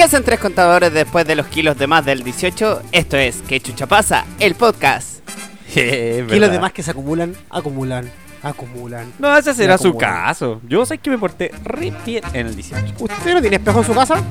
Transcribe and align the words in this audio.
¿Qué 0.00 0.04
hacen 0.04 0.24
tres 0.24 0.40
contadores 0.40 0.94
después 0.94 1.26
de 1.26 1.34
los 1.36 1.46
kilos 1.48 1.76
de 1.76 1.86
más 1.86 2.06
del 2.06 2.22
18? 2.22 2.84
Esto 2.90 3.18
es 3.18 3.42
¿Qué 3.46 3.60
chucha 3.60 3.86
pasa? 3.86 4.24
El 4.38 4.54
podcast. 4.54 5.18
Es 5.76 5.76
Y 5.76 6.20
los 6.22 6.26
verdad. 6.30 6.52
demás 6.52 6.72
que 6.72 6.82
se 6.82 6.90
acumulan, 6.92 7.36
acumulan, 7.50 8.10
acumulan. 8.42 9.12
No, 9.18 9.36
ese 9.36 9.52
será 9.52 9.76
su 9.76 9.88
acumulan. 9.88 10.10
caso. 10.24 10.60
Yo 10.66 10.86
sé 10.86 10.96
que 10.96 11.10
me 11.10 11.18
porté 11.18 11.50
re 11.64 11.92
bien 12.06 12.24
en 12.32 12.46
el 12.46 12.56
18. 12.56 12.94
¿Usted 12.98 13.34
no 13.34 13.42
tiene 13.42 13.56
espejo 13.56 13.80
en 13.80 13.84
su 13.84 13.94
casa? 13.94 14.24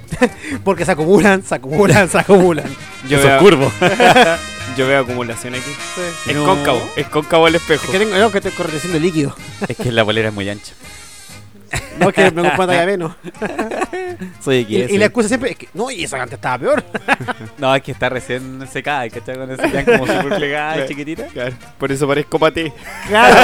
Porque 0.64 0.84
se 0.84 0.92
acumulan, 0.92 1.42
se 1.42 1.52
acumulan, 1.56 2.08
se 2.08 2.18
acumulan. 2.20 2.66
Yo 3.08 3.18
veo, 3.20 3.34
es 3.38 3.42
curvo. 3.42 3.72
yo 4.76 4.86
veo 4.86 5.00
acumulación 5.00 5.56
aquí. 5.56 5.72
Es 6.28 6.36
No. 6.36 6.44
cóncavo, 6.46 6.80
es 6.94 7.08
cóncavo 7.08 7.48
el 7.48 7.56
espejo. 7.56 7.86
Es 7.86 7.90
que 7.90 7.98
tengo, 7.98 8.16
no, 8.16 8.30
que 8.30 8.38
estoy 8.38 8.52
corriendo 8.52 9.00
líquido. 9.00 9.34
es 9.66 9.76
que 9.76 9.90
la 9.90 10.04
polera 10.04 10.28
es 10.28 10.34
muy 10.34 10.48
ancha. 10.48 10.74
No, 11.98 12.08
es 12.08 12.14
que 12.14 12.30
me 12.30 12.46
ocupa 12.46 12.66
talla 12.66 12.86
menos. 12.86 13.12
Soy 14.42 14.66
Y, 14.68 14.82
aquí. 14.82 14.94
y 14.94 14.98
la 14.98 15.06
excusa 15.06 15.28
siempre 15.28 15.50
es 15.52 15.56
que, 15.58 15.68
no, 15.74 15.90
y 15.90 16.04
esa 16.04 16.20
antes 16.22 16.34
estaba 16.36 16.58
peor. 16.58 16.84
No, 17.58 17.74
es 17.74 17.82
que 17.82 17.90
está 17.92 18.08
recién 18.08 18.66
secada, 18.70 19.08
¿cachai? 19.10 19.36
Ya 19.72 19.84
como 19.84 20.06
súper 20.06 20.36
plegada 20.36 20.72
y 20.72 20.74
Claro. 20.76 20.88
chiquitita. 20.88 21.26
Claro, 21.26 21.54
por 21.76 21.90
eso 21.90 22.06
parezco 22.06 22.38
paté. 22.38 22.72
Claro. 23.08 23.36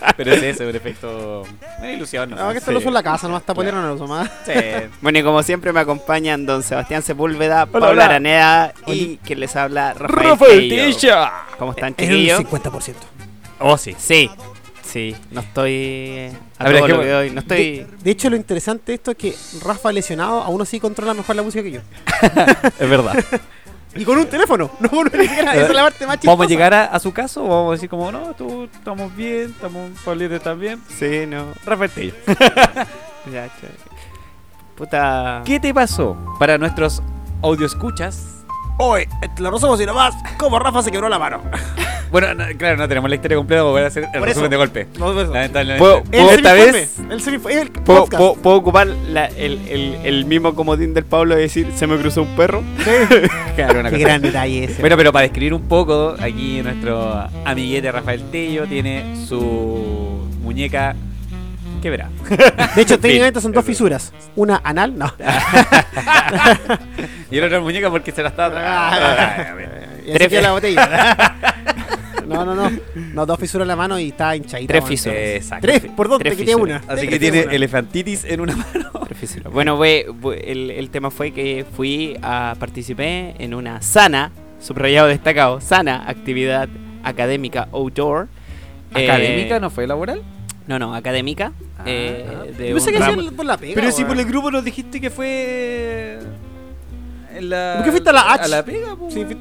Pero 0.16 0.32
es 0.34 0.42
eso, 0.42 0.64
un 0.64 0.74
efecto. 0.74 1.44
Una 1.78 1.92
ilusión, 1.92 2.30
¿no? 2.30 2.36
No, 2.36 2.50
que 2.52 2.58
esto 2.58 2.70
Sí. 2.70 2.72
lo 2.72 2.78
uso 2.80 2.88
en 2.88 2.94
la 2.94 3.02
casa, 3.02 3.28
no 3.28 3.36
esta 3.36 3.54
polera 3.54 3.80
no 3.80 3.86
lo 3.88 3.94
uso 3.94 4.06
más. 4.08 4.28
Sí. 4.44 4.52
Bueno, 5.00 5.18
y 5.18 5.22
como 5.22 5.42
siempre 5.42 5.72
me 5.72 5.80
acompañan 5.80 6.44
don 6.44 6.62
Sebastián 6.62 7.02
Sepúlveda, 7.02 7.68
Hola, 7.70 7.86
Paula. 7.86 8.04
Araneda 8.06 8.72
y 8.86 9.16
que 9.18 9.36
les 9.36 9.54
habla 9.56 9.94
Rafael, 9.94 10.30
Rafael. 10.30 10.68
Tisha. 10.68 11.32
¿Cómo 11.58 11.70
están, 11.72 11.94
Es 11.96 12.08
un 12.08 12.14
chiquillos? 12.16 12.40
50%. 12.40 12.94
Oh, 13.60 13.76
sí. 13.78 13.94
Sí, 13.98 14.30
sí, 14.90 15.16
no 15.30 15.40
estoy 15.40 15.72
eh, 15.72 16.32
a, 16.58 16.64
todo 16.64 16.76
es 16.76 16.82
que- 16.82 16.88
lo 16.92 17.00
que 17.00 17.08
doy, 17.08 17.30
no 17.30 17.40
estoy... 17.40 17.56
De, 17.56 17.86
de 18.02 18.10
hecho, 18.10 18.30
lo 18.30 18.36
interesante 18.36 18.92
de 18.92 18.94
esto 18.96 19.10
es 19.12 19.16
que 19.16 19.34
Rafa 19.64 19.92
lesionado 19.92 20.42
aún 20.42 20.60
así 20.62 20.80
controla 20.80 21.14
mejor 21.14 21.36
la 21.36 21.42
música 21.42 21.62
que 21.62 21.70
yo. 21.72 21.80
Es 22.78 22.88
verdad. 22.90 23.14
Y 23.94 24.04
con 24.04 24.18
un 24.18 24.26
teléfono, 24.26 24.70
no 24.78 24.88
con 24.88 24.98
una. 25.00 25.22
Esa 25.24 25.66
es 25.66 25.74
la 25.74 25.82
parte 25.82 26.06
más 26.06 26.14
chistosa. 26.16 26.30
¿Vamos 26.30 26.46
a 26.46 26.48
llegar 26.48 26.72
a, 26.74 26.84
a 26.84 27.00
su 27.00 27.12
caso 27.12 27.44
o 27.44 27.48
vamos 27.48 27.70
a 27.70 27.72
decir 27.72 27.88
como, 27.88 28.12
no, 28.12 28.34
tú 28.34 28.68
estamos 28.72 29.14
bien, 29.16 29.50
estamos 29.50 29.90
Paulito 30.04 30.38
también? 30.40 30.80
Sí, 30.96 31.24
no, 31.26 31.46
Rafael 31.66 31.90
Tello. 31.90 32.14
ya. 33.32 33.48
Puta... 34.76 35.42
¿Qué 35.44 35.58
te 35.60 35.74
pasó? 35.74 36.16
Para 36.38 36.56
nuestros 36.56 37.02
audio 37.42 37.66
escuchas. 37.66 38.39
Oye, 38.82 39.06
lo 39.38 39.50
rozamos 39.50 39.78
y 39.80 39.84
nomás, 39.84 40.14
como 40.38 40.58
Rafa 40.58 40.82
se 40.82 40.90
quebró 40.90 41.08
la 41.10 41.18
mano. 41.18 41.42
Bueno, 42.10 42.34
no, 42.34 42.44
claro, 42.56 42.76
no 42.78 42.88
tenemos 42.88 43.08
la 43.10 43.16
historia 43.16 43.36
completa 43.36 43.62
para 43.62 43.70
poder 43.72 43.86
hacer 43.86 44.04
el 44.04 44.18
Por 44.18 44.28
resumen 44.28 44.44
eso. 44.46 44.50
de 44.50 44.56
golpe. 44.56 44.86
No, 44.98 45.12
no, 45.12 45.24
no. 45.24 45.32
Lamentablemente. 45.34 45.78
¿Puedo- 45.78 46.02
El 46.10 46.28
esta 46.38 46.52
vez- 46.54 46.98
El 46.98 47.12
el 47.12 47.70
¿Puedo, 47.70 48.00
podcast. 48.00 48.18
puedo- 48.18 48.34
puedo 48.36 48.56
ocupar 48.56 48.86
la- 48.86 49.26
el, 49.26 49.60
el- 49.68 49.96
el 50.02 50.24
mismo 50.24 50.54
comodín 50.54 50.94
del 50.94 51.04
Pablo 51.04 51.38
y 51.38 51.42
decir, 51.42 51.68
se 51.76 51.86
me 51.86 51.96
cruzó 51.98 52.22
un 52.22 52.34
perro? 52.36 52.62
Claro, 53.54 53.80
una 53.80 53.90
Qué 53.90 53.96
cosa. 53.96 54.08
gran 54.08 54.22
detalle 54.22 54.64
ese. 54.64 54.80
Bueno, 54.80 54.96
pero 54.96 55.12
para 55.12 55.24
describir 55.24 55.52
un 55.52 55.62
poco, 55.68 56.14
aquí 56.18 56.62
nuestro 56.62 57.26
amiguete 57.44 57.92
Rafael 57.92 58.24
Tello 58.32 58.66
tiene 58.66 59.14
su 59.28 60.26
muñeca 60.42 60.96
quebrada. 61.80 62.10
de 62.76 62.82
hecho, 62.82 62.98
técnicamente 62.98 63.40
son 63.40 63.52
dos 63.52 63.64
fisuras. 63.64 64.12
Una 64.36 64.60
anal, 64.64 64.96
no. 64.96 65.12
Y 67.30 67.38
la 67.40 67.46
otra 67.46 67.60
muñeca 67.60 67.90
porque 67.90 68.10
se 68.12 68.22
la 68.22 68.30
estaba 68.30 68.50
tragando. 68.50 69.60
Y 70.06 70.22
así 70.22 70.36
la 70.40 70.52
botella. 70.52 71.36
No, 72.26 72.44
no, 72.44 72.54
no. 72.54 72.70
No, 73.12 73.26
dos 73.26 73.40
fisuras 73.40 73.64
en 73.64 73.68
la 73.68 73.74
mano 73.76 73.98
y 73.98 74.08
está 74.10 74.36
hinchadita. 74.36 74.72
Tres 74.74 74.84
fisuras. 74.84 75.18
Exacto. 75.18 75.66
Tres, 75.66 75.82
por 75.96 76.08
dos, 76.08 76.20
Tres 76.20 76.34
te 76.34 76.36
quité 76.38 76.52
fisuras. 76.54 76.82
una. 76.84 76.94
Así 76.94 77.08
que 77.08 77.18
tiene 77.18 77.42
una. 77.42 77.52
elefantitis 77.52 78.22
en 78.24 78.40
una 78.40 78.54
mano. 78.54 78.90
Difícil. 79.08 79.42
Bueno, 79.50 79.76
fue- 79.76 80.06
fue- 80.22 80.38
el, 80.52 80.70
el 80.70 80.90
tema 80.90 81.10
fue 81.10 81.32
que 81.32 81.66
fui 81.76 82.16
a 82.22 82.54
participé 82.60 83.34
en 83.40 83.52
una 83.52 83.82
sana, 83.82 84.30
subrayado 84.60 85.08
destacado, 85.08 85.60
sana 85.60 86.04
actividad 86.08 86.68
académica 87.02 87.66
outdoor. 87.72 88.28
¿Académica 88.92 89.56
Eh, 89.56 89.60
no 89.60 89.68
fue 89.70 89.88
laboral? 89.88 90.22
No, 90.70 90.78
no, 90.78 90.94
académica. 90.94 91.50
Ah. 91.78 91.82
eh, 91.84 92.54
de 92.56 92.68
Yo 92.68 92.74
pensé 92.76 92.90
un 92.90 92.96
que 92.96 93.02
ramo- 93.02 93.32
por 93.32 93.44
la 93.44 93.56
pega. 93.56 93.74
Pero 93.74 93.90
si 93.90 94.04
por 94.04 94.16
el 94.16 94.24
grupo 94.24 94.52
nos 94.52 94.64
dijiste 94.64 95.00
que 95.00 95.10
fue. 95.10 96.20
En 97.34 97.50
la, 97.50 97.72
¿Por 97.78 97.84
qué 97.86 97.90
fuiste 97.90 98.10
a 98.10 98.12
la 98.12 98.32
H? 98.34 98.44
A 98.44 98.48
la 98.48 98.64
pega, 98.64 98.94
po, 98.94 99.10
Sí, 99.10 99.24
weón. 99.24 99.38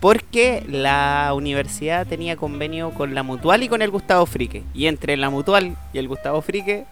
Porque 0.00 0.66
la 0.68 1.32
universidad 1.34 2.06
tenía 2.06 2.36
convenio 2.36 2.90
con 2.90 3.14
la 3.14 3.22
Mutual 3.22 3.62
y 3.62 3.68
con 3.70 3.80
el 3.80 3.90
Gustavo 3.90 4.26
Frique. 4.26 4.64
Y 4.74 4.86
entre 4.86 5.16
la 5.16 5.30
Mutual 5.30 5.74
y 5.94 5.98
el 5.98 6.08
Gustavo 6.08 6.42
Frique, 6.42 6.84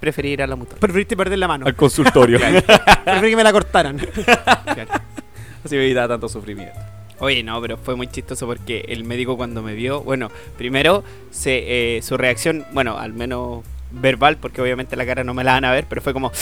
preferí 0.00 0.30
ir 0.30 0.42
a 0.42 0.46
la 0.46 0.56
Mutual. 0.56 0.78
Preferiste 0.80 1.14
perder 1.14 1.38
la 1.38 1.48
mano. 1.48 1.66
Al 1.66 1.76
consultorio. 1.76 2.38
Preferí 3.04 3.28
que 3.30 3.36
me 3.36 3.44
la 3.44 3.52
cortaran. 3.52 4.00
Así 5.64 5.76
me 5.76 5.84
evitaba 5.84 6.08
tanto 6.08 6.30
sufrimiento. 6.30 6.78
Oye, 7.18 7.42
no, 7.42 7.60
pero 7.60 7.76
fue 7.76 7.94
muy 7.94 8.08
chistoso 8.08 8.46
porque 8.46 8.84
el 8.88 9.04
médico 9.04 9.36
cuando 9.36 9.62
me 9.62 9.74
vio, 9.74 10.02
bueno, 10.02 10.30
primero 10.56 11.04
se, 11.30 11.96
eh, 11.96 12.02
su 12.02 12.16
reacción, 12.16 12.64
bueno, 12.72 12.98
al 12.98 13.12
menos 13.12 13.64
verbal, 13.92 14.38
porque 14.38 14.60
obviamente 14.60 14.96
la 14.96 15.06
cara 15.06 15.22
no 15.24 15.34
me 15.34 15.44
la 15.44 15.52
van 15.52 15.64
a 15.64 15.72
ver, 15.72 15.86
pero 15.88 16.02
fue 16.02 16.12
como, 16.12 16.32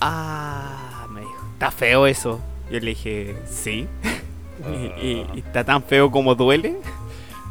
ah, 0.00 1.06
me 1.10 1.20
dijo, 1.20 1.46
está 1.52 1.70
feo 1.70 2.06
eso. 2.06 2.40
Yo 2.70 2.80
le 2.80 2.86
dije, 2.86 3.36
sí. 3.46 3.86
y, 5.02 5.26
está 5.38 5.64
tan 5.64 5.82
feo 5.82 6.10
como 6.10 6.34
duele. 6.34 6.76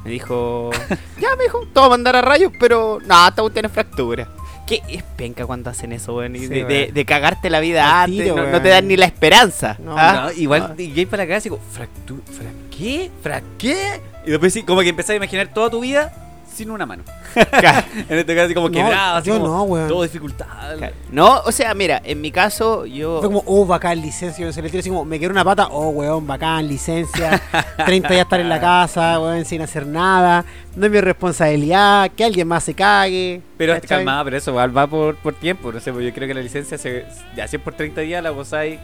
Me 0.04 0.12
dijo, 0.12 0.72
ya, 1.20 1.36
me 1.36 1.44
dijo, 1.44 1.68
todo 1.74 1.90
va 1.90 2.10
a 2.10 2.22
rayos, 2.22 2.52
pero 2.60 3.00
nada, 3.06 3.30
esta 3.30 3.42
cuestión 3.44 3.66
es 3.66 3.72
fractura. 3.72 4.28
¿Qué 4.68 4.82
es 4.88 5.04
penca 5.04 5.46
cuando 5.46 5.70
hacen 5.70 5.92
eso, 5.92 6.16
weón? 6.16 6.34
Sí, 6.36 6.48
de, 6.48 6.56
weón. 6.58 6.68
de- 6.68 6.92
de 6.94 7.06
cagarte 7.06 7.50
la 7.50 7.60
vida 7.60 8.04
antes, 8.04 8.24
tiro, 8.24 8.48
no, 8.50 8.62
te 8.62 8.70
dan 8.70 8.88
ni 8.88 8.96
la 8.98 9.06
esperanza. 9.06 9.76
No, 9.80 9.96
¿ah? 9.98 10.28
No, 10.28 10.32
igual 10.42 10.76
llegué 10.78 11.06
para 11.08 11.24
la 11.24 11.28
casa 11.30 11.48
y 11.48 11.50
digo, 11.52 11.60
fractura, 11.72 12.22
fra 12.26 12.50
¿qué? 12.76 13.10
¿Fra 13.22 13.42
qué? 13.58 14.00
Y 14.26 14.30
después 14.32 14.54
sí, 14.54 14.64
como 14.64 14.82
que 14.82 14.90
empecé 14.90 15.14
a 15.14 15.16
imaginar 15.18 15.48
toda 15.54 15.70
tu 15.70 15.80
vida 15.82 16.14
sin 16.62 16.72
una 16.72 16.86
mano. 16.86 17.04
en 17.36 18.18
este 18.20 18.36
caso 18.36 18.46
así 18.46 18.54
como 18.54 18.70
No, 18.70 18.74
quebrado, 18.74 19.18
así 19.18 19.30
yo 19.30 19.40
como 19.40 19.48
no, 19.48 19.64
weón. 19.64 19.88
todo 19.88 20.04
dificultad. 20.04 20.78
Claro. 20.78 20.96
No, 21.12 21.42
o 21.42 21.52
sea, 21.52 21.74
mira, 21.74 22.02
en 22.04 22.22
mi 22.22 22.32
caso 22.32 22.86
yo... 22.86 23.20
Fue 23.20 23.30
como, 23.30 23.44
oh, 23.46 23.66
bacán, 23.66 24.00
licencia. 24.00 24.46
Yo 24.46 24.54
se 24.54 24.62
le 24.62 24.70
tiro 24.70 24.80
así 24.80 24.90
como, 24.90 25.06
me 25.06 25.18
quiero 25.18 25.32
una 25.32 25.44
pata. 25.44 25.68
Oh, 25.72 25.90
weón, 25.90 26.28
bacán, 26.28 26.68
licencia. 26.68 27.42
30 27.86 28.10
días 28.10 28.22
estar 28.22 28.40
en 28.40 28.50
la 28.50 28.60
casa, 28.60 29.20
weón, 29.20 29.44
sin 29.46 29.62
hacer 29.62 29.88
nada. 29.88 30.46
No 30.76 30.86
es 30.86 30.92
mi 30.92 31.02
responsabilidad. 31.02 32.12
Que 32.16 32.24
alguien 32.24 32.48
más 32.48 32.64
se 32.64 32.74
cague. 32.74 33.42
Pero 33.58 33.74
¿cachai? 33.74 33.98
calmada, 33.98 34.24
pero 34.24 34.38
eso 34.38 34.52
igual 34.52 34.76
va 34.76 34.88
por, 34.88 35.16
por 35.16 35.34
tiempo, 35.34 35.72
no 35.72 35.80
sé, 35.80 35.92
pues 35.92 36.06
yo 36.06 36.14
creo 36.14 36.28
que 36.28 36.34
la 36.34 36.42
licencia 36.42 36.78
se, 36.78 37.06
ya 37.36 37.48
si 37.48 37.58
es 37.58 37.62
por 37.62 37.74
30 37.74 38.02
días 38.02 38.24
la 38.24 38.32
gozáis, 38.32 38.80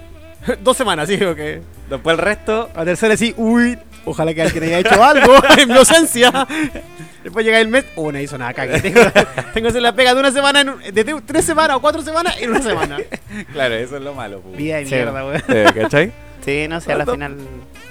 Dos 0.64 0.78
semanas, 0.78 1.08
sí, 1.08 1.16
ok. 1.24 1.40
después 1.90 2.14
el 2.14 2.18
resto, 2.18 2.70
A 2.76 2.86
tercera 2.86 3.18
sí, 3.18 3.34
uy, 3.38 3.78
ojalá 4.08 4.34
que 4.34 4.42
alguien 4.42 4.64
haya 4.64 4.80
hecho 4.80 5.04
algo 5.04 5.36
en 5.58 5.68
mi 5.70 5.76
ausencia. 5.78 6.48
Después 7.24 7.46
llega 7.46 7.60
el 7.60 7.68
mes, 7.68 7.86
oh, 7.96 8.12
no 8.12 8.20
hizo 8.20 8.38
nada, 8.38 8.54
cague. 8.54 8.80
Tengo, 8.80 9.02
tengo 9.54 9.66
que 9.66 9.68
hacer 9.68 9.82
la 9.82 9.94
pega 9.94 10.14
de 10.14 10.20
una 10.20 10.32
semana, 10.32 10.62
en 10.62 10.70
un- 10.70 10.80
de 10.82 11.22
tres 11.26 11.46
semanas 11.46 11.78
o 11.78 11.82
cuatro 11.82 12.02
semanas 12.02 12.36
en 12.40 12.52
una 12.52 12.62
semana. 12.62 12.98
claro, 13.54 13.76
eso 13.76 13.98
es 13.98 14.02
lo 14.04 14.14
malo. 14.14 14.40
pues. 14.42 14.56
Vida 14.58 14.78
de 14.78 14.86
Sí. 14.86 14.96
mierda, 14.96 15.26
weón. 15.26 15.42
¿Cachai? 15.76 16.12
Sí, 16.46 16.68
no 16.70 16.80
sé, 16.80 16.94
a 16.94 16.98
la 16.98 17.06
final... 17.06 17.36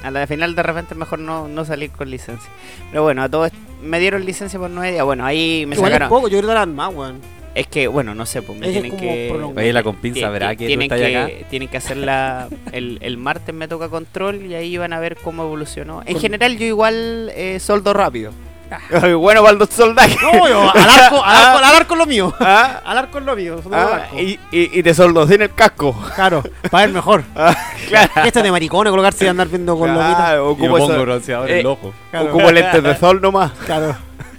A 0.03 0.11
la 0.11 0.27
final 0.27 0.55
de 0.55 0.63
repente 0.63 0.95
es 0.95 0.99
mejor 0.99 1.19
no, 1.19 1.49
no 1.49 1.65
salir 1.65 1.91
con 1.91 2.09
licencia. 2.11 2.49
Pero 2.91 3.03
bueno, 3.03 3.23
a 3.23 3.29
todos 3.29 3.51
me 3.83 3.99
dieron 3.99 4.25
licencia 4.25 4.59
por 4.59 4.71
nueve 4.71 4.93
días. 4.93 5.05
Bueno, 5.05 5.27
ahí 5.27 5.65
me 5.67 5.75
Igual 5.75 5.91
es 5.91 5.95
sacaron... 5.95 6.09
poco, 6.09 6.29
yo 6.29 6.39
creo 6.39 6.49
que 6.49 6.53
eran 6.53 6.75
más, 6.75 6.95
weón. 6.95 7.21
Es 7.57 7.67
que, 7.69 7.89
bueno, 7.89 8.15
no 8.15 8.27
sé, 8.27 8.43
pues 8.43 8.59
me 8.59 8.67
Es 8.67 8.73
tienen 8.73 8.91
como 8.91 9.01
que... 9.03 9.53
Oye, 9.57 9.73
la 9.73 9.83
compinza 9.83 10.31
ti- 10.51 10.57
que 10.59 10.65
tú 10.65 10.67
tienen 10.67 10.83
estás 10.93 11.01
que, 11.01 11.17
acá. 11.17 11.47
tienen 11.49 11.69
que 11.69 11.77
hacerla 11.79 12.49
el, 12.73 12.99
el 13.01 13.17
martes 13.17 13.55
me 13.55 13.67
toca 13.67 13.89
control 13.89 14.45
y 14.45 14.55
ahí 14.55 14.77
van 14.77 14.93
a 14.93 15.01
ver 15.01 15.17
cómo 15.17 15.43
evolucionó. 15.45 16.03
En 16.05 16.21
general 16.21 16.59
yo 16.59 16.67
igual 16.67 17.33
eh, 17.35 17.59
soldo 17.59 17.95
rápido. 17.95 18.33
bueno 19.19 19.43
para 19.45 19.57
el 19.57 19.69
soldaje. 19.69 20.17
No, 20.21 20.49
yo, 20.49 20.71
al 20.71 20.91
arco, 20.91 21.25
al 21.25 21.37
arco, 21.37 21.59
al 21.65 21.77
arco 21.77 21.95
es 21.95 21.99
lo 21.99 22.07
mío. 22.07 22.35
Ah, 22.41 22.83
Al 22.85 22.99
arco 22.99 23.19
es 23.19 23.25
lo 23.25 23.37
mío. 23.37 23.61
ah, 23.73 24.01
y, 24.19 24.33
y, 24.51 24.79
y 24.79 24.83
te 24.83 24.93
soldo 24.93 25.27
sin 25.27 25.41
el 25.41 25.55
casco. 25.55 25.97
Claro, 26.15 26.43
para 26.71 26.85
ver 26.87 26.95
mejor. 26.95 27.23
Ah, 27.37 27.57
claro. 27.89 28.11
¿Qué 28.23 28.29
esto 28.29 28.43
de 28.43 28.51
maricones 28.51 28.91
colocarse 28.91 29.25
y 29.25 29.29
andar 29.29 29.49
viendo 29.49 29.79
con? 29.79 29.95
Claro, 29.95 30.35
Y 30.59 30.63
me 30.63 30.67
ocupo, 30.67 30.79
pongo 30.79 30.93
eso- 30.93 31.03
bronceador 31.03 31.49
en 31.51 31.57
eh, 31.57 31.61
el 31.61 31.67
ojo. 31.67 31.95
Claro. 32.11 32.27
ocupo 32.29 32.51
lentes 32.53 32.83
de 32.83 32.97
sol 32.97 33.21
nomás. 33.23 33.53
Claro. 33.65 33.97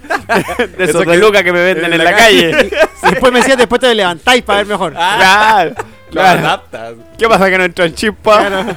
De 0.08 0.84
Eso 0.84 1.00
esos 1.02 1.06
de 1.06 1.16
lucas 1.16 1.42
que 1.42 1.52
me 1.52 1.62
venden 1.62 1.92
en 1.92 2.04
la 2.04 2.14
calle. 2.14 2.70
Después 3.02 3.32
me 3.32 3.38
decías, 3.40 3.56
después 3.56 3.80
te 3.80 3.94
levantáis 3.94 4.42
para 4.42 4.58
ver 4.58 4.66
mejor. 4.66 4.92
Claro, 4.92 5.70
Lo 6.10 6.12
claro. 6.12 6.40
adaptas. 6.40 6.94
¿Qué 7.16 7.28
pasa 7.28 7.48
que 7.50 7.58
no 7.58 7.64
entran 7.64 7.94
chispas? 7.94 8.76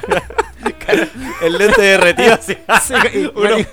El 1.42 1.58
lente 1.58 1.80
derretido 1.82 2.34
así. 2.34 2.56
Sí, 2.82 2.94
y, 3.14 3.30
Unos 3.34 3.60
y- 3.60 3.66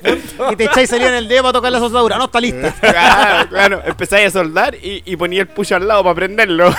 y 0.54 0.56
te 0.56 0.64
echáis 0.66 0.90
salida 0.90 1.10
en 1.10 1.16
el 1.16 1.28
dedo 1.28 1.44
para 1.44 1.54
tocar 1.54 1.72
la 1.72 1.80
soldadura. 1.80 2.18
No, 2.18 2.26
está 2.26 2.42
lista. 2.42 2.74
Claro, 2.82 3.50
claro. 3.50 3.82
Empezáis 3.86 4.28
a 4.30 4.32
soldar 4.32 4.74
y, 4.76 5.04
y 5.06 5.16
ponía 5.16 5.42
el 5.42 5.48
push 5.48 5.74
al 5.74 5.88
lado 5.88 6.04
para 6.04 6.16
prenderlo. 6.16 6.74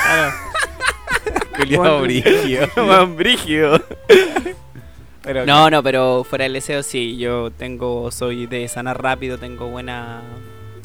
Bueno. 1.76 2.00
brígido. 2.00 2.66
Más 2.76 3.14
brígido. 3.16 3.80
Pero 5.22 5.44
No, 5.46 5.70
no, 5.70 5.82
pero 5.82 6.24
fuera 6.28 6.44
del 6.44 6.54
deseo 6.54 6.82
sí, 6.82 7.16
yo 7.18 7.50
tengo, 7.50 8.10
soy 8.10 8.46
de 8.46 8.66
sanar 8.68 9.00
rápido, 9.02 9.38
tengo 9.38 9.68
buena 9.68 10.22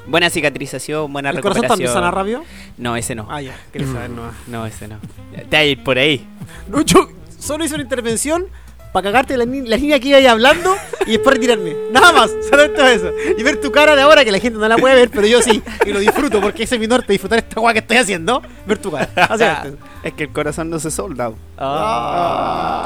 buena 0.07 0.30
cicatrización, 0.30 1.12
buena 1.12 1.30
¿El 1.30 1.42
corazón 1.42 1.63
recuperación. 1.63 1.94
también 1.94 1.94
sana 1.94 2.12
rápido? 2.12 2.44
No, 2.78 2.96
ese 2.96 3.16
no. 3.16 3.28
Ah, 3.30 3.42
ya. 3.42 3.56
Quería 3.72 3.88
saber, 3.88 4.10
no. 4.10 4.24
No, 4.48 4.66
ese 4.66 4.88
no. 4.88 4.98
Te 5.34 5.44
vas 5.44 5.54
a 5.54 5.63
ir 5.63 5.84
por 5.84 5.98
ahí. 5.98 6.28
No, 6.69 6.81
yo, 6.81 7.10
solo 7.40 7.66
hice 7.66 7.75
una 7.75 7.84
intervención 7.84 8.48
para 8.92 9.12
cagarte 9.12 9.36
la, 9.36 9.44
la 9.46 9.75
línea 9.75 10.00
que 10.00 10.07
iba 10.07 10.18
ahí 10.19 10.25
hablando 10.25 10.74
y 11.06 11.12
después 11.12 11.36
retirarme. 11.36 11.75
Nada 11.92 12.13
más, 12.13 12.31
solamente 12.50 12.94
eso. 12.94 13.12
Y 13.38 13.44
ver 13.44 13.60
tu 13.60 13.69
cara 13.72 13.94
de 13.96 14.02
ahora 14.02 14.24
que 14.24 14.31
la 14.31 14.40
gente 14.40 14.57
no 14.57 14.68
la 14.69 14.78
puede 14.78 14.96
ver, 14.96 15.10
pero 15.10 15.28
yo 15.28 15.42
sí. 15.42 15.62
Y 15.86 15.92
lo 15.92 16.00
disfruto 16.00 16.40
porque 16.40 16.63
ese 16.63 16.75
es 16.75 16.81
mi 16.81 16.88
norte, 16.88 17.12
disfrutar 17.12 17.40
esta 17.40 17.60
guay 17.60 17.74
que 17.74 17.80
estoy 17.80 17.98
haciendo. 17.98 18.42
Ver 18.66 18.78
tu 18.78 18.92
cara. 18.92 19.10
Es 20.06 20.13
que 20.13 20.25
el 20.25 20.30
corazón 20.31 20.69
no 20.69 20.78
se 20.78 20.92
solda. 20.92 21.31
Ah. 21.57 22.86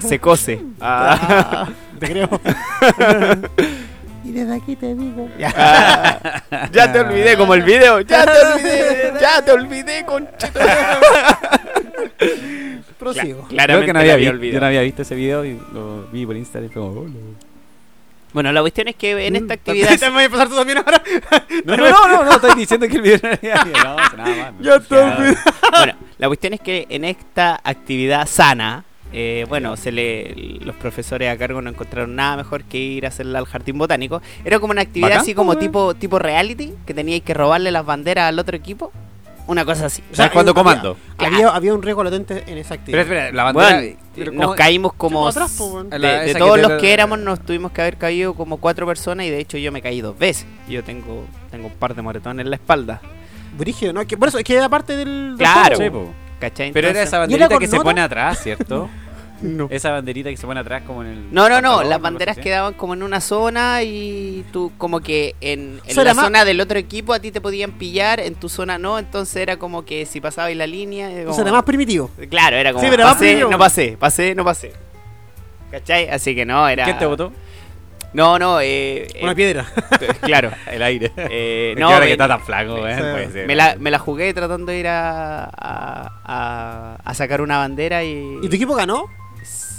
Se 0.00 0.18
cose. 0.18 0.60
Ah. 0.80 1.66
Ah, 1.66 1.68
te 1.98 2.06
creo. 2.06 2.28
Y 4.30 4.32
desde 4.32 4.54
aquí 4.56 4.76
te 4.76 4.94
digo. 4.94 5.28
Ya. 5.38 5.52
Ah, 6.52 6.68
ya 6.72 6.92
te 6.92 6.98
olvidé 7.00 7.36
como 7.36 7.54
el 7.54 7.62
video. 7.62 8.00
Ya 8.00 8.24
te 8.24 8.32
olvidé. 8.54 9.12
Ya 9.20 9.44
te 9.44 9.52
olvidé, 9.52 10.04
conchito. 10.04 10.58
Prosigo. 12.98 13.38
Creo 13.42 13.48
Claramente 13.48 13.86
que 13.86 13.92
no 13.92 13.98
había, 14.00 14.14
había 14.14 14.30
vi- 14.30 14.36
olvidado. 14.36 14.54
yo 14.54 14.60
no 14.60 14.66
había 14.66 14.80
visto 14.82 15.02
ese 15.02 15.14
video 15.14 15.44
y 15.44 15.58
lo 15.72 16.06
vi 16.12 16.26
por 16.26 16.36
Instagram 16.36 16.70
y 16.70 16.72
fue 16.72 16.82
como, 16.82 17.00
oh, 17.00 17.04
no. 17.08 17.50
Bueno, 18.32 18.52
la 18.52 18.60
cuestión 18.60 18.86
es 18.88 18.94
que 18.96 19.26
en 19.26 19.34
esta 19.36 19.48
¿Te 19.48 19.54
actividad. 19.54 19.90
vas 19.90 20.02
a 20.02 20.28
pasar 20.30 20.48
tú 20.48 20.54
también 20.56 20.78
ahora? 20.78 21.02
No, 21.64 21.76
no, 21.76 21.90
no, 21.90 22.08
no, 22.08 22.24
no, 22.24 22.32
estoy 22.32 22.54
diciendo 22.54 22.86
que 22.88 22.96
el 22.96 23.02
video 23.02 23.18
no 23.22 23.28
había 23.30 23.64
No, 23.64 23.96
nada 23.96 24.52
más. 24.52 24.52
Ya 24.60 24.74
está 24.76 25.16
olvidado. 25.16 25.36
bueno, 25.76 25.92
la 26.18 26.26
cuestión 26.28 26.52
es 26.54 26.60
que 26.60 26.86
en 26.90 27.04
esta 27.04 27.60
actividad 27.64 28.26
sana, 28.28 28.84
eh, 29.12 29.44
bueno, 29.48 29.76
se 29.76 29.92
le, 29.92 30.34
los 30.60 30.76
profesores 30.76 31.28
a 31.30 31.36
cargo 31.36 31.60
no 31.62 31.70
encontraron 31.70 32.14
nada 32.14 32.36
mejor 32.36 32.64
que 32.64 32.78
ir 32.78 33.04
a 33.04 33.08
hacerla 33.08 33.38
al 33.40 33.46
jardín 33.46 33.78
botánico. 33.78 34.22
Era 34.44 34.58
como 34.60 34.70
una 34.72 34.82
actividad 34.82 35.08
Bacán, 35.10 35.22
así 35.22 35.34
como 35.34 35.56
tipo, 35.56 35.94
tipo 35.94 36.18
reality, 36.18 36.74
que 36.86 36.94
teníais 36.94 37.22
que 37.22 37.34
robarle 37.34 37.70
las 37.70 37.84
banderas 37.84 38.28
al 38.28 38.38
otro 38.38 38.56
equipo. 38.56 38.92
Una 39.46 39.64
cosa 39.64 39.86
así. 39.86 40.00
O 40.12 40.14
sea, 40.14 40.30
cuando 40.30 40.52
había- 40.52 40.62
comando. 40.62 40.96
Había, 41.18 41.48
había 41.48 41.74
un 41.74 41.82
riesgo 41.82 42.04
latente 42.04 42.44
en 42.46 42.56
esa 42.58 42.76
Pero 42.76 43.00
actividad. 43.00 43.00
espera, 43.02 43.32
la 43.32 43.42
bandera. 43.44 43.76
Bueno, 43.80 43.96
pero 44.14 44.32
nos 44.32 44.44
¿cómo- 44.44 44.54
caímos 44.56 44.92
como... 44.92 45.26
Atrás, 45.26 45.54
pues, 45.58 45.70
bueno. 45.70 45.90
de, 45.90 45.98
de 45.98 46.34
todos 46.36 46.54
que 46.56 46.62
te- 46.62 46.68
los 46.68 46.80
que 46.80 46.92
éramos 46.92 47.18
nos 47.18 47.40
tuvimos 47.44 47.72
que 47.72 47.80
haber 47.80 47.96
caído 47.96 48.34
como 48.34 48.58
cuatro 48.58 48.86
personas 48.86 49.26
y 49.26 49.30
de 49.30 49.40
hecho 49.40 49.58
yo 49.58 49.72
me 49.72 49.82
caí 49.82 50.00
dos 50.02 50.16
veces. 50.16 50.46
Yo 50.68 50.84
tengo, 50.84 51.24
tengo 51.50 51.66
un 51.66 51.72
par 51.72 51.96
de 51.96 52.02
moretones 52.02 52.44
en 52.44 52.50
la 52.50 52.56
espalda. 52.56 53.00
Brígido, 53.58 53.92
¿no? 53.92 54.06
Que, 54.06 54.16
por 54.16 54.28
eso, 54.28 54.38
es 54.38 54.44
que 54.44 54.54
era 54.54 54.68
parte 54.68 54.94
del. 54.94 55.30
del 55.30 55.38
Claro. 55.38 56.12
¿Cachai? 56.40 56.72
Pero 56.72 56.88
era 56.88 57.02
esa 57.02 57.18
¿Y 57.28 57.34
era 57.34 57.48
banderita 57.48 57.58
que 57.58 57.68
se 57.68 57.80
pone 57.80 58.00
atrás, 58.00 58.42
¿cierto? 58.42 58.88
No. 59.42 59.68
Esa 59.70 59.90
banderita 59.90 60.28
que 60.28 60.36
se 60.36 60.46
pone 60.46 60.60
atrás 60.60 60.82
como 60.86 61.02
en 61.02 61.08
el. 61.08 61.32
No, 61.32 61.48
no, 61.48 61.62
no, 61.62 61.82
las 61.82 61.98
banderas 61.98 62.36
quedaban 62.36 62.74
como 62.74 62.92
en 62.92 63.02
una 63.02 63.22
zona 63.22 63.82
y 63.82 64.44
tú 64.52 64.70
como 64.76 65.00
que 65.00 65.34
en, 65.40 65.80
la 65.96 66.14
zona 66.14 66.44
del 66.44 66.60
otro 66.60 66.78
equipo 66.78 67.14
a 67.14 67.20
ti 67.20 67.30
te 67.30 67.40
podían 67.40 67.72
pillar, 67.72 68.20
en 68.20 68.34
tu 68.34 68.50
zona 68.50 68.76
no, 68.76 68.98
entonces 68.98 69.36
era 69.36 69.56
como 69.56 69.84
que 69.86 70.04
si 70.04 70.20
pasabas 70.20 70.54
la 70.54 70.66
línea... 70.66 71.10
era 71.10 71.30
O 71.30 71.32
sea, 71.32 71.42
era 71.42 71.52
más 71.52 71.62
primitivo. 71.62 72.10
Claro, 72.28 72.56
era 72.56 72.72
como 72.72 72.84
Sí, 72.84 72.90
pero 72.90 73.04
más 73.04 73.14
pasé, 73.14 73.24
primitivo. 73.24 73.50
no 73.50 73.58
pasé, 73.58 73.96
pasé, 73.98 74.34
no 74.34 74.44
pasé. 74.44 74.72
¿Cachai? 75.70 76.10
Así 76.10 76.34
que 76.34 76.44
no, 76.44 76.68
era... 76.68 76.84
¿Quién 76.84 76.98
te 76.98 77.06
votó? 77.06 77.32
No, 78.12 78.38
no, 78.38 78.60
eh, 78.60 79.06
Una 79.22 79.32
eh, 79.32 79.34
piedra. 79.36 79.66
claro. 80.20 80.50
El 80.70 80.82
aire. 80.82 81.12
Eh, 81.16 81.74
no, 81.78 81.86
ahora 81.86 82.00
me, 82.00 82.06
que 82.06 82.12
está 82.12 82.26
tan 82.28 82.40
flaco, 82.40 82.76
Sí. 82.76 82.82
weón, 82.82 82.98
puede 82.98 83.30
ser. 83.30 83.46
me 83.46 83.54
la, 83.54 83.76
me 83.78 83.90
la 83.90 83.98
jugué 83.98 84.34
tratando 84.34 84.72
de 84.72 84.78
ir 84.78 84.88
a, 84.88 85.44
a, 85.44 86.96
a- 87.04 87.14
sacar 87.14 87.40
una 87.40 87.58
bandera 87.58 88.02
y... 88.02 88.38
¿Y 88.42 88.48
tu 88.48 88.56
equipo 88.56 88.74
ganó? 88.74 89.04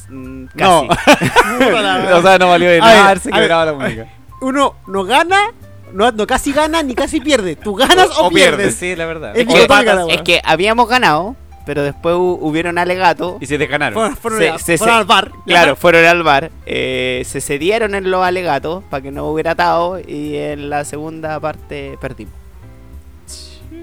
Mm, 0.09 0.45
No. 0.55 0.87
Casi. 0.87 1.69
La- 1.71 2.15
o 2.17 2.21
sea, 2.21 2.37
no 2.37 2.49
valió 2.49 2.69
de 2.69 2.79
nada, 2.79 3.15
la. 3.15 4.07
Uno 4.41 4.75
no 4.87 5.03
gana, 5.03 5.51
no, 5.93 6.11
no 6.11 6.25
casi 6.27 6.51
gana 6.53 6.83
ni 6.83 6.95
casi 6.95 7.19
pierde. 7.21 7.55
Tú 7.55 7.75
ganas 7.75 8.09
o, 8.17 8.29
pierdes. 8.29 8.75
Sí, 8.75 8.95
la 8.95 9.05
verdad. 9.05 9.33
Es 9.37 10.21
que 10.23 10.41
habíamos 10.43 10.87
ganado, 10.89 11.35
pero 11.65 11.83
después 11.83 12.15
hu- 12.15 12.37
hubieron 12.41 12.77
alegatos. 12.77 13.35
Y 13.41 13.45
se 13.45 13.57
te 13.57 13.67
ganaron. 13.67 13.93
Fueron, 13.93 14.17
fueron, 14.17 14.39
Se- 14.39 14.49
a- 14.49 14.57
se- 14.59 14.77
fueron 14.77 14.95
se- 14.95 14.99
al 15.01 15.05
bar. 15.05 15.31
Claro, 15.45 15.75
fueron 15.75 16.05
al 16.05 16.23
bar, 16.23 16.51
eh, 16.65 17.23
se 17.25 17.41
cedieron 17.41 17.95
en 17.95 18.09
los 18.11 18.23
alegatos 18.23 18.83
para 18.89 19.01
que 19.03 19.11
no 19.11 19.25
hubiera 19.27 19.51
atado 19.51 19.99
y 19.99 20.35
en 20.37 20.69
la 20.69 20.83
segunda 20.85 21.39
parte 21.39 21.97
perdimos. 22.01 22.33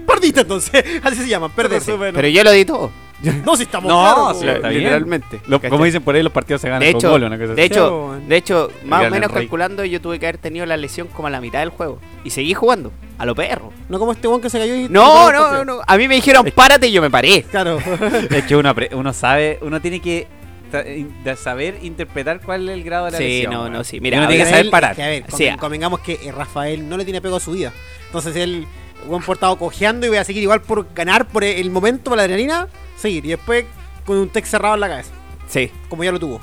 Perdiste 0.07 0.41
entonces. 0.41 0.83
Así 1.03 1.15
se 1.17 1.27
llama, 1.27 1.49
perder. 1.49 1.81
Pero 2.13 2.27
yo 2.27 2.43
lo 2.43 2.51
di 2.51 2.65
todo, 2.65 2.91
No, 3.45 3.55
si 3.55 3.63
estamos 3.63 3.89
No, 3.89 4.01
claros, 4.01 4.39
sí, 4.39 4.45
po. 4.45 4.51
está 4.51 4.69
bien. 4.69 4.81
literalmente. 4.83 5.41
Lo- 5.47 5.57
¿cachai? 5.57 5.69
como 5.71 5.85
dicen 5.85 6.01
por 6.03 6.15
ahí, 6.15 6.23
los 6.23 6.31
partidos 6.31 6.61
se 6.61 6.67
ganan 6.69 6.81
de 6.81 6.91
con 6.93 6.99
hecho, 6.99 7.09
goles, 7.11 7.27
una 7.27 7.37
cosa 7.37 7.53
de 7.53 7.61
así. 7.63 7.71
hecho, 7.73 8.05
weón. 8.07 8.29
de 8.29 8.35
hecho, 8.37 8.71
más 8.85 8.97
o 8.97 9.01
Gran 9.01 9.11
menos 9.13 9.29
Enrique. 9.29 9.39
calculando, 9.45 9.85
yo 9.85 10.01
tuve 10.01 10.19
que 10.19 10.25
haber 10.27 10.37
tenido 10.37 10.65
la 10.65 10.77
lesión 10.77 11.07
como 11.07 11.27
a 11.27 11.31
la 11.31 11.41
mitad 11.41 11.59
del 11.59 11.69
juego 11.69 11.99
y 12.23 12.29
seguí 12.29 12.53
jugando 12.53 12.91
a 13.17 13.25
lo 13.25 13.35
perro. 13.35 13.73
No 13.89 13.99
como 13.99 14.11
este 14.13 14.27
weón 14.27 14.41
que 14.41 14.49
se 14.49 14.59
cayó 14.59 14.75
y. 14.75 14.87
No, 14.89 15.31
no, 15.31 15.51
no, 15.51 15.65
no. 15.65 15.81
A 15.85 15.97
mí 15.97 16.07
me 16.07 16.15
dijeron 16.15 16.45
párate 16.55 16.87
y 16.87 16.91
yo 16.91 17.01
me 17.01 17.09
paré. 17.11 17.43
Claro. 17.43 17.77
Es 18.29 18.43
que 18.45 18.55
uno, 18.55 18.73
apre- 18.73 18.93
uno 18.93 19.11
sabe, 19.13 19.59
uno 19.61 19.81
tiene 19.81 19.99
que 19.99 20.27
tra- 20.71 20.85
in- 20.97 21.13
de 21.23 21.35
saber 21.35 21.79
interpretar 21.81 22.39
cuál 22.41 22.69
es 22.69 22.75
el 22.75 22.83
grado 22.83 23.05
de 23.05 23.11
la 23.11 23.17
Sí, 23.17 23.23
lesión. 23.25 23.53
no, 23.53 23.61
weón. 23.63 23.73
no, 23.73 23.83
sí. 23.83 23.99
Mira, 23.99 24.17
uno 24.17 24.25
a 24.25 24.29
tiene 24.29 24.43
ver, 24.45 24.51
que 24.53 24.57
saber 24.57 24.71
parar. 24.71 24.95
que, 24.95 25.03
a 25.03 25.07
ver, 25.07 25.23
Sí, 25.35 25.43
conven- 25.45 25.53
ah. 25.53 25.57
convengamos 25.59 25.99
que 25.99 26.13
eh, 26.23 26.31
Rafael 26.31 26.87
no 26.87 26.95
le 26.95 27.03
tiene 27.03 27.21
pego 27.21 27.35
a 27.35 27.39
su 27.41 27.51
vida. 27.51 27.73
Entonces 28.05 28.35
él, 28.37 28.65
buen 29.07 29.21
portado 29.23 29.57
cojeando 29.57 30.05
y 30.05 30.09
voy 30.09 30.17
a 30.17 30.23
seguir 30.23 30.43
igual 30.43 30.61
por 30.61 30.87
ganar 30.93 31.27
por 31.27 31.43
el 31.43 31.69
momento, 31.71 32.09
por 32.11 32.17
la 32.17 32.23
adrenalina, 32.23 32.67
seguir. 32.97 33.25
Y 33.25 33.29
después 33.29 33.65
con 34.05 34.17
un 34.17 34.29
text 34.29 34.51
cerrado 34.51 34.75
en 34.75 34.81
la 34.81 34.87
cabeza, 34.89 35.11
Sí, 35.47 35.71
como 35.89 36.03
ya 36.03 36.11
lo 36.11 36.19
tuvo. 36.19 36.39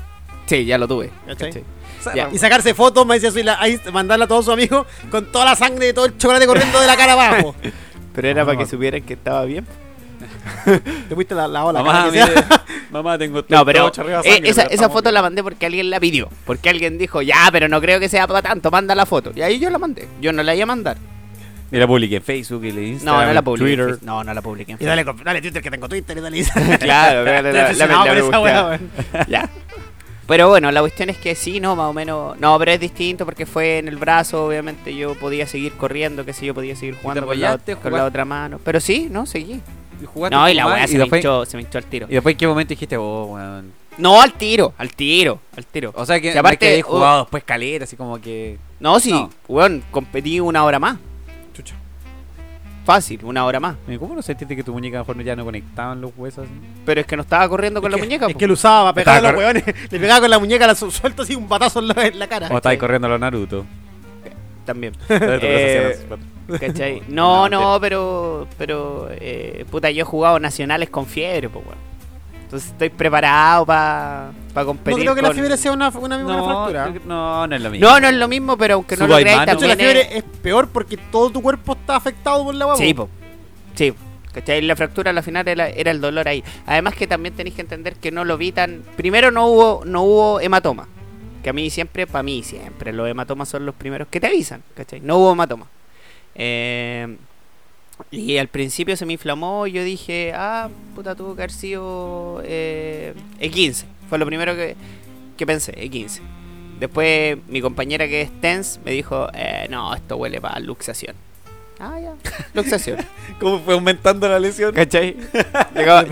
sí, 0.46 0.64
ya 0.64 0.78
lo 0.78 0.86
tuve. 0.88 1.10
¿Cachai? 1.26 1.48
¿cachai? 1.52 1.64
Ya. 2.14 2.28
Y 2.32 2.38
sacarse 2.38 2.72
fotos, 2.74 3.04
me 3.04 3.14
decía, 3.14 3.32
soy 3.32 3.42
la- 3.42 3.60
ahí, 3.60 3.80
mandarla 3.92 4.26
a 4.26 4.28
todos 4.28 4.44
sus 4.44 4.54
amigos 4.54 4.86
con 5.10 5.26
toda 5.32 5.44
la 5.44 5.56
sangre 5.56 5.86
de 5.86 5.92
todo 5.92 6.04
el 6.06 6.16
chocolate 6.18 6.46
corriendo 6.46 6.80
de 6.80 6.86
la 6.86 6.96
cara 6.96 7.12
abajo. 7.14 7.54
Pero 8.14 8.28
era 8.28 8.40
No, 8.42 8.46
para 8.46 8.58
que 8.58 8.66
supieran 8.66 9.02
que 9.02 9.14
estaba 9.14 9.44
bien. 9.44 9.66
Te 11.08 11.14
fuiste 11.14 11.34
la, 11.34 11.48
la 11.48 11.64
ola. 11.64 11.82
Mamá, 11.82 12.08
mire, 12.10 12.24
mamá, 12.90 13.18
tengo 13.18 13.44
No, 13.48 13.64
pero 13.64 13.88
eh, 13.88 13.92
sangre, 13.92 14.48
esa, 14.48 14.62
pero 14.62 14.74
esa 14.74 14.88
foto 14.88 15.02
bien. 15.04 15.14
la 15.14 15.22
mandé 15.22 15.42
porque 15.42 15.66
alguien 15.66 15.90
la 15.90 16.00
pidió. 16.00 16.28
Porque 16.44 16.68
alguien 16.70 16.96
dijo, 16.98 17.20
ya, 17.22 17.48
pero 17.52 17.68
no 17.68 17.80
creo 17.80 18.00
que 18.00 18.08
sea 18.08 18.26
para 18.26 18.40
tanto, 18.42 18.70
manda 18.70 18.94
la 18.94 19.04
foto. 19.06 19.32
Y 19.34 19.42
ahí 19.42 19.58
yo 19.58 19.68
la 19.70 19.78
mandé. 19.78 20.08
Yo 20.20 20.32
no 20.32 20.42
la 20.42 20.54
iba 20.54 20.62
a 20.62 20.66
mandar. 20.66 20.96
Y 21.72 21.76
la 21.78 21.86
publiqué 21.86 22.16
en 22.16 22.22
Facebook 22.22 22.64
y 22.64 22.72
No, 22.72 22.80
Instagram, 22.80 23.26
no 23.26 23.32
la 23.32 23.38
en 23.40 23.44
publiqué. 23.44 23.64
en 23.72 23.76
Twitter. 23.76 23.86
Facebook. 23.94 24.06
No, 24.06 24.24
no 24.24 24.34
la 24.34 24.42
publiqué. 24.42 24.72
en 24.72 24.78
Y 24.80 24.84
dale, 24.84 25.04
dale 25.24 25.40
Twitter 25.42 25.62
que 25.62 25.70
tengo 25.70 25.88
Twitter 25.88 26.16
y 26.16 26.20
dale. 26.20 26.44
Facebook. 26.44 26.78
Claro, 26.80 27.24
la- 27.24 27.36
Estoy 27.36 27.52
la- 27.52 27.58
la- 27.58 27.64
obsesionado 27.66 28.04
la- 28.04 28.06
con 28.06 28.14
la- 28.14 28.20
esa 28.20 28.30
la- 28.30 28.40
weá, 28.40 28.66
weón. 28.68 28.90
Ya. 29.28 29.50
Pero 30.28 30.48
bueno, 30.48 30.72
la 30.72 30.80
cuestión 30.80 31.08
es 31.10 31.18
que 31.18 31.34
sí, 31.36 31.60
no, 31.60 31.76
más 31.76 31.86
o 31.86 31.92
menos. 31.92 32.36
No, 32.40 32.58
pero 32.58 32.72
es 32.72 32.80
distinto 32.80 33.24
porque 33.24 33.46
fue 33.46 33.78
en 33.78 33.86
el 33.88 33.96
brazo, 33.96 34.44
obviamente 34.46 34.94
yo 34.94 35.14
podía 35.14 35.46
seguir 35.46 35.72
corriendo, 35.74 36.24
que 36.24 36.32
sé 36.32 36.46
yo, 36.46 36.52
podía 36.54 36.74
seguir 36.74 36.96
jugando 37.00 37.24
con 37.26 37.38
la, 37.40 37.48
apoyaste, 37.52 37.74
con 37.76 37.84
la 37.84 37.90
jugaste? 37.90 38.08
otra 38.08 38.24
mano. 38.24 38.60
Pero 38.64 38.80
sí, 38.80 39.06
no, 39.10 39.24
seguí. 39.26 39.60
Jugaste 40.04 40.34
No, 40.36 40.48
y 40.48 40.54
la 40.54 40.64
mal, 40.64 40.74
weá 40.74 40.86
se 40.88 40.94
me, 40.94 40.98
después- 41.00 41.20
hinchó, 41.24 41.46
se 41.46 41.56
me 41.56 41.62
hinchó 41.62 41.78
al 41.78 41.84
tiro. 41.84 42.06
Y 42.10 42.14
después, 42.14 42.32
¿en 42.34 42.38
qué 42.38 42.46
momento 42.48 42.70
dijiste, 42.70 42.96
oh, 42.96 43.24
weón? 43.26 43.72
No, 43.98 44.20
al 44.20 44.32
tiro, 44.34 44.74
al 44.78 44.90
tiro, 44.94 45.40
al 45.56 45.64
tiro. 45.64 45.92
O 45.96 46.04
sea, 46.04 46.16
que, 46.20 46.28
Si 46.28 46.34
no 46.34 46.34
es 46.34 46.36
aparte, 46.40 46.58
que 46.58 46.72
hayas 46.74 46.84
uh, 46.86 46.90
jugado 46.90 47.20
después 47.20 47.44
calera, 47.44 47.84
así 47.84 47.96
como 47.96 48.20
que... 48.20 48.58
No, 48.80 48.98
sí, 49.00 49.12
No. 49.12 49.30
weón, 49.48 49.82
competí 49.92 50.38
una 50.40 50.64
hora 50.64 50.78
más. 50.80 50.98
Fácil, 52.86 53.20
una 53.24 53.44
hora 53.44 53.58
más. 53.60 53.76
¿Cómo 53.98 54.14
no 54.14 54.22
sentiste 54.22 54.54
que 54.56 54.62
tu 54.62 54.72
muñeca 54.72 54.98
mejor 55.00 55.22
ya 55.24 55.34
no 55.36 55.44
conectaban 55.44 56.00
los 56.00 56.12
huesos? 56.16 56.44
así? 56.44 56.52
Pero 56.86 57.00
es 57.00 57.06
que 57.06 57.16
no 57.16 57.22
estaba 57.22 57.46
corriendo 57.48 57.82
con 57.82 57.90
Es 57.90 57.92
la 57.92 57.96
que- 58.00 58.06
muñeca. 58.06 58.26
Es 58.28 58.32
po. 58.32 58.38
que 58.38 58.46
lo 58.46 58.54
usaba 58.54 58.92
para 58.94 59.04
pegar 59.04 59.16
a 59.16 59.20
los 59.20 59.30
Estaba 59.42 59.52
weones. 59.52 59.64
Le 59.92 59.98
pegaba 60.00 60.20
con 60.20 60.30
la 60.30 60.38
muñeca, 60.38 60.66
la 60.68 60.74
su- 60.76 60.90
suelto 60.92 61.22
así 61.22 61.34
un 61.34 61.48
batazo 61.48 61.80
en 61.80 61.88
la, 61.88 62.06
en 62.06 62.18
la 62.18 62.28
cara. 62.28 62.48
¿O 62.50 62.56
estabas 62.56 62.78
corriendo 62.78 63.08
a 63.08 63.10
los 63.10 63.20
Naruto? 63.20 63.66
También. 64.64 64.94
Eh, 65.10 65.98
¿Cachai? 66.60 67.02
No, 67.08 67.48
No, 67.48 67.74
no, 67.74 67.80
pero. 67.80 68.46
Pero. 68.56 69.08
Eh, 69.10 69.64
puta, 69.70 69.90
yo 69.90 70.02
he 70.02 70.04
jugado 70.04 70.38
nacionales 70.38 70.88
con 70.88 71.06
fiebre, 71.06 71.48
pues, 71.48 71.64
weón. 71.66 71.78
Entonces 72.46 72.70
estoy 72.70 72.90
preparado 72.90 73.66
para 73.66 74.30
pa 74.54 74.60
No 74.60 74.66
competir. 74.68 75.00
creo 75.02 75.14
que 75.16 75.22
la 75.22 75.32
fiebre 75.32 75.56
sea 75.56 75.72
una, 75.72 75.90
No, 75.90 75.92
fractura. 76.00 76.92
no, 77.04 77.46
no 77.48 77.56
es 77.56 77.60
lo 77.60 77.70
mismo. 77.70 77.86
No, 77.88 77.98
no 78.00 78.08
es 78.08 78.14
lo 78.14 78.28
mismo, 78.28 78.56
pero 78.56 78.74
aunque 78.74 78.96
no 78.96 79.08
lo 79.08 79.16
creáis, 79.16 79.38
la 79.40 79.46
también 79.46 79.70
es- 79.72 79.76
fiebre 79.76 80.16
es 80.18 80.22
peor 80.42 80.68
porque 80.68 80.96
todo 80.96 81.30
tu 81.30 81.42
cuerpo 81.42 81.72
está 81.72 81.96
afectado 81.96 82.44
por 82.44 82.54
la 82.54 82.66
huevo. 82.66 82.78
Sí, 82.78 82.94
po. 82.94 83.08
Sí. 83.74 83.92
¿Cachai? 84.32 84.62
La 84.62 84.76
fractura 84.76 85.10
al 85.10 85.22
final 85.24 85.48
era, 85.48 85.68
era 85.68 85.90
el 85.90 86.00
dolor 86.00 86.28
ahí. 86.28 86.44
Además 86.66 86.94
que 86.94 87.06
también 87.06 87.34
tenéis 87.34 87.56
que 87.56 87.62
entender 87.62 87.96
que 87.96 88.12
no 88.12 88.24
lo 88.24 88.36
vi 88.38 88.52
tan... 88.52 88.82
Primero 88.96 89.30
no 89.32 89.46
hubo, 89.48 89.82
no 89.84 90.02
hubo 90.02 90.40
hematoma. 90.40 90.86
Que 91.42 91.50
a 91.50 91.52
mí 91.52 91.68
siempre, 91.70 92.06
para 92.06 92.22
mí 92.22 92.42
siempre, 92.42 92.92
los 92.92 93.08
hematomas 93.08 93.48
son 93.48 93.66
los 93.66 93.74
primeros 93.74 94.08
que 94.08 94.20
te 94.20 94.26
avisan. 94.28 94.62
¿Cachai? 94.76 95.00
No 95.00 95.16
hubo 95.16 95.32
hematoma. 95.32 95.66
Eh, 96.34 97.16
y 98.10 98.36
al 98.38 98.48
principio 98.48 98.96
se 98.96 99.06
me 99.06 99.14
inflamó 99.14 99.66
y 99.66 99.72
yo 99.72 99.82
dije, 99.84 100.32
ah, 100.34 100.68
puta, 100.94 101.14
tuvo 101.14 101.34
que 101.34 101.42
haber 101.42 101.50
sido 101.52 102.40
eh, 102.44 103.14
E15. 103.40 103.84
Fue 104.08 104.18
lo 104.18 104.26
primero 104.26 104.54
que, 104.54 104.76
que 105.36 105.46
pensé, 105.46 105.72
E15. 105.74 106.20
Después 106.80 107.38
mi 107.48 107.60
compañera 107.62 108.06
que 108.06 108.20
es 108.22 108.40
TENS 108.40 108.80
me 108.84 108.90
dijo, 108.92 109.28
eh, 109.34 109.66
no, 109.70 109.94
esto 109.94 110.16
huele 110.16 110.40
para 110.40 110.58
luxación. 110.60 111.16
Ah, 111.78 111.98
ya. 112.00 112.14
Luxación. 112.54 112.98
¿Cómo 113.40 113.60
fue 113.60 113.74
aumentando 113.74 114.28
la 114.28 114.38
lesión? 114.38 114.74
¿Cachai? 114.74 115.16
Llegaba- 115.74 116.04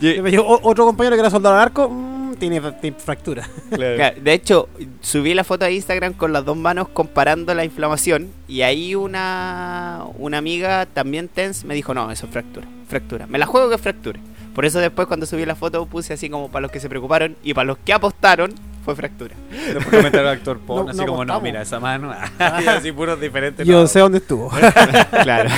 llegó 0.00 0.44
o- 0.46 0.68
otro 0.68 0.84
compañero 0.86 1.16
que 1.16 1.20
era 1.20 1.30
soldado 1.30 1.54
al 1.56 1.62
arco, 1.62 1.88
mm, 1.88 2.17
tiene, 2.38 2.60
tiene 2.80 2.96
fractura. 2.98 3.48
Claro, 3.70 4.20
De 4.20 4.32
hecho, 4.32 4.68
subí 5.00 5.34
la 5.34 5.44
foto 5.44 5.64
a 5.64 5.70
Instagram 5.70 6.14
con 6.14 6.32
las 6.32 6.44
dos 6.44 6.56
manos 6.56 6.88
comparando 6.88 7.54
la 7.54 7.64
inflamación 7.64 8.28
y 8.48 8.62
ahí 8.62 8.94
una, 8.94 10.04
una 10.18 10.38
amiga 10.38 10.86
también 10.86 11.28
TENS 11.28 11.64
me 11.64 11.74
dijo, 11.74 11.92
no, 11.94 12.10
eso 12.10 12.26
es 12.26 12.32
fractura, 12.32 12.66
fractura. 12.88 13.26
Me 13.26 13.38
la 13.38 13.46
juego 13.46 13.68
que 13.68 13.74
es 13.76 13.80
fractura. 13.80 14.20
Por 14.54 14.64
eso 14.64 14.80
después 14.80 15.06
cuando 15.06 15.24
subí 15.26 15.44
la 15.46 15.54
foto 15.54 15.86
puse 15.86 16.14
así 16.14 16.28
como 16.28 16.50
para 16.50 16.62
los 16.62 16.72
que 16.72 16.80
se 16.80 16.88
preocuparon 16.88 17.36
y 17.44 17.54
para 17.54 17.66
los 17.66 17.78
que 17.78 17.92
apostaron 17.92 18.52
fue 18.84 18.96
fractura. 18.96 19.34
Después 19.50 19.86
comentaron 19.86 20.26
el 20.28 20.32
actor 20.38 20.58
No- 20.66 20.88
así 20.88 20.98
no 20.98 21.06
como, 21.06 21.24
no, 21.24 21.40
mira, 21.40 21.62
esa 21.62 21.78
mano. 21.78 22.12
y 22.40 22.66
así 22.66 22.90
puros 22.90 23.20
diferentes. 23.20 23.66
Yo 23.66 23.74
lados. 23.74 23.92
sé 23.92 24.00
dónde 24.00 24.18
estuvo. 24.18 24.50
claro. 25.22 25.50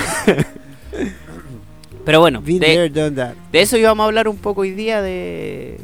Pero 2.04 2.20
bueno, 2.20 2.40
de 2.42 3.30
eso 3.52 3.76
íbamos 3.76 4.04
a 4.04 4.06
hablar 4.06 4.26
un 4.28 4.38
poco 4.38 4.62
hoy 4.62 4.70
día 4.72 5.00
de 5.02 5.78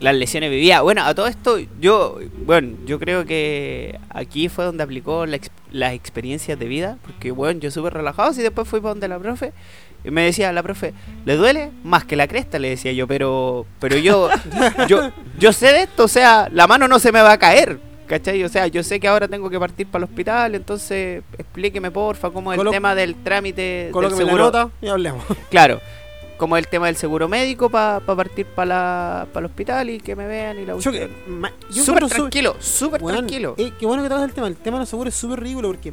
las 0.00 0.14
lesiones 0.14 0.50
vividas. 0.50 0.82
Bueno, 0.82 1.04
a 1.04 1.14
todo 1.14 1.26
esto, 1.26 1.58
yo, 1.80 2.18
bueno, 2.44 2.76
yo 2.86 2.98
creo 2.98 3.24
que 3.24 3.98
aquí 4.10 4.48
fue 4.48 4.64
donde 4.64 4.82
aplicó 4.82 5.26
la 5.26 5.38
las 5.70 5.92
experiencias 5.92 6.58
de 6.58 6.66
vida, 6.66 6.96
porque 7.04 7.30
bueno, 7.30 7.60
yo 7.60 7.70
súper 7.70 7.94
relajado, 7.94 8.32
y 8.32 8.42
después 8.42 8.66
fui 8.66 8.80
para 8.80 8.90
donde 8.94 9.08
la 9.08 9.18
profe 9.18 9.52
y 10.04 10.10
me 10.10 10.22
decía 10.22 10.52
la 10.52 10.62
profe, 10.62 10.94
¿le 11.24 11.36
duele? 11.36 11.70
Más 11.84 12.04
que 12.04 12.16
la 12.16 12.26
cresta, 12.26 12.58
le 12.58 12.70
decía 12.70 12.92
yo, 12.92 13.06
pero, 13.06 13.66
pero 13.80 13.96
yo, 13.96 14.30
yo, 14.88 15.10
yo 15.38 15.52
sé 15.52 15.72
de 15.72 15.82
esto, 15.82 16.04
o 16.04 16.08
sea, 16.08 16.48
la 16.52 16.66
mano 16.66 16.88
no 16.88 16.98
se 16.98 17.12
me 17.12 17.20
va 17.20 17.32
a 17.32 17.38
caer. 17.38 17.80
¿Cachai? 18.06 18.42
O 18.42 18.48
sea, 18.48 18.66
yo 18.68 18.82
sé 18.82 18.98
que 18.98 19.06
ahora 19.06 19.28
tengo 19.28 19.50
que 19.50 19.58
partir 19.58 19.86
para 19.86 20.02
el 20.02 20.10
hospital, 20.10 20.54
entonces 20.54 21.22
explíqueme 21.36 21.90
porfa 21.90 22.30
cómo 22.30 22.50
es 22.54 22.58
el 22.58 22.70
tema 22.70 22.94
del 22.94 23.14
trámite 23.16 23.60
del 23.60 23.92
Colóqueme 23.92 24.22
la 24.22 24.26
seguro. 24.26 24.44
nota 24.44 24.70
y 24.80 24.88
hablemos. 24.88 25.22
Claro, 25.50 25.78
como 26.38 26.56
el 26.56 26.66
tema 26.68 26.86
del 26.86 26.96
seguro 26.96 27.28
médico 27.28 27.68
para 27.68 28.00
partir 28.00 28.46
para 28.46 29.26
el 29.34 29.44
hospital 29.44 29.90
y 29.90 29.98
que 30.00 30.16
me 30.16 30.26
vean 30.26 30.58
y 30.60 30.64
la 30.64 30.78
Yo, 30.78 30.90
que- 30.92 31.10
ma- 31.28 31.52
yo 31.70 31.84
Súper 31.84 32.06
tranquilo, 32.08 32.56
súper 32.60 33.02
Weón, 33.02 33.18
tranquilo. 33.18 33.54
eh, 33.58 33.72
qué 33.78 33.84
bueno 33.86 34.02
que 34.02 34.08
traes 34.08 34.24
el 34.24 34.32
tema. 34.32 34.46
El 34.46 34.56
tema 34.56 34.78
de 34.78 34.82
los 34.82 34.88
seguros 34.88 35.12
es 35.14 35.20
súper 35.20 35.40
ridículo 35.40 35.68
porque 35.68 35.92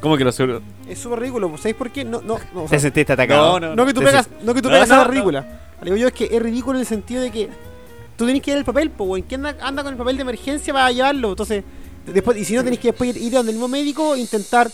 ¿Cómo 0.00 0.16
que 0.16 0.24
lo 0.24 0.32
seguro? 0.32 0.60
es 0.88 0.98
súper 0.98 1.20
ridículo. 1.20 1.56
¿Sabéis 1.56 1.76
por 1.76 1.90
qué? 1.90 2.04
No, 2.04 2.20
no, 2.20 2.38
no. 2.54 2.64
o 2.64 2.66
Te 2.68 2.78
sentiste 2.78 3.12
atacado. 3.12 3.58
No, 3.60 3.68
no, 3.68 3.76
no 3.76 3.86
que 3.86 3.94
tú 3.94 4.00
pegas, 4.02 4.28
no 4.42 4.52
que 4.54 4.60
tú 4.62 4.68
No, 4.68 4.74
pegas 4.74 4.88
no, 4.88 4.94
a 4.94 4.98
la 4.98 5.04
no. 5.04 5.10
ridícula. 5.10 5.60
Digo 5.82 5.96
yo 5.96 6.08
es 6.08 6.12
que 6.12 6.28
es 6.30 6.42
ridículo 6.42 6.78
en 6.78 6.80
el 6.82 6.86
sentido 6.86 7.22
de 7.22 7.30
que 7.30 7.48
tú 8.16 8.26
tenés 8.26 8.42
que 8.42 8.50
ir 8.50 8.56
el 8.58 8.64
papel, 8.64 8.90
po, 8.90 9.04
weón. 9.04 9.24
¿Quién 9.28 9.46
anda, 9.46 9.64
anda 9.66 9.82
con 9.84 9.92
el 9.92 9.98
papel 9.98 10.16
de 10.16 10.22
emergencia 10.22 10.72
para 10.74 10.90
llevarlo? 10.90 11.30
Entonces, 11.30 11.62
después, 12.06 12.36
y 12.36 12.44
si 12.44 12.54
no 12.54 12.64
tenés 12.64 12.78
que 12.80 12.88
después 12.88 13.14
ir, 13.16 13.22
ir 13.22 13.34
a 13.34 13.38
donde 13.38 13.52
el 13.52 13.56
mismo 13.58 13.68
médico 13.68 14.14
e 14.16 14.18
intentar 14.20 14.68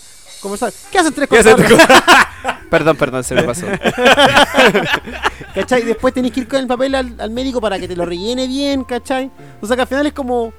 conversar. 0.45 0.73
¿Qué 0.91 0.99
hacen 0.99 1.13
tres 1.13 1.27
¿Qué 1.29 1.37
haces 1.39 1.55
cosas? 1.55 1.87
Perdón, 2.69 2.97
perdón, 2.97 3.23
se 3.23 3.35
me 3.35 3.43
pasó. 3.43 3.65
¿Cachai? 5.55 5.83
Después 5.83 6.13
tenés 6.13 6.31
que 6.31 6.41
ir 6.41 6.47
con 6.47 6.59
el 6.59 6.67
papel 6.67 6.95
al, 6.95 7.15
al 7.19 7.29
médico 7.29 7.61
para 7.61 7.79
que 7.79 7.87
te 7.87 7.95
lo 7.95 8.05
rellene 8.05 8.47
bien, 8.47 8.83
¿cachai? 8.83 9.31
O 9.61 9.67
sea 9.67 9.75
que 9.75 9.81
al 9.83 9.87
final 9.87 10.05
es 10.07 10.13
como. 10.13 10.53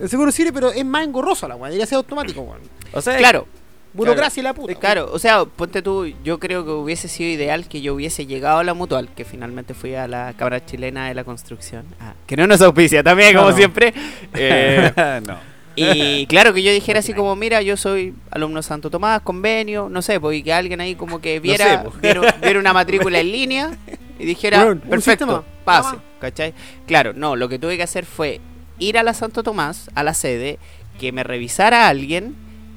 El 0.00 0.08
seguro 0.08 0.32
sirve, 0.32 0.52
pero 0.52 0.72
es 0.72 0.84
más 0.84 1.04
engorroso 1.04 1.46
la 1.48 1.56
weá. 1.56 1.68
Debería 1.70 1.86
ser 1.86 1.96
automático, 1.96 2.40
weón. 2.42 2.60
O 2.92 3.00
sea, 3.00 3.16
claro, 3.18 3.46
Burocracia 3.94 4.42
la 4.42 4.54
puta. 4.54 4.74
claro, 4.74 5.10
o 5.12 5.18
sea, 5.18 5.44
ponte 5.44 5.82
tú, 5.82 6.06
yo 6.24 6.38
creo 6.38 6.64
que 6.64 6.70
hubiese 6.70 7.08
sido 7.08 7.30
ideal 7.30 7.68
que 7.68 7.82
yo 7.82 7.94
hubiese 7.94 8.24
llegado 8.26 8.58
a 8.58 8.64
la 8.64 8.72
mutual, 8.72 9.08
que 9.14 9.24
finalmente 9.24 9.74
fui 9.74 9.94
a 9.94 10.08
la 10.08 10.32
Cámara 10.36 10.64
Chilena 10.64 11.08
de 11.08 11.14
la 11.14 11.24
Construcción, 11.24 11.84
ah, 12.00 12.14
que 12.26 12.36
no 12.36 12.46
nos 12.46 12.62
auspicia 12.62 13.02
también, 13.02 13.34
No, 13.34 13.40
como 13.40 13.50
no. 13.50 13.56
siempre. 13.56 13.92
Eh, 14.34 15.20
no. 15.26 15.51
Y 15.76 16.26
claro 16.26 16.52
que 16.52 16.62
yo 16.62 16.72
dijera 16.72 16.98
así 17.00 17.14
como, 17.14 17.34
mira, 17.36 17.62
yo 17.62 17.76
soy 17.76 18.14
alumno 18.30 18.62
Santo 18.62 18.90
Tomás, 18.90 19.22
convenio, 19.22 19.88
no 19.88 20.02
sé, 20.02 20.20
pues 20.20 20.38
y 20.38 20.42
que 20.42 20.52
alguien 20.52 20.80
ahí 20.80 20.94
como 20.94 21.20
que 21.20 21.40
viera, 21.40 21.82
sé, 21.82 21.88
pues. 21.88 22.00
viera, 22.00 22.36
viera 22.42 22.58
una 22.60 22.72
matrícula 22.72 23.20
en 23.20 23.32
línea 23.32 23.70
y 24.18 24.24
dijera, 24.26 24.74
perfecto, 24.88 25.44
pase. 25.64 25.96
¿cachai? 26.20 26.52
Claro, 26.86 27.12
no, 27.14 27.36
lo 27.36 27.48
que 27.48 27.58
tuve 27.58 27.76
que 27.76 27.82
hacer 27.82 28.04
fue 28.06 28.40
ir 28.78 28.98
a 28.98 29.02
la 29.02 29.14
Santo 29.14 29.42
Tomás, 29.42 29.90
a 29.94 30.02
la 30.02 30.14
sede, 30.14 30.58
que 31.00 31.10
me 31.12 31.22
revisara 31.24 31.88
alguien 31.88 32.34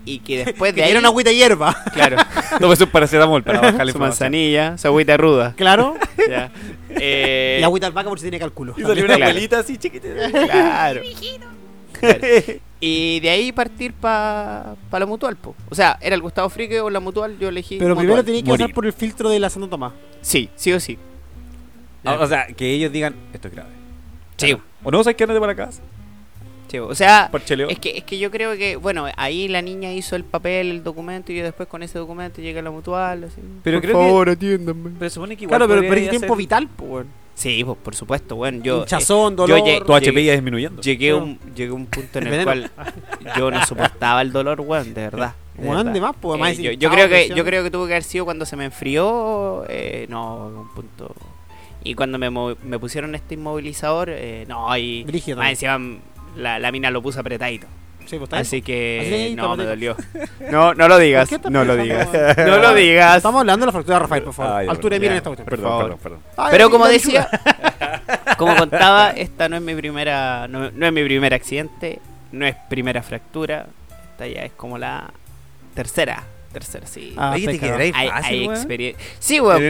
y 0.07 0.19
que 0.19 0.45
después 0.45 0.73
Que 0.73 0.81
de 0.81 0.87
ahí... 0.87 0.95
una 0.95 1.07
agüita 1.09 1.31
de 1.31 1.35
hierba. 1.35 1.75
Claro, 1.93 2.17
Tome 2.59 2.75
su 2.75 2.87
paracetamol 2.89 3.43
para 3.43 3.59
bajar 3.59 3.85
la 3.87 3.91
su 3.91 3.97
manzanilla, 3.99 4.77
su 4.77 4.87
agüita 4.87 5.17
ruda. 5.17 5.53
Claro. 5.57 5.95
ya. 6.29 6.51
Eh, 6.89 7.57
y 7.59 7.63
agüita 7.63 7.87
albahaca 7.87 8.09
por 8.09 8.19
si 8.19 8.23
tiene 8.25 8.39
cálculo. 8.39 8.73
Y 8.77 8.83
salió 8.83 9.03
una 9.05 9.15
Claro. 9.15 9.33
pelita 9.33 9.59
así 9.59 9.77
chiquita. 9.77 10.07
Claro. 10.31 11.01
Claro. 11.99 12.19
Y 12.87 13.19
de 13.19 13.29
ahí 13.31 13.51
partir 13.51 13.93
para 13.93 14.75
la 14.91 15.05
mutual, 15.07 15.35
po. 15.37 15.55
O 15.69 15.75
sea, 15.75 15.97
era 16.01 16.13
el 16.13 16.21
Gustavo 16.21 16.49
Frique 16.49 16.79
o 16.81 16.89
la 16.91 16.99
mutual, 16.99 17.37
yo 17.39 17.49
elegí. 17.49 17.77
Pero 17.79 17.95
primero 17.95 18.23
tenías 18.23 18.43
que 18.43 18.49
morir. 18.49 18.65
pasar 18.65 18.75
por 18.75 18.85
el 18.85 18.93
filtro 18.93 19.29
de 19.29 19.39
la 19.39 19.49
Santo 19.49 19.67
Tomás. 19.69 19.93
Sí, 20.21 20.49
sí 20.55 20.71
o 20.71 20.79
sí. 20.79 20.97
Ah, 22.03 22.17
O 22.21 22.27
sea, 22.27 22.45
que 22.47 22.71
ellos 22.71 22.91
digan, 22.91 23.15
esto 23.33 23.47
es 23.47 23.53
grave. 23.55 23.69
Sí, 24.37 24.55
O 24.83 24.91
no, 24.91 25.03
¿sabes 25.03 25.17
qué? 25.17 25.23
Andate 25.23 25.39
para 25.39 25.55
casa. 25.55 25.81
sí, 26.67 26.77
O 26.77 26.93
sea, 26.93 27.29
Parcheleo. 27.31 27.69
es 27.69 27.79
que, 27.79 27.97
es 27.97 28.03
que 28.03 28.19
yo 28.19 28.29
creo 28.29 28.55
que, 28.55 28.75
bueno, 28.75 29.07
ahí 29.17 29.47
la 29.47 29.63
niña 29.63 29.91
hizo 29.91 30.15
el 30.15 30.23
papel, 30.23 30.69
el 30.69 30.83
documento, 30.83 31.31
y 31.31 31.37
yo 31.37 31.43
después 31.43 31.67
con 31.67 31.81
ese 31.81 31.97
documento 31.97 32.39
llegué 32.41 32.59
a 32.59 32.61
la 32.61 32.69
mutual. 32.71 33.23
Así. 33.23 33.41
Pero 33.63 33.77
Por 33.77 33.89
creo 33.89 33.97
que- 33.99 34.05
favor, 34.05 34.29
atiéndanme. 34.29 34.91
Pero 34.99 35.09
supone 35.09 35.35
que 35.35 35.45
igual 35.45 35.57
Claro, 35.59 35.67
pero 35.73 35.81
perdí 35.89 36.07
hacer- 36.07 36.19
tiempo 36.19 36.35
vital, 36.35 36.67
pues, 36.75 36.91
weón. 36.91 37.07
Sí, 37.35 37.63
pues, 37.65 37.77
por 37.77 37.93
supuesto, 37.95 38.35
bueno, 38.37 38.63
yo. 38.63 38.77
eh, 38.77 38.79
Hinchazón, 38.79 39.33
yo 39.35 39.45
dolor. 39.45 39.59
llegué- 39.59 39.81
Tu 39.85 39.93
HP 39.93 40.23
ya 40.23 40.31
disminuyendo. 40.33 40.81
Llegué 40.81 41.09
a 41.11 41.15
un, 41.17 41.37
llegué 41.53 41.71
un 41.71 41.85
punto 41.85 42.19
en 42.19 42.27
El 42.27 42.43
cual 42.45 42.71
yo 43.37 43.51
no 43.51 43.65
soportaba 43.65 44.21
el 44.21 44.31
dolor, 44.31 44.61
weón, 44.61 44.93
de 44.93 45.01
verdad. 45.01 45.33
Weón, 45.57 45.77
verdad. 45.77 45.91
de 45.93 46.01
más, 46.01 46.15
pues, 46.19 46.37
Eh, 46.37 46.39
más 46.41 46.57
yo, 46.57 46.71
yo 46.71 46.89
creo 46.89 47.07
que 47.09 47.29
yo 47.29 47.43
creo 47.45 47.63
que 47.63 47.71
tuvo 47.71 47.85
que 47.87 47.93
haber 47.93 48.03
sido 48.03 48.25
cuando 48.25 48.45
se 48.45 48.55
me 48.55 48.65
enfrió 48.65 49.63
eh, 49.69 50.05
no 50.09 50.47
un 50.47 50.73
punto 50.73 51.13
y 51.83 51.93
cuando 51.93 52.17
me, 52.17 52.29
mo- 52.29 52.55
me 52.63 52.79
pusieron 52.79 53.15
este 53.15 53.35
inmovilizador 53.35 54.09
eh, 54.09 54.45
no 54.49 54.75
y 54.77 55.03
Brígido 55.03 55.37
más 55.37 55.49
encima 55.51 55.79
la, 56.35 56.57
la 56.59 56.71
mina 56.71 56.89
lo 56.91 57.01
puso 57.01 57.19
apretadito 57.21 57.67
Sí, 58.05 58.17
pues, 58.17 58.31
así 58.33 58.61
que 58.61 58.99
Así 59.01 59.09
que 59.09 59.35
no 59.35 59.55
me 59.55 59.65
dolió 59.65 59.95
no 60.51 60.73
no 60.73 60.87
lo 60.87 60.97
digas 60.97 61.27
¿Por 61.29 61.37
qué 61.39 61.43
te 61.43 61.49
no 61.49 61.63
lo 61.65 61.75
digas 61.75 62.07
no 62.37 62.57
lo 62.57 62.73
digas 62.73 63.17
Estamos 63.17 63.39
hablando 63.41 63.63
de 63.63 63.67
la 63.67 63.71
fractura 63.71 63.95
de 63.95 63.99
Rafael, 64.01 64.23
por 64.23 64.33
favor. 64.33 64.53
Ay, 64.53 64.67
Altura 64.67 64.95
de 64.95 64.99
perdón, 64.99 65.01
mira 65.01 65.11
en 65.11 65.13
ya. 65.13 65.17
esta 65.17 65.29
cuestión. 65.29 65.47
Perdón, 65.47 65.79
perdón, 65.79 65.99
perdón. 66.01 66.19
Ay, 66.37 66.47
pero 66.51 66.69
como 66.69 66.87
decía 66.87 67.27
como 68.37 68.55
contaba 68.55 69.11
esta 69.11 69.49
no 69.49 69.55
es 69.55 69.61
mi 69.61 69.75
primera 69.75 70.47
no, 70.47 70.71
no 70.71 70.85
es 70.85 70.93
mi 70.93 71.03
primer 71.03 71.33
accidente 71.33 71.99
no 72.31 72.45
es 72.45 72.55
primera 72.69 73.01
fractura 73.01 73.67
esta 74.11 74.27
ya 74.27 74.43
es 74.43 74.51
como 74.53 74.77
la 74.77 75.11
tercera 75.73 76.23
tercera 76.55 76.87
sí 76.87 77.13
Ah, 77.17 77.33
Oye, 77.35 77.57
te 77.59 77.71
hay, 77.93 78.09
fácil. 78.09 78.95
Sí, 79.19 79.39
weón, 79.39 79.69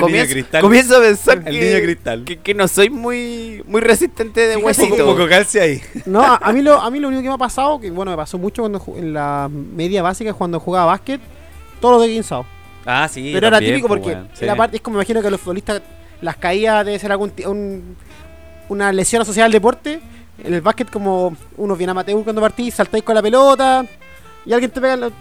comienzo, 0.62 0.98
a 0.98 1.02
pensar 1.02 1.38
El 1.46 1.60
que, 1.60 1.66
niño 1.74 1.84
cristal. 1.84 2.24
que, 2.24 2.38
que 2.38 2.54
no 2.54 2.68
soy 2.68 2.90
muy 2.90 3.64
muy 3.68 3.82
resistente 3.82 4.48
de 4.48 4.56
huesito. 4.58 4.94
Un 5.06 5.16
poco 5.16 5.28
calce 5.28 5.60
ahí. 5.60 5.82
No, 6.06 6.22
a, 6.22 6.38
a 6.38 6.54
mí 6.54 6.62
lo, 6.62 6.80
a 6.80 6.90
mí 6.92 7.00
lo 7.00 7.08
único 7.08 7.24
que 7.24 7.28
me 7.30 7.34
ha 7.34 7.38
pasado, 7.40 7.80
que 7.80 7.90
bueno, 7.92 8.12
me 8.12 8.18
pasó 8.18 8.38
mucho 8.38 8.62
cuando 8.62 8.82
en 8.98 9.14
la 9.14 9.50
media 9.52 10.02
básica 10.02 10.34
cuando 10.34 10.60
jugaba 10.60 10.86
básquet, 10.86 11.20
todo 11.82 11.94
lo 11.94 12.00
de 12.02 12.08
guinzado. 12.10 12.46
Ah, 12.86 13.08
sí. 13.12 13.32
Pero 13.34 13.48
era 13.48 13.60
típico 13.60 13.88
pues, 13.88 14.02
porque. 14.02 14.18
Sí. 14.34 14.46
era 14.46 14.56
parte, 14.56 14.78
es 14.78 14.82
como 14.82 14.98
me 14.98 15.02
imagino 15.02 15.22
que 15.22 15.32
los 15.32 15.42
futbolistas 15.42 15.82
las 16.22 16.38
caídas 16.38 16.86
debe 16.86 17.00
ser 17.00 17.12
algún 17.12 17.34
un- 17.48 17.96
una 18.70 18.92
lesión 18.94 19.22
asociada 19.24 19.48
al 19.48 19.52
deporte. 19.52 20.00
En 20.44 20.54
el 20.54 20.62
básquet 20.62 20.90
como 20.92 21.36
uno 21.58 21.76
viene 21.76 21.92
amateur 21.92 22.22
cuando 22.24 22.42
partís, 22.42 22.74
saltáis 22.76 23.04
con 23.04 23.16
la 23.16 23.22
pelota 23.22 23.86
y 24.46 24.54
alguien 24.54 24.70
te 24.70 24.82
pega, 24.82 24.94
en 24.96 25.00
la- 25.02 25.12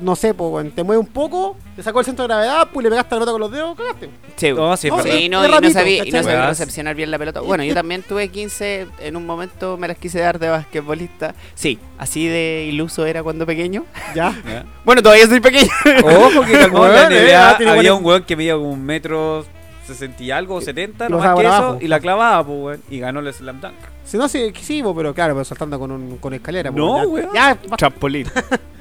no 0.00 0.16
sé, 0.16 0.34
pues, 0.34 0.50
weón, 0.50 0.70
te 0.70 0.82
mueve 0.82 0.98
un 1.00 1.06
poco, 1.06 1.56
te 1.76 1.82
sacó 1.82 2.00
el 2.00 2.06
centro 2.06 2.24
de 2.24 2.28
gravedad, 2.28 2.68
pues 2.72 2.84
le 2.84 2.90
pegaste 2.90 3.14
la 3.14 3.18
pelota 3.18 3.32
con 3.32 3.40
los 3.40 3.50
dedos, 3.52 3.76
cagaste. 3.76 4.10
Sí, 4.36 4.52
No, 4.52 4.76
sí, 4.76 4.88
No. 4.88 5.02
Sí, 5.02 5.08
y 5.10 5.28
no 5.28 5.42
sabía, 5.70 6.04
y 6.06 6.10
no 6.10 6.22
sabía 6.22 6.46
recepcionar 6.48 6.94
bien 6.94 7.10
la 7.10 7.18
pelota. 7.18 7.40
Bueno, 7.40 7.62
yo 7.64 7.74
también 7.74 8.02
tuve 8.02 8.28
15, 8.28 8.86
en 9.00 9.16
un 9.16 9.26
momento 9.26 9.76
me 9.76 9.88
las 9.88 9.98
quise 9.98 10.20
dar 10.20 10.38
de 10.38 10.48
basquetbolista. 10.48 11.34
Sí, 11.54 11.78
así 11.98 12.26
de 12.26 12.66
iluso 12.68 13.04
era 13.06 13.22
cuando 13.22 13.46
pequeño. 13.46 13.84
Ya. 14.14 14.34
Ya. 14.46 14.64
Bueno, 14.84 15.02
todavía 15.02 15.26
soy 15.26 15.40
pequeño. 15.40 15.68
Ojo 16.04 16.42
que 16.44 16.52
calmó 16.52 16.84
la 16.88 17.04
eh, 17.04 17.26
NBA 17.28 17.50
había 17.50 17.74
buena- 17.74 17.94
un 17.94 18.04
weón 18.04 18.24
que 18.24 18.34
medía 18.36 18.54
como 18.54 18.70
un 18.70 18.82
metro 18.84 19.44
sesenta 19.86 20.22
y 20.22 20.30
algo, 20.30 20.54
o 20.56 20.60
setenta, 20.60 21.06
y 21.06 21.08
no 21.10 21.18
lo 21.18 21.22
más 21.24 21.34
que 21.34 21.42
eso, 21.42 21.52
abajo. 21.52 21.78
y 21.80 21.88
la 21.88 22.00
clavaba, 22.00 22.44
pues, 22.44 22.58
weón. 22.58 22.82
Y 22.90 22.98
ganó 23.00 23.20
el 23.20 23.32
slam 23.34 23.60
dunk. 23.60 23.74
Si 24.04 24.16
no, 24.16 24.28
sí, 24.28 24.52
sí, 24.60 24.82
po, 24.82 24.94
pero 24.94 25.12
claro, 25.14 25.34
pero 25.34 25.44
saltando 25.44 25.78
con, 25.78 25.90
un, 25.92 26.16
con 26.18 26.32
escalera. 26.34 26.70
po, 26.72 26.78
No, 26.78 26.96
ya. 27.02 27.08
weón. 27.08 27.28
Ya, 27.34 27.58
Trampolín. 27.76 28.26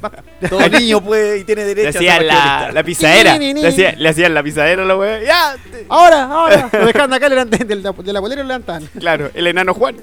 Todo 0.48 0.68
niño 0.68 1.00
puede 1.02 1.38
y 1.38 1.44
tiene 1.44 1.62
Le 1.64 1.74
derecho 1.74 1.98
hacían 1.98 2.26
la, 2.26 2.70
la 2.72 2.82
pisadera. 2.82 3.36
Le 3.38 3.66
hacían, 3.68 3.94
le 4.02 4.08
hacían 4.08 4.34
la 4.34 4.42
pisadera 4.42 4.82
a 4.82 4.86
la 4.86 4.96
wea. 4.96 5.22
Ya, 5.22 5.56
Ahora, 5.88 6.24
ahora. 6.24 6.68
Lo 6.72 6.86
dejaban 6.86 7.12
acá, 7.12 7.28
le 7.28 7.34
eran 7.34 7.50
de, 7.50 7.58
de 7.58 7.76
la- 7.76 7.92
de 7.92 8.12
la 8.12 8.20
bolera 8.20 8.42
lo 8.42 8.48
levantaban. 8.48 8.88
claro, 8.98 9.30
el 9.34 9.46
enano 9.46 9.74
Juan. 9.74 9.96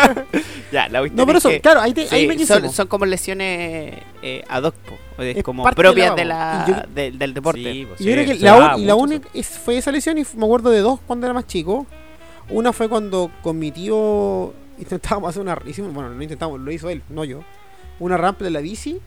ya, 0.72 0.88
la 0.88 1.00
No, 1.02 1.26
pero 1.26 1.38
es 1.38 1.44
eso, 1.44 1.48
que- 1.50 1.60
claro, 1.60 1.80
ahí, 1.80 1.92
te, 1.92 2.06
Sí, 2.06 2.14
ahí 2.14 2.26
me 2.26 2.36
quise. 2.36 2.54
son, 2.54 2.70
son 2.72 2.86
como 2.86 3.06
lesiones 3.06 3.94
eh, 4.22 4.44
ad 4.48 4.64
hoc, 4.64 4.74
Es 5.18 5.42
como 5.42 5.62
parte 5.64 5.80
de 5.82 5.88
la- 5.88 5.92
propias 5.92 6.16
de 6.16 6.24
la, 6.24 6.64
yo- 6.68 6.94
de- 6.94 7.10
del 7.12 7.34
deporte. 7.34 7.72
Sí, 7.72 7.86
pues, 7.88 8.00
Y 8.00 8.04
yo 8.04 8.10
sí, 8.10 8.14
creo 8.24 8.38
que 8.38 8.78
la, 8.84 8.94
única 8.94 9.28
fue 9.64 9.78
esa 9.78 9.90
lesión 9.92 10.18
y 10.18 10.24
me 10.36 10.44
acuerdo 10.44 10.70
de 10.70 10.80
dos 10.80 11.00
cuando 11.06 11.26
era 11.26 11.34
más 11.34 11.46
chico. 11.46 11.86
Una 12.48 12.72
fue 12.72 12.88
cuando 12.88 13.30
con 13.42 13.58
mi 13.58 13.70
tío 13.70 14.52
intentábamos 14.78 15.30
hacer 15.30 15.42
una. 15.42 15.56
Hicimos, 15.66 15.92
bueno, 15.94 16.10
no 16.10 16.22
intentamos, 16.22 16.58
lo 16.60 16.72
hizo 16.72 16.90
él, 16.90 17.02
no 17.08 17.24
yo. 17.24 17.42
Una 18.00 18.16
rampa 18.16 18.44
de 18.44 18.50
la 18.50 18.60
bici. 18.60 18.98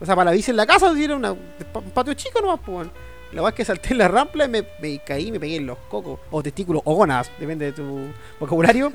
O 0.00 0.06
sea, 0.06 0.14
para 0.16 0.30
la 0.30 0.36
bici 0.36 0.50
en 0.50 0.56
la 0.56 0.66
casa, 0.66 0.94
si 0.94 1.04
era 1.04 1.16
una, 1.16 1.32
un 1.32 1.90
patio 1.94 2.14
chico 2.14 2.40
nomás, 2.40 2.60
pues. 2.64 2.88
La 3.32 3.42
verdad 3.42 3.48
es 3.50 3.54
que 3.56 3.64
salté 3.64 3.88
en 3.92 3.98
la 3.98 4.08
rampa 4.08 4.44
y 4.44 4.48
me, 4.48 4.64
me 4.80 4.98
caí, 5.00 5.32
me 5.32 5.40
pegué 5.40 5.56
en 5.56 5.66
los 5.66 5.76
cocos, 5.88 6.20
o 6.30 6.42
testículos, 6.42 6.82
o 6.84 6.94
gonas, 6.94 7.30
depende 7.38 7.66
de 7.66 7.72
tu 7.72 8.06
vocabulario. 8.38 8.92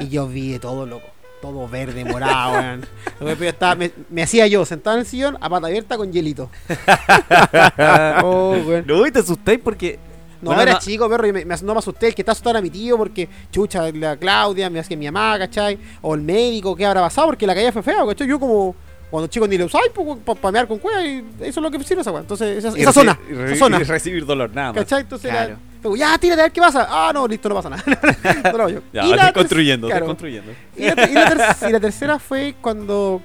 y 0.00 0.08
yo 0.08 0.26
vi 0.26 0.52
de 0.52 0.58
todo 0.58 0.86
loco. 0.86 1.08
Todo 1.42 1.66
verde, 1.68 2.04
morado, 2.04 2.52
weón. 2.52 2.86
Me, 3.76 3.90
me 4.10 4.22
hacía 4.22 4.46
yo 4.46 4.64
sentado 4.64 4.94
en 4.96 5.00
el 5.00 5.06
sillón 5.06 5.36
a 5.40 5.50
pata 5.50 5.66
abierta 5.66 5.96
con 5.96 6.12
hielito. 6.12 6.48
oh, 8.22 8.56
weón. 8.66 8.84
No, 8.86 9.06
y 9.06 9.10
te 9.10 9.18
asustáis 9.20 9.58
porque 9.62 9.98
No, 10.40 10.50
Bueno, 10.50 10.62
era 10.62 10.72
no- 10.74 10.78
chico, 10.78 11.08
perro, 11.08 11.26
y 11.26 11.32
me, 11.32 11.44
me, 11.44 11.56
no 11.62 11.72
me 11.74 11.78
asusté. 11.78 12.08
El 12.08 12.14
que 12.14 12.22
está 12.22 12.32
asustado 12.32 12.52
era 12.56 12.62
mi 12.62 12.70
tío 12.70 12.96
porque, 12.96 13.28
chucha, 13.50 13.90
la 13.92 14.16
Claudia, 14.16 14.70
me 14.70 14.78
hace 14.78 14.96
mi 14.96 15.06
mamá, 15.10 15.38
¿cachai? 15.38 15.78
O 16.00 16.14
el 16.14 16.20
médico, 16.22 16.74
¿qué 16.76 16.86
habrá 16.86 17.00
pasado? 17.00 17.28
Porque 17.28 17.46
la 17.46 17.54
caída 17.54 17.72
fue 17.72 17.82
fea, 17.82 18.04
¿cachai? 18.06 18.26
Yo 18.28 18.38
como, 18.40 18.74
cuando 19.12 19.28
chico 19.28 19.46
ni 19.46 19.56
le 19.56 19.62
usáis, 19.64 19.90
pues, 19.94 20.18
para 20.24 20.40
pamear 20.40 20.66
con 20.66 20.78
cueva, 20.78 21.04
y 21.04 21.18
eso 21.40 21.60
es 21.60 21.62
lo 21.62 21.70
que 21.70 21.78
sirve 21.84 22.00
esa 22.02 22.10
weá. 22.10 22.22
Entonces, 22.22 22.64
esa, 22.64 22.76
esa 22.76 22.92
zona, 22.92 23.16
esa 23.30 23.56
zona. 23.56 23.80
y 23.80 23.84
recibir 23.84 24.26
dolor, 24.26 24.50
nada 24.52 24.72
más. 24.72 24.82
¿Cachai? 24.82 25.02
Entonces, 25.02 25.30
Claro. 25.30 25.58
ya, 25.96 26.18
tírate 26.18 26.40
a 26.40 26.44
ver 26.46 26.52
qué 26.52 26.60
pasa. 26.60 26.86
Ah, 26.90 27.12
no, 27.14 27.28
listo, 27.28 27.48
no 27.48 27.54
pasa 27.54 27.70
nada. 27.70 27.84
no 28.52 28.58
lo 28.58 28.64
hago. 28.64 28.80
Ya, 28.92 29.04
Y 29.04 29.14
la 29.14 29.32
construyendo, 29.32 29.86
claro. 29.88 30.06
construyendo. 30.06 30.50
Y 30.76 30.82
la, 30.86 31.08
y 31.10 31.12
la 31.14 31.28
ter- 31.28 31.68
y 31.68 31.72
la 31.72 31.78
tercera 31.80 32.18
fue 32.18 32.54
cuando. 32.60 33.20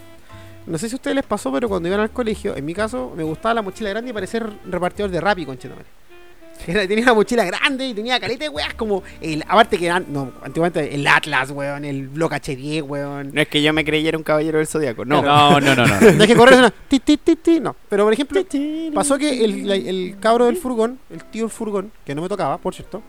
No 0.66 0.78
sé 0.78 0.90
si 0.90 0.96
a 0.96 0.98
ustedes 0.98 1.16
les 1.16 1.26
pasó, 1.26 1.50
pero 1.52 1.70
cuando 1.70 1.88
iban 1.88 2.02
al 2.02 2.10
colegio, 2.12 2.54
en 2.56 2.66
mi 2.66 2.74
caso, 2.74 3.14
me 3.16 3.24
gustaba 3.24 3.54
la 3.54 3.62
mochila 3.62 3.90
grande 3.90 4.10
y 4.12 4.14
parecer 4.14 4.46
repartidor 4.70 5.10
de 5.10 5.22
Rappi, 5.22 5.46
conchetumare. 5.46 5.86
Era- 6.66 6.88
Tenía 6.88 7.04
una 7.04 7.14
mochila 7.14 7.46
grande 7.46 7.88
y 7.88 7.94
tenía 7.94 8.20
careta 8.20 8.46
de 8.46 8.50
weas 8.50 8.74
como 8.74 9.04
el. 9.22 9.44
Aparte 9.48 9.78
que 9.78 9.86
eran. 9.86 10.06
No, 10.10 10.32
antiguamente 10.44 10.94
el 10.96 11.06
Atlas, 11.06 11.52
weón, 11.52 11.86
el 11.86 12.08
Block 12.08 12.34
H10, 12.34 12.82
weón. 12.84 13.32
No 13.34 13.42
es 13.42 13.48
que 13.48 13.62
yo 13.62 13.72
me 13.74 13.86
creyera 13.86 14.18
un 14.18 14.24
caballero 14.24 14.58
del 14.58 14.68
zodiaco, 14.68 15.06
no. 15.06 15.22
No, 15.22 15.60
no, 15.60 15.76
no, 15.76 15.86
no. 15.86 16.00
No 16.00 16.22
hay 16.22 16.28
que 16.28 16.36
correr 16.36 16.58
una. 16.60 16.72
Ti, 16.72 17.00
ti, 17.00 17.18
ti, 17.18 17.36
ti, 17.36 17.60
no. 17.60 17.76
Pero 17.90 18.04
por 18.06 18.14
ejemplo, 18.14 18.42
pasó 18.94 19.18
que 19.18 19.44
el, 19.46 19.68
la- 19.68 19.76
el 19.76 20.16
cabro 20.20 20.46
del 20.46 20.58
furgón, 20.58 21.00
el 21.12 21.24
tío 21.26 21.44
del 21.44 21.52
furgón, 21.52 21.92
que 22.06 22.16
no 22.16 22.22
me 22.22 22.30
tocaba, 22.30 22.58
por 22.58 22.74
cierto. 22.74 23.02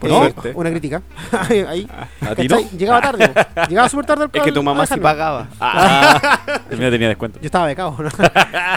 Por 0.00 0.08
eh, 0.10 0.14
suerte. 0.14 0.52
Una 0.54 0.70
crítica. 0.70 1.02
ahí. 1.68 1.86
¿A 2.22 2.34
ti 2.34 2.48
no? 2.48 2.58
Llegaba 2.70 3.02
tarde, 3.02 3.32
llegaba 3.68 3.88
súper 3.88 4.06
tarde 4.06 4.24
al 4.24 4.30
Es 4.32 4.42
que 4.42 4.50
tu 4.52 4.62
mamá 4.62 4.86
sí 4.86 4.98
pagaba. 4.98 5.46
Ah, 5.60 6.40
el 6.70 6.78
mío 6.78 6.90
tenía 6.90 7.08
descuento. 7.08 7.38
Yo 7.40 7.46
estaba 7.46 7.66
becado, 7.66 7.94
¿no? 7.98 8.08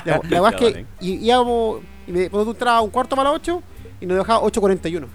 Ya, 0.05 0.19
La 0.29 0.41
verdad 0.41 0.53
es 0.61 0.73
que 0.73 0.85
íbamos. 1.01 1.79
Y 2.07 2.11
me 2.11 2.29
cuando 2.29 2.45
tú 2.45 2.51
entrabas 2.51 2.83
un 2.83 2.89
cuarto 2.89 3.15
para 3.15 3.29
las 3.31 3.39
8 3.39 3.63
y 4.01 4.05
nos 4.05 4.17
dejaba 4.17 4.41
8.41. 4.41 5.05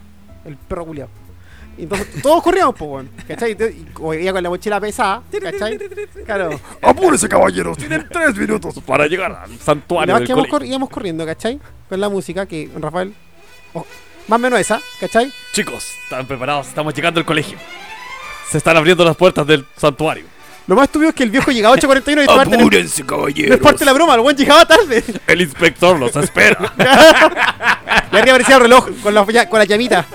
El 0.45 0.57
perro 0.57 0.87
culiado. 0.87 1.11
Y 1.77 1.83
entonces 1.85 2.23
todos 2.23 2.43
corríamos, 2.43 2.75
pues, 2.77 2.91
weón. 2.91 3.11
¿Cachai? 3.29 3.53
Y, 3.53 3.65
y 3.65 4.33
con 4.33 4.43
la 4.43 4.49
mochila 4.49 4.81
pesada, 4.81 5.23
¿cachai? 5.31 5.79
Claro. 6.25 6.61
Apúrese, 6.83 7.29
caballeros. 7.29 7.79
Tienen 7.79 8.09
tres 8.11 8.35
minutos 8.37 8.75
para 8.85 9.07
llegar 9.07 9.31
al 9.45 9.53
Y 9.53 9.59
santuario 9.59 10.15
verdad 10.15 10.17
del 10.17 10.23
es 10.25 10.27
que 10.27 10.33
íbamos, 10.33 10.47
colegio. 10.49 10.59
cor- 10.59 10.67
íbamos 10.67 10.91
corriendo, 10.91 11.25
¿cachai? 11.27 11.61
Con 11.89 12.01
la 12.01 12.09
música 12.09 12.47
que 12.47 12.69
Rafael. 12.77 13.15
oh, 13.75 13.87
más 14.27 14.37
o 14.37 14.41
menos 14.41 14.59
esa, 14.59 14.81
¿cachai? 14.99 15.33
Chicos, 15.53 15.85
¿están 16.05 16.27
preparados? 16.27 16.67
Estamos 16.69 16.93
llegando 16.95 17.21
al 17.21 17.27
colegio. 17.27 17.59
Se 18.51 18.59
están 18.59 18.77
abriendo 18.77 19.05
las 19.05 19.17
puertas 19.17 19.47
del 19.47 19.65
santuario. 19.77 20.25
Lo 20.69 20.77
más 20.77 20.85
estúpido 20.85 21.09
es 21.09 21.15
que 21.17 21.23
el 21.25 21.31
viejo 21.31 21.51
llegaba 21.51 21.75
a 21.75 21.79
8.41 21.79 22.23
y 22.23 22.27
no 22.27 22.41
Apúrense, 22.59 23.01
no 23.03 23.07
caballeros. 23.09 23.57
es 23.57 23.63
parte 23.63 23.79
de 23.81 23.85
la 23.87 23.93
broma, 23.95 24.15
el 24.15 24.21
buen 24.21 24.37
llegaba 24.37 24.65
tarde. 24.69 25.03
El 25.27 25.41
inspector 25.41 25.99
los 25.99 26.15
espera. 26.15 26.73
Y 28.13 28.17
arriba 28.17 28.33
aparecía 28.37 28.57
el 28.57 28.63
reloj 28.63 28.89
con 29.03 29.15
la, 29.15 29.25
con 29.49 29.59
la 29.59 29.65
llamita. 29.65 30.07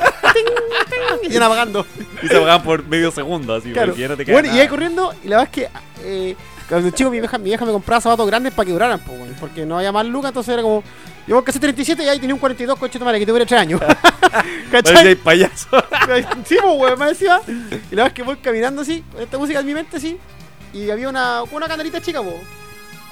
y 1.24 1.32
iban 1.32 1.44
apagando. 1.44 1.86
y 2.22 2.28
se 2.28 2.40
pagan 2.40 2.64
por 2.64 2.84
medio 2.88 3.12
segundo, 3.12 3.56
así 3.56 3.72
Claro. 3.72 3.90
porque 3.90 4.02
ya 4.02 4.08
no 4.08 4.18
te 4.18 4.26
Bueno, 4.32 4.48
y 4.48 4.52
nada. 4.52 4.62
ahí 4.62 4.68
corriendo, 4.68 5.14
y 5.24 5.28
la 5.28 5.38
verdad 5.38 5.52
es 5.56 5.70
que 5.70 5.70
eh, 6.04 6.36
cuando 6.70 6.90
chico 6.92 7.10
mi 7.12 7.20
vieja, 7.20 7.38
mi 7.38 7.46
vieja 7.46 7.66
me 7.66 7.72
compraba 7.72 8.02
zapatos 8.02 8.26
grandes 8.28 8.54
para 8.54 8.66
que 8.66 8.72
duraran, 8.72 9.00
po, 9.00 9.14
porque 9.40 9.66
no 9.66 9.78
había 9.78 9.92
más 9.92 10.06
lucas, 10.06 10.30
entonces 10.30 10.54
era 10.54 10.62
como. 10.64 10.84
Yo 11.28 11.42
casi 11.44 11.58
37 11.60 12.04
y 12.04 12.08
ahí 12.10 12.20
tenía 12.20 12.34
un 12.34 12.40
42 12.40 12.78
coche 12.78 13.00
madre 13.00 13.18
que 13.20 13.26
te 13.26 13.32
dura 13.32 13.46
3 13.46 13.62
años. 13.62 13.82
¿Cachai? 14.72 15.16
payaso. 15.16 15.68
sí, 16.46 16.58
pues, 16.62 16.76
weón, 16.78 17.00
me 17.00 17.06
decía. 17.08 17.40
Y 17.48 17.96
la 17.96 18.04
verdad 18.04 18.08
es 18.08 18.14
que 18.14 18.24
voy 18.24 18.36
caminando 18.38 18.82
así, 18.82 19.04
con 19.12 19.22
esta 19.22 19.38
música 19.38 19.60
en 19.60 19.66
mi 19.66 19.74
mente 19.74 19.98
así, 19.98 20.18
y 20.74 20.89
había 20.89 21.10
una, 21.10 21.44
una 21.44 21.68
canalita 21.68 22.01
chica, 22.01 22.22
po. 22.22 22.39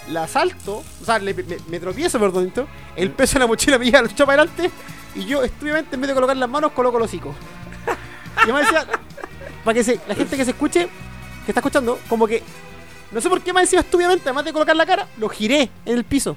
La 0.10 0.28
salto, 0.28 0.84
o 1.02 1.06
sea, 1.06 1.20
le- 1.20 1.34
me, 1.34 1.58
me 1.68 1.80
tropiezo, 1.80 2.20
perdón, 2.20 2.48
esto, 2.48 2.68
el 2.96 3.12
peso 3.12 3.34
de 3.34 3.40
la 3.40 3.48
mochila 3.48 3.78
me 3.80 3.86
llega, 3.86 4.02
lo 4.02 4.08
echo 4.10 4.26
para 4.26 4.42
adelante, 4.42 4.72
y 5.16 5.26
yo, 5.26 5.44
estúpidamente, 5.44 5.96
en 5.96 6.02
vez 6.02 6.08
de 6.10 6.14
colocar 6.14 6.36
las 6.36 6.50
manos, 6.50 6.72
coloco 6.72 6.98
los 7.00 7.08
hocico. 7.08 7.34
Y 8.48 8.52
me 8.52 8.60
decía, 8.62 8.86
para 9.64 9.74
que 9.76 9.84
se, 9.84 10.00
la 10.08 10.16
gente 10.16 10.36
que 10.38 10.46
se 10.46 10.52
escuche, 10.52 10.88
que 11.46 11.52
está 11.52 11.60
escuchando, 11.60 12.00
como 12.10 12.28
que, 12.28 12.42
no 13.12 13.22
sé 13.22 13.30
por 13.30 13.42
qué 13.42 13.54
me 13.54 13.62
decía 13.62 13.82
estúpidamente, 13.82 14.24
además 14.26 14.46
de 14.46 14.54
colocar 14.54 14.76
la 14.76 14.86
cara, 14.86 15.08
lo 15.18 15.30
giré 15.30 15.70
en 15.86 15.98
el 15.98 16.04
piso. 16.04 16.36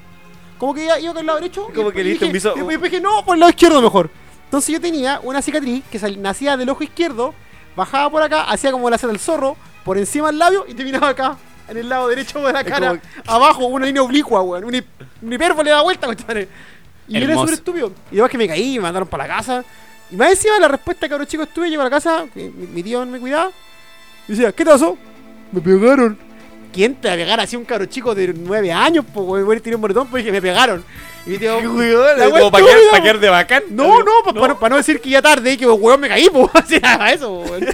Como 0.58 0.74
que 0.74 0.84
iba, 0.84 0.98
iba 1.00 1.12
con 1.12 1.20
el 1.20 1.26
lado 1.26 1.40
derecho. 1.40 1.68
Como 1.74 1.88
y 1.90 1.92
que 1.92 2.04
le 2.04 2.10
diste 2.10 2.26
un 2.26 2.32
piso- 2.32 2.54
y 2.72 2.76
dije, 2.76 3.00
no, 3.00 3.24
por 3.24 3.34
el 3.34 3.40
lado 3.40 3.50
izquierdo 3.50 3.80
mejor. 3.80 4.10
Entonces 4.44 4.72
yo 4.72 4.80
tenía 4.80 5.20
una 5.22 5.40
cicatriz 5.42 5.82
que 5.90 5.98
nacía 6.16 6.56
del 6.56 6.68
ojo 6.68 6.82
izquierdo, 6.84 7.34
bajaba 7.76 8.10
por 8.10 8.22
acá, 8.22 8.42
hacía 8.44 8.70
como 8.72 8.88
la 8.90 8.96
hacer 8.96 9.08
del 9.08 9.18
zorro, 9.18 9.56
por 9.84 9.98
encima 9.98 10.28
del 10.28 10.38
labio 10.38 10.64
y 10.68 10.74
terminaba 10.74 11.08
acá, 11.10 11.36
en 11.68 11.76
el 11.76 11.88
lado 11.88 12.08
derecho 12.08 12.40
de 12.40 12.52
la 12.52 12.64
cara. 12.64 12.88
como- 12.88 13.00
Abajo, 13.26 13.66
una 13.66 13.86
línea 13.86 14.02
oblicua, 14.02 14.42
weón. 14.42 14.64
Un, 14.64 14.74
hip- 14.74 14.86
un 15.22 15.32
hipérbole 15.32 15.70
da 15.70 15.82
vuelta, 15.82 16.06
compadre. 16.06 16.48
Y 17.06 17.16
era 17.16 17.26
Hermoso. 17.26 17.40
súper 17.42 17.54
estúpido. 17.54 17.92
Y 18.10 18.14
después 18.16 18.30
que 18.30 18.38
me 18.38 18.48
caí, 18.48 18.76
me 18.76 18.80
mandaron 18.82 19.06
para 19.08 19.26
la 19.28 19.36
casa. 19.36 19.64
Y 20.10 20.16
más 20.16 20.30
encima 20.30 20.58
la 20.58 20.68
respuesta 20.68 21.08
que 21.08 21.18
los 21.18 21.26
chicos 21.28 21.46
estuve, 21.48 21.68
llego 21.68 21.82
a 21.82 21.84
la 21.84 21.90
casa, 21.90 22.24
mi, 22.34 22.44
mi 22.48 22.82
tío 22.82 23.04
me 23.04 23.18
cuidaba. 23.18 23.50
Y 24.28 24.32
decía, 24.32 24.52
¿qué 24.52 24.64
te 24.64 24.70
pasó? 24.70 24.96
Me 25.52 25.60
pegaron. 25.60 26.18
¿Quién 26.72 26.94
te 26.96 27.06
va 27.08 27.14
a 27.14 27.16
pegar 27.16 27.38
así 27.40 27.54
un 27.56 27.64
cabro 27.64 27.86
chico 27.86 28.14
de 28.14 28.32
9 28.34 28.72
años? 28.72 29.04
Pues, 29.14 29.44
a 29.46 29.62
tirar 29.62 29.76
un 29.76 29.80
moretón 29.82 30.08
porque 30.08 30.32
me 30.32 30.42
pegaron. 30.42 30.84
Y 31.26 31.38
tío, 31.38 31.58
la 31.60 32.28
wea 32.28 32.30
Como 32.30 32.50
para 32.50 32.64
quedar, 32.64 32.76
estúpida, 32.78 32.90
pa' 32.90 33.02
quedar 33.02 33.18
de 33.18 33.28
bacán. 33.30 33.62
no, 33.70 33.98
no, 34.00 34.58
para 34.58 34.68
no. 34.70 34.76
decir 34.76 35.00
que 35.00 35.08
ya 35.10 35.22
tarde 35.22 35.52
y 35.52 35.56
que 35.56 35.66
weón 35.66 36.00
me 36.00 36.08
caí, 36.08 36.28
pues. 36.30 36.48
Así 36.54 36.80
eso, 37.14 37.32
weón. 37.40 37.64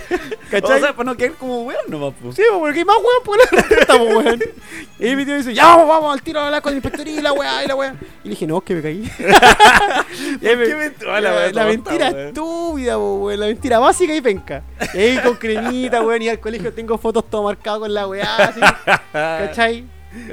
¿Cachai? 0.50 0.78
O 0.78 0.80
sea, 0.80 0.92
para 0.94 1.04
no 1.10 1.16
quedar 1.16 1.32
como 1.32 1.62
weón 1.62 1.80
nomás, 1.88 2.14
pues. 2.22 2.36
Sí, 2.36 2.42
porque 2.58 2.78
hay 2.78 2.84
más 2.84 2.96
weón, 2.96 3.22
pues 3.24 3.40
la 3.88 3.96
weón. 3.96 4.40
Y 5.00 5.16
mi 5.16 5.24
tío 5.24 5.36
dice, 5.36 5.52
ya 5.52 5.64
vamos, 5.66 5.88
vamos 5.88 6.12
al 6.12 6.22
tiro 6.22 6.40
a 6.40 6.46
hablar 6.46 6.62
con 6.62 6.72
el 6.72 6.76
inspectoría 6.78 7.18
y 7.18 7.22
la 7.22 7.32
weá, 7.32 7.64
y 7.64 7.66
la 7.66 7.74
weá. 7.74 7.94
Y 8.22 8.28
le 8.28 8.30
dije, 8.30 8.46
no, 8.46 8.60
que 8.60 8.74
me 8.74 8.82
caí. 8.82 9.10
Me- 9.18 10.38
¿Qué 10.40 10.56
mentira? 10.76 11.20
la, 11.20 11.30
weá 11.30 11.40
la 11.46 11.52
tonta, 11.52 11.64
mentira 11.66 12.10
weón. 12.10 12.28
estúpida, 12.28 12.98
weón. 12.98 13.40
La 13.40 13.46
mentira 13.46 13.78
básica 13.80 14.14
y 14.14 14.20
penca. 14.20 14.62
Y 14.94 14.98
ahí 14.98 15.18
con 15.18 15.34
cremita, 15.34 16.02
weón. 16.02 16.22
Y 16.22 16.28
al 16.28 16.38
colegio 16.38 16.72
tengo 16.72 16.98
fotos 16.98 17.28
todo 17.28 17.42
marcado 17.42 17.80
con 17.80 17.92
la 17.92 18.06
weá, 18.06 18.36
así. 18.36 18.60
¿Cachai? 19.12 19.84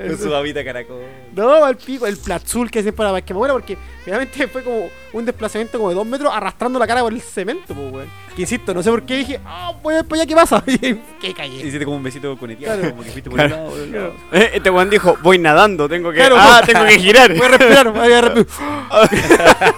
Con 0.08 0.18
su 0.18 0.30
babita 0.30 0.64
caracol. 0.64 1.04
No, 1.36 1.64
al 1.64 1.78
pico, 1.78 2.08
el 2.08 2.18
platzul 2.18 2.72
que 2.72 2.82
siempre 2.82 3.06
para 3.06 3.22
que 3.22 3.34
me 3.34 3.38
muera, 3.38 3.54
porque 3.54 3.78
realmente 4.06 4.48
fue 4.48 4.64
como 4.64 4.90
un 5.14 5.24
desplazamiento 5.26 5.78
como 5.78 5.90
de 5.90 5.96
dos 5.96 6.06
metros 6.06 6.32
arrastrando 6.34 6.80
la 6.80 6.88
cara 6.88 7.02
por 7.02 7.14
el 7.14 7.22
cemento, 7.22 7.76
pues, 7.76 7.94
weón. 7.94 8.08
Que 8.36 8.42
insisto, 8.42 8.74
no 8.74 8.82
sé 8.82 8.90
por 8.90 9.04
qué 9.04 9.18
dije, 9.18 9.40
ah, 9.46 9.74
voy 9.84 9.94
a 9.94 9.98
ver 9.98 10.06
para 10.06 10.22
allá, 10.22 10.28
¿qué 10.28 10.36
pasa? 10.36 10.64
Y 10.68 10.78
que 11.22 11.34
caí. 11.36 11.60
Hiciste 11.62 11.86
como 11.86 11.98
un 11.98 12.04
besito 12.04 12.36
con 12.38 12.50
el 12.50 12.58
Claro. 12.58 12.90
como 12.90 13.04
que 13.04 13.12
fuiste 13.12 13.30
por 13.30 13.40
un 13.40 13.50
lado, 13.50 13.70
por 13.70 13.80
el 13.80 13.92
lado. 13.92 14.14
Eh, 14.32 14.52
Este 14.56 14.70
weón 14.72 14.90
dijo, 14.90 15.18
voy 15.22 15.38
nadando, 15.38 15.88
tengo 15.88 16.10
que. 16.12 16.18
Claro, 16.18 16.36
ah, 16.40 16.62
tengo 16.66 16.86
que 16.86 16.98
girar. 17.00 17.32
Voy 17.36 17.46
a 17.46 17.48
respirar, 17.50 17.92
voy 17.92 18.12
a 18.14 18.22
respirar. 18.22 19.76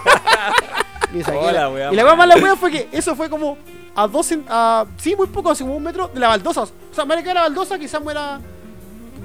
Y 1.12 1.22
Hola, 1.28 1.68
la- 1.68 1.92
y 1.92 1.96
la 1.96 2.14
más 2.14 2.28
la 2.28 2.36
weá 2.36 2.54
fue 2.54 2.70
que 2.70 2.88
eso 2.92 3.16
fue 3.16 3.28
como 3.28 3.58
a 3.96 4.06
dos, 4.06 4.32
a, 4.48 4.86
sí, 4.96 5.16
muy 5.16 5.26
poco, 5.26 5.50
así 5.50 5.64
como 5.64 5.76
un 5.76 5.82
metro 5.82 6.06
de 6.06 6.20
la 6.20 6.28
baldosa. 6.28 6.62
O 6.62 6.68
sea, 6.92 7.04
me 7.04 7.20
que 7.22 7.34
la 7.34 7.42
baldosa 7.42 7.76
quizás 7.80 8.00
me 8.00 8.12
era 8.12 8.38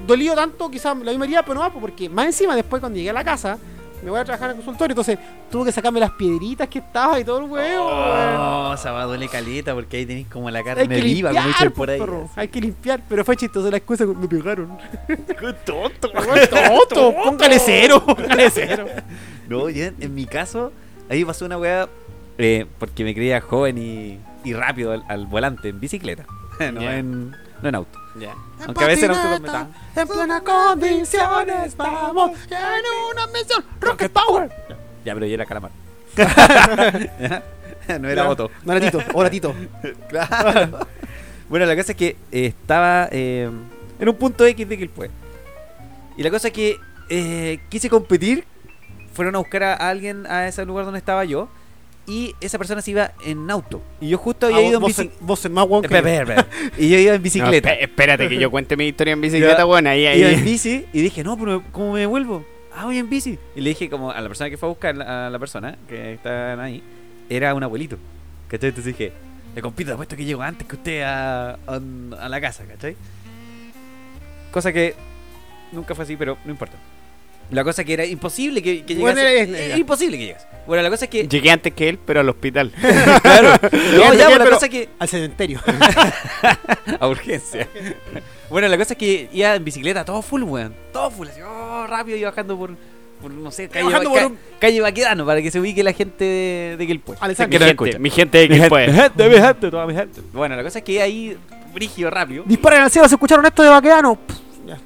dolido 0.06 0.34
tanto, 0.34 0.70
quizás 0.70 0.96
la 0.98 1.10
misma 1.10 1.24
herida, 1.24 1.42
pero 1.42 1.54
no 1.54 1.60
más, 1.60 1.72
porque 1.72 2.08
más 2.08 2.26
encima 2.26 2.54
después 2.54 2.80
cuando 2.80 2.96
llegué 2.96 3.10
a 3.10 3.14
la 3.14 3.24
casa, 3.24 3.58
me 4.02 4.10
voy 4.10 4.20
a 4.20 4.24
trabajar 4.24 4.50
en 4.50 4.56
el 4.58 4.62
consultorio, 4.62 4.92
entonces 4.92 5.18
tuve 5.50 5.66
que 5.66 5.72
sacarme 5.72 6.00
las 6.00 6.12
piedritas 6.12 6.68
que 6.68 6.78
estaba 6.78 7.18
y 7.18 7.24
todo 7.24 7.38
el 7.38 7.50
huevo, 7.50 7.86
weón. 7.86 8.36
Oh, 8.38 8.74
esa 8.74 8.92
va 8.92 9.04
duele 9.04 9.28
caleta 9.28 9.74
porque 9.74 9.96
ahí 9.96 10.06
tenéis 10.06 10.28
como 10.28 10.50
la 10.50 10.62
carne 10.62 10.88
que 10.88 11.00
viva, 11.00 11.30
como 11.32 11.48
dicen 11.48 11.72
por 11.72 11.90
ahí. 11.90 12.00
hay 12.36 12.48
que 12.48 12.60
limpiar, 12.60 13.02
pero 13.08 13.24
fue 13.24 13.36
chistoso 13.36 13.70
la 13.70 13.78
excusa, 13.78 14.06
me 14.06 14.28
pegaron. 14.28 14.78
Qué 15.06 15.52
tonto, 15.64 16.10
Tonto, 16.10 17.14
póngale 17.24 17.58
cero, 17.58 18.02
póngale 18.04 18.50
cero. 18.50 18.86
No, 19.48 19.68
yo 19.68 19.84
en, 20.00 20.12
mi 20.12 20.26
caso, 20.26 20.72
ahí 21.08 21.24
pasó 21.24 21.44
una 21.44 21.56
weá 21.56 21.88
eh, 22.36 22.66
porque 22.80 23.04
me 23.04 23.14
creía 23.14 23.40
joven 23.40 23.78
y, 23.78 24.18
y 24.42 24.54
rápido 24.54 24.90
al, 24.90 25.04
al 25.08 25.26
volante, 25.26 25.68
en 25.68 25.78
bicicleta, 25.78 26.26
no, 26.72 26.80
en, 26.80 27.30
no 27.30 27.68
en 27.68 27.74
auto. 27.76 28.05
Ya. 28.18 28.34
Aunque 28.66 28.84
a 28.84 28.86
veces 28.86 29.04
en 29.04 29.10
auto 29.10 29.40
me 29.42 29.48
da- 29.48 29.68
En 29.94 30.08
plena 30.08 30.40
condiciones 30.40 31.76
vamos 31.76 32.30
en 32.50 32.84
una 33.12 33.26
misión 33.28 33.64
Rocket 33.80 34.10
Power. 34.12 34.50
Ya, 35.04 35.14
pero 35.14 35.26
yo 35.26 35.34
era 35.34 35.44
calamar. 35.46 35.70
no 38.00 38.08
era. 38.08 38.28
Otto. 38.28 38.50
No 38.64 38.72
era 38.72 38.80
Tito, 38.90 39.02
ahora 39.14 39.30
Tito. 39.30 39.54
Claro. 40.08 40.86
bueno, 41.48 41.66
la 41.66 41.76
cosa 41.76 41.92
es 41.92 41.98
que 41.98 42.16
eh, 42.32 42.46
estaba 42.46 43.08
eh, 43.12 43.50
en 43.98 44.08
un 44.08 44.16
punto 44.16 44.44
X 44.46 44.68
de 44.68 44.78
Quilpue. 44.78 45.10
Y 46.16 46.22
la 46.22 46.30
cosa 46.30 46.48
es 46.48 46.54
que 46.54 46.76
eh, 47.10 47.60
quise 47.68 47.90
competir. 47.90 48.44
Fueron 49.12 49.34
a 49.34 49.38
buscar 49.38 49.62
a 49.62 49.74
alguien 49.74 50.26
a 50.26 50.46
ese 50.46 50.64
lugar 50.66 50.84
donde 50.84 50.98
estaba 50.98 51.24
yo. 51.24 51.48
Y 52.08 52.34
esa 52.40 52.56
persona 52.58 52.80
se 52.82 52.92
iba 52.92 53.12
en 53.24 53.50
auto. 53.50 53.82
Y 54.00 54.08
yo 54.10 54.18
justo 54.18 54.46
había 54.46 54.58
Ah, 54.58 54.62
ido 54.62 54.74
en 54.76 54.80
vos, 54.80 54.88
bicicleta. 54.96 55.18
en- 55.18 55.24
espera. 55.84 56.46
Y 56.78 56.88
yo 56.90 56.98
iba 56.98 57.14
en 57.14 57.22
bicicleta. 57.22 57.74
No, 57.74 57.80
espérate 57.80 58.28
que 58.28 58.38
yo 58.38 58.50
cuente 58.50 58.76
mi 58.76 58.86
historia 58.86 59.12
en 59.14 59.20
bicicleta, 59.22 59.64
bueno, 59.64 59.90
ahí, 59.90 60.02
Iba 60.02 60.12
en 60.30 60.36
ahí. 60.38 60.42
bici 60.42 60.84
y 60.92 61.00
dije, 61.02 61.24
no, 61.24 61.36
pero 61.36 61.62
¿cómo 61.72 61.92
me 61.94 62.00
devuelvo? 62.00 62.44
Ah, 62.72 62.84
voy 62.84 62.98
en 62.98 63.08
bici. 63.10 63.38
Y 63.56 63.60
le 63.60 63.70
dije 63.70 63.90
como 63.90 64.10
a 64.12 64.20
la 64.20 64.28
persona 64.28 64.50
que 64.50 64.56
fue 64.56 64.68
a 64.68 64.70
buscar, 64.70 65.00
a 65.02 65.30
la 65.30 65.38
persona 65.38 65.76
que 65.88 66.12
está 66.14 66.62
ahí, 66.62 66.82
era 67.28 67.54
un 67.54 67.62
abuelito. 67.64 67.96
¿Cachai? 68.48 68.68
Entonces 68.68 68.96
dije, 68.96 69.12
le 69.56 69.62
compito, 69.62 69.92
apuesto 69.92 70.14
que 70.14 70.24
llego 70.24 70.42
antes 70.42 70.66
que 70.68 70.76
usted 70.76 71.02
a, 71.02 71.52
a, 71.66 71.80
a 72.20 72.28
la 72.28 72.40
casa, 72.40 72.64
¿cachai? 72.66 72.94
Cosa 74.52 74.72
que 74.72 74.94
nunca 75.72 75.94
fue 75.94 76.04
así, 76.04 76.16
pero 76.16 76.38
no 76.44 76.50
importa. 76.52 76.76
La 77.50 77.62
cosa 77.62 77.84
que 77.84 77.92
era 77.92 78.04
imposible 78.04 78.60
que, 78.62 78.84
que 78.84 78.94
Bueno, 78.96 79.20
llegase. 79.20 79.42
era- 79.50 79.58
era 79.58 79.76
imposible 79.78 80.18
que 80.18 80.24
llegase. 80.26 80.46
Bueno, 80.66 80.82
la 80.82 80.90
cosa 80.90 81.04
es 81.04 81.10
que. 81.10 81.28
Llegué 81.28 81.50
antes 81.50 81.72
que 81.74 81.88
él, 81.88 81.98
pero 82.04 82.20
al 82.20 82.28
hospital. 82.28 82.72
claro. 83.22 83.50
No, 83.72 84.14
ya, 84.14 84.26
bien, 84.28 84.38
la 84.38 84.44
pero- 84.44 84.50
cosa 84.56 84.66
es 84.66 84.72
que. 84.72 84.88
Al 84.98 85.08
cementerio. 85.08 85.60
A 87.00 87.08
urgencia. 87.08 87.68
bueno, 88.50 88.68
la 88.68 88.76
cosa 88.78 88.94
es 88.94 88.98
que 88.98 89.28
iba 89.32 89.54
en 89.54 89.64
bicicleta, 89.64 90.04
todo 90.04 90.22
full, 90.22 90.42
weón. 90.42 90.74
Todo 90.92 91.10
full, 91.10 91.28
así, 91.28 91.40
oh, 91.42 91.86
rápido 91.86 92.16
y 92.16 92.24
bajando 92.24 92.56
por. 92.58 92.74
por, 93.20 93.30
no 93.30 93.50
sé, 93.50 93.68
calle, 93.68 93.90
ca- 93.90 94.26
un- 94.26 94.38
calle 94.58 94.80
Baquedano 94.80 95.24
para 95.26 95.40
que 95.42 95.50
se 95.50 95.60
ubique 95.60 95.82
la 95.82 95.92
gente 95.92 96.24
de, 96.24 96.76
de 96.78 96.86
Quilpué. 96.86 97.16
Alexander. 97.20 97.60
Mi, 97.60 97.66
gente, 97.66 97.98
mi 97.98 98.10
gente 98.10 98.38
de 98.48 98.68
puede. 98.68 98.88
mi 98.88 98.94
gente, 98.98 99.28
mi 99.28 99.36
gente, 99.36 99.70
toda 99.70 99.86
mi 99.86 99.94
gente. 99.94 100.20
Bueno, 100.32 100.56
la 100.56 100.62
cosa 100.62 100.78
es 100.80 100.84
que 100.84 101.00
ahí, 101.00 101.36
brígido, 101.72 102.10
rápido. 102.10 102.44
Disparen 102.46 102.82
al 102.82 102.90
cielo, 102.90 103.08
¿se 103.08 103.14
escucharon 103.14 103.44
esto 103.46 103.62
de 103.62 103.68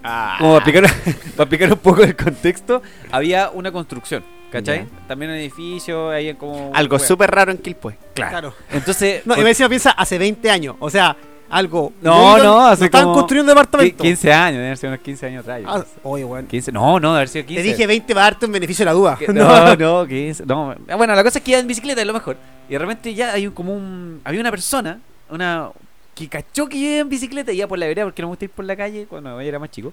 Ah. 0.05 0.37
Como 0.38 0.59
para 0.59 0.71
explicar, 0.71 1.14
para 1.37 1.43
explicar 1.45 1.73
un 1.73 1.79
poco 1.79 2.03
el 2.03 2.16
contexto, 2.16 2.83
había 3.11 3.51
una 3.51 3.71
construcción, 3.73 4.25
¿cachai? 4.51 4.81
Ya. 4.81 5.07
También 5.09 5.31
un 5.31 5.37
edificio, 5.38 6.11
ahí 6.11 6.35
como... 6.35 6.71
Algo 6.75 6.99
súper 6.99 7.31
raro 7.31 7.51
en 7.53 7.59
Quilpue. 7.59 7.97
Claro. 8.14 8.31
Claro. 8.31 8.55
Entonces... 8.73 9.23
No, 9.27 9.37
y 9.37 9.43
me 9.43 9.51
encima 9.51 9.69
piensa 9.69 9.90
hace 9.93 10.19
20 10.19 10.51
años. 10.51 10.77
O 10.81 10.88
sea, 10.90 11.16
algo. 11.51 11.93
No, 12.01 12.37
digo, 12.37 12.47
no, 12.47 12.66
hace 12.66 12.85
estaban 12.85 13.07
como- 13.07 13.16
construyendo 13.16 13.53
un 13.53 13.57
departamento. 13.59 14.03
15 14.05 14.33
años, 14.33 14.55
debe 14.55 14.66
haber 14.66 14.77
sido 14.79 14.90
unos 14.93 15.03
15 15.03 15.27
años 15.27 15.40
atrás. 15.43 15.61
Ah, 15.66 15.85
oye, 16.05 16.25
weón. 16.25 16.47
15, 16.47 16.71
no, 16.71 17.01
no, 17.01 17.09
debe 17.09 17.16
haber 17.19 17.29
sido 17.29 17.45
15. 17.47 17.62
Te 17.62 17.69
dije 17.69 17.87
20 17.88 18.14
para 18.14 18.25
darte 18.27 18.47
un 18.47 18.53
beneficio 18.53 18.85
de 18.85 18.87
la 18.87 18.93
duda. 18.93 19.16
Que- 19.19 19.27
No, 19.33 19.75
no, 19.77 20.07
15. 20.07 20.47
No. 20.47 20.75
Bueno, 20.97 21.14
la 21.16 21.25
cosa 21.25 21.38
es 21.38 21.45
que 21.45 21.51
iba 21.51 21.59
en 21.61 21.66
bicicleta 21.66 22.01
es 22.01 22.07
lo 22.07 22.12
mejor. 22.12 22.37
Y 22.69 22.73
de 22.75 22.79
repente 22.79 23.12
ya 23.14 23.33
hay 23.33 23.49
un, 23.49 23.53
como 23.53 23.75
un. 23.75 24.21
Había 24.23 24.40
una 24.40 24.51
persona, 24.53 25.01
una. 25.29 25.71
Que 26.14 26.29
cachó 26.29 26.68
que 26.68 26.79
yo 26.81 26.87
iba 26.87 26.99
en 27.01 27.09
bicicleta 27.09 27.53
y 27.53 27.59
iba 27.59 27.66
por 27.68 27.79
la 27.79 27.87
vereda 27.87 28.05
porque 28.07 28.23
no 28.23 28.29
me 28.29 28.33
gusta 28.33 28.44
ir 28.46 28.51
por 28.51 28.64
la 28.64 28.77
calle 28.77 29.07
cuando 29.09 29.40
era 29.40 29.59
más 29.59 29.70
chico. 29.70 29.92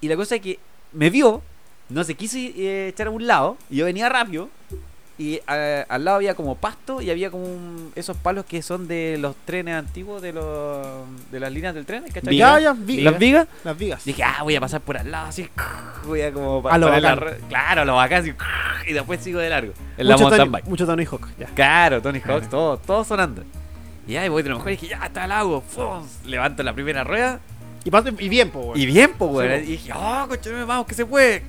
Y 0.00 0.08
la 0.08 0.16
cosa 0.16 0.36
es 0.36 0.40
que 0.42 0.58
me 0.92 1.10
vio, 1.10 1.42
no 1.88 2.04
se 2.04 2.14
quiso 2.14 2.36
eh, 2.38 2.88
echar 2.88 3.06
a 3.08 3.10
un 3.10 3.26
lado, 3.26 3.56
y 3.70 3.76
yo 3.76 3.84
venía 3.86 4.08
rápido. 4.08 4.48
Y 5.18 5.40
eh, 5.48 5.84
al 5.88 6.04
lado 6.04 6.18
había 6.18 6.34
como 6.34 6.56
pasto 6.56 7.00
y 7.00 7.08
había 7.10 7.30
como 7.30 7.44
un- 7.46 7.90
esos 7.96 8.18
palos 8.18 8.44
que 8.44 8.60
son 8.60 8.86
de 8.86 9.16
los 9.18 9.34
trenes 9.46 9.74
antiguos, 9.74 10.20
de 10.20 10.34
los 10.34 10.86
de 11.32 11.40
las 11.40 11.50
líneas 11.50 11.74
del 11.74 11.86
tren, 11.86 12.04
¿cachai? 12.12 12.36
Ya, 12.36 12.60
ya, 12.60 12.74
vi- 12.74 13.00
Las 13.00 13.18
vigas. 13.18 13.48
Las 13.64 13.78
vigas. 13.78 14.04
Dije, 14.04 14.22
ah, 14.22 14.42
voy 14.42 14.56
a 14.56 14.60
pasar 14.60 14.82
por 14.82 14.98
al 14.98 15.10
lado 15.10 15.28
así. 15.28 15.48
Voy 16.06 16.20
a 16.20 16.30
como 16.34 16.68
A 16.68 16.76
lo 16.76 16.88
la 16.90 16.96
bacán. 16.96 17.16
red- 17.18 17.38
Claro, 17.48 17.80
a 17.80 17.84
lo 17.86 17.94
bacán. 17.94 18.20
así, 18.20 18.34
y 18.86 18.92
después 18.92 19.20
sigo 19.22 19.40
de 19.40 19.48
largo. 19.48 19.72
En 19.96 20.06
la 20.06 20.14
mucho, 20.16 20.24
mountain 20.24 20.40
Tony, 20.50 20.52
bike. 20.52 20.66
mucho 20.68 20.84
Tony 20.86 21.04
Hawk. 21.06 21.28
Ya. 21.38 21.46
Claro, 21.46 22.02
Tony 22.02 22.20
Hawk, 22.22 22.50
todo, 22.50 22.76
todo 22.76 23.02
sonando. 23.02 23.42
Y 24.06 24.16
ahí 24.16 24.28
voy 24.28 24.42
de 24.42 24.50
lo 24.50 24.56
mejor 24.56 24.72
y 24.72 24.76
dije, 24.76 24.88
ya 24.88 25.04
está 25.06 25.24
el 25.24 25.32
agua. 25.32 25.62
Levanto 26.24 26.62
la 26.62 26.72
primera 26.72 27.02
rueda. 27.04 27.40
Y, 27.84 27.90
pa- 27.90 28.02
y 28.18 28.28
bien, 28.28 28.50
po, 28.50 28.60
weón. 28.60 28.80
Y 28.80 28.86
bien, 28.86 29.10
Sí, 29.10 29.14
po. 29.18 29.42
y 29.42 29.48
dije, 29.60 29.92
oh, 29.94 30.26
coche, 30.28 30.50
vamos, 30.64 30.86
que 30.86 30.94
se 30.94 31.06
puede. 31.06 31.42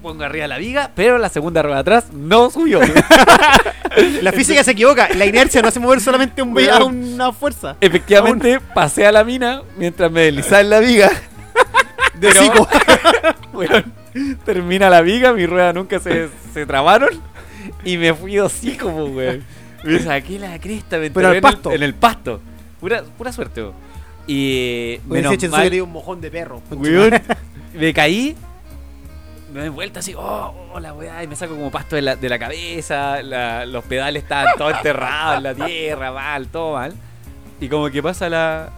Pongo 0.00 0.24
arriba 0.24 0.46
la 0.48 0.56
viga, 0.58 0.90
pero 0.94 1.18
la 1.18 1.28
segunda 1.28 1.62
rueda 1.62 1.78
atrás 1.80 2.12
no 2.12 2.50
subió. 2.50 2.80
La 4.22 4.32
física 4.32 4.64
se 4.64 4.70
equivoca. 4.70 5.10
La 5.14 5.26
inercia 5.26 5.60
no 5.60 5.68
hace 5.68 5.78
mover 5.78 6.00
solamente 6.00 6.40
un 6.40 6.58
a 6.58 6.82
una 6.84 7.30
fuerza. 7.30 7.76
Efectivamente, 7.78 8.58
pasé 8.74 9.06
a 9.06 9.12
la 9.12 9.22
mina 9.22 9.60
mientras 9.76 10.10
me 10.10 10.22
deslizaba 10.22 10.62
en 10.62 10.70
la 10.70 10.80
viga. 10.80 11.10
De 12.14 12.28
Pero- 12.28 13.84
termina 14.46 14.88
la 14.88 15.02
viga, 15.02 15.32
mis 15.34 15.48
ruedas 15.48 15.74
nunca 15.74 15.98
se, 16.00 16.28
se 16.54 16.64
trabaron 16.66 17.10
y 17.84 17.96
me 17.98 18.14
fui 18.14 18.38
hocico, 18.38 18.90
po, 18.90 19.04
weón. 19.04 19.44
Me 19.84 19.98
saqué 19.98 20.38
la 20.38 20.58
cresta, 20.58 20.98
me 20.98 21.10
Pero 21.10 21.28
al 21.28 21.36
en, 21.36 21.40
pasto. 21.42 21.70
El, 21.70 21.76
en 21.76 21.82
el 21.82 21.94
pasto. 21.94 22.40
Pura, 22.80 23.02
pura 23.16 23.32
suerte. 23.32 23.64
Y 24.26 24.98
Oye, 25.08 25.22
menos 25.22 25.50
mal, 25.50 25.70
que 25.70 25.82
un 25.82 25.92
mojón 25.92 26.20
de 26.20 26.30
perro. 26.30 26.62
weón, 26.70 27.12
me 27.74 27.92
caí, 27.92 28.36
me 29.52 29.60
doy 29.60 29.68
vuelta 29.68 29.98
así, 30.00 30.14
oh, 30.16 30.54
oh, 30.72 30.80
la 30.80 30.94
weá, 30.94 31.22
y 31.24 31.26
me 31.26 31.34
saco 31.36 31.54
como 31.54 31.70
pasto 31.70 31.96
de 31.96 32.02
la, 32.02 32.16
de 32.16 32.28
la 32.28 32.38
cabeza, 32.38 33.20
la- 33.22 33.66
los 33.66 33.84
pedales 33.84 34.22
estaban 34.22 34.54
todos 34.56 34.74
enterrados 34.76 35.38
en 35.38 35.42
la 35.42 35.54
tierra, 35.66 36.12
mal, 36.12 36.46
todo 36.48 36.74
mal. 36.74 36.94
Y 37.60 37.68
como 37.68 37.90
que 37.90 38.00
pasa 38.02 38.28
la, 38.28 38.70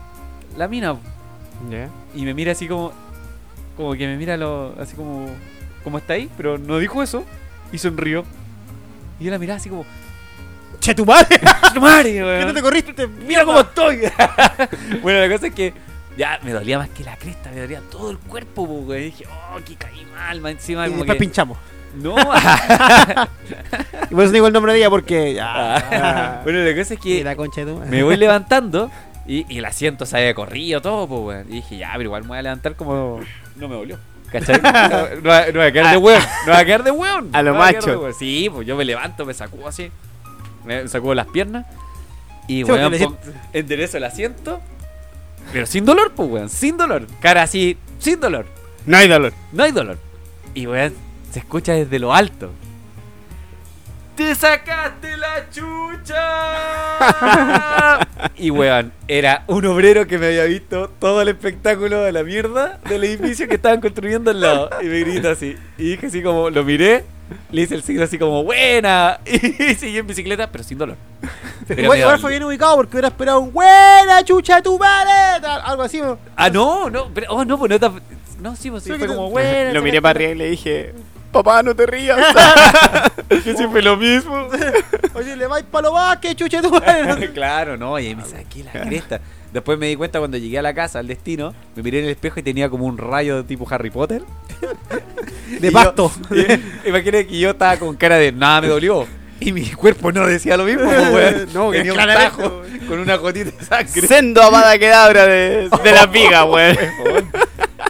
la 0.56 0.66
mina, 0.66 0.96
Ya. 1.70 1.88
y 2.14 2.24
me 2.24 2.32
mira 2.34 2.52
así 2.52 2.66
como 2.66 2.92
como 3.76 3.92
que 3.94 4.06
me 4.06 4.16
mira 4.16 4.36
lo, 4.36 4.74
así 4.80 4.94
como 4.94 5.26
como 5.82 5.98
está 5.98 6.12
ahí 6.14 6.30
pero 6.36 6.58
no 6.58 6.78
dijo 6.78 7.02
eso 7.02 7.24
y 7.72 7.78
sonrió 7.78 8.24
y 9.18 9.24
yo 9.24 9.30
la 9.32 9.38
miraba 9.38 9.56
así 9.56 9.68
como 9.68 9.84
Che, 10.84 10.94
tu 10.94 11.06
madre. 11.06 11.40
¡Tu 11.74 11.80
madre, 11.80 12.12
¿Qué 12.12 12.22
weón! 12.22 12.46
no 12.48 12.52
te 12.52 12.60
corriste? 12.60 13.06
mira 13.06 13.42
cómo 13.46 13.60
estoy 13.60 14.00
bueno 15.02 15.18
la 15.20 15.30
cosa 15.34 15.46
es 15.46 15.54
que 15.54 15.72
ya 16.14 16.38
me 16.42 16.52
dolía 16.52 16.76
más 16.76 16.90
que 16.90 17.02
la 17.02 17.16
cresta 17.16 17.50
me 17.50 17.60
dolía 17.62 17.80
todo 17.90 18.10
el 18.10 18.18
cuerpo 18.18 18.66
po, 18.66 18.72
weón. 18.74 19.00
y 19.00 19.04
dije 19.06 19.24
oh 19.26 19.56
que 19.64 19.76
caí 19.76 20.04
mal 20.14 20.42
más 20.42 20.52
encima 20.52 20.86
Y 20.86 20.90
como 20.90 21.04
después 21.04 21.16
que 21.16 21.20
pinchamos. 21.24 21.56
no 21.94 22.16
Y 24.10 24.14
por 24.14 24.24
eso 24.24 24.32
digo 24.32 24.46
el 24.46 24.52
nombre 24.52 24.72
de 24.72 24.78
ella 24.80 24.90
porque. 24.90 25.38
Ah. 25.40 25.82
Ya. 25.90 26.40
bueno 26.44 26.58
la 26.60 26.76
cosa 26.76 26.94
es 26.94 27.00
que 27.00 27.24
la 27.24 27.34
concha 27.34 27.64
de 27.64 27.72
tu 27.72 27.78
madre. 27.78 27.90
me 27.90 28.02
voy 28.02 28.16
levantando 28.18 28.90
y, 29.26 29.46
y 29.48 29.58
el 29.58 29.64
asiento 29.64 30.04
se 30.04 30.18
había 30.18 30.34
corrido 30.34 30.82
todo, 30.82 31.08
pues, 31.08 31.20
weón. 31.38 31.46
Y 31.48 31.54
dije, 31.56 31.78
ya, 31.78 31.92
pero 31.92 32.02
igual 32.04 32.22
me 32.24 32.28
voy 32.28 32.38
a 32.38 32.42
levantar 32.42 32.76
como. 32.76 33.20
No 33.56 33.68
me 33.68 33.74
dolió. 33.74 33.98
¿Cachai? 34.30 34.60
No, 34.60 34.70
no, 35.22 35.52
voy 35.54 35.62
a 35.66 35.72
quedar 35.72 35.92
de 35.92 35.96
weón. 35.96 36.22
No 36.46 36.52
voy 36.52 36.60
a 36.60 36.64
quedar 36.66 36.82
de 36.84 36.90
weón. 36.90 37.30
A 37.32 37.42
lo 37.42 37.52
No 37.54 37.58
macho. 37.58 37.90
de 37.90 37.96
weón. 37.96 38.14
Sí, 38.14 38.50
pues 38.52 38.66
yo 38.66 38.76
me 38.76 38.84
levanto, 38.84 39.24
me 39.24 39.32
sacudo 39.32 39.68
así. 39.68 39.90
Me 40.64 40.86
sacudo 40.88 41.14
las 41.14 41.26
piernas. 41.26 41.66
Y, 42.46 42.64
weón, 42.64 42.90
le 42.92 42.98
pon- 42.98 43.16
enderezo 43.52 43.96
el 43.96 44.04
asiento. 44.04 44.60
Pero 45.52 45.66
sin 45.66 45.84
dolor, 45.84 46.12
pues, 46.14 46.28
weón. 46.28 46.48
Sin 46.48 46.76
dolor. 46.76 47.06
Cara 47.20 47.42
así, 47.42 47.76
sin 47.98 48.20
dolor. 48.20 48.46
No 48.86 48.96
hay 48.96 49.08
dolor. 49.08 49.32
No 49.52 49.62
hay 49.64 49.72
dolor. 49.72 49.98
Y 50.54 50.66
weón, 50.66 50.94
se 51.30 51.38
escucha 51.40 51.72
desde 51.72 51.98
lo 51.98 52.14
alto. 52.14 52.50
¡Te 54.16 54.34
sacaste 54.36 55.16
la 55.16 55.50
chucha! 55.50 56.22
y 58.36 58.50
weón, 58.50 58.92
era 59.08 59.42
un 59.48 59.66
obrero 59.66 60.06
que 60.06 60.18
me 60.18 60.26
había 60.26 60.44
visto 60.44 60.88
todo 61.00 61.20
el 61.22 61.28
espectáculo 61.28 62.00
de 62.02 62.12
la 62.12 62.22
mierda 62.22 62.78
del 62.88 63.02
edificio 63.02 63.48
que 63.48 63.56
estaban 63.56 63.80
construyendo 63.80 64.30
al 64.30 64.40
lado. 64.40 64.70
Y 64.82 64.84
me 64.86 65.00
grita 65.00 65.32
así. 65.32 65.56
Y 65.78 65.90
dije 65.90 66.06
así 66.06 66.22
como, 66.22 66.48
lo 66.50 66.62
miré, 66.62 67.04
le 67.50 67.62
hice 67.62 67.74
el 67.74 67.82
signo 67.82 68.04
así 68.04 68.18
como, 68.18 68.44
buena. 68.44 69.20
Y 69.26 69.74
seguí 69.74 69.98
en 69.98 70.06
bicicleta, 70.06 70.50
pero 70.50 70.64
sin 70.64 70.78
dolor. 70.78 70.96
Pero 71.66 71.94
Igual, 71.94 72.18
fue 72.18 72.30
bien 72.32 72.44
ubicado 72.44 72.76
porque 72.76 72.92
hubiera 72.96 73.08
esperado 73.08 73.40
un 73.40 73.52
buena 73.52 74.22
chucha 74.24 74.60
tu 74.62 74.78
madre. 74.78 75.40
tal, 75.40 75.62
Algo 75.64 75.82
así. 75.82 76.00
¿no? 76.00 76.18
Ah, 76.36 76.50
no, 76.50 76.90
no, 76.90 77.08
pero, 77.14 77.28
oh, 77.30 77.44
no, 77.44 77.58
pues 77.58 77.70
no, 77.70 77.80
ta- 77.80 77.92
no, 78.40 78.54
sí, 78.56 78.70
pues 78.70 78.84
sí, 78.84 78.92
fue 78.92 79.06
como, 79.06 79.30
buena. 79.30 79.72
Lo 79.72 79.82
miré 79.82 80.02
para 80.02 80.10
arriba 80.10 80.32
y 80.32 80.34
le 80.34 80.50
dije, 80.50 80.92
papá, 81.32 81.62
no 81.62 81.74
te 81.74 81.86
rías. 81.86 82.18
Yo 83.44 83.56
siempre 83.56 83.80
lo 83.82 83.96
mismo. 83.96 84.48
Oye, 85.14 85.36
le 85.36 85.46
vais 85.46 85.64
para 85.64 85.88
lo 85.88 85.94
más 85.94 86.18
que 86.18 86.34
chucha 86.34 86.60
tu 86.60 86.70
madre. 86.70 87.32
claro, 87.32 87.76
no, 87.76 87.98
y 87.98 88.08
ahí 88.08 88.14
me 88.14 88.24
saqué 88.24 88.64
la 88.64 88.72
cresta. 88.72 89.20
Después 89.54 89.78
me 89.78 89.86
di 89.86 89.94
cuenta 89.94 90.18
cuando 90.18 90.36
llegué 90.36 90.58
a 90.58 90.62
la 90.62 90.74
casa, 90.74 90.98
al 90.98 91.06
destino, 91.06 91.54
me 91.76 91.82
miré 91.84 92.00
en 92.00 92.06
el 92.06 92.10
espejo 92.10 92.40
y 92.40 92.42
tenía 92.42 92.68
como 92.68 92.86
un 92.86 92.98
rayo 92.98 93.44
tipo 93.44 93.64
Harry 93.70 93.88
Potter. 93.88 94.22
De 95.60 95.70
pasto. 95.70 96.10
Imagínate 96.84 97.28
que 97.28 97.38
yo 97.38 97.50
estaba 97.50 97.76
con 97.76 97.94
cara 97.94 98.16
de 98.16 98.32
nada 98.32 98.62
me 98.62 98.66
dolió. 98.66 99.06
Y 99.38 99.52
mi 99.52 99.64
cuerpo 99.70 100.10
no 100.10 100.26
decía 100.26 100.56
lo 100.56 100.64
mismo, 100.64 100.82
pues, 100.84 101.12
weón. 101.12 101.48
No, 101.54 101.70
que 101.70 101.78
tenía 101.78 101.92
un 101.92 101.98
tajo 101.98 102.62
con 102.88 102.98
una 102.98 103.14
gotita 103.14 103.52
de 103.56 103.64
sangre. 103.64 104.08
Sendo 104.08 104.42
amada 104.42 104.76
quedabra 104.76 105.24
de, 105.24 105.68
de 105.68 105.92
las 105.92 106.10
vigas, 106.10 106.46
weón. 106.48 106.76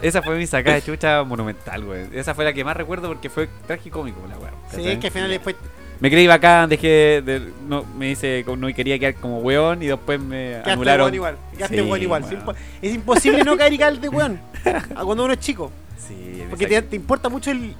Esa 0.03 0.21
fue 0.21 0.37
mi 0.37 0.45
sacada 0.45 0.75
de 0.75 0.83
chucha 0.83 1.23
monumental, 1.23 1.83
weón. 1.83 2.09
Esa 2.13 2.35
fue 2.35 2.45
la 2.45 2.53
que 2.53 2.63
más 2.63 2.77
recuerdo 2.77 3.07
porque 3.07 3.31
fue 3.31 3.49
tragicómico, 3.65 4.19
la 4.29 4.37
weón. 4.37 4.53
Sí, 4.75 4.87
es 4.87 4.99
que 4.99 5.07
al 5.07 5.13
final 5.13 5.29
después. 5.31 5.55
Me 5.99 6.09
creí 6.09 6.27
bacán, 6.27 6.69
dejé 6.69 7.21
de, 7.25 7.41
no, 7.67 7.83
me 7.97 8.15
como- 8.43 8.57
no 8.57 8.73
quería 8.73 8.99
quedar 8.99 9.15
como 9.15 9.39
weón 9.39 9.81
y 9.81 9.87
después 9.87 10.19
me 10.19 10.49
Quedaste 10.49 10.71
anularon. 10.71 11.01
weón 11.05 11.15
igual. 11.15 11.37
Quedaste 11.57 11.75
Sí, 11.75 11.81
weón 11.81 12.01
igual. 12.01 12.23
Es 12.23 12.31
impo- 12.31 12.55
Es 12.81 12.93
imposible 12.95 13.43
no 13.43 13.57
caer 13.57 13.73
y 13.73 13.77
caer 13.77 13.99
de 13.99 14.09
weón. 14.09 14.39
a 14.95 15.03
Cuando 15.03 15.23
uno 15.25 15.33
es 15.33 15.39
chico. 15.39 15.71
Sí, 15.97 16.43
Porque 16.49 16.67
te, 16.67 16.81
te 16.81 16.95
importa 16.95 17.29
mucho 17.29 17.49
el, 17.51 17.73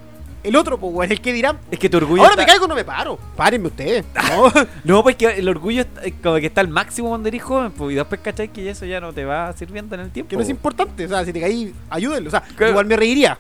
el 0.43 0.55
otro, 0.55 0.77
pues, 0.79 0.93
weón. 0.93 1.11
El 1.11 1.21
que 1.21 1.33
dirán. 1.33 1.57
Es 1.69 1.77
que 1.77 1.89
tu 1.89 1.97
orgullo 1.97 2.21
Ahora 2.21 2.33
está- 2.33 2.43
me 2.43 2.47
caigo, 2.47 2.67
no 2.67 2.75
me 2.75 2.83
paro. 2.85 3.19
Párenme 3.35 3.67
ustedes. 3.67 4.05
No. 4.29 4.51
No, 4.83 5.03
pues 5.03 5.15
que 5.15 5.25
el 5.27 5.47
orgullo 5.49 5.81
está- 5.81 6.03
es 6.03 6.13
como 6.23 6.35
que 6.35 6.45
está 6.47 6.61
al 6.61 6.67
máximo 6.69 7.09
cuando 7.09 7.27
eres 7.27 7.43
joven, 7.43 7.71
pues, 7.71 7.91
y 7.91 7.95
después 7.95 8.21
cachai 8.21 8.47
que 8.47 8.69
eso 8.69 8.85
ya 8.85 8.99
no 9.01 9.11
te 9.13 9.25
va 9.25 9.51
sirviendo 9.53 9.93
en 9.95 10.01
el 10.01 10.11
tiempo. 10.11 10.29
que 10.29 10.35
no 10.37 10.41
es 10.43 10.49
importante. 10.49 11.05
O 11.05 11.09
sea, 11.09 11.25
si 11.25 11.33
te 11.33 11.41
caí, 11.41 11.73
ayúdenlo. 11.89 12.29
O 12.29 12.31
sea, 12.31 12.41
Claro. 12.55 12.71
igual 12.71 12.85
me 12.85 12.95
reiría. 12.95 13.37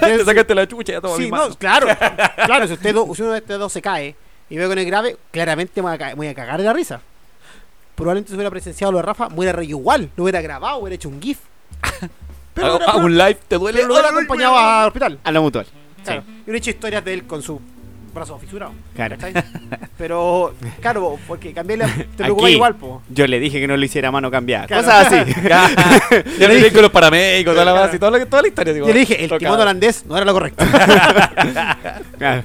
Te 0.00 0.24
sacaste 0.24 0.54
la 0.54 0.66
chucha 0.68 0.92
ya 0.94 1.00
todo 1.00 1.16
Sí, 1.16 1.30
no, 1.30 1.50
claro. 1.56 1.86
claro, 2.46 2.66
si, 2.66 2.72
usted 2.74 2.94
do- 2.94 3.14
si 3.14 3.22
uno 3.22 3.32
de 3.32 3.38
ustedes 3.40 3.60
dos 3.60 3.72
se 3.72 3.82
cae 3.82 4.14
y 4.48 4.56
veo 4.56 4.68
que 4.68 4.74
no 4.76 4.80
es 4.80 4.86
grave, 4.86 5.16
claramente 5.30 5.72
me 5.82 5.88
voy 5.88 5.94
a, 5.94 5.98
ca- 5.98 6.08
me 6.10 6.14
voy 6.14 6.28
a 6.28 6.34
cagar 6.34 6.58
de 6.58 6.64
la 6.64 6.72
risa. 6.72 7.00
Probablemente 7.94 8.28
si 8.30 8.34
hubiera 8.36 8.50
presenciado 8.50 8.92
lo 8.92 8.98
de 8.98 9.02
Rafa, 9.02 9.28
me 9.28 9.36
hubiera 9.38 9.52
reído 9.52 9.78
igual. 9.78 10.10
Lo 10.16 10.24
hubiera 10.24 10.40
grabado, 10.42 10.78
hubiera 10.78 10.94
hecho 10.96 11.08
un 11.08 11.20
GIF. 11.20 11.38
Pero, 12.54 12.66
Hago- 12.68 12.76
hubiera- 12.76 12.92
hago 12.92 13.00
un 13.04 13.16
live, 13.18 13.38
te 13.48 13.56
duele. 13.58 13.76
pero 13.78 13.88
lo 13.88 13.94
hubiera 13.94 14.08
acompañado 14.10 14.56
al 14.58 14.86
hospital. 14.88 15.18
A 15.24 15.30
lo 15.32 15.42
mutual. 15.42 15.66
Claro. 16.04 16.22
Y 16.26 16.42
hubiera 16.44 16.58
hecho 16.58 16.70
historias 16.70 17.04
de 17.04 17.12
él 17.14 17.26
con 17.26 17.42
su 17.42 17.60
brazo 18.16 18.38
fisurado. 18.38 18.72
Claro. 18.94 19.16
¿cachai? 19.16 19.44
Pero, 19.96 20.54
claro, 20.80 21.16
porque 21.28 21.52
cambiarle 21.52 21.86
te 22.16 22.24
preocupa 22.24 22.46
Aquí. 22.46 22.54
igual, 22.56 22.74
po. 22.74 23.02
Yo 23.08 23.26
le 23.26 23.38
dije 23.38 23.60
que 23.60 23.68
no 23.68 23.76
lo 23.76 23.84
hiciera 23.84 24.08
a 24.08 24.10
mano 24.12 24.30
cambiada. 24.30 24.66
Claro. 24.66 24.82
Cosas 24.82 25.12
así. 25.12 25.32
Ya 26.40 26.48
le 26.48 26.56
dije 26.56 26.72
con 26.72 26.82
los 26.82 26.90
paramédicos, 26.90 27.54
toda 27.54 27.64
la 27.64 27.72
base, 27.72 27.98
toda 27.98 28.18
la, 28.18 28.26
toda 28.26 28.42
la 28.42 28.48
historia. 28.48 28.72
digo, 28.72 28.86
Yo 28.88 28.92
le 28.94 29.00
dije, 29.00 29.24
el 29.24 29.38
timón 29.38 29.60
holandés 29.60 30.04
no 30.06 30.16
era 30.16 30.24
lo 30.26 30.32
correcto. 30.32 30.64
Claro. 32.18 32.42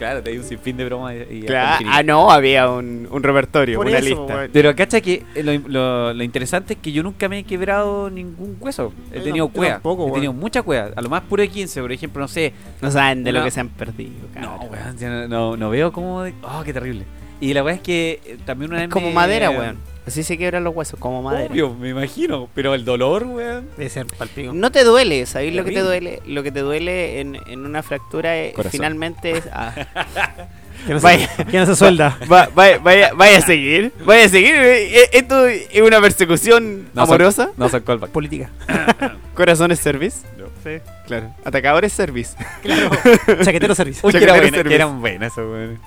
Claro, 0.00 0.22
te 0.22 0.30
di 0.30 0.38
un 0.38 0.44
sinfín 0.44 0.78
de 0.78 0.86
bromas 0.86 1.14
y, 1.30 1.34
y 1.34 1.42
Claro. 1.42 1.68
hasta 1.74 1.84
el 1.84 1.90
Ah, 1.92 2.02
no, 2.02 2.30
había 2.30 2.70
un, 2.70 3.06
un 3.10 3.22
repertorio, 3.22 3.76
Por 3.76 3.86
una 3.86 3.98
eso, 3.98 4.08
lista. 4.08 4.34
weón. 4.34 4.50
Pero 4.50 4.74
cacha 4.74 5.00
que 5.02 5.22
lo, 5.42 5.52
lo- 5.68 6.14
lo 6.14 6.24
interesante 6.24 6.72
es 6.72 6.80
que 6.80 6.90
yo 6.90 7.02
nunca 7.02 7.28
me 7.28 7.40
he 7.40 7.44
quebrado 7.44 8.08
ningún 8.08 8.56
hueso. 8.58 8.94
He 9.12 9.18
Yo 9.18 9.24
tenido 9.24 9.48
cueva. 9.48 9.74
tampoco, 9.74 10.08
He 10.08 10.12
tenido 10.12 10.32
mucha 10.32 10.62
cueva. 10.62 10.88
A 10.96 11.02
lo 11.02 11.10
más 11.10 11.20
puro 11.22 11.42
de 11.42 11.48
15, 11.50 11.82
por 11.82 11.92
ejemplo, 11.92 12.22
no 12.22 12.28
sé. 12.28 12.54
No 12.80 12.90
saben 12.90 13.22
de 13.24 13.32
lo 13.32 13.44
que 13.44 13.50
se 13.50 13.60
han 13.60 13.68
perdido. 13.68 14.12
No, 14.40 14.58
cabrón. 14.58 14.68
weón, 14.72 14.96
ya 14.96 15.08
no, 15.10 15.28
no, 15.28 15.56
no 15.58 15.68
veo 15.70 15.92
cómo. 15.92 16.22
de- 16.22 16.32
Oh, 16.42 16.62
qué 16.64 16.72
terrible. 16.72 17.04
Y 17.40 17.54
la 17.54 17.64
weá 17.64 17.74
es 17.74 17.80
que 17.80 18.20
eh, 18.24 18.36
también 18.44 18.70
una 18.70 18.82
Es 18.82 18.88
vez. 18.88 18.92
como 18.92 19.08
me- 19.08 19.14
madera, 19.14 19.50
weón. 19.50 19.78
Así 20.06 20.22
se 20.24 20.36
quiebran 20.36 20.64
los 20.64 20.74
huesos, 20.74 20.98
como 20.98 21.22
madera. 21.22 21.50
Obvio, 21.52 21.74
me 21.74 21.90
imagino. 21.90 22.48
Pero 22.54 22.74
el 22.74 22.84
dolor, 22.84 23.24
weón. 23.24 23.68
Debe 23.76 23.88
ser 23.90 24.06
palpico. 24.06 24.52
No 24.52 24.72
te 24.72 24.82
duele, 24.84 25.24
¿sabéis 25.26 25.54
lo 25.54 25.64
que 25.64 25.72
te 25.72 25.80
duele? 25.80 26.20
Lo 26.26 26.42
que 26.42 26.50
te 26.50 26.60
duele 26.60 27.20
en, 27.20 27.38
en 27.46 27.64
una 27.66 27.82
fractura 27.82 28.36
es- 28.36 28.54
Corazón. 28.54 28.72
finalmente 28.72 29.32
es... 29.32 29.44
ah. 29.52 29.74
Que 30.86 30.94
no, 30.94 31.00
Vaya. 31.00 31.28
se, 31.36 31.44
que 31.44 31.58
no 31.58 31.66
se 31.66 31.76
suelda. 31.76 32.16
Va- 32.32 32.48
vaya, 32.54 32.78
vaya, 32.78 33.12
vaya 33.14 33.36
a 33.36 33.40
seguir, 33.42 33.92
vaya 34.06 34.24
a 34.24 34.28
seguir. 34.30 34.54
eh, 34.54 35.00
eh, 35.02 35.10
Esto 35.12 35.46
es 35.46 35.68
una 35.82 36.00
persecución 36.00 36.84
No 36.94 37.02
son- 37.02 37.14
amorosa. 37.14 37.50
no 37.58 37.68
son 37.68 37.82
callback. 37.82 38.08
Política. 38.10 38.48
Corazones 39.34 39.78
service. 39.78 40.20
Sí. 40.64 40.78
Claro. 41.06 41.34
Atacadores 41.44 41.92
service. 41.92 42.34
Claro. 42.62 42.90
Chaquetero 43.44 43.74
servicio. 43.74 44.06
Uy, 44.06 44.12
que, 44.14 44.20
Chaquetero 44.20 44.30
era 44.30 44.40
buena, 44.40 44.56
service. 44.56 44.68
que 44.70 44.74
eran 44.74 45.00
buenas 45.02 45.36
weón. 45.36 45.78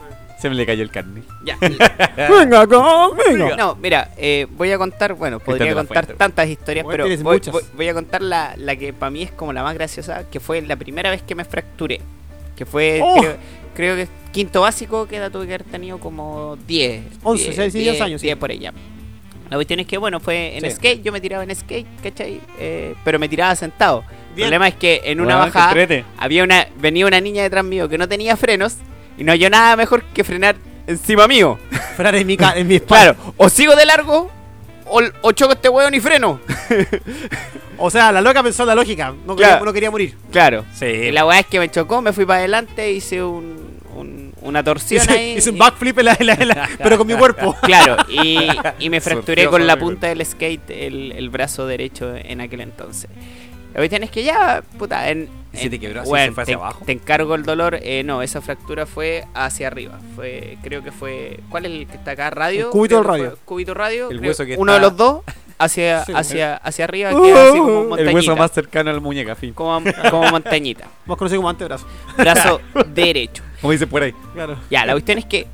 Se 0.43 0.49
me 0.49 0.55
le 0.55 0.65
cayó 0.65 0.83
el 0.83 0.91
carne. 0.91 1.21
Ya. 1.45 1.57
Venga, 2.29 2.67
conmigo. 2.67 3.55
No, 3.57 3.75
mira, 3.75 4.09
eh, 4.17 4.45
voy 4.51 4.71
a 4.71 4.77
contar, 4.77 5.13
bueno, 5.13 5.39
podría 5.39 5.73
contar 5.73 6.03
fuente. 6.05 6.13
tantas 6.19 6.49
historias, 6.49 6.83
Bueno, 6.83 6.93
pero 6.95 7.03
tienes 7.05 7.23
voy, 7.23 7.37
muchas. 7.37 7.53
voy- 7.53 7.63
voy 7.77 7.87
a 7.87 7.93
contar 7.93 8.21
la, 8.21 8.53
la 8.57 8.75
que 8.75 8.91
para 8.91 9.09
mí 9.09 9.23
es 9.23 9.31
como 9.31 9.53
la 9.53 9.63
más 9.63 9.73
graciosa, 9.73 10.29
que 10.29 10.41
fue 10.41 10.61
la 10.61 10.75
primera 10.75 11.09
vez 11.11 11.21
que 11.23 11.33
me 11.33 11.45
fracturé. 11.45 12.01
Que 12.57 12.65
fue, 12.65 12.99
¡Oh! 13.01 13.15
creo, 13.21 13.35
creo 13.73 13.95
que 13.95 14.07
quinto 14.33 14.59
básico, 14.61 15.07
que 15.07 15.15
edad 15.15 15.31
tuve 15.31 15.47
que 15.47 15.53
haber 15.53 15.63
tenido 15.63 15.97
como 15.97 16.57
10. 16.67 17.03
11, 17.23 17.43
10, 17.45 17.55
seis, 17.55 17.73
10 17.73 18.01
años, 18.01 18.19
sí. 18.19 18.27
10 18.27 18.35
por 18.37 18.51
ella. 18.51 18.73
La 19.49 19.55
cuestión 19.55 19.79
es 19.79 19.87
que, 19.87 19.97
bueno, 19.97 20.19
fue 20.19 20.57
en 20.57 20.65
Sí. 20.65 20.71
skate, 20.71 21.03
yo 21.03 21.13
me 21.13 21.21
tiraba 21.21 21.43
en 21.43 21.55
skate, 21.55 21.87
¿cachai? 22.03 22.41
Eh, 22.59 22.95
pero 23.05 23.17
me 23.17 23.29
tiraba 23.29 23.55
sentado. 23.55 24.03
El 24.35 24.41
problema 24.41 24.67
es 24.67 24.75
que 24.75 25.01
en 25.05 25.21
una 25.21 25.35
qué 25.35 25.39
bajada 25.39 26.03
había 26.17 26.43
una, 26.43 26.67
venía 26.79 27.05
una 27.05 27.21
niña 27.21 27.43
detrás 27.43 27.63
mío 27.63 27.87
que 27.87 27.97
no 27.97 28.09
tenía 28.09 28.35
frenos 28.35 28.75
y 29.17 29.23
no 29.23 29.31
había 29.31 29.49
nada 29.49 29.75
mejor 29.75 30.03
que 30.05 30.23
frenar 30.23 30.55
encima 30.87 31.27
mío. 31.27 31.57
Frenar 31.95 32.15
en 32.15 32.27
mi, 32.27 32.37
ca- 32.37 32.53
en 32.57 32.67
mi 32.67 32.75
espalda. 32.81 33.13
Claro, 33.15 33.33
o 33.37 33.49
sigo 33.49 33.75
de 33.75 33.85
largo 33.85 34.29
o, 34.85 35.01
o 35.21 35.31
choco 35.31 35.53
este 35.53 35.69
hueón 35.69 35.93
y 35.93 35.99
freno. 35.99 36.39
O 37.77 37.89
sea, 37.89 38.11
la 38.11 38.21
loca 38.21 38.43
pensó 38.43 38.63
en 38.63 38.67
la 38.67 38.75
lógica. 38.75 39.13
No, 39.25 39.35
Claro. 39.35 39.53
quería, 39.55 39.65
no 39.65 39.73
quería 39.73 39.91
morir. 39.91 40.15
Claro. 40.31 40.65
Sí. 40.73 40.85
Y 40.85 41.11
la 41.11 41.25
weá 41.25 41.39
es 41.39 41.47
que 41.47 41.59
me 41.59 41.69
chocó, 41.69 42.01
me 42.01 42.13
fui 42.13 42.25
para 42.25 42.39
adelante, 42.39 42.91
hice 42.91 43.23
un, 43.23 43.79
un- 43.95 44.33
una 44.41 44.63
torsión 44.63 45.01
Hice, 45.03 45.13
ahí. 45.13 45.37
hice 45.37 45.49
un 45.49 45.57
backflip, 45.57 45.97
en 45.99 46.05
la- 46.05 46.17
en 46.19 46.25
la- 46.27 46.33
en 46.33 46.47
la- 46.49 46.69
pero 46.81 46.97
con 46.97 47.07
mi 47.07 47.15
cuerpo. 47.15 47.55
Claro, 47.61 47.97
y, 48.09 48.37
y 48.79 48.89
me 48.89 49.01
fracturé 49.01 49.47
con 49.47 49.65
la 49.65 49.77
punta 49.77 50.07
del 50.07 50.25
skate 50.25 50.69
el, 50.69 51.11
el 51.13 51.29
brazo 51.29 51.65
derecho 51.65 52.13
en 52.15 52.41
aquel 52.41 52.61
entonces. 52.61 53.09
La 53.73 53.79
cuestión 53.79 54.03
es 54.03 54.11
que 54.11 54.23
ya, 54.23 54.63
puta, 54.77 55.09
en... 55.09 55.27
¿Y 55.53 55.65
en- 55.65 55.69
te 55.69 55.79
quebró 55.79 56.01
así, 56.01 56.09
weón, 56.11 56.27
se 56.27 56.31
fue 56.33 56.43
hacia 56.43 56.55
te, 56.55 56.61
abajo? 56.61 56.85
te 56.85 56.91
encargo 56.91 57.35
el 57.35 57.43
dolor. 57.43 57.79
Eh, 57.81 58.03
no, 58.03 58.21
esa 58.21 58.41
fractura 58.41 58.85
fue 58.85 59.25
hacia 59.33 59.67
arriba. 59.67 59.99
Fue, 60.15 60.57
creo 60.63 60.83
que 60.83 60.91
fue... 60.91 61.39
¿Cuál 61.49 61.65
es 61.65 61.71
el 61.71 61.87
que 61.87 61.95
está 61.97 62.11
acá? 62.11 62.29
Radio. 62.29 62.65
El 62.67 62.71
cúbito 62.71 62.99
Creo 63.01 63.11
del 63.13 63.21
radio. 63.21 63.29
fue 63.37 63.45
Cúbito 63.45 63.73
radio. 63.73 64.09
El 64.11 64.17
creo- 64.19 64.29
hueso 64.29 64.45
que 64.45 64.55
uno 64.57 64.71
está- 64.73 64.79
de 64.83 64.89
los 64.89 64.97
dos 64.97 65.23
hacia, 65.57 66.03
Sí, 66.05 66.11
hacia, 66.15 66.55
hacia 66.57 66.85
arriba, 66.85 67.09
así 67.09 67.17
como 67.59 67.97
el 67.97 68.13
hueso 68.13 68.35
más 68.35 68.51
cercano 68.51 68.89
al 68.91 69.01
muñeca, 69.01 69.35
fin. 69.35 69.53
como, 69.53 69.81
como 70.09 70.29
montañita. 70.29 70.87
Más 71.05 71.17
conocido 71.17 71.39
como 71.39 71.49
antebrazo. 71.49 71.87
Brazo 72.17 72.61
derecho. 72.93 73.43
Como 73.61 73.71
dice 73.73 73.87
por 73.87 74.01
ahí. 74.03 74.13
Claro. 74.33 74.57
Ya, 74.69 74.85
la 74.85 74.93
cuestión 74.93 75.17
es 75.19 75.25
que, 75.25 75.47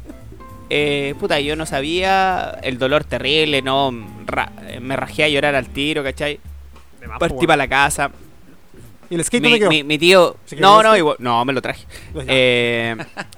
eh, 0.69 1.13
puta, 1.19 1.39
yo 1.39 1.55
no 1.55 1.65
sabía 1.65 2.57
el 2.63 2.77
dolor 2.77 3.03
terrible, 3.03 3.61
no, 3.61 3.91
ra- 4.25 4.51
me 4.81 4.95
rajé 4.95 5.23
a 5.25 5.29
llorar 5.29 5.55
al 5.55 5.67
tiro, 5.69 6.03
¿cachai? 6.03 6.39
Partí 7.17 7.47
para 7.47 7.57
la 7.57 7.67
casa. 7.67 8.11
¿Y 9.11 9.15
el 9.15 9.23
skate 9.23 9.41
Mi, 9.41 9.49
dónde 9.49 9.59
quedó? 9.59 9.69
mi- 9.71 9.83
mi 9.83 9.97
tío, 9.97 10.35
¿Se 10.45 10.55
quedó 10.55 10.83
no, 10.83 10.89
no, 10.89 10.95
igual- 10.95 11.15
no, 11.17 11.43
me 11.43 11.51
lo 11.51 11.63
traje. 11.63 11.83
Eh, 12.27 12.95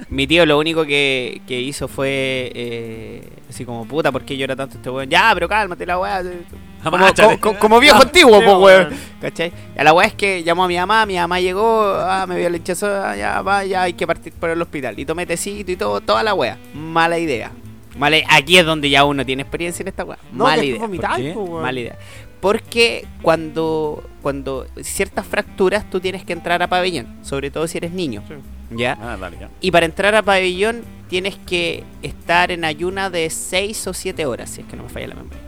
mi 0.10 0.28
tío 0.28 0.46
lo 0.46 0.60
único 0.60 0.86
que, 0.86 1.42
que 1.48 1.62
hizo 1.62 1.88
fue, 1.88 2.52
eh, 2.54 3.30
así 3.50 3.64
como, 3.64 3.86
puta, 3.88 4.12
¿por 4.12 4.26
qué 4.26 4.36
llora 4.36 4.54
tanto 4.54 4.76
este 4.76 4.90
weón? 4.90 5.10
Ya, 5.10 5.32
pero 5.34 5.48
cálmate 5.48 5.86
la 5.86 5.98
weá. 5.98 6.22
Como, 6.84 6.98
Amáchate. 6.98 7.40
como- 7.40 7.60
como 7.60 7.80
viejo 7.80 7.98
Ah, 8.00 8.02
antiguo, 8.02 8.42
pues, 8.44 8.58
weón. 8.58 8.90
¿Cachai? 9.22 9.54
Ya 9.78 9.84
la 9.84 9.94
weá 9.94 10.08
es 10.08 10.16
que 10.16 10.44
llamó 10.44 10.64
a 10.64 10.68
mi 10.68 10.76
mamá, 10.78 11.06
mi 11.06 11.16
mamá 11.16 11.40
llegó, 11.40 11.84
ah, 11.96 12.26
me 12.28 12.36
vio 12.38 12.48
el 12.48 12.56
hinchazo, 12.56 12.88
ah, 12.88 13.16
ya 13.16 13.42
va, 13.44 13.64
ya 13.64 13.84
hay 13.84 13.94
que 13.94 14.06
partir 14.08 14.34
por 14.34 14.50
el 14.50 14.60
hospital. 14.62 14.98
Y 15.00 15.06
tomé 15.06 15.26
tecito 15.28 15.72
y 15.72 15.76
todo, 15.78 16.02
toda 16.02 16.24
la 16.24 16.34
weá. 16.34 16.58
Mala 16.74 17.20
idea. 17.20 17.52
Mala, 17.98 18.18
aquí 18.30 18.58
es 18.58 18.66
donde 18.66 18.90
ya 18.90 19.06
uno 19.06 19.24
tiene 19.26 19.44
experiencia 19.44 19.84
en 19.84 19.90
esta 19.90 20.04
weá. 20.04 20.18
No, 20.34 20.46
Mala 20.46 20.64
idea. 20.66 20.88
Mala 20.88 21.80
idea. 21.80 21.96
Porque 22.42 23.06
cuando, 23.22 24.04
cuando 24.22 24.66
ciertas 24.82 25.26
fracturas 25.28 25.90
tú 25.90 26.00
tienes 26.00 26.26
que 26.26 26.34
entrar 26.34 26.62
a 26.64 26.68
pabellón, 26.68 27.08
sobre 27.24 27.52
todo 27.52 27.68
si 27.68 27.78
eres 27.78 27.92
niño. 27.92 28.24
Sí. 28.28 28.34
¿Ya? 28.78 28.98
Ah, 29.02 29.18
dale, 29.20 29.38
ya. 29.40 29.50
Y 29.62 29.70
para 29.72 29.86
entrar 29.86 30.16
a 30.16 30.22
pabellón 30.24 30.82
tienes 31.10 31.36
que 31.46 31.84
estar 32.02 32.52
en 32.52 32.66
ayuna 32.66 33.10
de 33.10 33.30
6 33.30 33.88
o 33.88 33.94
7 33.94 34.26
horas, 34.26 34.50
si 34.50 34.62
es 34.62 34.68
que 34.68 34.76
no 34.76 34.84
me 34.84 34.90
falla 34.90 35.08
la 35.08 35.16
memoria. 35.16 35.40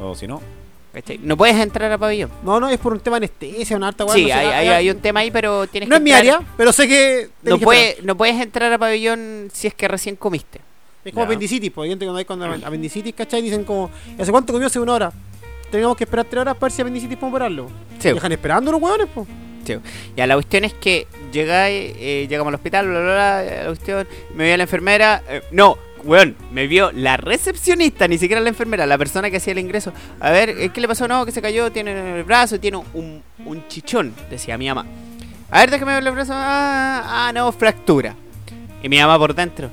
O 0.00 0.14
si 0.14 0.26
no. 0.26 0.42
¿Cachai? 0.92 1.18
No 1.22 1.36
puedes 1.36 1.56
entrar 1.56 1.92
a 1.92 1.98
pabellón. 1.98 2.30
No, 2.42 2.58
no, 2.58 2.68
es 2.68 2.78
por 2.78 2.92
un 2.92 3.00
tema 3.00 3.20
de 3.20 3.26
anestesia, 3.26 3.76
una 3.76 3.88
harta 3.88 4.04
weá. 4.04 4.14
Sí, 4.14 4.26
no 4.26 4.34
hay, 4.34 4.46
hay- 4.46 4.52
hay- 4.52 4.68
hay 4.68 4.90
un 4.90 4.98
tema 5.00 5.20
ahí, 5.20 5.30
pero 5.30 5.66
tienes 5.66 5.88
No 5.88 5.94
que 5.94 5.98
es 5.98 6.02
mi 6.02 6.12
área, 6.12 6.40
pero 6.56 6.72
sé 6.72 6.88
que. 6.88 7.28
No, 7.42 7.58
puede- 7.58 7.98
no 8.02 8.16
puedes 8.16 8.40
entrar 8.40 8.72
a 8.72 8.78
pabellón 8.78 9.48
si 9.52 9.66
es 9.68 9.74
que 9.74 9.88
recién 9.88 10.16
comiste. 10.16 10.60
Es 11.04 11.12
como 11.12 11.24
Ya. 11.24 11.26
apendicitis, 11.28 11.70
pues 11.70 11.84
hay 11.84 11.90
gente 11.90 12.04
cuando 12.04 12.18
hay 12.18 12.24
cuando 12.24 12.46
apendicitis, 12.66 13.14
¿cachai? 13.14 13.40
Dicen 13.42 13.62
como, 13.64 13.90
¿y 14.18 14.22
¿hace 14.22 14.32
cuánto 14.32 14.52
comió? 14.52 14.66
Hace 14.66 14.80
una 14.80 14.92
hora. 14.94 15.12
Tenemos 15.70 15.96
que 15.96 16.04
esperar 16.04 16.26
tres 16.26 16.40
horas 16.40 16.54
para 16.54 16.66
ver 16.66 16.72
si 16.72 16.82
apendicitis 16.82 17.16
podemos 17.16 17.36
operarlo. 17.36 17.68
Sí. 17.98 18.12
Dejan 18.12 18.32
esperando 18.32 18.72
los 18.72 18.80
hueones, 18.80 19.08
pues. 19.14 19.26
Ya, 20.16 20.28
la 20.28 20.34
cuestión 20.34 20.64
es 20.64 20.74
que 20.74 21.08
llegáis, 21.32 21.92
eh, 21.98 22.26
llegamos 22.30 22.50
al 22.52 22.54
hospital, 22.54 22.86
bla, 22.86 23.00
bla, 23.00 23.12
bla, 23.12 23.42
la 23.62 23.66
cuestión, 23.66 24.06
me 24.34 24.44
vio 24.44 24.56
la 24.56 24.62
enfermera, 24.62 25.22
eh, 25.28 25.42
no, 25.50 25.76
weón, 26.04 26.36
me 26.52 26.68
vio 26.68 26.92
la 26.92 27.16
recepcionista, 27.16 28.06
ni 28.06 28.16
siquiera 28.16 28.40
la 28.40 28.48
enfermera, 28.48 28.86
la 28.86 28.96
persona 28.96 29.28
que 29.28 29.38
hacía 29.38 29.54
el 29.54 29.58
ingreso. 29.58 29.92
A 30.20 30.30
ver, 30.30 30.50
eh, 30.50 30.68
¿qué 30.72 30.80
le 30.80 30.86
pasó? 30.86 31.08
No, 31.08 31.26
que 31.26 31.32
se 31.32 31.42
cayó, 31.42 31.72
tiene 31.72 32.18
el 32.18 32.22
brazo, 32.22 32.60
tiene 32.60 32.76
un, 32.94 33.22
un 33.44 33.66
chichón, 33.66 34.14
decía 34.30 34.56
mi 34.56 34.68
mamá. 34.68 34.86
A 35.50 35.60
ver, 35.60 35.70
déjame 35.72 35.94
ver 35.94 36.06
el 36.06 36.12
brazo, 36.12 36.32
ah, 36.36 37.26
ah, 37.26 37.32
no, 37.32 37.50
fractura. 37.50 38.14
Y 38.84 38.88
mi 38.88 39.00
mamá 39.00 39.18
por 39.18 39.34
dentro, 39.34 39.68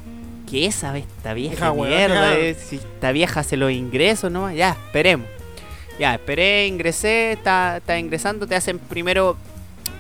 ¿qué 0.49 0.71
sabe 0.71 0.99
esta 0.99 1.36
vieja 1.36 1.71
weón, 1.71 1.89
mierda? 1.89 2.34
ya. 2.34 2.39
eh? 2.39 2.56
Si 2.56 2.77
esta 2.77 3.12
vieja 3.12 3.41
hace 3.41 3.58
los 3.58 3.71
ingresos, 3.71 4.32
no, 4.32 4.51
ya, 4.51 4.71
esperemos. 4.71 5.27
Ya, 5.99 6.15
esperé, 6.15 6.67
ingresé, 6.67 7.34
está, 7.34 7.77
está 7.77 7.99
ingresando, 7.99 8.47
te 8.47 8.56
hacen 8.56 8.79
primero, 8.79 9.38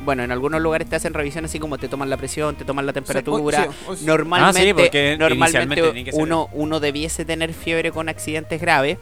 bueno, 0.03 0.23
en 0.23 0.31
algunos 0.31 0.59
lugares 0.61 0.89
te 0.89 0.95
hacen 0.95 1.13
revisión 1.13 1.45
así 1.45 1.59
como 1.59 1.77
te 1.77 1.87
toman 1.87 2.09
la 2.09 2.17
presión, 2.17 2.55
te 2.55 2.65
toman 2.65 2.85
la 2.85 2.93
temperatura. 2.93 3.67
O-. 3.87 3.95
Normalmente, 4.01 4.59
Ah, 4.59 4.63
sí, 4.65 4.73
porque 4.73 5.17
normalmente 5.17 6.11
uno, 6.13 6.49
uno 6.53 6.79
debiese 6.79 7.25
tener 7.25 7.53
fiebre 7.53 7.91
con 7.91 8.09
accidentes 8.09 8.59
graves. 8.59 8.97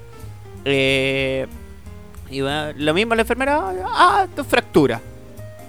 Eh, 0.65 1.47
y 2.29 2.41
bueno, 2.41 2.73
lo 2.75 2.93
mismo 2.93 3.15
la 3.15 3.21
enfermera, 3.21 3.61
ah, 3.87 4.27
tu 4.35 4.43
fractura. 4.43 5.01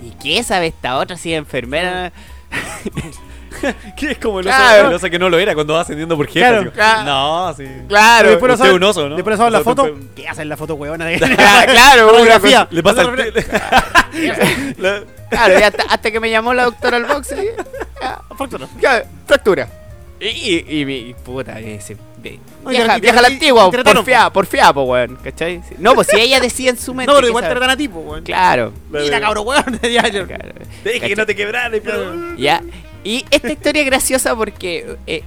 ¿Y 0.04 0.10
qué 0.22 0.42
sabe 0.42 0.66
esta 0.66 0.98
otra 0.98 1.16
si 1.16 1.32
es 1.32 1.38
enfermera? 1.38 2.12
Que 3.96 4.10
es 4.12 4.18
como 4.18 4.40
el 4.40 4.46
Claro. 4.46 4.80
oso, 4.80 4.88
el 4.88 4.94
oso 4.94 5.10
que 5.10 5.18
no 5.18 5.28
lo 5.30 5.38
era 5.38 5.54
cuando 5.54 5.74
va 5.74 5.80
ascendiendo 5.82 6.16
por 6.16 6.26
jefe. 6.26 6.40
Claro, 6.40 6.72
claro. 6.72 7.04
No, 7.04 7.54
sí. 7.54 7.66
Claro, 7.88 8.28
después 8.30 8.50
no 8.52 8.56
saben- 8.58 8.74
un 8.76 8.82
oso, 8.84 9.08
¿no? 9.08 9.14
Después 9.16 9.36
saben 9.36 9.52
la 9.52 9.60
foto. 9.60 9.84
después- 9.84 10.04
¿Qué 10.16 10.28
hacen 10.28 10.48
la 10.48 10.56
foto 10.56 10.74
huevona 10.74 11.06
claro, 11.18 12.08
Fotografía. 12.08 12.68
Le 12.70 12.82
pasa 12.82 13.02
el 13.02 13.44
La- 14.78 15.02
Claro, 15.30 15.58
y 15.58 15.62
hasta, 15.62 15.82
hasta 15.84 16.10
que 16.10 16.20
me 16.20 16.30
llamó 16.30 16.52
la 16.52 16.64
doctora 16.64 16.98
al 16.98 17.04
box, 17.06 17.34
Fractura. 18.36 18.68
fractura. 19.26 19.68
Y, 20.20 20.84
mi 20.84 21.14
puta, 21.24 21.58
ese, 21.58 21.96
No, 22.62 22.70
vieja, 22.70 22.98
vieja 22.98 23.20
la 23.22 23.26
antigua, 23.28 23.68
trataron, 23.70 24.04
porfía, 24.04 24.30
porfía, 24.30 24.72
po, 24.72 24.82
weón, 24.82 25.16
¿cachai? 25.16 25.60
No, 25.78 25.94
pues 25.96 26.06
si 26.08 26.20
ella 26.20 26.38
decía 26.38 26.70
en 26.70 26.76
su 26.78 26.94
mente. 26.94 27.10
No, 27.10 27.16
pero 27.16 27.26
igual 27.28 27.48
tratan 27.48 27.70
a 27.70 27.76
ti, 27.76 27.88
pues, 27.88 28.04
weón. 28.06 28.22
Claro. 28.24 28.72
Mira, 28.90 29.20
cabrón, 29.20 29.46
weón. 29.48 29.80
Ya, 29.82 30.02
ya. 30.08 30.24
claro. 30.26 30.52
Te 30.84 30.90
dije 30.92 31.08
que 31.08 31.16
no 31.16 31.26
te 31.26 31.34
quebraras, 31.34 31.80
pero. 31.82 32.36
Ya. 32.36 32.62
Y 33.04 33.24
esta 33.30 33.50
historia 33.52 33.82
es 33.82 33.86
graciosa 33.86 34.36
porque 34.36 34.96
eh, 35.06 35.22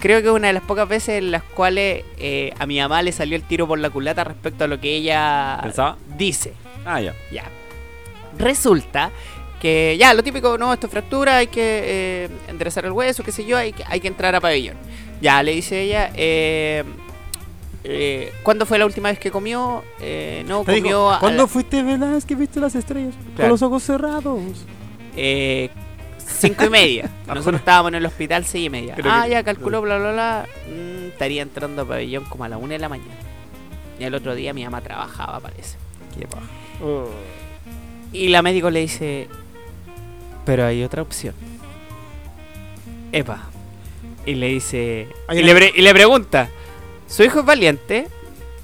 creo 0.00 0.20
que 0.22 0.28
es 0.28 0.32
una 0.34 0.46
de 0.48 0.52
las 0.52 0.62
pocas 0.62 0.88
veces 0.88 1.18
en 1.18 1.30
las 1.32 1.42
cuales 1.42 2.04
eh, 2.18 2.52
a 2.58 2.66
mi 2.66 2.78
mamá 2.78 3.02
le 3.02 3.10
salió 3.12 3.34
el 3.36 3.42
tiro 3.42 3.66
por 3.66 3.78
la 3.78 3.90
culata 3.90 4.22
respecto 4.24 4.64
a 4.64 4.66
lo 4.68 4.80
que 4.80 4.94
ella 4.96 5.58
¿Pensaba? 5.62 5.96
dice. 6.16 6.52
Ah, 6.84 7.00
ya. 7.00 7.14
Ya. 7.32 7.44
Resulta 8.38 9.10
que 9.60 9.96
ya, 9.98 10.14
lo 10.14 10.22
típico, 10.22 10.56
no, 10.56 10.72
esto 10.72 10.86
es 10.86 10.92
fractura, 10.92 11.38
hay 11.38 11.48
que 11.48 11.82
eh, 11.84 12.28
enderezar 12.46 12.84
el 12.84 12.92
hueso, 12.92 13.24
qué 13.24 13.32
sé 13.32 13.44
yo, 13.44 13.56
hay 13.56 13.72
que, 13.72 13.82
hay 13.86 13.98
que 13.98 14.06
entrar 14.08 14.34
a 14.36 14.40
pabellón. 14.40 14.76
Ya, 15.20 15.42
le 15.42 15.52
dice 15.52 15.82
ella, 15.82 16.12
eh, 16.14 16.84
eh, 17.82 18.32
¿cuándo 18.44 18.66
fue 18.66 18.78
la 18.78 18.86
última 18.86 19.08
vez 19.08 19.18
que 19.18 19.32
comió? 19.32 19.82
Eh, 20.00 20.44
no, 20.46 20.60
Te 20.60 20.66
comió 20.66 20.82
digo, 20.84 21.16
¿cuándo 21.18 21.42
la- 21.42 21.48
fuiste 21.48 21.82
verdad 21.82 22.22
que 22.22 22.36
viste 22.36 22.60
las 22.60 22.76
estrellas? 22.76 23.14
Con 23.36 23.48
los 23.48 23.60
ojos 23.62 23.82
cerrados. 23.82 24.40
Cinco 26.28 26.64
y 26.64 26.70
media. 26.70 27.10
Nosotros 27.26 27.56
estábamos 27.56 27.90
en 27.90 27.96
el 27.96 28.06
hospital 28.06 28.44
seis 28.44 28.66
y 28.66 28.70
media. 28.70 28.94
Creo 28.94 29.10
ah, 29.12 29.24
que- 29.24 29.30
ya 29.30 29.42
calculó, 29.42 29.80
bla, 29.82 29.98
bla, 29.98 30.12
bla. 30.12 30.46
Mm, 30.68 31.08
estaría 31.08 31.42
entrando 31.42 31.82
a 31.82 31.84
pabellón 31.84 32.24
como 32.24 32.44
a 32.44 32.48
la 32.48 32.56
una 32.56 32.74
de 32.74 32.78
la 32.78 32.88
mañana. 32.88 33.10
Y 33.98 34.04
el 34.04 34.14
otro 34.14 34.34
día 34.34 34.52
mi 34.52 34.62
mamá 34.64 34.80
trabajaba, 34.80 35.40
parece. 35.40 35.76
Qué 36.18 36.26
paja. 36.26 36.46
Y 38.12 38.28
la 38.28 38.42
médico 38.42 38.70
le 38.70 38.80
dice, 38.80 39.28
pero 40.44 40.64
hay 40.64 40.82
otra 40.84 41.02
opción. 41.02 41.34
Epa. 43.12 43.48
Y 44.26 44.34
le 44.34 44.48
dice, 44.48 45.08
y 45.32 45.42
le, 45.42 45.54
pre- 45.54 45.72
y 45.74 45.80
le 45.82 45.92
pregunta, 45.94 46.48
¿su 47.06 47.22
hijo 47.24 47.40
es 47.40 47.46
valiente? 47.46 48.06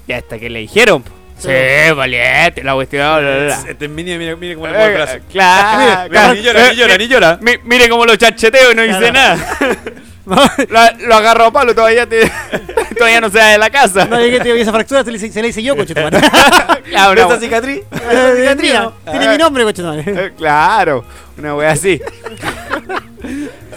Y 0.07 0.11
hasta 0.13 0.37
que 0.37 0.49
le 0.49 0.59
dijeron, 0.59 1.01
po. 1.01 1.11
Sí, 1.37 1.93
valiente, 1.95 2.63
la 2.63 2.73
cuestión, 2.73 3.19
bla, 3.19 3.19
bla, 3.35 3.43
bla. 3.45 3.71
Este 3.71 3.87
mira, 3.87 4.17
mira 4.17 4.55
cómo 4.55 4.67
le 4.67 4.73
mueve 4.73 4.85
el 4.85 4.93
brazo. 4.93 5.15
Eh, 5.17 5.21
Claro, 5.31 5.79
Mira, 5.79 6.07
claro. 6.09 6.33
ni 6.33 6.41
llora, 6.41 6.69
ni 6.69 6.75
llora, 6.75 6.97
ni 6.97 7.07
llora. 7.07 7.39
Mi- 7.41 7.57
mire 7.63 7.89
cómo 7.89 8.05
lo 8.05 8.15
chacheteo 8.15 8.71
y 8.71 8.75
no 8.75 8.81
dice 8.83 9.11
nada. 9.11 9.37
No, 10.25 10.37
Lo, 10.37 10.79
lo 11.07 11.15
agarro 11.17 11.45
a 11.45 11.51
palo, 11.51 11.75
todavía, 11.75 12.09
te- 12.09 12.31
todavía 12.97 13.21
no 13.21 13.29
se 13.29 13.37
va 13.37 13.45
de 13.45 13.59
la 13.59 13.69
casa. 13.69 14.05
no 14.05 14.19
llegué, 14.19 14.39
te 14.39 14.59
esa 14.59 14.71
fractura, 14.71 15.03
se 15.03 15.11
le, 15.11 15.17
hice- 15.19 15.31
se 15.31 15.39
le 15.39 15.49
hice 15.49 15.61
yo, 15.61 15.75
coche 15.75 15.93
tu 15.93 16.01
madre. 16.01 16.19
Claro, 16.89 17.13
¿Ves 17.13 17.25
una- 17.25 17.35
esa 17.35 17.39
cicatriz? 17.39 17.81
Eh, 18.09 18.55
mira, 18.59 18.91
Tiene 19.11 19.27
mi 19.29 19.37
nombre, 19.37 19.63
coche 19.65 19.83
tu 19.83 19.87
madre. 19.87 20.03
Eh, 20.07 20.31
Claro, 20.35 21.05
una 21.37 21.53
wea 21.53 21.69
así. 21.73 22.01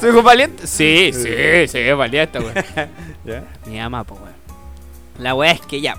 ¿Su 0.00 0.08
hijo 0.08 0.22
valiente? 0.22 0.66
Sí, 0.66 1.10
sí, 1.12 1.68
sí, 1.68 1.78
es 1.80 1.96
valiente, 1.96 2.38
weón. 2.38 2.54
Mi 3.66 3.78
mamá, 3.80 4.04
pues, 4.04 4.18
weón. 4.18 4.32
La 5.18 5.34
wea 5.34 5.52
es 5.52 5.60
que 5.60 5.82
ya. 5.82 5.96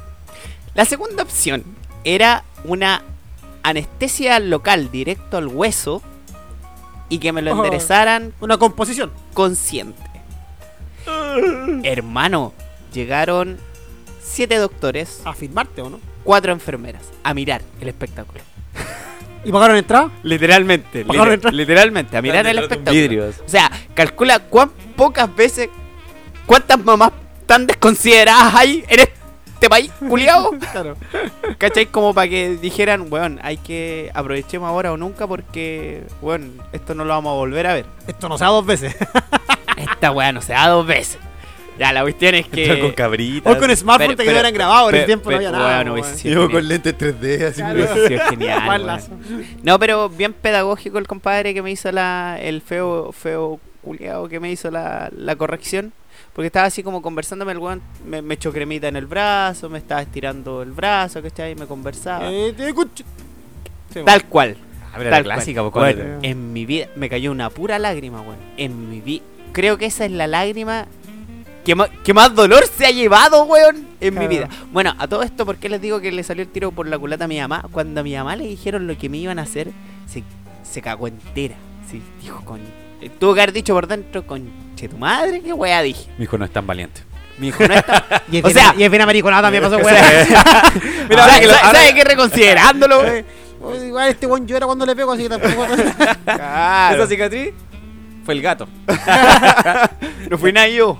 La 0.73 0.85
segunda 0.85 1.23
opción 1.23 1.63
era 2.03 2.43
una 2.63 3.01
anestesia 3.63 4.39
local 4.39 4.91
directo 4.91 5.37
al 5.37 5.47
hueso 5.47 6.01
y 7.09 7.17
que 7.19 7.31
me 7.33 7.41
lo 7.41 7.51
Oh. 7.51 7.55
enderezaran 7.57 8.33
Una 8.39 8.57
composición. 8.57 9.11
consciente. 9.33 10.01
Hermano, 11.83 12.53
llegaron 12.93 13.57
siete 14.21 14.57
doctores, 14.57 15.21
A 15.25 15.33
firmarte, 15.33 15.81
¿o 15.81 15.89
no? 15.89 15.99
cuatro 16.23 16.51
enfermeras 16.51 17.03
a 17.23 17.33
mirar 17.33 17.61
el 17.81 17.87
espectáculo. 17.87 18.41
¿Y 19.45 19.51
pagaron 19.51 19.77
entrada? 19.77 20.11
Literalmente, 20.23 21.03
¿Pagaron 21.05 21.27
liter- 21.29 21.33
entrada? 21.35 21.55
literalmente, 21.57 22.17
a 22.17 22.21
mirar 22.21 22.45
el 22.45 22.59
espectáculo. 22.59 22.91
vidrio. 23.01 23.29
O 23.45 23.49
sea, 23.49 23.71
calcula 23.93 24.39
cuán 24.39 24.69
pocas 24.95 25.33
veces, 25.35 25.69
cuántas 26.45 26.83
mamás 26.83 27.11
tan 27.45 27.65
desconsideradas 27.65 28.53
hay 28.53 28.83
en 28.87 28.99
este 28.99 29.13
país, 29.67 29.91
culiado. 30.07 30.51
Claro. 30.71 30.95
¿Cachai? 31.57 31.87
Como 31.87 32.13
para 32.13 32.29
que 32.29 32.55
dijeran, 32.57 33.07
weón, 33.11 33.39
hay 33.41 33.57
que 33.57 34.11
aprovechemos 34.13 34.69
ahora 34.69 34.93
o 34.93 34.97
nunca 34.97 35.25
porque, 35.27 36.03
weón, 36.21 36.53
esto 36.71 36.93
no 36.95 37.03
lo 37.03 37.09
vamos 37.15 37.31
a 37.31 37.35
volver 37.35 37.65
a 37.67 37.73
ver. 37.73 37.85
Esto 38.07 38.29
no 38.29 38.37
se 38.37 38.43
da 38.43 38.51
dos 38.51 38.65
veces. 38.65 38.95
Esta 39.77 40.11
weá 40.11 40.31
no 40.31 40.41
se 40.41 40.53
da 40.53 40.67
dos 40.67 40.85
veces. 40.85 41.17
Ya, 41.77 41.93
la 41.93 42.01
cuestión 42.01 42.35
es 42.35 42.45
Entrar 42.45 42.79
con 42.79 42.89
que... 42.89 42.95
cabritas. 42.95 43.53
Hoy 43.53 43.57
con 43.59 43.73
smartphone 43.75 44.07
Pero- 44.07 44.17
te 44.17 44.23
pero- 44.23 44.31
hubieran 44.31 44.53
grabado, 44.53 44.89
en 44.89 44.95
el 44.97 45.05
tiempo 45.05 45.31
no 45.31 45.37
pero, 45.37 45.49
había 45.55 45.83
nada. 45.85 46.03
sido 46.13 46.41
Yo 46.43 46.51
con 46.51 46.67
lentes 46.67 46.97
3D, 46.97 47.45
así 47.47 47.61
Claro. 47.61 48.07
Sido 48.07 48.19
genial, 48.29 48.85
lazo. 48.85 49.11
No, 49.63 49.79
pero 49.79 50.09
bien 50.09 50.33
pedagógico 50.33 50.97
el 50.97 51.07
compadre 51.07 51.53
que 51.53 51.61
me 51.61 51.71
hizo 51.71 51.89
la, 51.93 52.37
el 52.41 52.61
feo, 52.61 53.13
feo 53.13 53.61
culiado 53.81 54.27
que 54.27 54.41
me 54.41 54.51
hizo 54.51 54.69
la, 54.69 55.09
la 55.15 55.37
corrección. 55.37 55.93
Porque 56.39 56.47
estaba 56.47 56.67
así 56.67 56.83
como 56.83 57.01
conversándome, 57.01 57.51
el 57.51 57.57
weón 57.57 57.81
me, 58.07 58.21
me 58.21 58.35
echó 58.35 58.53
cremita 58.53 58.87
en 58.87 58.95
el 58.95 59.07
brazo, 59.07 59.67
me 59.69 59.77
estaba 59.77 60.01
estirando 60.01 60.61
el 60.61 60.71
brazo, 60.71 61.21
¿cachai? 61.21 61.51
Y 61.51 61.55
me 61.55 61.65
conversaba. 61.65 62.31
Eh, 62.31 62.53
te 62.55 62.65
escucho. 62.65 63.03
Sí, 63.93 63.99
Tal 64.05 64.23
cual. 64.23 64.55
Ah, 64.85 64.93
pero 64.95 65.09
Tal 65.09 65.27
la 65.27 65.35
clásica, 65.35 65.69
cual. 65.69 65.95
pues, 65.95 66.07
en 66.21 66.53
mi 66.53 66.65
vida 66.65 66.87
me 66.95 67.09
cayó 67.09 67.33
una 67.33 67.49
pura 67.49 67.77
lágrima, 67.77 68.21
weón. 68.21 68.37
En 68.55 68.89
mi 68.89 69.01
vida. 69.01 69.21
Creo 69.51 69.77
que 69.77 69.87
esa 69.87 70.05
es 70.05 70.11
la 70.11 70.27
lágrima 70.27 70.85
que 71.65 71.75
más, 71.75 71.89
que 72.05 72.13
más 72.13 72.33
dolor 72.33 72.65
se 72.67 72.85
ha 72.85 72.91
llevado, 72.91 73.43
weón, 73.43 73.85
en 73.99 74.17
mi 74.17 74.29
vida. 74.29 74.47
Bueno, 74.71 74.95
a 74.97 75.09
todo 75.09 75.23
esto, 75.23 75.45
¿por 75.45 75.57
qué 75.57 75.67
les 75.67 75.81
digo 75.81 75.99
que 75.99 76.09
le 76.09 76.23
salió 76.23 76.43
el 76.43 76.49
tiro 76.49 76.71
por 76.71 76.87
la 76.87 76.97
culata 76.97 77.25
a 77.25 77.27
mi 77.27 77.37
mamá? 77.37 77.65
Cuando 77.69 77.99
a 77.99 78.03
mi 78.05 78.15
mamá 78.15 78.37
le 78.37 78.47
dijeron 78.47 78.87
lo 78.87 78.97
que 78.97 79.09
me 79.09 79.17
iban 79.17 79.39
a 79.39 79.41
hacer, 79.41 79.71
se, 80.07 80.23
se 80.63 80.81
cagó 80.81 81.09
entera. 81.09 81.57
Sí, 81.91 82.01
dijo, 82.21 82.45
con... 82.45 82.61
Tuvo 83.19 83.33
que 83.33 83.41
haber 83.41 83.51
dicho 83.51 83.73
por 83.73 83.87
dentro, 83.87 84.25
conche 84.79 84.87
tu 84.89 84.97
madre, 84.97 85.41
qué 85.41 85.53
weá 85.53 85.81
dije. 85.81 86.09
Mi 86.17 86.23
hijo 86.23 86.37
no 86.37 86.45
es 86.45 86.51
tan 86.51 86.65
valiente. 86.65 87.01
Mi 87.37 87.47
hijo 87.49 87.67
no. 87.67 87.73
Y 88.31 88.37
es, 88.37 88.43
O 88.43 88.47
bien, 88.47 88.53
sea- 88.53 88.73
y 88.77 88.83
es 88.83 88.89
bien 88.89 89.01
americanada 89.01 89.43
también 89.43 89.63
pasó, 89.63 89.77
weón. 89.83 89.95
Mira, 91.09 91.23
ahora 91.23 91.33
¿sabe, 91.33 91.39
que 91.41 91.47
lo- 91.47 91.53
ahora 91.53 91.79
sabe 91.79 91.93
que- 91.95 92.03
reconsiderándolo? 92.03 92.99
Oye, 93.61 93.87
Igual 93.87 94.09
este 94.09 94.25
buen 94.25 94.47
llora 94.47 94.65
cuando 94.65 94.85
le 94.85 94.95
pego, 94.95 95.11
así 95.11 95.23
que 95.23 95.29
tampoco. 95.29 95.67
Claro. 96.23 96.95
Esa 96.95 97.07
cicatriz 97.07 97.53
fue 98.23 98.33
el 98.35 98.41
gato. 98.41 98.67
No 100.29 100.37
fui 100.37 100.53
nada 100.53 100.67
yo. 100.69 100.97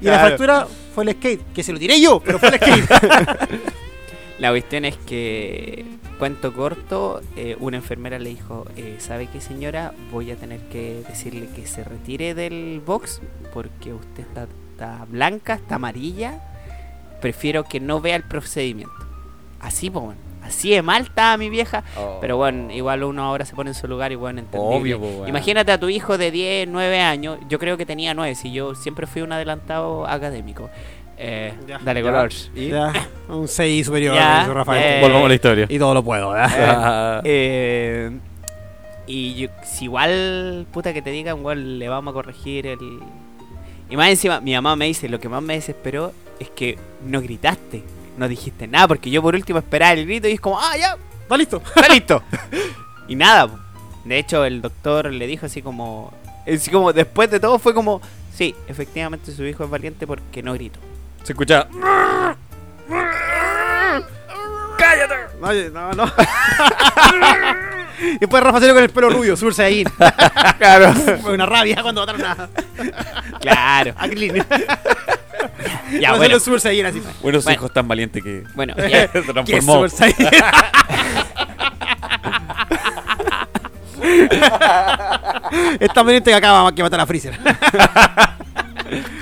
Y 0.00 0.04
la 0.06 0.12
Claro. 0.12 0.26
fractura 0.26 0.66
fue 0.94 1.04
el 1.04 1.10
skate, 1.12 1.52
que 1.54 1.62
se 1.62 1.72
lo 1.72 1.78
tiré 1.78 2.00
yo, 2.00 2.18
pero 2.20 2.40
fue 2.40 2.48
el 2.48 2.54
skate. 2.56 2.90
La 4.40 4.50
cuestión 4.50 4.84
es 4.84 4.96
que, 4.96 5.84
cuento 6.18 6.52
corto, 6.52 7.20
eh, 7.36 7.56
una 7.60 7.76
enfermera 7.76 8.18
le 8.18 8.30
dijo, 8.30 8.66
eh, 8.76 8.96
¿sabe 8.98 9.28
qué 9.28 9.40
señora? 9.40 9.92
Voy 10.10 10.30
a 10.30 10.36
tener 10.36 10.60
que 10.68 11.02
decirle 11.08 11.48
que 11.54 11.66
se 11.66 11.84
retire 11.84 12.34
del 12.34 12.82
box 12.84 13.20
porque 13.54 13.92
usted 13.92 14.24
está, 14.24 14.46
está 14.72 15.06
blanca, 15.08 15.54
está 15.54 15.76
amarilla. 15.76 16.42
Prefiero 17.20 17.64
que 17.64 17.80
no 17.80 18.00
vea 18.00 18.16
el 18.16 18.24
procedimiento. 18.24 18.94
Así, 19.60 19.90
pues, 19.90 20.04
bueno. 20.04 20.28
Así 20.42 20.70
de 20.70 20.80
mal 20.80 21.02
estaba 21.02 21.36
mi 21.36 21.50
vieja. 21.50 21.84
Pero 22.20 22.38
bueno, 22.38 22.72
igual 22.72 23.04
uno 23.04 23.22
ahora 23.22 23.44
se 23.44 23.54
pone 23.54 23.70
en 23.70 23.74
su 23.74 23.86
lugar 23.86 24.12
y 24.12 24.14
bueno, 24.14 24.40
entendible. 24.40 24.94
Obvio. 24.94 25.28
Imagínate 25.28 25.72
a 25.72 25.78
tu 25.78 25.90
hijo 25.90 26.16
de 26.16 26.30
10, 26.30 26.68
9 26.68 27.00
años. 27.00 27.38
Yo 27.48 27.58
creo 27.58 27.76
que 27.76 27.84
tenía 27.84 28.14
9, 28.14 28.34
si 28.34 28.50
yo 28.52 28.74
siempre 28.74 29.06
fui 29.06 29.20
un 29.20 29.32
adelantado 29.32 30.06
académico. 30.06 30.70
Eh, 31.20 31.52
Ya. 31.66 31.78
dale 31.82 32.00
Ya. 32.02 32.06
color. 32.06 32.30
Y 32.54 32.68
Ya, 32.68 32.92
un 33.28 33.48
6 33.48 33.86
superior, 33.86 34.16
Rafael. 34.16 34.82
eh, 34.82 35.00
volvamos 35.02 35.26
a 35.26 35.28
la 35.28 35.34
historia. 35.34 35.66
Y 35.68 35.78
todo 35.78 35.92
lo 35.94 36.02
puedo, 36.02 36.30
¿verdad? 36.30 36.50
Ah, 36.56 37.20
Eh, 37.24 38.10
y 39.06 39.34
yo- 39.34 39.48
si 39.64 39.84
igual, 39.86 40.66
puta 40.72 40.92
que 40.92 41.02
te 41.02 41.10
digan, 41.10 41.38
igual 41.38 41.78
le 41.78 41.88
vamos 41.88 42.12
a 42.12 42.14
corregir 42.14 42.66
el... 42.66 42.78
Y 43.90 43.96
más 43.96 44.10
encima, 44.10 44.40
mi 44.40 44.52
mamá 44.54 44.76
me 44.76 44.84
dice, 44.86 45.08
lo 45.08 45.18
que 45.18 45.28
más 45.28 45.42
me 45.42 45.54
desesperó 45.54 46.12
es 46.38 46.50
que 46.50 46.78
no 47.04 47.20
gritaste, 47.22 47.82
no 48.18 48.28
dijiste 48.28 48.66
nada, 48.68 48.86
porque 48.86 49.10
yo 49.10 49.22
por 49.22 49.34
último 49.34 49.58
esperaba 49.58 49.92
el 49.94 50.04
grito 50.06 50.28
y 50.28 50.32
es 50.32 50.40
como, 50.40 50.58
ah, 50.60 50.76
ya, 50.78 50.96
¿Está 51.22 51.36
listo? 51.36 51.62
está 51.74 51.88
listo. 51.92 52.22
y 53.08 53.16
nada, 53.16 53.48
de 54.04 54.18
hecho 54.18 54.44
el 54.44 54.60
doctor 54.62 55.10
le 55.12 55.26
dijo 55.26 55.46
así 55.46 55.62
como, 55.62 56.12
así 56.46 56.70
como 56.70 56.92
después 56.92 57.30
de 57.30 57.40
todo 57.40 57.58
fue 57.58 57.72
como, 57.74 58.00
sí, 58.34 58.54
efectivamente 58.68 59.32
su 59.32 59.44
hijo 59.46 59.64
es 59.64 59.70
valiente 59.70 60.06
porque 60.06 60.42
no 60.42 60.52
grito. 60.52 60.78
Se 61.28 61.32
escucha. 61.34 61.68
No, 65.40 65.52
no, 65.70 65.92
no. 65.92 66.04
y 68.00 68.18
después 68.18 68.42
Rafa 68.42 68.60
salió 68.60 68.72
con 68.74 68.82
el 68.82 68.88
pelo 68.88 69.10
rubio, 69.10 69.36
subirse 69.36 69.62
ahí. 69.62 69.84
Claro, 70.58 70.94
Fue 71.22 71.34
una 71.34 71.44
rabia 71.46 71.82
cuando 71.82 72.00
mataron 72.04 72.24
a, 72.24 72.48
claro. 73.40 73.92
a 73.98 74.08
Clean. 74.08 74.36
Ya, 76.00 76.10
bueno, 76.10 76.16
bueno. 76.16 76.40
subirse 76.40 76.70
ahí 76.70 76.80
así. 76.80 77.02
Bueno, 77.22 77.40
su 77.40 77.44
Bueno. 77.44 77.56
hijo 77.56 77.66
es 77.66 77.72
tan 77.72 77.86
valiente 77.86 78.22
que 78.22 78.44
bueno, 78.54 78.74
ya, 78.76 78.84
se 78.88 79.08
¿Qué 79.10 79.18
es 79.18 79.26
transformó. 79.26 79.88
Super 79.88 79.90
Saiyan? 79.90 80.32
Esta 85.78 86.02
valiente 86.02 86.30
que 86.30 86.36
acaba 86.36 86.74
que 86.74 86.82
matar 86.82 87.00
a 87.00 87.06
Freezer. 87.06 87.38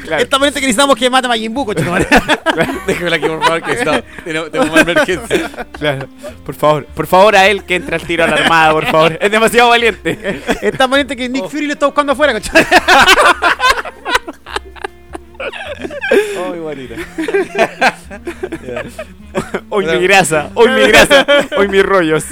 Claro. 0.07 0.23
Esta 0.23 0.39
valiente 0.39 0.61
que 0.61 0.67
necesitamos 0.67 0.97
que 0.97 1.11
mate 1.11 1.27
a 1.27 1.29
Majin 1.29 1.53
Buu. 1.53 1.75
Déjame 1.75 3.17
aquí, 3.17 3.27
por 3.27 3.43
favor, 3.45 3.63
que 3.63 3.73
está. 3.73 4.03
Tenemos 4.25 4.51
tenemos 4.51 4.73
una 4.73 4.81
emergencia. 4.83 5.51
Claro, 5.73 6.09
por 6.45 6.55
favor, 6.55 6.87
por 6.87 7.07
favor 7.07 7.37
a 7.37 7.47
él 7.49 7.65
que 7.65 7.75
entre 7.77 7.97
al 7.97 8.03
tiro 8.03 8.25
a 8.25 8.27
la 8.29 8.37
armada, 8.37 8.73
por 8.73 8.87
favor. 8.87 9.19
Es 9.21 9.31
demasiado 9.31 9.69
valiente. 9.71 10.41
Esta 10.63 10.87
valiente 10.87 11.17
que 11.17 11.29
Nick 11.29 11.49
Fury 11.49 11.67
le 11.67 11.73
está 11.75 11.87
buscando 11.87 12.13
afuera, 12.13 12.33
cochetumare. 16.17 16.53
Ay, 16.53 16.61
bonita. 16.61 16.95
Hoy 19.69 19.87
mi 19.87 19.99
grasa, 19.99 20.51
hoy 20.55 20.71
mi 20.71 20.89
grasa, 20.89 21.27
hoy 21.59 21.69
mis 21.69 21.83
rollos. 21.83 22.25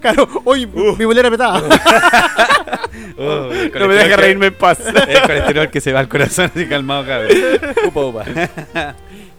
Claro, 0.00 0.28
hoy 0.44 0.66
mi 0.66 1.04
bolera 1.04 1.30
petada. 1.30 1.62
Oh, 3.20 3.50
No 3.78 3.88
me 3.88 3.94
deja 3.94 4.16
reírme 4.16 4.46
en 4.46 4.54
paz. 4.54 4.78
El 4.86 5.22
colesterol 5.22 5.70
que 5.70 5.80
se 5.80 5.92
va 5.92 6.00
al 6.00 6.08
corazón 6.08 6.50
así 6.54 6.66
calmado, 6.66 7.04
cabrón. 7.04 7.30
Upa, 7.86 8.00
upa. 8.00 8.24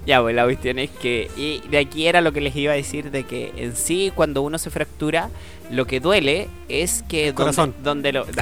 Ya, 0.06 0.22
pues 0.22 0.36
la 0.36 0.44
cuestión 0.44 0.80
es 0.80 0.90
que. 0.90 1.30
Y 1.38 1.62
de 1.70 1.78
aquí 1.78 2.08
era 2.08 2.20
lo 2.20 2.34
que 2.34 2.42
les 2.42 2.56
iba 2.56 2.74
a 2.74 2.76
decir: 2.76 3.10
de 3.12 3.24
que 3.24 3.54
en 3.56 3.76
sí, 3.76 4.12
cuando 4.14 4.42
uno 4.42 4.58
se 4.58 4.70
fractura, 4.70 5.30
lo 5.70 5.86
que 5.86 6.00
duele 6.00 6.48
es 6.68 7.04
que. 7.08 7.26
donde, 7.28 7.36
corazón. 7.36 7.76
donde 7.84 8.14
lo. 8.14 8.26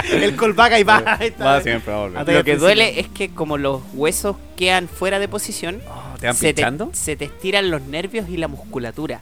El 0.10 0.36
callback 0.36 0.72
ahí 0.72 0.82
va. 0.82 1.00
Va 1.00 1.60
siempre, 1.60 1.92
va 1.92 2.04
a 2.04 2.08
lo 2.08 2.24
que 2.24 2.24
principio. 2.24 2.58
duele 2.58 3.00
es 3.00 3.08
que, 3.08 3.30
como 3.30 3.58
los 3.58 3.82
huesos 3.94 4.36
quedan 4.56 4.88
fuera 4.88 5.18
de 5.18 5.28
posición, 5.28 5.80
Oh, 5.88 6.16
¿Te 6.20 6.26
van 6.26 6.36
se 6.36 6.52
te, 6.52 6.64
se 6.92 7.16
te 7.16 7.24
estiran 7.24 7.70
los 7.70 7.82
nervios 7.82 8.28
y 8.28 8.36
la 8.36 8.46
musculatura. 8.48 9.20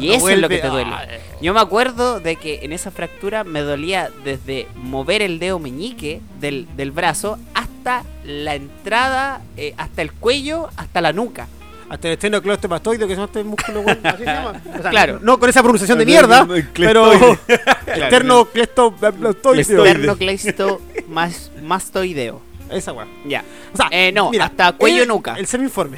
Y 0.00 0.10
eso 0.10 0.28
es 0.28 0.38
lo 0.38 0.48
que 0.48 0.58
te 0.58 0.68
duele. 0.68 0.90
ah, 0.92 1.06
Yo 1.40 1.54
me 1.54 1.60
acuerdo 1.60 2.18
de 2.20 2.36
que 2.36 2.60
en 2.64 2.72
esa 2.72 2.90
fractura 2.90 3.44
me 3.44 3.60
dolía 3.60 4.10
desde 4.24 4.66
mover 4.74 5.22
el 5.22 5.38
dedo 5.38 5.58
meñique 5.60 6.20
del, 6.40 6.66
del 6.76 6.90
brazo 6.90 7.38
hasta 7.54 8.02
la 8.24 8.54
entrada, 8.56 9.40
eh, 9.56 9.72
hasta 9.76 10.02
el 10.02 10.12
cuello, 10.12 10.68
hasta 10.76 11.00
la 11.00 11.12
nuca. 11.12 11.46
Hasta 11.90 12.08
el 12.08 12.14
esternocleidomastoideo, 12.14 13.06
que 13.08 13.14
se 13.14 13.20
llama 13.20 13.26
este 13.26 13.44
músculo, 13.44 13.80
weón. 13.80 13.98
Así 14.04 14.18
se 14.18 14.24
llama. 14.26 14.60
O 14.78 14.82
sea, 14.82 14.90
Claro. 14.90 15.18
No 15.22 15.38
con 15.38 15.48
esa 15.48 15.62
pronunciación 15.62 15.98
de 15.98 16.06
mierda, 16.06 16.46
pero 16.74 17.12
esternocleidomastoideo. 17.86 19.84
Esternocleisto 19.84 20.80
mas- 21.08 21.50
mastoideo. 21.62 22.42
Esa 22.70 22.92
weá. 22.92 23.06
Ya. 23.26 23.42
O 23.72 23.76
sea, 23.78 23.88
Eh, 23.90 24.12
no, 24.12 24.30
mira, 24.30 24.44
hasta 24.46 24.72
cuello 24.72 25.02
el- 25.02 25.08
nuca. 25.08 25.34
El 25.38 25.46
semi-informe. 25.46 25.96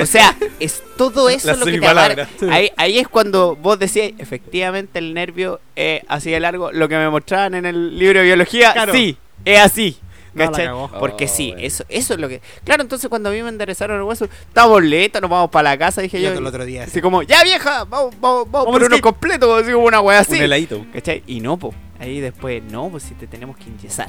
O 0.00 0.06
sea, 0.06 0.36
es 0.60 0.80
todo 0.96 1.28
eso 1.28 1.48
La 1.48 1.54
lo 1.56 1.64
que 1.66 1.80
te 1.80 1.86
amarga. 1.88 2.28
Ahí, 2.48 2.70
ahí 2.76 2.98
es 3.00 3.08
cuando 3.08 3.56
vos 3.56 3.76
decías, 3.78 4.12
efectivamente 4.18 5.00
el 5.00 5.14
nervio 5.14 5.60
es 5.74 6.02
así 6.06 6.30
de 6.30 6.38
largo. 6.38 6.70
Lo 6.70 6.88
que 6.88 6.96
me 6.96 7.10
mostraban 7.10 7.54
en 7.54 7.66
el 7.66 7.98
libro 7.98 8.20
de 8.20 8.26
biología, 8.26 8.72
Claro. 8.72 8.92
sí, 8.92 9.16
es 9.44 9.58
así. 9.58 9.96
No, 10.34 10.46
¿cachai? 10.46 10.66
cagó. 10.66 10.90
Porque 10.98 11.24
Oh, 11.24 11.28
sí, 11.28 11.50
bueno. 11.52 11.66
eso, 11.66 11.84
eso 11.88 12.14
es 12.14 12.20
lo 12.20 12.28
que. 12.28 12.40
Claro, 12.64 12.82
entonces 12.82 13.08
cuando 13.08 13.28
a 13.28 13.32
mí 13.32 13.42
me 13.42 13.48
enderezaron 13.48 13.96
el 13.98 14.02
hueso, 14.04 14.24
estamos 14.24 14.82
listos, 14.82 15.20
nos 15.20 15.30
vamos 15.30 15.50
para 15.50 15.70
la 15.70 15.78
casa, 15.78 16.00
dije 16.02 16.20
Yo 16.22 16.32
yo. 16.32 16.38
el 16.38 16.46
otro 16.46 16.64
día. 16.64 16.84
Así 16.84 17.00
como, 17.00 17.22
ya 17.22 17.42
vieja, 17.44 17.84
vamos, 17.84 18.14
vamos, 18.20 18.50
vamos 18.50 18.66
Vamos 18.66 18.72
por 18.80 18.82
uno 18.84 19.00
completo, 19.00 19.54
así 19.56 19.72
como 19.72 19.86
una 19.86 20.00
wea 20.00 20.20
así. 20.20 20.36
Un 20.36 20.42
heladito. 20.42 20.84
¿Cachai? 20.92 21.22
Y 21.26 21.40
no, 21.40 21.56
pues. 21.56 21.74
Ahí 21.98 22.20
después, 22.20 22.62
no, 22.64 22.88
pues 22.88 23.02
si 23.04 23.14
te 23.14 23.26
tenemos 23.26 23.56
que 23.56 23.64
inyesar. 23.64 24.08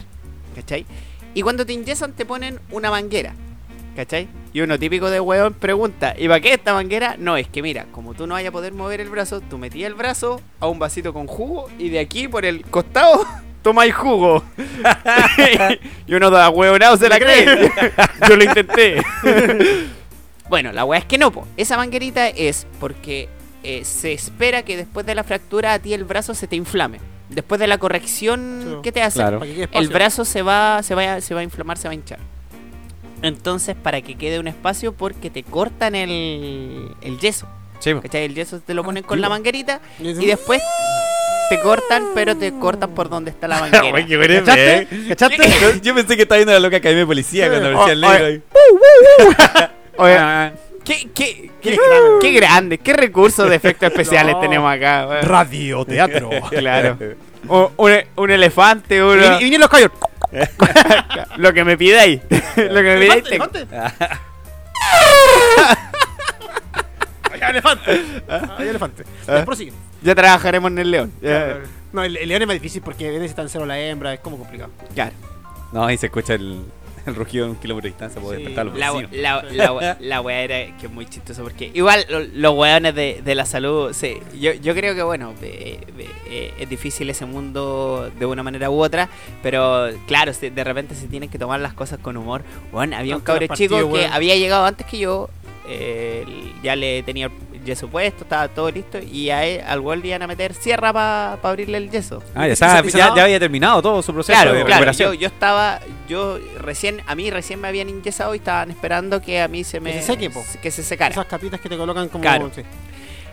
¿Cachai? 0.55 0.85
Y 1.35 1.41
cuando 1.41 1.65
te 1.65 1.73
inyesan 1.73 2.13
te 2.13 2.25
ponen 2.25 2.59
una 2.71 2.89
manguera. 2.89 3.33
¿Cachai? 3.95 4.27
Y 4.53 4.61
uno 4.61 4.79
típico 4.79 5.09
de 5.11 5.19
hueón 5.19 5.53
pregunta, 5.53 6.15
¿y 6.17 6.27
para 6.27 6.39
qué 6.39 6.53
esta 6.53 6.73
manguera? 6.73 7.15
No, 7.19 7.37
es 7.37 7.47
que 7.47 7.61
mira, 7.61 7.85
como 7.91 8.15
tú 8.15 8.25
no 8.25 8.33
vayas 8.33 8.49
a 8.49 8.51
poder 8.51 8.73
mover 8.73 9.01
el 9.01 9.09
brazo, 9.09 9.41
tú 9.41 9.59
metías 9.59 9.87
el 9.87 9.93
brazo 9.93 10.41
a 10.59 10.67
un 10.67 10.79
vasito 10.79 11.13
con 11.13 11.27
jugo 11.27 11.67
y 11.77 11.89
de 11.89 11.99
aquí 11.99 12.27
por 12.27 12.43
el 12.45 12.65
costado 12.65 13.23
tomáis 13.63 13.95
jugo. 13.95 14.43
y 16.07 16.13
uno 16.13 16.29
da 16.29 16.49
hueonado 16.49 16.97
se 16.97 17.09
la 17.09 17.17
cree. 17.19 17.45
Yo 18.29 18.35
lo 18.35 18.43
intenté. 18.43 19.01
bueno, 20.49 20.71
la 20.71 20.85
hueá 20.85 20.99
es 20.99 21.05
que 21.05 21.17
no, 21.17 21.31
po. 21.31 21.47
Esa 21.57 21.77
manguerita 21.77 22.27
es 22.27 22.67
porque 22.79 23.29
eh, 23.63 23.83
se 23.85 24.13
espera 24.13 24.63
que 24.63 24.77
después 24.77 25.05
de 25.05 25.15
la 25.15 25.23
fractura 25.23 25.73
a 25.73 25.79
ti 25.79 25.93
el 25.93 26.03
brazo 26.03 26.33
se 26.35 26.47
te 26.47 26.55
inflame. 26.55 26.99
Después 27.29 27.59
de 27.59 27.65
la 27.67 27.77
corrección 27.79 28.61
Sí. 28.63 28.75
que 28.83 28.91
te 28.91 29.01
hacen, 29.01 29.21
Claro. 29.21 29.41
El 29.71 29.87
brazo 29.87 30.23
se 30.25 30.41
va, 30.43 30.83
se, 30.83 30.93
va, 30.93 31.15
a- 31.15 31.21
se 31.21 31.33
va 31.33 31.39
a 31.39 31.43
inflamar, 31.43 31.77
se 31.77 31.87
va 31.87 31.91
a 31.93 31.95
hinchar. 31.95 32.19
Entonces, 33.21 33.75
para 33.81 34.01
que 34.01 34.15
quede 34.15 34.37
un 34.39 34.47
espacio, 34.49 34.93
porque 34.93 35.29
te 35.29 35.43
cortan 35.43 35.95
el, 35.95 36.89
el 37.01 37.17
yeso. 37.19 37.47
Sí. 37.79 37.93
¿Cachai? 38.01 38.25
El 38.25 38.35
yeso 38.35 38.59
te 38.59 38.73
lo 38.73 38.83
ponen 38.83 39.03
con 39.03 39.17
tío. 39.17 39.21
la 39.21 39.29
manguerita 39.29 39.79
Y 39.99 40.09
y 40.09 40.25
después 40.25 40.61
te 41.49 41.59
cortan, 41.59 42.03
pero 42.15 42.35
te 42.35 42.51
cortan 42.59 42.91
por 42.91 43.09
donde 43.09 43.31
está 43.31 43.47
la 43.47 43.59
manguera. 43.61 43.89
Güey, 43.89 44.05
qué 44.05 44.17
bueno, 44.17 44.33
¿Cachaste? 44.39 44.77
eh. 44.77 44.87
¿Cachaste? 45.09 45.49
Yo, 45.61 45.75
yo 45.81 45.95
pensé 45.95 46.15
que 46.15 46.23
estaba 46.23 46.37
viendo 46.37 46.53
la 46.53 46.59
loca 46.59 46.77
academia 46.77 47.01
de 47.01 47.05
policía 47.07 47.49
cuando 47.49 47.69
decía 47.69 47.93
el 47.93 48.01
negro 48.01 48.25
ahí. 48.25 48.41
Oye, 49.97 50.15
Ah, 50.17 50.51
¿qué, 50.83 51.07
qué, 51.13 51.51
qué, 51.61 51.77
Qué 52.21 52.31
grande. 52.31 52.77
qué 52.79 52.93
recursos 52.93 53.49
de 53.49 53.55
efectos 53.55 53.89
especiales 53.89 54.33
No. 54.35 54.39
tenemos 54.41 54.71
acá. 54.73 55.05
weón. 55.07 55.23
Radio, 55.25 55.85
teatro. 55.85 56.29
Claro. 56.49 56.97
O- 57.47 57.71
un, 57.77 57.91
un 58.15 58.31
elefante, 58.31 58.95
y, 58.97 58.99
una- 58.99 59.35
y 59.37 59.43
vienen 59.43 59.59
los 59.61 59.69
caballos. 59.69 59.91
lo 61.37 61.53
que 61.53 61.63
me 61.63 61.77
pidáis. 61.77 62.21
lo 62.55 62.81
que 62.81 62.81
me 62.81 62.99
pidáis. 62.99 63.23
te- 63.23 63.29
elefante. 63.35 63.67
Hay 67.31 67.41
elefante. 67.51 68.01
Hay 68.57 68.67
elefante. 68.69 69.03
Ya, 69.27 69.45
prosigue. 69.45 69.73
Ya 70.03 70.15
trabajaremos 70.15 70.71
en 70.71 70.79
el 70.79 70.91
león. 70.91 71.11
No, 71.91 72.03
el, 72.03 72.17
el 72.17 72.27
león 72.29 72.41
es 72.41 72.47
más 72.47 72.55
difícil 72.55 72.81
porque 72.81 73.09
necesitan 73.11 73.47
cero 73.49 73.65
la 73.65 73.79
hembra, 73.79 74.13
es 74.13 74.19
como 74.19 74.37
complicado. 74.37 74.71
Claro. 74.93 75.13
No, 75.71 75.85
ahí 75.85 75.97
se 75.97 76.07
escucha 76.07 76.33
el, 76.33 76.63
el 77.05 77.15
rugido 77.15 77.45
a 77.45 77.49
un 77.49 77.55
kilómetro 77.55 77.87
de 77.87 77.91
distancia 77.91 78.21
Sí. 78.21 78.27
despertar 78.35 78.61
a 78.61 78.63
los 78.65 78.77
La, 78.77 78.91
vecinos. 78.91 79.11
la, 79.13 79.43
la, 79.43 79.97
la 79.99 80.21
wea 80.21 80.41
era 80.41 80.77
que 80.77 80.85
es 80.87 80.91
muy 80.91 81.05
chistoso 81.05 81.43
porque 81.43 81.69
igual 81.73 82.05
lo- 82.09 82.19
los 82.21 82.53
weones 82.57 82.95
de, 82.95 83.21
de 83.23 83.35
la 83.35 83.45
salud, 83.45 83.93
sí, 83.93 84.17
yo, 84.39 84.53
yo 84.53 84.73
creo 84.73 84.95
que 84.95 85.03
bueno, 85.03 85.33
eh, 85.41 85.79
eh, 86.27 86.53
es 86.59 86.69
difícil 86.69 87.09
ese 87.09 87.25
mundo 87.25 88.11
de 88.19 88.25
una 88.25 88.41
manera 88.43 88.69
u 88.69 88.79
otra, 88.81 89.09
pero 89.41 89.89
claro, 90.07 90.31
de 90.33 90.63
repente 90.63 90.95
se 90.95 91.07
tienen 91.07 91.29
que 91.29 91.37
tomar 91.39 91.59
las 91.59 91.73
cosas 91.73 91.99
con 91.99 92.17
humor. 92.17 92.43
Bueno, 92.71 92.95
había 92.97 93.15
un 93.17 93.23
los 93.25 93.57
chico 93.57 93.77
que 93.77 93.83
weón. 93.83 94.11
había 94.11 94.35
llegado 94.35 94.65
antes 94.65 94.85
que 94.87 94.97
yo, 94.99 95.29
eh, 95.67 96.25
ya 96.61 96.75
le 96.75 97.03
tenía 97.03 97.27
el 97.53 97.63
yeso 97.63 97.87
puesto, 97.87 98.23
estaba 98.23 98.47
todo 98.49 98.69
listo 98.71 98.99
y 98.99 99.29
a 99.29 99.45
él, 99.45 99.61
al 99.65 99.81
le 100.01 100.07
iban 100.09 100.21
a 100.21 100.27
meter 100.27 100.53
sierra 100.53 100.91
para 100.93 101.33
abrirle 101.41 101.77
el 101.77 101.89
yeso. 101.89 102.21
Ah, 102.35 102.47
ya, 102.47 102.53
estaba- 102.53 102.79
¿Y 102.79 102.81
se- 102.83 102.87
y 102.87 102.91
se 102.91 102.97
ya, 102.97 103.07
había 103.07 103.39
terminado 103.39 103.81
todo 103.81 104.01
su 104.01 104.13
proceso 104.13 104.33
Claro, 104.37 104.51
de 104.53 104.57
claro. 104.65 104.69
recuperación. 104.69 105.13
Yo, 105.13 105.19
yo 105.21 105.27
estaba, 105.27 105.79
yo 106.09 106.39
recién, 106.59 107.01
a 107.07 107.15
mí 107.15 107.29
recién 107.31 107.61
me 107.61 107.67
habían 107.69 107.89
inyesado 107.89 108.33
y 108.35 108.39
estaban 108.39 108.71
esperando 108.71 109.21
que 109.21 109.41
a 109.41 109.47
mí 109.47 109.63
se 109.63 109.79
me 109.79 109.93
se 109.93 110.01
seque, 110.01 110.29
que 110.61 110.71
se 110.71 110.83
secara. 110.83 111.11
Esas 111.13 111.25
capitas 111.25 111.59
que 111.61 111.69
te 111.69 111.77
colocan 111.77 112.09
como. 112.09 112.21
Claro. 112.21 112.51
sí. 112.53 112.61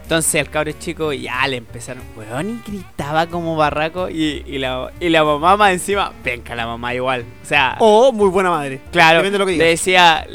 Entonces 0.03 0.41
al 0.41 0.51
cabro 0.51 0.73
chico 0.73 1.13
ya 1.13 1.47
le 1.47 1.59
empezaron, 1.59 2.03
weón, 2.17 2.61
y 2.67 2.69
gritaba 2.69 3.29
como 3.29 3.55
barraco 3.55 4.09
y, 4.11 4.43
y 4.45 4.59
la, 4.59 4.91
y 4.99 5.09
la 5.09 5.23
mamá 5.23 5.57
más 5.57 5.71
encima, 5.71 6.13
venga 6.25 6.57
la 6.57 6.67
mamá 6.67 6.93
igual. 6.93 7.25
O 7.41 7.47
sea, 7.47 7.77
O 7.79 8.11
muy 8.11 8.29
buena 8.29 8.51
madre. 8.51 8.81
claro, 8.91 9.19
Depende 9.19 9.35
de 9.35 9.39
lo 9.39 9.47
que 9.47 9.57
le 9.57 9.65
decía, 9.67 10.27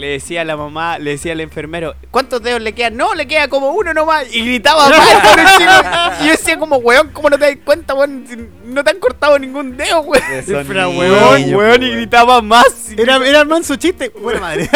le 0.00 0.08
decía 0.08 0.40
a 0.40 0.44
la 0.44 0.56
mamá, 0.56 0.98
le 0.98 1.12
decía 1.12 1.32
al 1.32 1.40
enfermero, 1.40 1.94
¿cuántos 2.10 2.42
dedos 2.42 2.60
le 2.60 2.72
quedan? 2.72 2.96
No, 2.96 3.14
le 3.14 3.26
queda 3.28 3.48
como 3.48 3.70
uno 3.70 3.94
nomás. 3.94 4.34
Y 4.34 4.44
gritaba 4.44 4.88
más 4.88 5.12
el 5.12 5.22
cabro 5.22 5.44
chico. 5.58 5.72
Y 6.20 6.24
yo 6.26 6.30
decía 6.32 6.58
como, 6.58 6.76
weón, 6.76 7.10
¿cómo 7.12 7.30
no 7.30 7.38
te 7.38 7.44
das 7.44 7.64
cuenta, 7.64 7.94
weón? 7.94 8.24
No 8.64 8.82
te 8.82 8.90
han 8.90 8.98
cortado 8.98 9.38
ningún 9.38 9.76
dedo, 9.76 10.00
weón. 10.00 10.24
Niños, 10.46 10.68
Weón, 10.68 11.42
niños, 11.42 11.58
weón, 11.58 11.82
y 11.82 11.90
gritaba 11.90 12.40
más. 12.42 12.90
Era, 12.96 13.16
era 13.16 13.42
el 13.42 13.46
manso 13.48 13.76
chiste. 13.76 14.08
Buena 14.08 14.40
madre. 14.40 14.68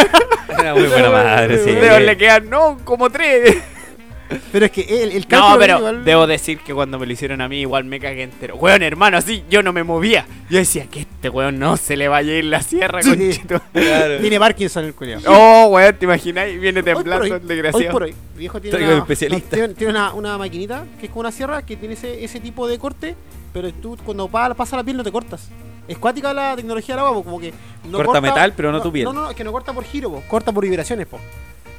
Era 0.48 0.74
muy 0.74 0.84
buena 0.86 1.10
madre, 1.10 1.64
sí. 1.64 1.70
Dedos 1.72 2.02
le 2.02 2.16
quedan, 2.16 2.48
no, 2.50 2.78
como 2.84 3.10
tres. 3.10 3.56
Pero 4.52 4.66
es 4.66 4.72
que 4.72 4.80
el, 5.02 5.12
el 5.12 5.22
No, 5.22 5.28
cálculo 5.28 5.58
pero 5.58 5.78
igual- 5.78 6.04
debo 6.04 6.26
decir 6.26 6.58
que 6.58 6.72
cuando 6.74 6.98
me 6.98 7.06
lo 7.06 7.12
hicieron 7.12 7.40
a 7.40 7.48
mí 7.48 7.60
igual 7.60 7.84
me 7.84 8.00
cagué 8.00 8.22
entero. 8.22 8.56
Weón, 8.56 8.82
hermano, 8.82 9.16
así 9.18 9.44
yo 9.50 9.62
no 9.62 9.72
me 9.72 9.82
movía. 9.84 10.26
Yo 10.50 10.58
decía 10.58 10.86
que 10.86 11.00
este 11.00 11.28
weón 11.28 11.58
no 11.58 11.76
se 11.76 11.96
le 11.96 12.08
vaya 12.08 12.32
a 12.32 12.36
ir 12.36 12.44
la 12.46 12.62
sierra, 12.62 13.02
Sí. 13.02 13.10
conchito. 13.10 13.60
Claro. 13.72 14.18
Tiene 14.20 14.38
Parkinson 14.38 14.84
el 14.84 14.94
culiao. 14.94 15.20
Oh, 15.26 15.66
weón, 15.70 15.96
¿te 15.96 16.04
imagináis? 16.04 16.60
Viene 16.60 16.80
Hoy 16.80 16.84
por 16.84 16.94
temblando 16.94 17.24
hoy, 17.24 17.30
el 17.30 17.34
hoy 17.36 17.40
desgraciado. 17.48 17.92
por 17.92 18.02
hoy, 18.04 18.14
viejo 18.36 18.60
tiene 18.60 18.76
una, 18.84 18.98
especialista. 18.98 19.56
no, 19.56 19.68
tiene, 19.74 19.90
una, 19.92 20.14
una 20.14 20.38
maquinita 20.38 20.84
que 20.98 21.06
es 21.06 21.10
como 21.10 21.20
una 21.20 21.32
sierra 21.32 21.62
que 21.64 21.76
tiene 21.76 21.94
ese, 21.94 22.24
ese 22.24 22.40
tipo 22.40 22.66
de 22.66 22.78
corte, 22.78 23.14
pero 23.52 23.72
tú 23.74 23.96
cuando 24.04 24.28
pa- 24.28 24.54
pasa 24.54 24.76
la 24.76 24.84
piel 24.84 24.96
no 24.96 25.04
te 25.04 25.12
cortas. 25.12 25.48
Es 25.86 25.98
cuática 25.98 26.32
la 26.32 26.56
tecnología 26.56 26.94
de 26.94 27.02
la 27.02 27.08
agua, 27.08 27.18
po, 27.18 27.24
como 27.24 27.40
que 27.40 27.52
no 27.90 27.98
Corta 27.98 28.20
metal, 28.22 28.54
pero 28.56 28.72
no 28.72 28.80
tu 28.80 28.90
piel. 28.90 29.04
No, 29.04 29.12
no, 29.12 29.30
es 29.30 29.36
que 29.36 29.44
no 29.44 29.52
corta 29.52 29.72
por 29.74 29.84
giro, 29.84 30.10
po, 30.10 30.22
corta 30.28 30.50
por 30.50 30.64
vibraciones, 30.64 31.06
po. 31.06 31.20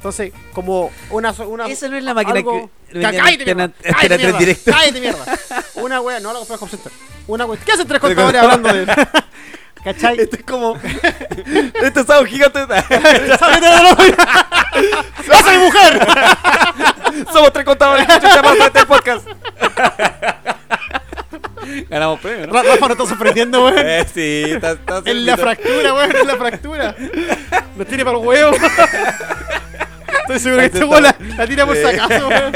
Entonces, 0.06 0.32
como 0.52 0.92
una 1.10 1.32
so- 1.34 1.48
una 1.48 1.66
Esa 1.66 1.88
no 1.88 1.96
es 1.96 2.04
la 2.04 2.14
máquina 2.14 2.38
algo- 2.38 2.70
que 2.92 3.00
cállate, 3.00 3.16
en 3.50 3.56
mierda, 3.56 3.72
cállate, 3.82 3.88
Antena 3.88 4.08
3 4.08 4.18
mierda, 4.20 4.38
directo. 4.38 4.70
cállate, 4.70 5.00
mierda. 5.00 5.24
Una 5.74 6.00
wea, 6.00 6.20
no 6.20 6.32
la 6.32 6.38
compré 6.38 6.54
en 6.62 6.68
Center. 6.70 6.92
Una 7.26 7.44
wea. 7.46 7.58
¿Qué 7.64 7.72
hacen 7.72 7.88
tres 7.88 8.00
contadores 8.02 8.40
hablando 8.40 8.72
de 8.72 8.86
¿Cachai? 9.84 10.20
Esto 10.20 10.36
es 10.36 10.42
como. 10.44 10.76
Esto 11.82 12.00
es 12.00 12.10
algo 12.10 12.24
gigante. 12.24 12.60
¡Sáquete 12.60 13.66
de 13.66 13.82
la 13.82 13.96
¡Esa 15.32 15.52
es 15.52 15.58
mi 15.58 15.64
mujer! 15.64 16.06
Somos 17.32 17.52
tres 17.52 17.64
contadores. 17.64 18.06
Chucha, 18.06 18.42
más 18.42 18.56
para 18.56 18.66
este 18.66 18.86
podcast. 18.86 19.26
Ganamos 21.90 22.20
premio, 22.20 22.46
¿no? 22.46 22.52
Ra- 22.52 22.62
Rafa 22.62 22.86
no 22.86 22.92
está 22.92 23.06
sorprendiendo, 23.06 23.64
weón. 23.64 23.74
Eh, 23.78 24.06
sí, 24.12 24.44
está, 24.52 24.72
está 24.72 25.02
En 25.04 25.26
la 25.26 25.36
fractura, 25.36 25.94
weón, 25.94 26.16
en 26.16 26.26
la 26.28 26.36
fractura. 26.36 26.94
Nos 27.76 27.86
tiene 27.88 28.04
para 28.04 28.18
el 28.18 28.24
huevo. 28.24 28.56
Estoy 30.26 30.38
seguro 30.38 30.60
que 30.60 30.66
este 30.66 30.84
weón 30.84 31.02
la, 31.02 31.16
la 31.36 31.46
tira 31.46 31.66
por 31.66 31.76
si 31.76 31.84
acaso, 31.84 32.28
weón. 32.28 32.52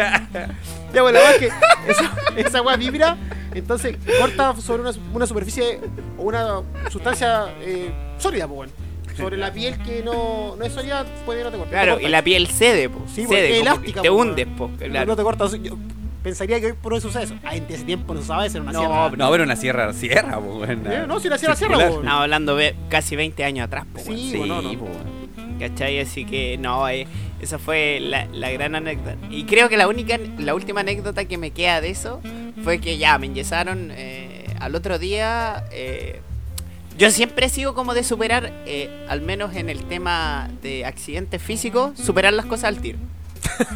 Ya, 0.92 1.02
bueno, 1.02 1.20
la 1.20 1.30
verdad 1.30 1.34
es 1.34 1.38
que 1.38 1.90
esa, 1.90 2.12
esa 2.36 2.62
weá 2.62 2.76
vibra, 2.76 3.16
entonces 3.54 3.96
corta 4.18 4.56
sobre 4.56 4.82
una, 4.82 4.90
una 5.14 5.26
superficie 5.26 5.78
o 6.18 6.22
una 6.22 6.62
sustancia 6.90 7.46
eh, 7.60 7.92
sólida, 8.18 8.48
pues, 8.48 8.58
weón. 8.58 8.90
Sobre 9.16 9.36
la 9.36 9.52
piel 9.52 9.76
que 9.82 10.02
no, 10.02 10.56
no 10.56 10.64
es 10.64 10.72
sólida, 10.72 11.04
puede 11.26 11.44
no 11.44 11.50
te 11.50 11.58
corte. 11.58 11.70
Claro, 11.72 11.98
no 12.00 12.00
y 12.00 12.08
la 12.08 12.22
piel 12.22 12.46
cede, 12.46 12.88
po. 12.88 13.04
Sí, 13.06 13.26
cede, 13.26 13.52
es 13.56 13.60
elástica, 13.60 14.02
te 14.02 14.08
po, 14.08 14.16
hundes, 14.16 14.46
weón. 14.46 14.56
po. 14.56 14.68
corta. 14.68 14.84
Claro. 14.86 15.06
No 15.06 15.16
te 15.16 15.22
corta. 15.22 15.46
Yo 15.62 15.76
pensaría 16.22 16.60
que 16.60 16.66
hoy 16.66 16.72
por 16.72 16.94
hoy 16.94 17.00
sucede 17.00 17.24
eso. 17.24 17.34
Ah, 17.44 17.54
en 17.54 17.66
ese 17.68 17.84
tiempo 17.84 18.14
no 18.14 18.20
eso, 18.20 18.32
era 18.34 18.60
una 18.62 18.72
No, 18.72 18.80
sierra. 18.80 19.10
No, 19.16 19.30
pero 19.30 19.44
una 19.44 19.56
sierra, 19.56 19.92
sierra, 19.92 20.40
pues, 20.40 20.54
bueno. 20.54 20.90
Eh, 20.90 21.04
no, 21.06 21.20
si 21.20 21.28
la 21.28 21.38
sierra, 21.38 21.54
sierra, 21.54 21.74
po. 21.76 21.82
Estamos 21.82 22.08
hablando 22.08 22.56
de 22.56 22.74
casi 22.88 23.14
20 23.16 23.44
años 23.44 23.66
atrás, 23.66 23.84
po. 23.92 24.00
Sí, 24.00 24.08
weón. 24.08 24.18
Sí, 24.18 24.36
bueno, 24.38 24.62
no. 24.62 24.68
pues, 24.78 24.80
bueno. 24.80 25.58
¿Cachai? 25.58 26.00
Así 26.00 26.24
que 26.24 26.56
no, 26.56 26.88
eh, 26.88 27.06
esa 27.42 27.58
fue 27.58 27.98
la, 28.00 28.26
la 28.32 28.50
gran 28.50 28.74
anécdota. 28.74 29.16
Y 29.30 29.44
creo 29.44 29.68
que 29.68 29.76
la 29.76 29.88
única, 29.88 30.18
la 30.38 30.54
última 30.54 30.80
anécdota 30.80 31.24
que 31.24 31.38
me 31.38 31.50
queda 31.50 31.80
de 31.80 31.90
eso 31.90 32.20
fue 32.64 32.80
que 32.80 32.98
ya 32.98 33.16
me 33.18 33.26
enyesaron 33.26 33.90
eh, 33.92 34.46
al 34.60 34.74
otro 34.74 34.98
día. 34.98 35.64
eh, 35.72 36.20
yo 36.98 37.10
siempre 37.10 37.46
he 37.46 37.48
sido 37.48 37.74
como 37.74 37.94
de 37.94 38.04
superar, 38.04 38.52
eh, 38.66 39.06
al 39.08 39.22
menos 39.22 39.56
en 39.56 39.70
el 39.70 39.84
tema 39.84 40.50
de 40.60 40.84
accidentes 40.84 41.40
físicos, 41.42 41.98
superar 41.98 42.34
las 42.34 42.44
cosas 42.44 42.64
al 42.64 42.80
tiro. 42.82 42.98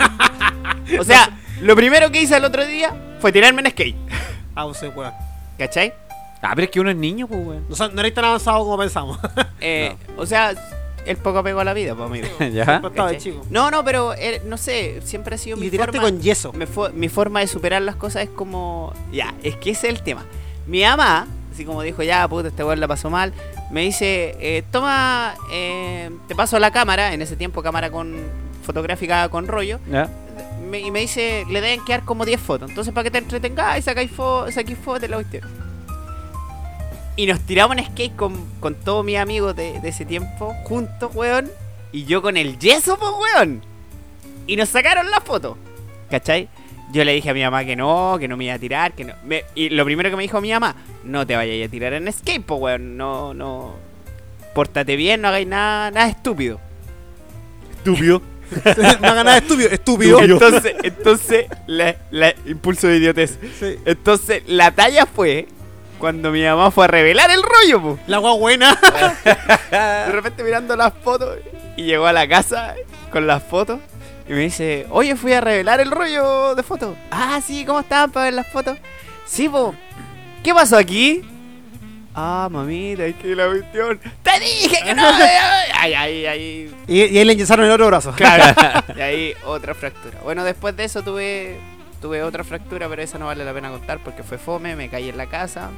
o 1.01 1.05
sea, 1.05 1.31
lo 1.63 1.75
primero 1.75 2.11
que 2.11 2.21
hice 2.21 2.37
el 2.37 2.45
otro 2.45 2.67
día 2.67 2.95
fue 3.21 3.33
tirarme 3.33 3.63
en 3.63 3.71
skate. 3.71 3.97
Ah, 4.55 4.67
usted, 4.67 4.95
weón. 4.95 5.13
¿Cachai? 5.59 5.95
Ah, 6.43 6.53
pero 6.55 6.67
es 6.67 6.71
que 6.71 6.81
uno 6.81 6.91
es 6.91 6.97
niño, 6.97 7.27
pues, 7.27 7.41
weón. 7.47 7.65
No, 7.69 7.89
no 7.89 8.01
eres 8.01 8.13
tan 8.13 8.27
avanzado 8.27 8.59
como 8.59 8.77
pensamos. 8.77 9.19
Eh, 9.61 9.97
O 10.19 10.27
sea, 10.27 10.53
el 11.07 11.17
poco 11.17 11.39
apego 11.39 11.61
a 11.61 11.65
la 11.65 11.75
vida, 11.75 11.95
pues 11.95 12.07
amigo. 12.09 12.27
¿Ya? 12.41 12.81
De 12.81 12.91
¿Cachai? 12.91 13.19
chico. 13.19 13.43
No, 13.51 13.71
no, 13.71 13.85
pero 13.85 14.15
eh, 14.15 14.41
no 14.47 14.57
sé, 14.57 15.01
siempre 15.05 15.35
ha 15.35 15.39
sido 15.39 15.57
Y 15.57 15.61
mi 15.61 15.71
forma. 15.71 16.01
con 16.01 16.21
yeso. 16.21 16.53
me 16.53 16.67
mi 16.95 17.09
forma 17.09 17.41
de 17.41 17.47
superar 17.47 17.83
las 17.83 17.97
cosas 17.97 18.25
es 18.25 18.31
como. 18.31 18.93
Ya, 19.13 19.35
es 19.43 19.57
que 19.57 19.71
ese 19.71 19.89
es 19.89 19.95
el 19.95 20.03
tema. 20.03 20.25
Mi 20.67 20.83
mamá, 20.83 21.27
así 21.53 21.65
como 21.65 21.83
dijo, 21.83 22.03
ya, 22.03 22.27
puta, 22.29 22.49
este 22.49 22.65
weón 22.65 22.81
la 22.81 22.89
pasó 22.89 23.11
mal, 23.11 23.33
me 23.71 23.83
dice, 23.83 24.35
eh, 24.41 24.63
toma, 24.71 25.35
eh, 25.53 26.11
te 26.27 26.35
paso 26.35 26.59
la 26.59 26.71
cámara, 26.71 27.13
en 27.13 27.21
ese 27.23 27.37
tiempo 27.37 27.63
cámara 27.63 27.91
con 27.91 28.17
fotográfica 28.65 29.29
con 29.29 29.47
rollo, 29.47 29.79
¿Ya? 29.91 30.09
me- 30.71 30.81
y 30.81 30.91
me 30.91 31.01
dice, 31.01 31.45
le 31.51 31.61
deben 31.61 31.85
quedar 31.85 32.05
como 32.05 32.25
10 32.25 32.41
fotos. 32.41 32.71
Entonces, 32.71 32.95
para 32.95 33.05
que 33.05 33.11
te 33.11 33.19
entretengáis, 33.19 33.85
sacáis 33.85 34.11
fotos, 34.11 34.55
saquéis 34.55 34.79
fotos, 34.79 35.03
de 35.03 35.09
la 35.09 35.17
cuestión. 35.17 35.43
Y 37.17 37.27
nos 37.27 37.41
tiramos 37.41 37.77
en 37.77 37.85
skate 37.87 38.17
con, 38.17 38.45
con 38.61 38.75
todos 38.75 39.05
mis 39.05 39.19
amigos 39.19 39.55
de, 39.55 39.81
de 39.81 39.89
ese 39.89 40.05
tiempo, 40.05 40.53
juntos, 40.65 41.15
weón. 41.15 41.51
Y 41.93 42.05
yo 42.07 42.23
con 42.23 42.37
el 42.37 42.59
yeso, 42.59 42.97
pues, 42.99 43.11
weón. 43.37 43.63
Y 44.47 44.57
nos 44.57 44.69
sacaron 44.69 45.11
la 45.11 45.21
foto. 45.21 45.57
¿Cachai? 46.11 46.49
Yo 46.93 47.05
le 47.05 47.13
dije 47.13 47.31
a 47.31 47.35
mi 47.35 47.43
mamá 47.43 47.65
que 47.65 47.77
no, 47.77 48.17
que 48.19 48.29
no 48.29 48.37
me 48.37 48.45
iba 48.47 48.55
a 48.55 48.59
tirar, 48.59 48.93
que 48.95 49.05
no. 49.05 49.15
Me- 49.25 49.45
y 49.55 49.69
lo 49.71 49.85
primero 49.85 50.11
que 50.11 50.17
me 50.17 50.23
dijo 50.25 50.41
mi 50.41 50.51
mamá, 50.53 50.75
no 51.05 51.27
te 51.27 51.35
vayas 51.37 51.67
a 51.67 51.71
tirar 51.71 51.93
en 51.93 52.13
skate, 52.13 52.45
pues, 52.45 52.61
weón. 52.61 52.97
No, 52.97 53.33
no. 53.33 53.75
Pórtate 54.55 54.97
bien, 54.97 55.21
no 55.23 55.29
hagáis 55.29 55.47
nada, 55.47 55.91
nada 55.93 56.09
estúpido. 56.09 56.61
Estúpido. 57.79 58.23
no 58.65 59.09
hagas 59.09 59.25
nada 59.25 59.39
estúpido. 59.39 59.69
Estúpido. 59.71 60.21
Entonces, 60.21 60.75
entonces, 60.83 61.47
la, 61.67 61.97
la- 62.11 62.35
impulso 62.47 62.89
de 62.89 62.97
idiotez. 62.99 63.39
Sí. 63.59 63.77
Entonces, 63.85 64.43
la 64.47 64.71
talla 64.73 65.07
fue 65.07 65.47
cuando 66.05 66.31
mi 66.31 66.45
mamá 66.45 66.71
fue 66.71 66.85
a 66.85 66.89
revelar 66.89 67.31
el 67.31 67.43
rollo, 67.43 67.81
po. 67.81 67.99
La 68.07 68.19
agua 68.19 68.35
buena. 68.35 68.79
De 69.71 70.13
repente 70.13 70.45
mirando 70.45 70.77
las 70.77 70.93
fotos 71.03 71.39
y 71.79 71.85
llegó 71.85 72.05
a 72.07 72.13
la 72.13 72.29
casa 72.29 72.75
con 73.11 73.27
las 73.27 73.43
fotos 73.43 73.81
y 74.29 74.35
me 74.35 74.41
dice, 74.41 74.87
oye, 74.91 75.17
fui 75.17 75.33
a 75.33 75.41
revelar 75.41 75.81
el 75.81 75.91
rollo 75.91 76.55
de 76.55 76.63
fotos. 76.63 76.95
Ah, 77.11 77.41
sí, 77.43 77.65
¿cómo 77.65 77.81
estaban 77.81 78.11
para 78.11 78.25
ver 78.27 78.35
las 78.35 78.47
fotos? 78.49 78.77
Sí, 79.25 79.49
po. 79.49 79.75
¿Qué 80.43 80.53
pasó 80.53 80.77
aquí? 80.77 81.23
Ah, 82.15 82.49
mamita, 82.51 83.07
es 83.07 83.17
que 83.17 83.35
la 83.35 83.47
cuestión. 83.47 83.99
¡Te 84.23 84.41
dije 84.41 84.83
que 84.85 84.95
no! 84.95 85.09
Ay, 85.81 85.95
ay, 85.95 86.27
ay. 86.27 86.75
Y, 86.87 87.05
y 87.05 87.19
ahí 87.19 87.25
le 87.25 87.33
enyesaron 87.33 87.65
el 87.65 87.73
otro 87.73 87.87
brazo. 87.87 88.13
Claro. 88.13 88.55
y 88.95 89.01
ahí 89.01 89.35
otra 89.47 89.75
fractura. 89.75 90.19
Bueno, 90.23 90.45
después 90.45 90.77
de 90.77 90.85
eso 90.85 91.03
tuve 91.03 91.59
tuve 92.05 92.23
otra 92.23 92.45
fractura, 92.45 92.87
pero 92.87 93.01
esa 93.01 93.19
no 93.19 93.25
vale 93.25 93.47
la 93.47 93.55
pena 93.55 93.71
contar 93.71 93.99
porque 94.05 94.23
fue 94.23 94.37
fome, 94.37 94.77
me 94.77 94.91
caí 94.91 95.09
en 95.09 95.17
la 95.17 95.25
casa. 95.25 95.71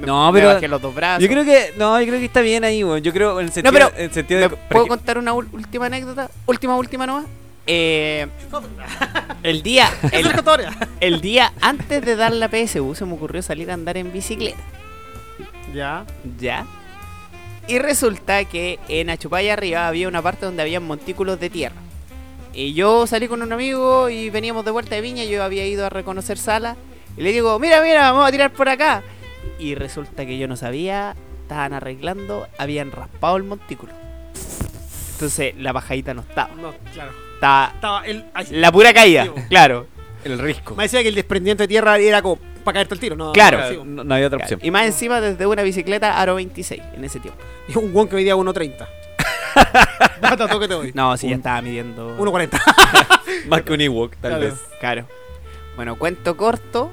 Me, 0.00 0.06
No, 0.06 0.32
me 0.32 0.40
pero 0.40 0.54
bajé 0.54 0.66
los 0.66 0.80
dos 0.80 0.94
brazos. 0.94 1.22
Yo 1.22 1.28
creo 1.28 1.44
que, 1.44 1.74
no, 1.76 2.00
yo 2.00 2.06
creo 2.06 2.20
que 2.20 2.24
está 2.24 2.40
bien 2.40 2.64
ahí, 2.64 2.82
weón. 2.82 3.02
Yo 3.02 3.12
creo 3.12 3.38
en 3.38 3.44
el 3.48 3.52
sentido, 3.52 3.70
pero, 3.70 3.92
en 3.94 4.04
el 4.04 4.10
sentido 4.10 4.40
¿Me 4.40 4.48
de... 4.48 4.56
puedo 4.70 4.86
contar 4.86 5.18
una 5.18 5.34
última 5.34 5.84
anécdota? 5.84 6.30
Última, 6.46 6.74
última 6.78 7.06
nomás. 7.06 7.26
Eh, 7.66 8.26
el 9.42 9.62
día 9.62 9.90
el, 10.12 10.30
el 11.00 11.20
día 11.20 11.52
antes 11.60 12.02
de 12.02 12.16
dar 12.16 12.32
la 12.32 12.48
PSU 12.48 12.94
se 12.94 13.04
me 13.04 13.12
ocurrió 13.12 13.42
salir 13.42 13.70
a 13.70 13.74
andar 13.74 13.98
en 13.98 14.10
bicicleta. 14.10 14.56
Ya. 15.74 16.06
¿Ya? 16.40 16.64
Y 17.68 17.78
resulta 17.78 18.42
que 18.46 18.78
en 18.88 19.10
Achupaya 19.10 19.52
arriba 19.52 19.86
había 19.86 20.08
una 20.08 20.22
parte 20.22 20.46
donde 20.46 20.62
había 20.62 20.80
montículos 20.80 21.38
de 21.38 21.50
tierra. 21.50 21.83
Y 22.54 22.72
yo 22.72 23.06
salí 23.06 23.26
con 23.26 23.42
un 23.42 23.52
amigo 23.52 24.08
y 24.08 24.30
veníamos 24.30 24.64
de 24.64 24.70
vuelta 24.70 24.94
de 24.94 25.00
Viña, 25.00 25.24
yo 25.24 25.42
había 25.42 25.66
ido 25.66 25.84
a 25.86 25.90
reconocer 25.90 26.38
sala. 26.38 26.76
Y 27.16 27.22
le 27.22 27.32
digo, 27.32 27.58
mira, 27.58 27.82
mira, 27.82 28.12
vamos 28.12 28.28
a 28.28 28.32
tirar 28.32 28.52
por 28.52 28.68
acá. 28.68 29.02
Y 29.58 29.74
resulta 29.74 30.24
que 30.24 30.38
yo 30.38 30.46
no 30.46 30.56
sabía, 30.56 31.16
estaban 31.42 31.72
arreglando, 31.72 32.46
habían 32.58 32.92
raspado 32.92 33.36
el 33.36 33.44
montículo. 33.44 33.92
Entonces 35.14 35.54
la 35.56 35.72
bajadita 35.72 36.14
no 36.14 36.22
estaba. 36.22 36.54
No, 36.54 36.74
claro. 36.92 37.12
Estaba 37.34 37.72
Estaba 37.74 38.06
el. 38.06 38.24
ay, 38.34 38.46
la 38.50 38.72
pura 38.72 38.92
caída, 38.92 39.28
claro. 39.48 39.86
El 40.24 40.38
risco. 40.38 40.74
Me 40.74 40.84
decía 40.84 41.02
que 41.02 41.08
el 41.08 41.14
desprendiente 41.14 41.64
de 41.64 41.68
tierra 41.68 41.98
era 41.98 42.22
como 42.22 42.38
para 42.64 42.76
caerte 42.76 42.94
al 42.94 43.00
tiro, 43.00 43.16
¿no? 43.16 43.32
Claro. 43.32 43.58
Bo. 43.78 43.84
No, 43.84 44.04
no 44.04 44.14
había 44.14 44.28
otra 44.28 44.38
claro. 44.38 44.54
opción. 44.54 44.60
Y 44.66 44.70
más 44.70 44.86
encima 44.86 45.20
desde 45.20 45.46
una 45.46 45.62
bicicleta 45.62 46.18
Aro 46.20 46.36
26 46.36 46.80
en 46.96 47.04
ese 47.04 47.20
tiempo. 47.20 47.38
Y 47.68 47.76
un 47.76 47.92
guan 47.92 48.08
que 48.08 48.16
hoy 48.16 48.24
día 48.24 48.34
1.30. 48.36 48.86
Bata, 50.20 50.48
tú 50.48 50.58
que 50.60 50.68
te 50.68 50.74
doy. 50.74 50.92
No, 50.94 51.16
sí, 51.16 51.28
ya 51.28 51.36
estaba 51.36 51.60
midiendo. 51.62 52.16
1.40. 52.18 52.60
Más 53.48 53.62
que 53.62 53.72
un 53.72 53.80
Ewok, 53.80 54.16
tal 54.16 54.30
Claro. 54.32 54.44
vez. 54.46 54.54
Claro. 54.80 55.08
Bueno, 55.76 55.96
cuento 55.96 56.36
corto. 56.36 56.92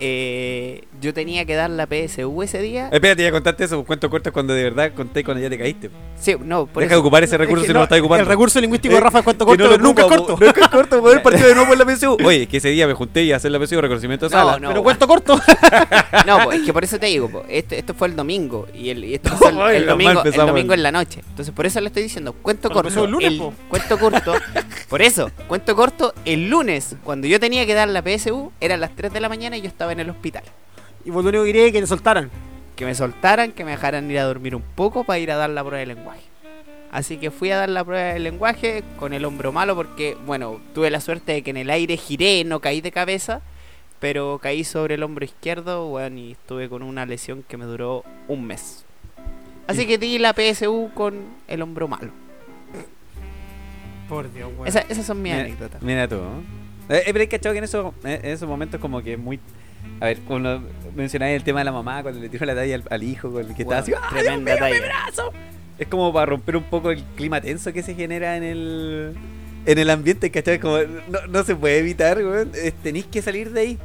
eh, 0.00 0.82
yo 1.00 1.14
tenía 1.14 1.44
que 1.44 1.54
dar 1.54 1.70
la 1.70 1.86
PSU 1.86 2.42
ese 2.42 2.60
día. 2.60 2.88
Espérate, 2.92 3.22
ya 3.22 3.30
contaste 3.30 3.64
eso, 3.64 3.84
cuento 3.84 4.10
corto 4.10 4.32
cuando 4.32 4.52
de 4.54 4.64
verdad 4.64 4.92
conté 4.94 5.22
cuando 5.24 5.42
ya 5.42 5.48
te 5.50 5.58
caíste. 5.58 5.90
Sí, 6.18 6.34
no, 6.42 6.66
por 6.66 6.82
Deja 6.82 6.90
de 6.90 6.94
eso. 6.96 7.00
ocupar 7.00 7.22
ese 7.22 7.36
recurso 7.38 7.60
Es 7.60 7.62
que 7.62 7.66
si 7.68 7.72
no, 7.72 7.78
lo 7.80 7.84
estás 7.84 8.00
ocupando. 8.00 8.22
El 8.22 8.28
recurso 8.28 8.60
lingüístico 8.60 8.92
Eh, 8.92 8.96
de 8.96 9.00
Rafa 9.02 9.18
es 9.18 9.24
cuento 9.24 9.46
corto, 9.46 9.62
no 9.64 9.70
lo 9.70 9.76
pero 9.76 9.82
nunca 9.84 10.02
es 10.02 10.06
ocupa, 10.06 10.18
corto. 10.18 10.36
po. 10.38 10.44
Nunca 10.44 10.60
es 10.62 10.68
corto, 10.68 11.00
poder 11.00 11.22
partido 11.22 11.48
de 11.48 11.54
nuevo 11.54 11.68
por 11.68 11.78
la 11.78 11.84
PSU. 11.96 12.16
Oye, 12.24 12.46
que 12.46 12.56
ese 12.56 12.68
día 12.70 12.86
me 12.86 12.94
junté 12.94 13.22
y 13.24 13.32
hacer 13.32 13.50
la 13.52 13.58
PSU 13.64 13.80
reconocimiento 13.80 14.26
de 14.26 14.30
sala. 14.30 14.58
no. 14.58 14.68
Pero 14.68 14.82
cuento 14.82 15.06
corto. 15.06 15.38
No, 16.26 16.38
pues, 16.44 16.60
es 16.60 16.66
que 16.66 16.72
por 16.72 16.84
eso 16.84 16.98
te 16.98 17.06
digo, 17.06 17.30
po, 17.30 17.44
esto, 17.48 17.74
esto 17.74 17.94
fue 17.94 18.08
el 18.08 18.16
domingo 18.16 18.66
y, 18.74 18.90
el, 18.90 19.04
y 19.04 19.14
esto 19.14 19.30
fue 19.36 19.48
el, 19.76 19.86
domingo, 19.86 20.22
el 20.24 20.32
domingo 20.32 20.74
en 20.74 20.82
la 20.82 20.92
noche. 20.92 21.20
Entonces 21.30 21.54
por 21.54 21.64
eso 21.66 21.80
le 21.80 21.86
estoy 21.86 22.02
diciendo, 22.02 22.32
cuento 22.34 22.68
corto. 22.70 22.88
empezó 22.88 23.04
el 23.04 23.10
lunes, 23.12 23.28
el- 23.32 23.38
po. 23.38 23.54
cuento 23.68 23.98
corto. 23.98 24.34
por 24.88 25.00
eso, 25.02 25.30
cuento 25.46 25.74
corto, 25.76 26.12
el 26.24 26.48
lunes, 26.50 26.96
cuando 27.04 27.26
yo 27.26 27.38
tenía 27.40 27.64
que 27.66 27.74
dar 27.74 27.88
la 27.88 28.02
PSU, 28.02 28.52
eran 28.60 28.80
las 28.80 28.94
3 28.96 29.12
de 29.12 29.20
la 29.20 29.28
mañana 29.28 29.56
y 29.56 29.62
yo 29.62 29.68
estaba 29.68 29.92
en 29.92 30.00
el 30.00 30.10
hospital. 30.10 30.42
Y 31.04 31.10
vos 31.10 31.22
lo 31.24 31.30
único 31.30 31.44
que 31.44 31.52
quería 31.52 31.66
es 31.66 31.72
que 31.72 31.80
te 31.80 31.86
soltaran. 31.86 32.30
que 32.76 32.84
me 32.84 32.94
soltaran, 32.94 33.52
que 33.52 33.64
me 33.64 33.72
dejaran 33.72 34.08
ir 34.10 34.18
a 34.20 34.24
dormir 34.24 34.54
un 34.54 34.62
poco 34.62 35.02
para 35.04 35.18
ir 35.18 35.30
a 35.32 35.36
dar 35.36 35.50
la 35.50 35.62
prueba 35.64 35.78
de 35.80 35.86
lenguaje. 35.86 36.22
Así 36.92 37.16
que 37.18 37.30
fui 37.30 37.50
a 37.50 37.56
dar 37.58 37.68
la 37.68 37.84
prueba 37.84 38.12
de 38.14 38.18
lenguaje 38.20 38.82
con 38.98 39.12
el 39.12 39.24
hombro 39.24 39.50
malo 39.52 39.74
porque, 39.74 40.16
bueno, 40.26 40.60
tuve 40.74 40.90
la 40.90 41.00
suerte 41.00 41.32
de 41.32 41.42
que 41.42 41.50
en 41.50 41.56
el 41.56 41.70
aire 41.70 41.96
giré, 41.96 42.44
no 42.44 42.60
caí 42.60 42.80
de 42.80 42.92
cabeza, 42.92 43.40
pero 44.00 44.38
caí 44.40 44.62
sobre 44.64 44.94
el 44.94 45.02
hombro 45.02 45.24
izquierdo, 45.24 45.86
bueno, 45.88 46.18
y 46.18 46.32
estuve 46.32 46.68
con 46.68 46.82
una 46.82 47.04
lesión 47.04 47.42
que 47.48 47.56
me 47.56 47.64
duró 47.64 48.04
un 48.28 48.46
mes. 48.46 48.84
Así 49.66 49.86
que 49.86 49.98
di 49.98 50.18
la 50.18 50.32
PSU 50.32 50.90
con 50.94 51.16
el 51.48 51.60
hombro 51.62 51.88
malo. 51.88 52.12
Por 54.08 54.32
Dios, 54.32 54.50
weón. 54.56 54.68
Esa- 54.68 54.80
esas 54.88 55.04
son 55.04 55.20
mis 55.20 55.32
Mira- 55.32 55.44
anécdotas. 55.44 55.82
Mira 55.82 56.08
tú, 56.08 56.16
¿no? 56.16 56.40
Eh, 56.94 57.00
eh, 57.00 57.02
pero 57.06 57.20
hay 57.20 57.26
cachado 57.28 57.52
que 57.52 57.58
en 57.58 57.64
esos, 57.64 57.92
eh, 58.04 58.20
en 58.22 58.30
esos 58.30 58.48
momentos 58.48 58.80
como 58.80 59.02
que 59.02 59.14
es 59.14 59.18
muy... 59.18 59.38
A 60.00 60.06
ver, 60.06 60.18
cuando 60.20 60.62
mencionáis 60.94 61.36
el 61.36 61.42
tema 61.44 61.60
de 61.60 61.64
la 61.64 61.72
mamá, 61.72 62.02
cuando 62.02 62.20
le 62.20 62.28
tiró 62.28 62.46
la 62.46 62.54
talla 62.54 62.74
al, 62.76 62.84
al 62.90 63.02
hijo, 63.02 63.30
con 63.32 63.44
el 63.48 63.54
que 63.54 63.62
estaba 63.62 63.80
así, 63.80 63.92
¡ah, 63.92 64.00
Dios 64.10 64.22
Tremenda 64.22 64.54
mío, 64.54 64.64
mi 64.64 64.80
talla. 64.80 64.86
brazo! 64.86 65.32
Es 65.78 65.86
como 65.88 66.12
para 66.12 66.26
romper 66.26 66.56
un 66.56 66.64
poco 66.64 66.90
el 66.90 67.02
clima 67.16 67.40
tenso 67.40 67.72
que 67.72 67.82
se 67.82 67.94
genera 67.94 68.36
en 68.36 68.42
el... 68.42 69.16
En 69.66 69.76
el 69.78 69.90
ambiente, 69.90 70.30
¿cachai? 70.30 70.58
Como, 70.60 70.78
no, 70.78 71.26
no 71.28 71.44
se 71.44 71.54
puede 71.54 71.78
evitar, 71.78 72.16
weón. 72.18 72.52
Tenéis 72.82 73.04
que 73.06 73.20
salir 73.20 73.50
de 73.50 73.60
ahí. 73.60 73.78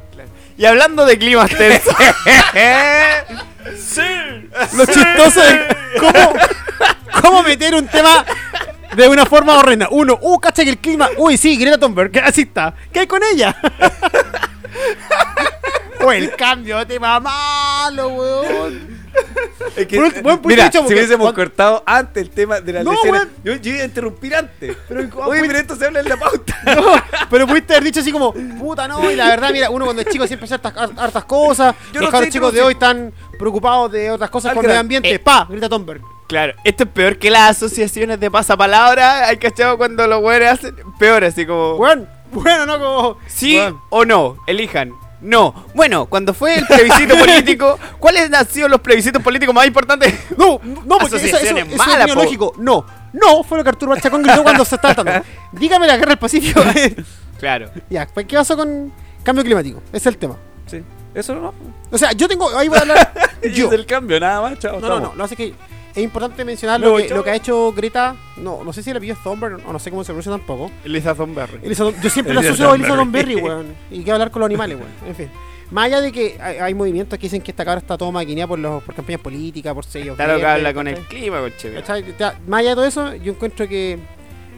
Y 0.56 0.64
hablando 0.64 1.04
de 1.04 1.18
climas 1.18 1.50
tensos, 1.58 1.94
Lo 4.76 4.86
chistoso 4.86 5.42
es 5.42 5.60
cómo, 6.00 6.32
cómo 7.20 7.42
meter 7.42 7.74
un 7.74 7.86
tema 7.86 8.24
de 8.96 9.08
una 9.08 9.26
forma 9.26 9.58
horrenda. 9.58 9.88
Uno, 9.90 10.18
uh, 10.22 10.38
cacha 10.38 10.64
que 10.64 10.70
el 10.70 10.78
clima. 10.78 11.10
Uy, 11.18 11.36
sí, 11.36 11.56
Greta 11.58 11.76
Thunberg, 11.78 12.18
así 12.20 12.42
está. 12.42 12.74
¿Qué 12.90 13.00
hay 13.00 13.06
con 13.06 13.20
ella? 13.34 13.54
O 16.06 16.12
el 16.12 16.34
cambio 16.36 16.78
de 16.78 16.86
tema 16.86 17.20
malo, 17.20 18.08
weón. 18.08 19.04
Es 19.76 19.86
que, 19.86 19.98
buen 20.22 20.40
mira, 20.44 20.64
dicho, 20.64 20.86
si 20.86 20.92
hubiésemos 20.94 21.24
cuando- 21.32 21.34
cortado 21.34 21.82
antes 21.86 22.22
el 22.22 22.30
tema 22.30 22.60
de 22.60 22.72
la 22.72 22.82
No, 22.84 22.92
weón. 23.02 23.28
yo, 23.44 23.54
yo 23.56 23.72
iba 23.72 23.82
a 23.82 23.84
interrumpir 23.86 24.34
antes. 24.34 24.76
Pero, 24.88 25.08
Oye, 25.26 25.42
pero 25.46 25.58
esto 25.58 25.76
se 25.76 25.86
habla 25.86 26.00
en 26.00 26.08
la 26.08 26.16
pauta. 26.16 26.56
No, 26.64 26.82
pero 27.30 27.46
pudiste 27.46 27.74
haber 27.74 27.84
dicho 27.84 28.00
así 28.00 28.10
como, 28.12 28.32
puta, 28.58 28.86
no, 28.88 29.08
y 29.10 29.14
la 29.16 29.28
verdad, 29.28 29.50
mira, 29.52 29.70
uno 29.70 29.84
cuando 29.84 30.02
es 30.02 30.08
chico 30.08 30.26
siempre 30.26 30.44
hace 30.44 30.54
hartas, 30.54 30.74
har- 30.76 30.92
hartas 30.96 31.24
cosas. 31.24 31.74
Yo 31.92 32.00
los 32.00 32.12
no 32.12 32.18
sé, 32.20 32.30
chicos 32.30 32.52
de 32.52 32.62
hoy 32.62 32.72
están 32.74 33.12
preocupados 33.38 33.90
de 33.92 34.10
otras 34.10 34.30
cosas 34.30 34.50
Al 34.50 34.56
con 34.56 34.64
el 34.64 34.68
grano. 34.68 34.80
ambiente. 34.80 35.12
Eh. 35.14 35.18
Pa, 35.18 35.46
Greta 35.48 35.68
Thunberg. 35.68 36.00
claro, 36.28 36.54
esto 36.64 36.84
es 36.84 36.90
peor 36.90 37.18
que 37.18 37.30
las 37.30 37.50
asociaciones 37.56 38.18
de 38.20 38.30
pasapalabra. 38.30 39.26
Hay 39.28 39.36
cachado 39.38 39.76
cuando 39.78 40.06
los 40.06 40.20
güeyes 40.20 40.50
hacen 40.52 40.74
peor, 40.98 41.24
así 41.24 41.46
como. 41.46 41.76
Bueno, 41.76 42.06
bueno, 42.32 42.66
no 42.66 42.78
como. 42.78 43.18
¿Sí 43.26 43.60
o 43.90 44.04
no? 44.04 44.36
Elijan. 44.46 44.92
No. 45.24 45.66
Bueno, 45.74 46.06
cuando 46.06 46.34
fue 46.34 46.58
el 46.58 46.66
plebiscito 46.66 47.14
político, 47.18 47.78
¿cuáles 47.98 48.32
han 48.32 48.46
sido 48.46 48.68
los 48.68 48.80
plebiscitos 48.80 49.22
políticos 49.22 49.54
más 49.54 49.66
importantes? 49.66 50.14
No, 50.36 50.60
no, 50.62 50.98
porque 50.98 51.16
eso, 51.16 51.26
eso, 51.26 51.38
eso 51.38 51.56
es 51.56 52.14
po. 52.14 52.22
lógico. 52.22 52.54
No. 52.58 52.84
No, 53.12 53.42
fue 53.44 53.58
lo 53.58 53.64
que 53.64 53.70
Arturo 53.70 53.96
Chacón 53.96 54.22
gritó 54.22 54.42
cuando 54.42 54.64
se 54.64 54.74
estaba 54.74 54.94
tratando. 54.94 55.26
Dígame 55.52 55.86
la 55.86 55.96
guerra 55.96 56.10
del 56.10 56.18
Pacífico. 56.18 56.60
Claro. 57.38 57.70
ya, 57.88 58.06
pues, 58.12 58.26
¿qué 58.26 58.36
pasó 58.36 58.56
con 58.56 58.92
cambio 59.22 59.44
climático? 59.44 59.80
Ese 59.88 59.96
es 59.96 60.06
el 60.06 60.18
tema. 60.18 60.36
Sí. 60.66 60.82
Eso 61.14 61.34
no. 61.34 61.54
O 61.90 61.96
sea, 61.96 62.12
yo 62.12 62.28
tengo. 62.28 62.50
Ahí 62.56 62.68
voy 62.68 62.78
a 62.78 62.80
hablar. 62.82 63.12
yo. 63.54 63.68
Es 63.68 63.72
el 63.72 63.86
cambio, 63.86 64.18
nada 64.20 64.40
más, 64.42 64.58
chao. 64.58 64.80
No, 64.80 64.88
no, 64.88 65.00
no. 65.00 65.14
Lo 65.14 65.24
hace 65.24 65.36
que 65.36 65.54
es 65.94 66.02
importante 66.02 66.44
mencionar 66.44 66.80
Me 66.80 66.86
lo 66.86 66.96
que, 66.96 67.08
lo 67.08 67.22
que 67.22 67.30
ha 67.30 67.36
hecho 67.36 67.72
Greta. 67.72 68.16
No, 68.36 68.64
no 68.64 68.72
sé 68.72 68.82
si 68.82 68.90
apellido 68.90 69.14
es 69.14 69.22
Thunberg 69.22 69.60
o 69.66 69.72
no 69.72 69.78
sé 69.78 69.90
cómo 69.90 70.02
se 70.02 70.08
pronuncia 70.08 70.32
tampoco. 70.32 70.70
Elisa 70.84 71.14
Thornberry. 71.14 71.60
Elisa 71.62 71.84
yo 72.02 72.10
siempre 72.10 72.34
la 72.34 72.40
asocio 72.40 72.72
a 72.72 72.74
Elisa. 72.74 72.88
Thornberry, 72.88 73.36
weón. 73.42 73.74
Y 73.90 73.98
quiero 73.98 74.14
hablar 74.14 74.30
con 74.30 74.40
los 74.40 74.46
animales, 74.46 74.76
weón. 74.76 74.90
En 75.06 75.14
fin. 75.14 75.30
Más 75.70 75.86
allá 75.86 76.00
de 76.00 76.12
que 76.12 76.36
hay, 76.40 76.58
hay 76.58 76.74
movimientos 76.74 77.18
que 77.18 77.24
dicen 77.24 77.40
que 77.40 77.52
esta 77.52 77.64
cabra 77.64 77.80
está 77.80 77.96
todo 77.96 78.10
maquineada 78.10 78.48
por, 78.48 78.58
los, 78.58 78.82
por 78.82 78.94
campañas 78.94 79.20
políticas, 79.20 79.72
por 79.72 79.84
sellos. 79.84 80.16
Claro 80.16 80.38
que 80.38 80.46
habla 80.46 80.74
con 80.74 80.88
el 80.88 80.98
clima. 81.06 81.40
Ya, 82.18 82.38
Más 82.46 82.60
allá 82.60 82.70
de 82.70 82.74
todo 82.74 82.86
eso, 82.86 83.14
yo 83.14 83.32
encuentro 83.32 83.68
que 83.68 83.98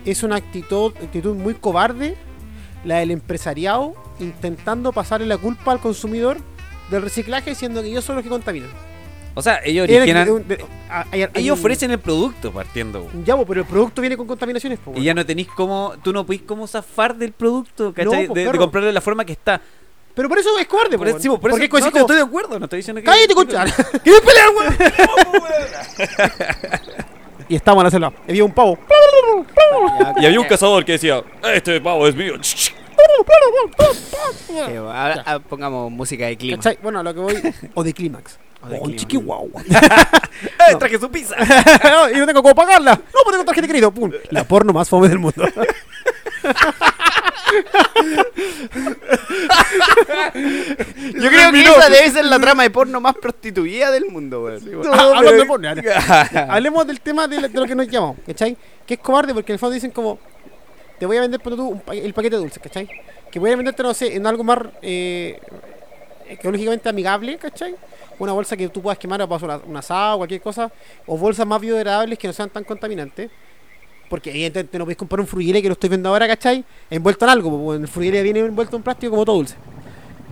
es 0.04 0.22
una 0.22 0.36
actitud, 0.36 0.92
actitud 1.02 1.34
muy 1.34 1.54
cobarde 1.54 2.16
la 2.84 2.98
del 2.98 3.10
empresariado 3.10 3.94
intentando 4.20 4.92
pasarle 4.92 5.26
la 5.26 5.36
culpa 5.36 5.72
al 5.72 5.80
consumidor 5.80 6.38
del 6.90 7.02
reciclaje, 7.02 7.54
siendo 7.54 7.82
que 7.82 7.88
ellos 7.88 8.04
son 8.04 8.16
los 8.16 8.22
que 8.22 8.30
contaminan. 8.30 8.70
O 9.38 9.42
sea, 9.42 9.60
ellos 9.62 9.84
originan. 9.84 10.46
hay 10.88 11.28
Ellos 11.34 11.58
ofrecen 11.58 11.90
el 11.90 11.98
producto 11.98 12.52
partiendo. 12.52 13.06
Ya, 13.22 13.36
pero 13.44 13.60
el 13.60 13.66
producto 13.66 14.00
viene 14.00 14.16
con 14.16 14.26
contaminaciones, 14.26 14.78
po, 14.78 14.94
Y 14.96 15.04
ya 15.04 15.12
no 15.12 15.26
tenéis 15.26 15.48
cómo. 15.48 15.92
Tú 16.02 16.10
no 16.10 16.24
podéis 16.24 16.40
cómo 16.42 16.66
zafar 16.66 17.14
del 17.14 17.32
producto, 17.32 17.92
¿cachai? 17.92 18.28
No, 18.28 18.32
pues, 18.32 18.50
de, 18.50 18.58
comprarlo 18.58 18.86
de 18.86 18.94
la 18.94 19.02
forma 19.02 19.26
que 19.26 19.32
está. 19.32 19.60
Pero 20.14 20.30
por 20.30 20.38
eso 20.38 20.58
es 20.58 20.66
cobarde, 20.66 20.96
Por 20.96 21.06
po, 21.06 21.10
eso, 21.10 21.20
sí, 21.20 21.28
por 21.28 21.36
eso 21.36 21.50
Porque 21.50 21.64
es 21.66 21.70
no, 21.70 21.90
como, 21.90 22.00
estoy 22.00 22.16
de 22.16 22.22
acuerdo, 22.22 22.58
no 22.58 22.64
estoy 22.64 22.78
diciendo 22.78 23.02
que. 23.02 23.04
¡Cállate, 23.04 23.34
concha! 23.34 23.64
¿Quieres 24.02 24.22
pelear, 24.22 24.48
weón? 24.56 24.74
y 27.50 27.56
estamos 27.56 27.82
en 27.82 27.84
la 27.84 27.90
selva. 27.90 28.12
Había 28.26 28.42
un 28.42 28.52
pavo. 28.52 28.78
Y 30.18 30.24
había 30.24 30.40
un 30.40 30.46
cazador 30.46 30.82
que 30.82 30.92
decía: 30.92 31.22
Este 31.52 31.78
pavo 31.82 32.08
es 32.08 32.16
mío. 32.16 32.36
Ahora, 34.94 35.22
ah, 35.26 35.40
pongamos 35.40 35.92
música 35.92 36.24
de 36.24 36.38
clima. 36.38 36.56
¿Cachai? 36.56 36.78
Bueno, 36.82 37.00
a 37.00 37.02
lo 37.02 37.12
que 37.12 37.20
voy. 37.20 37.34
O 37.74 37.84
de 37.84 37.92
clímax. 37.92 38.38
O 38.66 38.70
de 38.70 38.76
O 38.76 38.78
un 38.80 38.84
clímax. 38.84 39.00
chiqui 39.00 39.16
guau. 39.16 39.50
¡Eh, 40.68 40.76
traje 40.78 40.98
su 40.98 41.10
pizza! 41.10 41.34
y 42.14 42.16
no 42.18 42.26
tengo 42.26 42.42
cómo 42.42 42.54
pagarla. 42.54 42.94
No, 42.94 43.20
pero 43.24 43.30
tengo 43.32 43.44
tarjeta 43.44 43.66
de 43.66 43.68
crédito. 43.68 43.90
Pum. 43.92 44.10
La 44.30 44.44
porno 44.44 44.72
más 44.72 44.88
fome 44.88 45.08
del 45.08 45.18
mundo. 45.18 45.44
Yo 50.34 51.28
creo 51.30 51.52
que 51.52 51.62
esa 51.62 51.88
debe 51.88 52.10
ser 52.10 52.24
la 52.26 52.38
trama 52.38 52.62
de 52.62 52.70
porno 52.70 53.00
más 53.00 53.14
prostituida 53.16 53.90
del 53.90 54.06
mundo, 54.06 54.42
weón. 54.44 54.62
Ah, 54.92 55.12
hablando 55.16 55.32
de 55.32 55.44
porno. 55.46 55.68
Hablemos 56.48 56.86
del 56.86 57.00
tema 57.00 57.26
de, 57.28 57.48
lo 57.48 57.64
que 57.66 57.74
nos 57.74 57.88
llamamos, 57.88 58.16
¿cachai? 58.26 58.56
Que 58.86 58.94
es 58.94 59.00
cobarde 59.00 59.34
porque 59.34 59.52
en 59.52 59.54
el 59.54 59.58
fondo 59.58 59.74
dicen 59.74 59.90
como, 59.90 60.18
te 60.98 61.06
voy 61.06 61.16
a 61.16 61.20
vender 61.22 61.40
ponte 61.40 61.56
tú, 61.56 61.68
un 61.68 61.80
pa- 61.80 61.94
el 61.94 62.12
paquete 62.14 62.36
de 62.36 62.42
dulces, 62.42 62.62
¿cachai? 62.62 62.88
Que 63.30 63.38
voy 63.38 63.50
a 63.52 63.56
venderte, 63.56 63.82
no 63.82 63.94
sé, 63.94 64.14
en 64.16 64.26
algo 64.26 64.44
más 64.44 64.58
eh, 64.82 65.40
ecológicamente 66.28 66.88
amigable, 66.88 67.36
¿cachai? 67.38 67.74
Una 68.18 68.32
bolsa 68.32 68.56
que 68.56 68.68
tú 68.68 68.82
puedas 68.82 68.98
quemar 68.98 69.20
hacer 69.20 69.44
una, 69.44 69.56
un 69.58 69.76
asado 69.76 70.14
o 70.14 70.18
cualquier 70.18 70.40
cosa, 70.40 70.70
o 71.06 71.16
bolsas 71.16 71.46
más 71.46 71.60
biodegradables 71.60 72.18
que 72.18 72.26
no 72.26 72.32
sean 72.32 72.50
tan 72.50 72.64
contaminantes. 72.64 73.30
Porque 74.08 74.30
evidentemente 74.30 74.78
no 74.78 74.84
podéis 74.84 74.98
comprar 74.98 75.20
un 75.20 75.26
frugile 75.26 75.60
que 75.60 75.68
lo 75.68 75.72
estoy 75.72 75.88
viendo 75.88 76.08
ahora, 76.08 76.28
¿cachai? 76.28 76.64
Envuelto 76.90 77.24
en 77.24 77.30
algo, 77.30 77.50
porque 77.50 77.82
el 77.82 77.88
frugile 77.88 78.22
viene 78.22 78.40
envuelto 78.40 78.76
en 78.76 78.82
plástico 78.82 79.10
como 79.10 79.24
todo 79.24 79.36
dulce. 79.36 79.56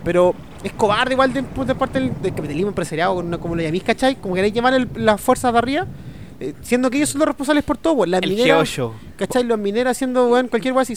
Pero 0.05 0.35
es 0.63 0.73
cobarde 0.73 1.15
igual 1.15 1.33
de, 1.33 1.43
de 1.43 1.75
parte 1.75 1.99
del, 1.99 2.23
del 2.23 2.35
capitalismo 2.35 2.69
empresariado, 2.69 3.15
como 3.41 3.57
lo 3.57 3.63
llamís, 3.63 3.83
¿cachai? 3.83 4.17
Como 4.17 4.35
queréis 4.35 4.55
llamar 4.55 4.87
las 4.95 5.21
fuerzas 5.21 5.53
de 5.53 5.59
arriba, 5.59 5.87
eh, 6.51 6.55
siendo 6.63 6.91
que 6.91 6.97
ellos 6.99 7.11
son 7.11 7.21
los 7.21 7.29
responsables 7.29 7.65
por 7.65 7.77
todo, 7.77 8.05
El 8.05 8.11
mineras, 8.31 8.45
geosho. 8.71 8.95
¿cachai? 9.17 9.45
Los 9.45 9.59
mineros 9.59 9.91
haciendo, 9.91 10.27
weón, 10.29 10.49
cualquier 10.49 10.77
así, 10.79 10.95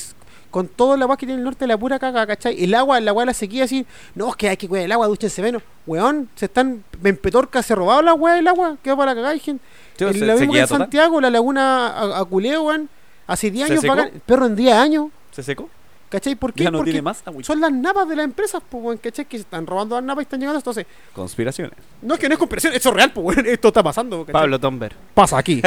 con 0.51 0.67
todo 0.67 0.95
el 0.95 1.01
agua 1.01 1.17
que 1.17 1.25
tiene 1.25 1.39
el 1.39 1.43
norte, 1.45 1.67
la 1.67 1.77
pura 1.77 1.99
caga, 1.99 2.25
¿cachai? 2.25 2.63
El 2.63 2.73
agua, 2.73 2.99
la 3.01 3.11
agua 3.11 3.23
de 3.23 3.27
la 3.27 3.33
sequía, 3.33 3.65
así, 3.65 3.85
no, 4.15 4.29
es 4.29 4.35
que 4.35 4.49
hay 4.49 4.57
que 4.57 4.67
cuidar 4.67 4.85
el 4.85 4.91
agua, 4.91 5.07
dúchense 5.07 5.41
menos. 5.41 5.61
Weón, 5.85 6.29
se 6.35 6.45
están, 6.45 6.83
en 7.03 7.17
Petorca 7.17 7.61
se 7.63 7.73
ha 7.73 7.75
robado 7.75 8.01
la 8.01 8.13
weá 8.13 8.35
del 8.35 8.47
agua, 8.47 8.77
queda 8.81 8.95
para 8.95 9.13
cagar, 9.15 9.37
gente. 9.39 9.63
Sí, 9.97 10.05
se- 10.19 10.25
lo 10.25 10.33
mismo 10.37 10.53
que 10.53 10.59
en. 10.59 10.77
Santiago, 10.79 11.19
la 11.21 11.29
laguna 11.29 11.87
a- 11.87 12.19
Aculeo, 12.19 12.63
weón, 12.63 12.89
hace 13.27 13.51
10 13.51 13.67
¿Se 13.67 13.73
años, 13.73 13.85
bacán, 13.85 14.11
el 14.13 14.21
perro 14.21 14.45
en 14.45 14.55
10 14.55 14.73
años, 14.75 15.07
¿Se 15.31 15.43
secó? 15.43 15.69
¿Cachai? 16.09 16.35
¿Por 16.35 16.53
qué? 16.53 16.63
Ya 16.63 16.71
no 16.71 16.79
Porque 16.79 16.91
tiene 16.91 17.01
más 17.01 17.23
son 17.41 17.59
las 17.61 17.71
napas 17.71 18.07
de 18.09 18.15
las 18.15 18.25
empresas, 18.25 18.61
pues, 18.69 18.83
weón, 18.83 18.97
¿cachai? 18.97 19.25
Que 19.25 19.37
se 19.37 19.41
están 19.43 19.65
robando 19.67 19.95
las 19.95 20.03
napas 20.03 20.21
y 20.21 20.25
están 20.25 20.39
llegando, 20.39 20.59
entonces, 20.59 20.85
Conspiraciones. 21.13 21.73
no 22.01 22.13
es 22.13 22.19
que 22.19 22.27
no 22.29 22.33
es 22.33 22.39
comprensión, 22.39 22.73
esto 22.73 22.89
es 22.89 22.95
real, 22.95 23.11
pues, 23.13 23.25
weón, 23.37 23.45
esto 23.47 23.67
está 23.69 23.83
pasando, 23.83 24.19
¿cachai? 24.21 24.33
Pablo 24.33 24.59
Tomber. 24.59 24.95
Pasa 25.13 25.37
aquí. 25.37 25.61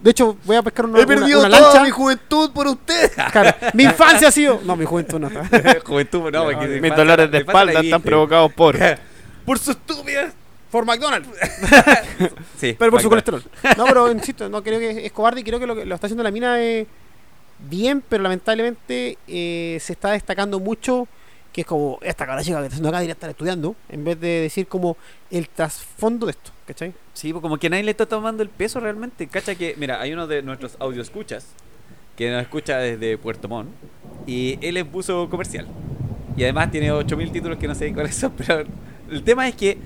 De 0.00 0.10
hecho, 0.10 0.36
voy 0.44 0.56
a 0.56 0.62
pescar 0.62 0.86
una, 0.86 1.00
una- 1.00 1.38
una 1.38 1.48
lancha. 1.48 1.90
juventud 1.90 2.50
por 2.52 2.66
usted. 2.68 3.10
Claro, 3.32 3.54
mi 3.74 3.84
infancia 3.84 4.28
ha 4.28 4.32
sido. 4.32 4.60
No, 4.64 4.76
mi 4.76 4.84
juventud 4.84 5.18
no 5.18 5.28
está. 5.28 5.80
juventud, 5.84 6.30
no, 6.30 6.44
porque 6.52 6.80
Mis 6.80 6.96
dolores 6.96 7.30
de 7.30 7.38
espalda 7.38 7.80
están 7.80 8.02
provocados 8.02 8.52
por. 8.52 8.76
Por 9.44 9.58
su 9.58 9.72
estúpida. 9.72 10.32
Por 10.70 10.86
McDonald's. 10.86 11.28
Sí, 12.56 12.76
Pero 12.78 12.90
por 12.92 13.02
su 13.02 13.08
colesterol. 13.08 13.42
No, 13.76 13.84
pero 13.86 14.10
insisto, 14.10 14.48
no 14.48 14.62
creo 14.62 14.78
que 14.78 15.04
es 15.04 15.12
cobarde 15.12 15.40
y 15.40 15.44
creo 15.44 15.58
que 15.58 15.66
lo 15.66 15.74
que 15.74 15.84
lo 15.84 15.94
está 15.94 16.06
haciendo 16.06 16.22
la 16.22 16.30
mina 16.30 16.60
es 16.60 16.86
bien, 17.68 18.02
pero 18.08 18.22
lamentablemente 18.22 19.18
eh, 19.28 19.78
se 19.80 19.92
está 19.92 20.10
destacando 20.12 20.60
mucho 20.60 21.06
que 21.52 21.60
es 21.60 21.66
como 21.66 21.98
esta 22.00 22.24
cabra 22.24 22.42
chica 22.42 22.56
que 22.60 22.64
está 22.64 22.74
haciendo 22.76 22.88
acá 22.88 22.98
debería 22.98 23.12
estar 23.12 23.28
estudiando, 23.28 23.76
en 23.90 24.04
vez 24.04 24.18
de 24.18 24.40
decir 24.40 24.66
como 24.66 24.96
el 25.30 25.50
trasfondo 25.50 26.24
de 26.24 26.30
esto, 26.32 26.50
¿cachai? 26.66 26.94
Sí, 27.12 27.30
pues 27.30 27.42
como 27.42 27.58
que 27.58 27.68
nadie 27.68 27.82
le 27.84 27.90
está 27.90 28.06
tomando 28.06 28.42
el 28.42 28.48
peso 28.48 28.80
realmente. 28.80 29.26
Cacha 29.26 29.54
que, 29.54 29.74
mira, 29.78 30.00
hay 30.00 30.14
uno 30.14 30.26
de 30.26 30.40
nuestros 30.42 30.76
audio 30.80 31.02
escuchas 31.02 31.46
que 32.16 32.30
nos 32.30 32.40
escucha 32.40 32.78
desde 32.78 33.18
Puerto 33.18 33.48
Montt 33.48 33.68
y 34.26 34.58
él 34.62 34.78
es 34.78 34.90
buzo 34.90 35.28
comercial. 35.28 35.66
Y 36.38 36.42
además 36.44 36.70
tiene 36.70 36.90
8000 36.90 37.30
títulos 37.30 37.58
que 37.58 37.68
no 37.68 37.74
sé 37.74 37.92
cuáles 37.92 38.14
son, 38.14 38.32
pero 38.36 38.64
el 39.10 39.22
tema 39.22 39.46
es 39.46 39.54
que 39.54 39.76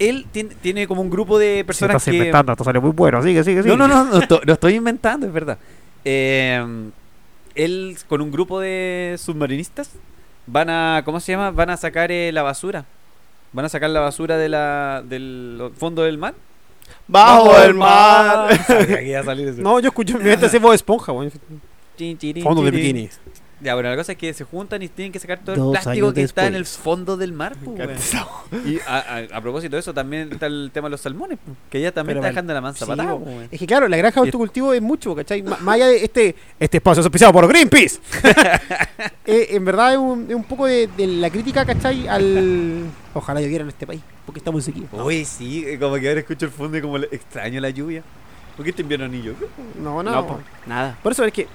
él 0.00 0.26
tiene, 0.32 0.54
tiene 0.56 0.88
como 0.88 1.00
un 1.02 1.10
grupo 1.10 1.38
de 1.38 1.64
personas 1.64 2.02
que 2.04 2.30
esto 2.30 2.64
salió 2.64 2.80
muy 2.82 2.90
bueno, 2.90 3.22
sigue, 3.22 3.42
sigue, 3.44 3.62
No, 3.62 3.76
no, 3.76 3.86
no, 3.86 4.04
no, 4.04 4.18
esto- 4.18 4.40
lo 4.44 4.52
estoy 4.52 4.74
inventando, 4.74 5.26
es 5.28 5.32
verdad. 5.32 5.58
Eh, 6.04 6.90
él 7.54 7.96
con 8.08 8.20
un 8.20 8.30
grupo 8.30 8.60
de 8.60 9.16
submarinistas 9.18 9.90
van 10.46 10.70
a, 10.70 11.02
¿cómo 11.04 11.20
se 11.20 11.32
llama? 11.32 11.50
Van 11.50 11.70
a 11.70 11.76
sacar 11.76 12.10
eh, 12.12 12.30
la 12.32 12.42
basura. 12.42 12.84
Van 13.52 13.64
a 13.64 13.68
sacar 13.68 13.90
la 13.90 14.00
basura 14.00 14.36
de 14.36 14.48
la, 14.48 15.02
del 15.04 15.70
fondo 15.76 16.02
del 16.02 16.18
mar. 16.18 16.34
Bajo 17.06 17.56
el 17.62 17.74
mar. 17.74 18.50
A 19.18 19.24
salir 19.24 19.48
eso. 19.48 19.62
No, 19.62 19.80
yo 19.80 19.88
escucho 19.88 20.18
mi 20.18 20.24
mente 20.24 20.46
ese 20.46 20.58
voz 20.58 20.74
esponja, 20.74 21.12
Fondo 21.12 22.62
de 22.62 22.72
chirin. 22.72 23.10
Ya, 23.60 23.74
bueno, 23.74 23.90
la 23.90 23.96
cosa 23.96 24.12
es 24.12 24.18
que 24.18 24.32
se 24.34 24.44
juntan 24.44 24.82
y 24.82 24.88
tienen 24.88 25.10
que 25.12 25.18
sacar 25.18 25.40
todo 25.40 25.54
el 25.74 25.80
plástico 25.80 26.12
que 26.12 26.22
está 26.22 26.46
en 26.46 26.54
el 26.54 26.64
fondo 26.64 27.16
del 27.16 27.32
mar. 27.32 27.56
pues. 27.64 28.14
Y 28.64 28.78
a, 28.86 28.98
a- 29.32 29.36
a 29.36 29.40
propósito 29.40 29.74
de 29.74 29.80
eso, 29.80 29.92
también 29.92 30.30
está 30.32 30.46
el 30.46 30.70
tema 30.72 30.86
de 30.86 30.92
los 30.92 31.00
salmones, 31.00 31.38
pues, 31.44 31.56
que 31.70 31.80
ya 31.80 31.90
también 31.92 32.14
Pero 32.18 32.20
está 32.20 32.28
dejando 32.28 32.54
la 32.54 32.60
mansa 32.60 32.84
Sí, 32.84 32.90
patada. 32.90 33.16
pues. 33.16 33.48
Es 33.50 33.58
que 33.58 33.66
claro, 33.66 33.88
la 33.88 33.96
granja 33.96 34.20
de 34.20 34.26
autocultivo 34.28 34.72
es 34.72 34.80
mucho, 34.82 35.14
¿cachai? 35.16 35.42
Más 35.42 35.60
allá 35.66 35.88
de 35.88 36.04
este, 36.04 36.36
este 36.60 36.76
espacio 36.76 37.00
es 37.00 37.06
auspiciado 37.06 37.32
por 37.32 37.48
Greenpeace. 37.48 37.98
Eh, 39.30 39.48
en 39.56 39.64
verdad 39.64 39.92
es 39.92 39.98
un, 39.98 40.26
es 40.28 40.34
un 40.34 40.44
poco 40.44 40.64
de, 40.66 40.86
de 40.96 41.06
la 41.06 41.28
crítica, 41.28 41.64
¿cachai? 41.66 42.08
Al... 42.08 42.84
Ojalá 43.12 43.40
lloviera 43.42 43.62
en 43.62 43.68
este 43.68 43.86
país, 43.86 44.00
porque 44.24 44.38
estamos 44.38 44.64
sequía. 44.64 44.86
Uy, 44.92 45.24
sí, 45.26 45.64
eh, 45.66 45.78
como 45.78 45.96
que 45.96 46.08
ahora 46.08 46.20
escucho 46.20 46.46
el 46.46 46.50
fondo 46.50 46.78
y 46.78 46.80
como 46.80 46.96
le- 46.96 47.08
extraño 47.12 47.60
la 47.60 47.68
lluvia. 47.70 48.02
¿Por 48.56 48.64
qué 48.64 48.70
este 48.70 48.80
invierno 48.82 49.06
ni 49.06 49.22
yo? 49.22 49.32
No, 49.82 50.02
no. 50.02 50.10
No, 50.10 50.26
po, 50.26 50.40
nada. 50.66 50.96
Por 51.02 51.12
eso 51.12 51.24
es 51.24 51.32
que 51.32 51.46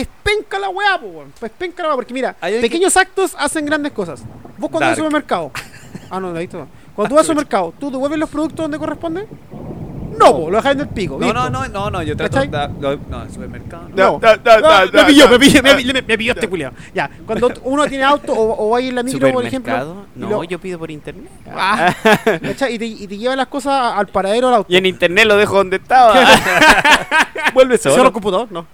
es 0.00 0.08
penca 0.22 0.58
la 0.58 0.68
weá, 0.68 0.98
po, 1.00 1.06
weón. 1.06 1.32
Es 1.40 1.50
penca 1.50 1.82
la 1.82 1.90
weá, 1.90 1.96
porque 1.96 2.14
mira, 2.14 2.34
pequeños 2.60 2.96
actos 2.96 3.34
hacen 3.38 3.64
grandes 3.64 3.92
cosas. 3.92 4.22
Vos 4.58 4.70
cuando 4.70 4.80
vas 4.80 4.90
al 4.90 4.96
supermercado. 4.96 5.50
Ah, 6.10 6.20
no, 6.20 6.34
ahí 6.36 6.44
está. 6.44 6.66
Cuando 6.94 7.08
tú 7.08 7.14
vas 7.14 7.22
al 7.22 7.26
supermercado, 7.26 7.74
¿tú 7.80 7.90
devuelves 7.90 8.18
los 8.18 8.28
productos 8.28 8.58
donde 8.58 8.78
corresponde? 8.78 9.26
No, 10.18 10.32
po, 10.36 10.50
lo 10.50 10.56
dejas 10.58 10.72
en 10.74 10.80
el 10.80 10.88
pico. 10.88 11.16
No, 11.18 11.32
no, 11.32 11.50
no, 11.50 11.66
no, 11.68 11.90
no, 11.90 12.02
yo 12.02 12.16
trato 12.16 12.40
de... 12.40 12.46
No, 12.48 12.96
no, 13.08 13.22
el 13.22 13.30
supermercado. 13.30 13.88
No. 13.94 14.12
No, 14.12 14.18
Da, 14.18 14.36
da, 14.36 14.60
Ah, 14.64 14.84
me 14.92 15.04
pilló, 15.04 15.28
me 15.28 15.38
pilló, 15.38 15.62
me, 15.62 15.74
me- 15.74 16.02
me 16.02 16.18
pilló 16.18 16.32
este 16.32 16.48
culiao. 16.48 16.72
Ya, 16.94 17.10
cuando 17.26 17.52
uno 17.64 17.86
tiene 17.86 18.04
auto 18.04 18.32
o, 18.32 18.66
o 18.66 18.70
va 18.70 18.78
a 18.78 18.80
ir 18.80 18.90
en 18.90 18.94
la 18.96 19.02
micro, 19.02 19.32
por 19.32 19.44
ejemplo. 19.44 20.06
No, 20.14 20.28
lo- 20.30 20.44
yo 20.44 20.58
pido 20.58 20.78
por 20.78 20.90
internet. 20.90 21.30
Ah, 21.50 21.94
y, 22.70 22.78
te, 22.78 22.86
y 22.86 23.06
te 23.06 23.18
lleva 23.18 23.36
las 23.36 23.48
cosas 23.48 23.94
al 23.96 24.06
paradero 24.08 24.48
al 24.48 24.54
auto. 24.54 24.72
Y 24.72 24.76
en 24.76 24.86
internet 24.86 25.26
lo 25.26 25.36
dejo 25.36 25.56
donde 25.56 25.76
estaba. 25.76 26.14
Vuelve 27.54 27.78
¿Cierra 27.78 27.96
solo. 27.96 28.08
el 28.08 28.12
computador? 28.12 28.48
No. 28.50 28.66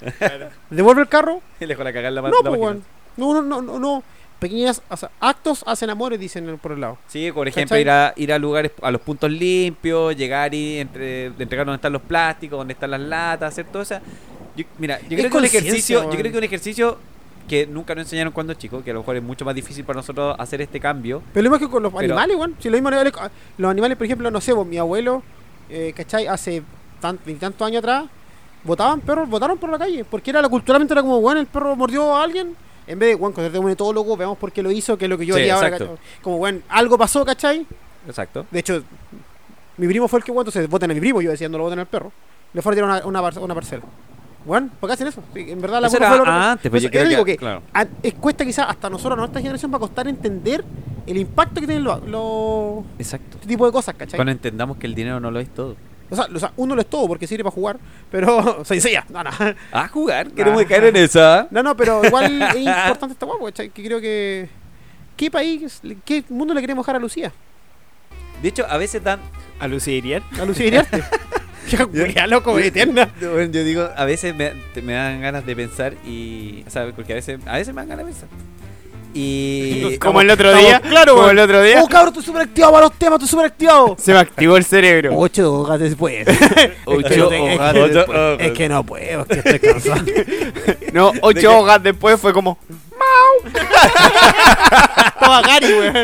¿Devuelve 0.71 1.03
el 1.03 1.09
carro? 1.09 1.41
Y 1.61 1.65
le 1.67 1.69
dejo 1.69 1.85
la 1.85 1.93
cagar 1.93 2.13
la, 2.13 2.23
No, 2.23 2.29
la 2.29 2.33
pues, 2.33 2.45
máquina. 2.45 2.59
weón. 2.67 2.85
No, 3.17 3.35
no, 3.35 3.43
no, 3.43 3.61
no, 3.63 3.79
no. 3.79 4.03
Pequeñas, 4.41 4.83
o 4.89 4.97
sea, 4.97 5.11
actos 5.21 5.63
hacen 5.67 5.91
amores, 5.91 6.19
dicen 6.19 6.59
por 6.59 6.73
el 6.73 6.81
lado. 6.81 6.99
Sí, 7.07 7.31
por 7.31 7.47
ejemplo, 7.47 7.75
¿Cachai? 7.75 7.83
ir 7.83 7.91
a, 7.91 8.13
ir 8.17 8.33
a 8.33 8.39
lugares, 8.39 8.73
a 8.83 8.91
los 8.91 9.01
puntos 9.03 9.31
limpios, 9.31 10.17
llegar 10.17 10.53
y 10.55 10.79
entre, 10.79 11.27
entregar 11.27 11.67
donde 11.67 11.77
están 11.77 11.93
los 11.93 12.03
plásticos, 12.03 12.59
donde 12.59 12.73
están 12.73 12.91
las 12.91 13.01
latas, 13.01 13.53
hacer 13.53 13.67
todo 13.67 13.83
eso. 13.83 13.97
Yo- 14.57 14.65
mira, 14.79 14.99
yo 15.09 15.17
creo 15.17 15.31
que 15.31 15.37
un 15.37 15.45
ejercicio, 15.45 16.03
yo 16.11 16.19
creo 16.19 16.33
que 16.33 16.39
un 16.39 16.45
ejercicio 16.45 16.99
que 17.49 17.67
nunca 17.67 17.95
nos 17.95 18.05
enseñaron 18.07 18.33
cuando 18.33 18.55
chicos, 18.55 18.83
que 18.83 18.91
a 18.93 18.95
lo 18.95 19.01
mejor 19.01 19.17
es 19.17 19.23
mucho 19.23 19.45
más 19.45 19.55
difícil 19.55 19.85
para 19.85 19.99
nosotros 19.99 20.35
hacer 20.39 20.61
este 20.63 20.81
cambio. 20.81 21.23
Pero 21.35 21.45
lo 21.45 21.51
mismo 21.51 21.67
que 21.67 21.71
con 21.71 21.83
los 21.83 21.93
Pero- 21.93 22.05
animales, 22.05 22.37
weón. 22.37 22.57
Si 22.61 22.69
los 22.71 22.77
mismos 22.81 22.93
animales, 22.93 23.13
los 23.59 23.71
animales, 23.71 23.97
por 23.99 24.05
ejemplo, 24.07 24.31
no 24.31 24.41
sé, 24.41 24.53
vos, 24.53 24.67
mi 24.67 24.79
abuelo, 24.79 25.23
eh, 25.69 25.93
¿cachai? 25.95 26.27
Hace 26.29 26.63
tan, 27.01 27.19
tantos 27.19 27.67
años 27.67 27.81
atrás, 27.81 28.05
votaban 28.65 29.01
perros, 29.01 29.29
votaron 29.29 29.59
por 29.59 29.69
la 29.71 29.79
calle. 29.79 30.05
Porque 30.05 30.31
era 30.31 30.41
la 30.41 30.49
culturalmente 30.49 30.95
era 30.95 31.03
como, 31.03 31.21
bueno, 31.21 31.41
el 31.41 31.47
perro 31.47 31.77
mordió 31.77 32.17
a 32.17 32.23
alguien. 32.23 32.55
En 32.91 32.99
vez 32.99 33.11
de, 33.11 33.15
bueno, 33.15 33.35
con 33.35 33.45
un 33.65 33.71
etólogo, 33.71 34.17
veamos 34.17 34.37
por 34.39 34.51
qué 34.53 34.63
lo 34.63 34.71
hizo, 34.71 34.99
que 34.99 35.05
es 35.05 35.09
lo 35.09 35.17
que 35.17 35.27
yo 35.27 35.35
Sí, 35.37 35.41
haría 35.43 35.55
ahora. 35.55 35.69
exacto. 35.69 35.95
¿cachai? 35.97 36.23
Como, 36.23 36.39
bueno, 36.39 36.61
algo 36.69 36.99
pasó, 36.99 37.25
¿cachai? 37.25 37.67
Exacto. 38.07 38.47
De 38.51 38.59
hecho, 38.59 38.83
mi 39.77 39.87
primo 39.87 40.09
fue 40.09 40.19
el 40.19 40.25
que, 40.25 40.33
bueno, 40.33 40.49
entonces 40.49 40.69
voten 40.69 40.91
a 40.91 40.95
mi 40.95 41.01
primo, 41.01 41.21
yo 41.23 41.31
decía, 41.31 41.49
no 41.49 41.59
lo 41.59 41.65
voten 41.65 41.79
al 41.79 41.87
perro. 41.87 42.13
Le 42.53 42.63
fueron 42.63 42.79
a 42.91 42.97
tirar 42.99 43.05
una, 43.07 43.21
una, 43.21 43.31
par- 43.31 43.43
una 43.43 43.55
parcela. 43.55 43.83
Bueno, 44.45 44.71
¿por 44.81 44.89
qué 44.89 44.95
hacen 44.95 45.07
eso? 45.07 45.23
Sí, 45.35 45.45
en 45.51 45.61
verdad 45.61 45.81
la 45.83 45.89
era 45.89 46.09
fue 46.09 46.25
que- 46.25 46.31
antes, 46.31 46.71
pues 46.71 46.83
Eso- 46.83 46.89
yo 46.89 46.91
creo 46.91 47.03
yo 47.05 47.09
digo 47.11 47.25
que- 47.25 47.33
que, 47.33 47.39
claro. 47.39 47.63
a- 47.75 47.87
cuesta 48.19 48.45
quizás 48.45 48.67
hasta 48.69 48.89
nosotros, 48.91 49.13
a 49.19 49.21
nuestra 49.21 49.41
generación, 49.41 49.71
va 49.73 49.77
a 49.77 49.81
costar 49.81 50.09
entender 50.09 50.65
el 51.07 51.17
impacto 51.19 51.61
que 51.61 51.67
tienen 51.67 51.85
los 51.85 52.03
lo, 52.09 52.85
Exacto. 52.99 53.37
este 53.37 53.47
tipo 53.47 53.67
de 53.67 53.73
cosas, 53.73 53.95
¿cachai? 53.95 54.17
Cuando 54.17 54.33
entendamos 54.33 54.79
que 54.79 54.87
el 54.87 54.95
dinero 54.95 55.21
no 55.21 55.31
lo 55.31 55.41
es 55.41 55.49
todo. 55.51 55.77
O 56.11 56.17
sea, 56.17 56.27
o 56.35 56.39
sea, 56.39 56.53
uno 56.57 56.75
lo 56.75 56.81
es 56.81 56.89
todo 56.89 57.07
porque 57.07 57.27
sirve 57.27 57.45
para 57.45 57.55
jugar, 57.55 57.79
pero. 58.11 58.59
O 58.61 58.65
sea, 58.65 58.75
dice 58.75 58.93
ya, 58.93 59.05
no, 59.09 59.23
no. 59.23 59.31
A 59.73 59.89
jugar, 59.89 60.31
queremos 60.33 60.65
caer 60.65 60.85
en 60.85 60.97
esa. 60.97 61.47
No, 61.51 61.63
no, 61.63 61.77
pero 61.77 62.05
igual 62.05 62.43
es 62.43 62.57
importante 62.57 63.13
esta 63.13 63.27
guapo. 63.27 63.51
Que 63.53 63.71
creo 63.71 64.01
que. 64.01 64.49
¿Qué 65.17 65.31
país, 65.31 65.81
qué 66.05 66.25
mundo 66.29 66.55
le 66.55 66.61
queremos 66.61 66.85
dejar 66.85 66.97
a 66.97 66.99
Lucía? 66.99 67.33
De 68.43 68.49
hecho, 68.49 68.67
a 68.69 68.77
veces 68.77 69.03
dan. 69.05 69.21
A 69.59 69.69
Lucía 69.69 69.95
Iriar. 69.95 70.23
A 70.41 70.45
Lucía. 70.45 70.87
Ya, 72.15 72.27
loco, 72.27 72.59
eterna. 72.59 73.09
Bueno, 73.21 73.53
yo 73.53 73.63
digo, 73.63 73.89
a 73.97 74.05
veces 74.05 74.35
me, 74.35 74.55
me 74.83 74.95
dan 74.95 75.21
ganas 75.21 75.47
de 75.47 75.55
pensar 75.55 75.95
y. 76.05 76.65
¿Sabes? 76.67 76.95
Porque 76.95 77.13
a 77.13 77.17
veces, 77.17 77.39
a 77.47 77.59
veces 77.59 77.73
me 77.75 77.81
dan 77.83 77.91
ganas 77.91 78.07
de 78.07 78.13
pensar. 78.13 78.29
Y. 79.15 79.97
Como 80.01 80.21
el 80.21 80.31
otro 80.31 80.49
estamos- 80.51 80.67
día. 80.69 80.81
claro, 80.81 81.15
Como 81.17 81.31
el 81.31 81.39
otro 81.39 81.63
día. 81.63 81.83
Oh, 81.83 81.89
cabrón, 81.89 82.09
estoy 82.09 82.25
súper 82.25 82.43
activado 82.43 82.73
para 82.73 82.87
los 82.87 82.95
temas, 82.99 83.15
estoy 83.17 83.29
súper 83.29 83.47
activado. 83.47 83.97
Se 83.99 84.13
me 84.13 84.19
activó 84.21 84.57
el 84.57 84.65
cerebro. 84.65 85.13
Ocho 85.17 85.53
hojas 85.53 85.81
después. 85.81 86.27
Ocho 86.85 87.07
Es 87.07 87.09
que 87.13 87.17
no 87.19 87.29
te- 87.29 87.41
hojas 87.55 87.75
después. 87.75 88.19
Es 88.41 88.53
que 88.53 88.69
no 88.69 88.85
puedo, 88.85 89.21
es 89.23 89.27
que 89.43 89.51
estoy 89.51 89.59
cansado. 89.71 90.05
No, 90.93 91.13
ocho 91.23 91.57
hojas 91.59 91.81
después 91.83 92.21
fue 92.21 92.33
como. 92.33 92.59
Estaba 95.07 95.43
Gary, 95.43 95.73
weón. 95.73 95.95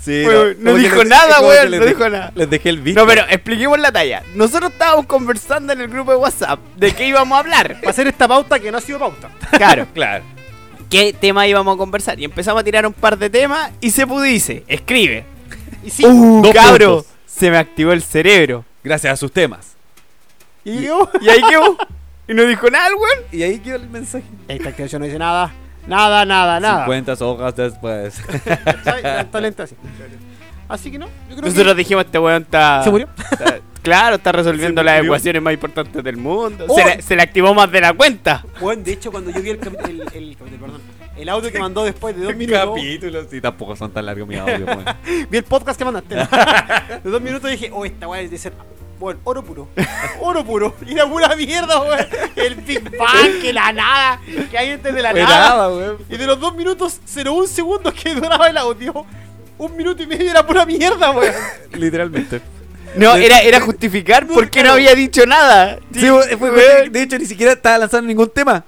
Sí, 0.00 0.24
Weón, 0.24 0.56
no 0.60 0.74
dijo 0.74 0.96
les- 1.02 1.08
nada, 1.08 1.40
weón, 1.40 1.70
no 1.72 1.84
dijo 1.84 2.08
nada. 2.08 2.32
Les 2.34 2.48
dejé 2.48 2.68
el 2.70 2.78
visto. 2.80 3.00
No, 3.00 3.06
pero 3.06 3.22
expliquemos 3.28 3.78
la 3.78 3.90
talla. 3.92 4.22
Nosotros 4.34 4.70
estábamos 4.72 5.06
conversando 5.06 5.72
en 5.72 5.80
el 5.80 5.88
grupo 5.88 6.12
de 6.12 6.16
WhatsApp 6.18 6.60
de 6.76 6.92
qué 6.92 7.08
íbamos 7.08 7.36
a 7.36 7.40
hablar. 7.40 7.76
Para 7.80 7.90
hacer 7.90 8.06
esta 8.06 8.28
pauta 8.28 8.58
que 8.60 8.70
no 8.70 8.78
ha 8.78 8.80
sido 8.80 8.98
pauta. 8.98 9.28
Claro, 9.56 9.86
Claro. 9.92 10.24
Qué 10.90 11.12
tema 11.12 11.46
íbamos 11.46 11.74
a 11.74 11.78
conversar. 11.78 12.18
Y 12.18 12.24
empezamos 12.24 12.60
a 12.60 12.64
tirar 12.64 12.86
un 12.86 12.92
par 12.92 13.18
de 13.18 13.30
temas 13.30 13.70
y 13.80 13.90
se 13.90 14.06
pudice. 14.06 14.64
Escribe. 14.68 15.24
Y 15.84 15.90
sí, 15.90 16.04
Uh, 16.04 16.42
cabro, 16.52 16.96
puntos. 16.96 17.12
se 17.26 17.50
me 17.50 17.56
activó 17.56 17.92
el 17.92 18.02
cerebro. 18.02 18.64
Gracias 18.82 19.12
a 19.12 19.16
sus 19.16 19.30
temas. 19.32 19.74
y 20.64 20.82
yo. 20.82 21.08
Y 21.20 21.28
ahí 21.28 21.40
quedó. 21.48 21.76
Y 22.26 22.34
no 22.34 22.42
dijo 22.44 22.68
nada, 22.68 22.88
weón. 22.88 23.24
Y 23.32 23.42
ahí 23.42 23.58
quedó 23.60 23.76
el 23.76 23.88
mensaje. 23.88 24.24
Esta 24.48 24.68
activación 24.70 25.00
no 25.00 25.06
dice 25.06 25.18
nada. 25.18 25.52
Nada, 25.86 26.24
nada, 26.26 26.60
nada. 26.60 26.84
50 26.84 27.12
hojas 27.24 27.56
después. 27.56 28.20
Así. 28.84 29.74
Así 30.68 30.90
que 30.90 30.98
no, 30.98 31.06
yo 31.30 31.36
creo 31.36 31.48
Nosotros 31.48 31.76
dijimos, 31.76 32.04
este 32.04 32.18
weón 32.18 32.42
está... 32.42 32.82
¿Se 32.84 32.90
murió? 32.90 33.08
Claro, 33.88 34.16
está 34.16 34.32
resolviendo 34.32 34.82
las 34.82 35.02
ecuaciones 35.02 35.40
más 35.42 35.54
importantes 35.54 36.04
del 36.04 36.16
mundo. 36.16 36.66
Oh. 36.68 36.74
Se, 36.74 36.84
le, 36.84 37.02
se 37.02 37.16
le 37.16 37.22
activó 37.22 37.54
más 37.54 37.70
de 37.72 37.80
la 37.80 37.92
cuenta. 37.94 38.44
Bueno, 38.60 38.82
de 38.82 38.92
hecho, 38.92 39.10
cuando 39.10 39.30
yo 39.30 39.40
vi 39.40 39.50
el, 39.50 39.58
el, 39.58 40.02
el, 40.12 40.36
capítulo, 40.36 40.60
perdón, 40.60 40.82
el 41.16 41.28
audio 41.28 41.50
que 41.50 41.58
mandó 41.58 41.84
después 41.84 42.14
de 42.14 42.22
dos 42.22 42.36
minutos, 42.36 42.68
Capítulos. 42.68 43.26
Sí, 43.30 43.40
tampoco 43.40 43.76
son 43.76 43.90
tan 43.90 44.04
largos 44.06 44.28
mi 44.28 44.36
audio. 44.36 44.66
weón. 44.66 44.84
vi 45.30 45.38
el 45.38 45.44
podcast 45.44 45.78
que 45.78 45.84
mandaste. 45.84 46.14
de 47.04 47.10
dos 47.10 47.22
minutos 47.22 47.50
dije, 47.50 47.70
oh, 47.72 47.84
esta 47.84 48.06
weá 48.06 48.20
es 48.20 48.30
de 48.30 48.38
ser. 48.38 48.52
Bueno, 48.98 49.20
oro 49.24 49.44
puro. 49.44 49.68
Oro 50.20 50.44
puro. 50.44 50.74
Y 50.84 50.94
la 50.94 51.08
pura 51.08 51.34
mierda, 51.34 51.80
weón. 51.80 52.06
El 52.36 52.56
Big 52.56 52.82
Bang, 52.98 53.40
que 53.40 53.52
la 53.52 53.72
nada. 53.72 54.20
Que 54.50 54.58
hay 54.58 54.70
antes 54.70 54.92
de 54.92 55.02
la 55.02 55.12
nada. 55.12 55.28
nada, 55.28 55.68
weón. 55.68 55.98
Y 56.10 56.16
de 56.16 56.26
los 56.26 56.38
dos 56.38 56.54
minutos, 56.54 57.00
01 57.16 57.46
segundos 57.46 57.94
que 57.94 58.14
duraba 58.14 58.48
el 58.48 58.56
audio, 58.58 59.06
un 59.56 59.76
minuto 59.76 60.02
y 60.02 60.06
medio 60.06 60.30
era 60.30 60.44
pura 60.44 60.66
mierda, 60.66 61.10
weón. 61.12 61.32
Literalmente. 61.72 62.42
No, 62.96 63.14
era, 63.16 63.40
era 63.40 63.60
justificar 63.68 64.26
por 64.26 64.50
qué 64.50 64.62
no 64.62 64.72
había 64.72 64.94
dicho 64.94 65.24
nada. 65.26 65.78
Sí, 65.92 66.06
fue- 66.08 66.36
fue- 66.36 66.50
weón. 66.50 66.92
de 66.92 67.02
hecho, 67.02 67.18
ni 67.18 67.26
siquiera 67.26 67.52
estaba 67.52 67.78
lanzando 67.78 68.08
ningún 68.08 68.30
tema. 68.30 68.64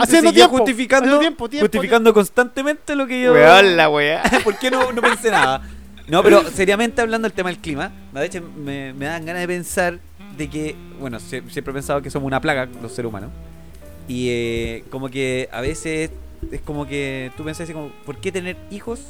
Haciendo 0.00 0.32
tiempo, 0.32 0.58
justificando, 0.58 1.04
haciendo 1.06 1.18
tiempo, 1.20 1.48
tiempo, 1.48 1.66
justificando 1.66 2.12
constantemente 2.14 2.94
lo 2.96 3.06
que 3.06 3.22
yo. 3.22 3.32
Weón, 3.32 3.76
la 3.76 3.88
weá. 3.88 4.22
¿Por 4.44 4.58
qué 4.58 4.70
no, 4.70 4.92
no 4.92 5.00
pensé 5.00 5.30
nada? 5.30 5.62
No, 6.08 6.22
pero 6.22 6.42
seriamente 6.50 7.00
hablando 7.00 7.26
del 7.28 7.32
tema 7.34 7.48
del 7.50 7.58
clima, 7.58 7.92
de 8.12 8.26
hecho 8.26 8.42
me, 8.42 8.92
me 8.92 9.06
dan 9.06 9.24
ganas 9.24 9.40
de 9.40 9.46
pensar 9.48 9.98
de 10.36 10.50
que, 10.50 10.74
bueno, 10.98 11.18
sie- 11.18 11.48
siempre 11.48 11.70
he 11.70 11.74
pensado 11.74 12.02
que 12.02 12.10
somos 12.10 12.26
una 12.26 12.40
plaga 12.40 12.68
los 12.82 12.92
seres 12.92 13.08
humanos. 13.08 13.30
Y 14.08 14.26
eh, 14.30 14.84
como 14.90 15.08
que 15.08 15.48
a 15.52 15.60
veces 15.60 16.10
es 16.50 16.60
como 16.62 16.86
que 16.86 17.30
tú 17.36 17.44
pensás 17.44 17.62
así 17.64 17.72
como, 17.72 17.90
¿por 18.04 18.18
qué 18.18 18.32
tener 18.32 18.56
hijos 18.70 19.00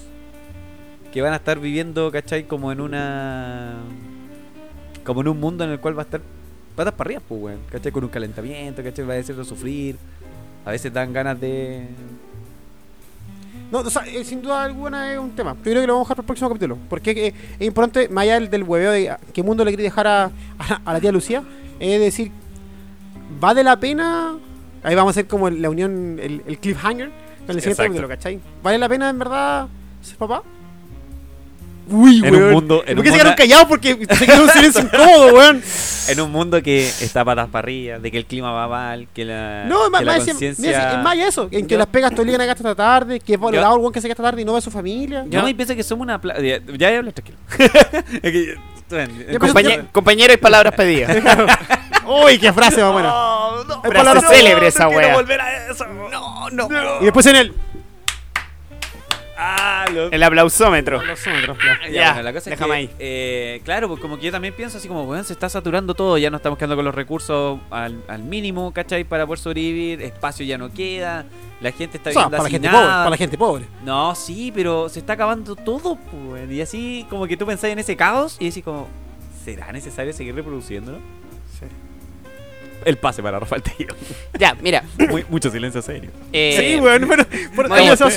que 1.12 1.22
van 1.22 1.32
a 1.32 1.36
estar 1.36 1.58
viviendo, 1.58 2.10
¿cachai? 2.12 2.44
Como 2.46 2.70
en 2.72 2.80
una... 2.80 3.76
Como 5.04 5.20
en 5.22 5.28
un 5.28 5.40
mundo 5.40 5.64
en 5.64 5.70
el 5.70 5.80
cual 5.80 5.96
va 5.96 6.02
a 6.02 6.04
estar 6.04 6.20
patas 6.76 6.94
para 6.94 7.08
arriba, 7.08 7.22
pues, 7.28 7.40
weón. 7.40 7.60
¿Cachai? 7.70 7.92
Con 7.92 8.04
un 8.04 8.10
calentamiento, 8.10 8.82
¿cachai? 8.82 9.04
Va 9.04 9.14
a 9.14 9.18
hacerlo 9.18 9.44
sufrir. 9.44 9.96
A 10.64 10.70
veces 10.70 10.92
dan 10.92 11.12
ganas 11.12 11.40
de... 11.40 11.88
No, 13.70 13.80
o 13.80 13.90
sea, 13.90 14.06
eh, 14.06 14.22
sin 14.24 14.42
duda 14.42 14.62
alguna 14.64 15.12
es 15.12 15.18
un 15.18 15.30
tema. 15.32 15.54
Yo 15.56 15.62
creo 15.62 15.80
que 15.80 15.86
lo 15.86 15.94
vamos 15.94 16.06
a 16.06 16.08
dejar 16.08 16.16
para 16.16 16.24
el 16.24 16.26
próximo 16.26 16.48
capítulo. 16.50 16.78
Porque 16.88 17.10
eh, 17.10 17.34
es 17.58 17.66
importante, 17.66 18.08
más 18.08 18.22
allá 18.22 18.34
del, 18.34 18.50
del 18.50 18.62
hueveo 18.64 18.92
de 18.92 19.16
qué 19.32 19.42
mundo 19.42 19.64
le 19.64 19.70
quería 19.70 19.84
dejar 19.84 20.06
a, 20.06 20.24
a, 20.58 20.80
a 20.84 20.92
la 20.92 21.00
tía 21.00 21.10
Lucía, 21.10 21.42
es 21.80 22.00
decir, 22.00 22.30
¿vale 23.40 23.64
la 23.64 23.80
pena? 23.80 24.36
Ahí 24.82 24.94
vamos 24.94 25.10
a 25.10 25.12
hacer 25.12 25.26
como 25.26 25.48
la 25.48 25.70
unión, 25.70 26.18
el, 26.20 26.42
el 26.46 26.58
cliffhanger 26.58 27.10
con 27.46 27.56
el 27.56 27.62
siguiente 27.62 27.70
Exacto. 27.70 27.82
capítulo, 27.84 28.08
¿cachai? 28.08 28.40
¿Vale 28.62 28.78
la 28.78 28.88
pena 28.88 29.08
en 29.10 29.18
verdad 29.18 29.68
ser 30.02 30.16
papá? 30.16 30.42
Uy, 31.92 32.20
En 32.24 32.34
un 32.34 32.40
weón. 32.40 32.52
mundo- 32.54 32.82
en 32.86 32.96
¿Por 32.96 32.98
un 32.98 33.02
qué 33.04 33.08
se 33.10 33.14
quedaron 33.14 33.30
mundo- 33.30 33.36
callados? 33.42 33.66
Porque 33.68 34.06
se 34.16 34.26
quedó 34.26 34.42
un 34.42 34.48
silencio 34.50 34.80
incómodo, 34.82 35.34
weón. 35.34 35.62
En 36.08 36.20
un 36.20 36.32
mundo 36.32 36.62
que 36.62 36.88
está 36.88 37.24
patas 37.24 37.48
para 37.48 37.64
arriba, 37.64 37.98
de 37.98 38.10
que 38.10 38.18
el 38.18 38.26
clima 38.26 38.50
va 38.50 38.66
mal, 38.68 39.06
que 39.14 39.24
la, 39.24 39.64
No, 39.66 39.84
que 39.84 39.90
más, 39.90 40.02
la 40.02 40.12
más, 40.12 40.20
mira, 40.22 40.32
conciencia... 40.32 40.92
es 40.98 41.04
más 41.04 41.16
eso, 41.18 41.48
en 41.50 41.66
que 41.66 41.72
Yo- 41.74 41.78
las 41.78 41.86
pegas 41.86 42.10
día 42.14 42.24
llegan 42.24 42.40
a 42.40 42.46
gastar 42.46 42.66
esta 42.72 42.74
tarde, 42.82 43.20
que 43.20 43.34
es 43.34 43.40
valorado 43.40 43.74
el 43.74 43.80
weón 43.80 43.92
que 43.92 44.00
se 44.00 44.08
gasta 44.08 44.22
tarde 44.22 44.42
y 44.42 44.44
no 44.44 44.52
ve 44.52 44.58
a 44.58 44.62
su 44.62 44.70
familia. 44.70 45.24
Yo 45.28 45.42
me 45.42 45.54
pienso 45.54 45.74
que 45.76 45.82
somos 45.82 46.02
una... 46.04 46.20
pla- 46.20 46.40
Ya, 46.40 46.58
ya 46.76 46.90
ya 46.90 46.98
hablas 46.98 47.14
tranquilo. 47.14 47.38
Es 48.22 48.32
que- 48.32 48.56
Compañe- 49.38 49.86
compañero 49.90 50.32
y 50.34 50.36
palabras 50.36 50.74
pedidas. 50.74 51.16
Uy, 52.06 52.38
qué 52.38 52.52
frase 52.52 52.82
más 52.82 52.92
buena. 52.92 53.08
No, 53.08 53.64
no, 53.64 53.82
Es 53.84 53.90
palabra- 53.90 54.20
célebre 54.28 54.66
esa 54.66 54.88
eso. 55.70 55.86
No, 55.86 56.50
no. 56.50 56.68
Y 57.00 57.04
después 57.04 57.24
en 57.26 57.36
el. 57.36 57.54
Ah, 59.36 59.86
lo- 59.92 60.10
El 60.10 60.22
aplausómetro. 60.22 61.00
Ya, 61.02 61.90
Ya, 61.90 62.06
bueno, 62.12 62.22
la 62.22 62.32
cosa 62.32 62.50
es 62.50 62.58
déjame 62.58 62.72
que, 62.72 62.76
ahí. 62.78 62.90
eh, 62.98 63.60
claro, 63.64 63.88
pues 63.88 64.00
como 64.00 64.16
que 64.18 64.26
yo 64.26 64.32
también 64.32 64.54
pienso 64.54 64.78
así 64.78 64.88
como, 64.88 65.04
weón, 65.04 65.24
se 65.24 65.32
está 65.32 65.48
saturando 65.48 65.94
todo, 65.94 66.18
ya 66.18 66.30
no 66.30 66.36
estamos 66.36 66.58
quedando 66.58 66.76
con 66.76 66.84
los 66.84 66.94
recursos 66.94 67.58
al, 67.70 68.02
al 68.08 68.22
mínimo, 68.22 68.72
¿cachai? 68.72 69.04
Para 69.04 69.26
poder 69.26 69.38
sobrevivir, 69.40 70.02
espacio 70.02 70.44
ya 70.44 70.58
no 70.58 70.70
queda, 70.72 71.24
la 71.60 71.72
gente 71.72 71.96
está 71.96 72.10
O 72.10 72.12
sea, 72.12 72.22
viviendo 72.28 72.36
para 72.36 72.42
la 72.44 72.50
gente 72.50 72.68
nada. 72.68 72.80
pobre, 72.80 72.92
para 72.98 73.10
la 73.10 73.16
gente 73.16 73.38
pobre. 73.38 73.64
No, 73.84 74.14
sí, 74.14 74.52
pero 74.54 74.88
se 74.88 74.98
está 75.00 75.14
acabando 75.14 75.56
todo, 75.56 75.96
pues. 75.96 76.50
Y 76.50 76.60
así 76.60 77.06
como 77.08 77.26
que 77.26 77.36
tú 77.36 77.46
pensás 77.46 77.70
en 77.70 77.78
ese 77.78 77.96
caos 77.96 78.36
y 78.38 78.46
decís 78.46 78.62
como, 78.64 78.88
¿será 79.44 79.72
necesario 79.72 80.12
seguir 80.12 80.34
reproduciéndolo? 80.34 80.98
El 82.84 82.96
pase 82.98 83.22
para 83.22 83.38
Rafael 83.40 83.62
Tello. 83.62 83.94
Ya, 84.38 84.54
mira. 84.60 84.82
Muy- 85.10 85.24
mucho 85.28 85.50
silencio 85.50 85.82
serio. 85.82 86.10
eh, 86.32 86.74
sí, 86.74 86.80
weón, 86.80 87.06
pero. 87.08 87.24
Me, 87.30 87.68
voy 87.68 87.68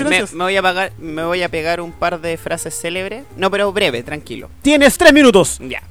me- 0.09 0.43
voy 0.43 0.55
a 0.57 0.61
pagar- 0.61 0.91
me 0.97 1.23
voy 1.23 1.43
a 1.43 1.49
pegar 1.49 1.81
un 1.81 1.91
par 1.91 2.19
de 2.21 2.37
frases 2.37 2.73
célebres. 2.79 3.23
No, 3.37 3.51
pero 3.51 3.71
breve, 3.71 4.01
tranquilo. 4.03 4.49
Tienes 4.61 4.97
tres 4.97 5.13
minutos. 5.13 5.59
Ya. 5.59 5.83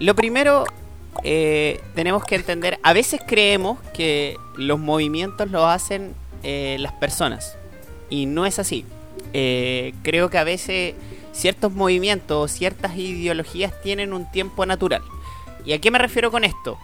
Lo 0.00 0.14
primero, 0.14 0.64
eh, 1.24 1.80
tenemos 1.94 2.24
que 2.24 2.34
entender, 2.36 2.78
a 2.82 2.92
veces 2.92 3.20
creemos 3.26 3.78
que 3.94 4.36
los 4.56 4.78
movimientos 4.78 5.50
los 5.50 5.64
hacen 5.64 6.14
eh, 6.42 6.76
las 6.80 6.92
personas. 6.94 7.56
Y 8.08 8.26
no 8.26 8.44
es 8.46 8.58
así. 8.58 8.84
Eh, 9.32 9.94
creo 10.02 10.30
que 10.30 10.38
a 10.38 10.44
veces 10.44 10.94
ciertos 11.32 11.72
movimientos 11.72 12.36
o 12.44 12.48
ciertas 12.48 12.96
ideologías 12.96 13.72
tienen 13.82 14.12
un 14.12 14.30
tiempo 14.32 14.66
natural. 14.66 15.02
¿Y 15.64 15.72
a 15.74 15.80
qué 15.80 15.90
me 15.90 15.98
refiero 15.98 16.30
con 16.30 16.42
esto? 16.44 16.78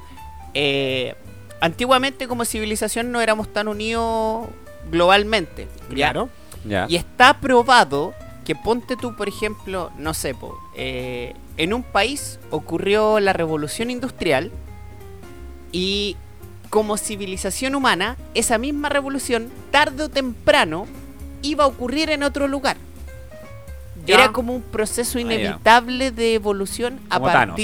Eh, 0.58 1.14
antiguamente 1.60 2.26
como 2.26 2.46
civilización 2.46 3.12
no 3.12 3.20
éramos 3.20 3.52
tan 3.52 3.68
unidos 3.68 4.48
globalmente. 4.90 5.68
¿ya? 5.90 5.94
Claro. 5.94 6.30
Ya. 6.64 6.86
Y 6.88 6.96
está 6.96 7.40
probado 7.40 8.14
que 8.46 8.54
ponte 8.54 8.96
tú, 8.96 9.14
por 9.16 9.28
ejemplo, 9.28 9.90
no 9.98 10.14
sé, 10.14 10.34
po, 10.34 10.58
eh, 10.74 11.34
en 11.58 11.74
un 11.74 11.82
país 11.82 12.38
ocurrió 12.50 13.20
la 13.20 13.34
revolución 13.34 13.90
industrial 13.90 14.50
y 15.72 16.16
como 16.70 16.96
civilización 16.96 17.74
humana, 17.74 18.16
esa 18.34 18.56
misma 18.56 18.88
revolución, 18.88 19.50
tarde 19.70 20.04
o 20.04 20.08
temprano, 20.08 20.86
iba 21.42 21.64
a 21.64 21.66
ocurrir 21.66 22.08
en 22.08 22.22
otro 22.22 22.48
lugar. 22.48 22.78
Ya. 24.06 24.14
Era 24.14 24.32
como 24.32 24.54
un 24.54 24.62
proceso 24.62 25.18
Ah, 25.18 25.20
inevitable 25.20 26.12
de 26.12 26.34
evolución 26.34 26.98
a 27.10 27.18
Como 27.18 27.30
Thanos. 27.30 27.56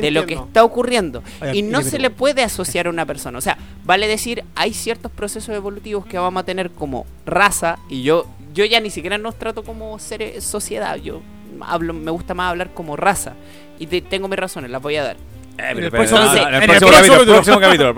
De 0.00 0.10
lo 0.10 0.26
que 0.26 0.34
está 0.46 0.64
ocurriendo. 0.64 1.22
Oye, 1.40 1.56
Y 1.56 1.62
no 1.62 1.78
se 1.82 1.98
le 1.98 2.10
puede 2.10 2.42
asociar 2.42 2.86
a 2.86 2.90
una 2.90 3.06
persona. 3.06 3.38
O 3.38 3.40
sea, 3.40 3.56
vale 3.84 4.06
decir, 4.08 4.44
hay 4.54 4.72
ciertos 4.74 5.10
procesos 5.12 5.54
evolutivos 5.54 6.06
que 6.06 6.18
vamos 6.18 6.40
a 6.42 6.44
tener 6.44 6.70
como 6.70 7.06
raza, 7.26 7.78
y 7.88 8.02
yo, 8.02 8.26
yo 8.54 8.64
ya 8.64 8.80
ni 8.80 8.90
siquiera 8.90 9.18
nos 9.18 9.36
trato 9.38 9.62
como 9.64 9.98
ser 9.98 10.40
sociedad, 10.42 10.96
yo 10.96 11.20
hablo, 11.60 11.92
me 11.94 12.10
gusta 12.10 12.34
más 12.34 12.50
hablar 12.50 12.72
como 12.74 12.96
raza. 12.96 13.34
Y 13.78 13.86
te- 13.86 14.00
tengo 14.02 14.28
mis 14.28 14.38
razones, 14.38 14.70
las 14.70 14.80
voy 14.82 14.96
a 14.96 15.04
dar. 15.04 15.16
Eh, 15.56 15.70
En 15.70 15.78
el 15.78 15.90
próximo- 15.90 17.60
capítulo, 17.60 17.92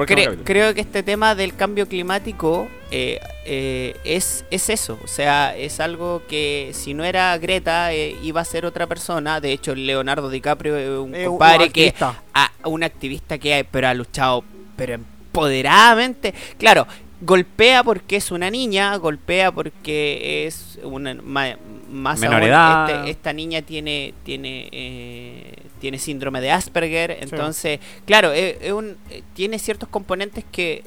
creo 0.44 0.74
que 0.74 0.80
este 0.82 1.02
tema 1.02 1.34
del 1.34 1.54
cambio 1.56 1.88
climático 1.88 2.68
eh, 2.90 3.18
eh, 3.44 3.96
es, 4.04 4.44
es 4.50 4.68
eso, 4.68 4.98
o 5.02 5.06
sea, 5.08 5.56
es 5.56 5.80
algo 5.80 6.22
que 6.28 6.70
si 6.74 6.92
no 6.94 7.02
era 7.04 7.36
Greta 7.38 7.92
eh, 7.92 8.14
iba 8.22 8.40
a 8.40 8.44
ser 8.44 8.66
otra 8.66 8.86
persona. 8.86 9.40
De 9.40 9.52
hecho, 9.52 9.74
Leonardo 9.74 10.28
DiCaprio 10.30 10.76
es 10.76 10.88
un 10.90 11.14
Eh, 11.14 11.26
un 11.28 11.34
compadre 11.38 11.70
que 11.70 11.94
a 12.34 12.50
un 12.64 12.82
activista 12.84 13.38
que 13.38 13.66
pero 13.70 13.88
ha 13.88 13.94
luchado 13.94 14.44
pero 14.76 14.94
empoderadamente. 14.94 16.34
Claro, 16.58 16.86
golpea 17.20 17.82
porque 17.82 18.16
es 18.16 18.30
una 18.30 18.50
niña, 18.50 18.94
golpea 18.96 19.50
porque 19.52 20.46
es 20.46 20.78
una 20.82 21.14
ma- 21.14 21.56
más 21.90 22.20
Menor 22.20 22.36
aún, 22.42 22.48
edad. 22.48 22.90
este- 22.98 23.10
esta 23.10 23.32
niña 23.32 23.62
tiene 23.62 24.12
tiene 24.24 24.68
eh, 24.72 25.54
tiene 25.80 25.98
síndrome 25.98 26.40
de 26.40 26.50
Asperger, 26.50 27.18
entonces, 27.20 27.80
claro, 28.06 28.32
es- 28.32 28.56
es 28.60 28.72
un- 28.72 28.96
eh, 29.10 29.22
tiene 29.34 29.58
ciertos 29.58 29.88
componentes 29.88 30.44
que 30.50 30.82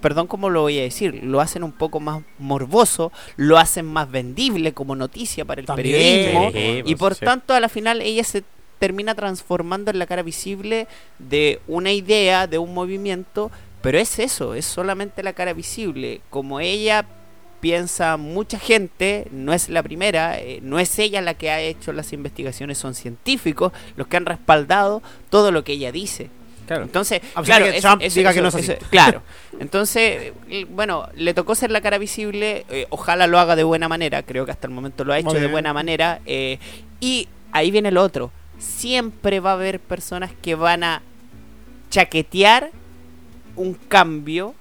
perdón 0.00 0.26
cómo 0.26 0.50
lo 0.50 0.62
voy 0.62 0.78
a 0.80 0.82
decir, 0.82 1.20
lo 1.22 1.40
hacen 1.40 1.62
un 1.62 1.70
poco 1.72 2.00
más 2.00 2.22
morboso, 2.38 3.12
lo 3.36 3.56
hacen 3.58 3.86
más 3.86 4.10
vendible 4.10 4.72
como 4.72 4.96
noticia 4.96 5.44
para 5.44 5.60
el 5.60 5.66
También. 5.66 5.92
periodismo 5.96 6.50
Sí, 6.52 6.78
y 6.78 6.82
pues, 6.82 6.96
por 6.96 7.14
sí. 7.14 7.24
tanto 7.24 7.54
a 7.54 7.60
la 7.60 7.68
final 7.68 8.02
ella 8.02 8.24
se 8.24 8.42
termina 8.80 9.14
transformando 9.14 9.92
en 9.92 10.00
la 10.00 10.06
cara 10.06 10.22
visible 10.24 10.88
de 11.20 11.60
una 11.68 11.92
idea, 11.92 12.48
de 12.48 12.58
un 12.58 12.74
movimiento, 12.74 13.52
pero 13.82 13.98
es 13.98 14.18
eso, 14.18 14.54
es 14.54 14.64
solamente 14.64 15.22
la 15.22 15.32
cara 15.32 15.52
visible. 15.52 16.20
Como 16.30 16.60
ella 16.60 17.04
piensa 17.60 18.16
mucha 18.16 18.58
gente, 18.58 19.28
no 19.30 19.52
es 19.52 19.68
la 19.68 19.82
primera, 19.82 20.38
eh, 20.40 20.60
no 20.62 20.78
es 20.80 20.98
ella 20.98 21.20
la 21.20 21.34
que 21.34 21.50
ha 21.50 21.60
hecho 21.60 21.92
las 21.92 22.12
investigaciones, 22.12 22.78
son 22.78 22.94
científicos 22.94 23.72
los 23.96 24.06
que 24.08 24.16
han 24.16 24.26
respaldado 24.26 25.02
todo 25.30 25.52
lo 25.52 25.62
que 25.64 25.72
ella 25.74 25.92
dice. 25.92 26.28
Claro. 26.66 26.84
Entonces, 26.84 27.20
A 27.34 27.42
pesar 27.42 27.58
claro, 27.58 27.72
que 27.72 27.80
Trump 27.80 28.02
eso- 28.02 28.14
diga 28.20 28.32
que 28.32 28.40
no 28.40 28.48
es 28.48 28.54
así. 28.54 28.70
eso- 28.72 28.86
claro. 28.90 29.22
Entonces, 29.60 30.32
eh, 30.48 30.64
bueno, 30.70 31.08
le 31.14 31.34
tocó 31.34 31.54
ser 31.54 31.70
la 31.70 31.80
cara 31.80 31.98
visible. 31.98 32.64
eh, 32.70 32.86
ojalá 32.90 33.26
lo 33.26 33.38
haga 33.38 33.56
de 33.56 33.64
buena 33.64 33.88
manera. 33.88 34.22
Creo 34.22 34.44
que 34.46 34.52
hasta 34.52 34.66
el 34.68 34.72
momento 34.72 35.04
lo 35.04 35.12
ha 35.12 35.18
hecho 35.18 35.26
Muy 35.26 35.34
de 35.34 35.40
bien. 35.40 35.52
buena 35.52 35.72
manera. 35.72 36.20
eh, 36.24 36.58
y 37.00 37.28
ahí 37.52 37.70
viene 37.72 37.88
el 37.90 37.96
otro. 37.98 38.30
Siempre 38.58 39.40
va 39.40 39.50
a 39.50 39.54
haber 39.54 39.80
personas 39.80 40.30
que 40.40 40.54
van 40.54 40.84
a 40.84 41.02
chaquetear 41.90 42.70
un 43.56 43.74
cambio 43.74 44.54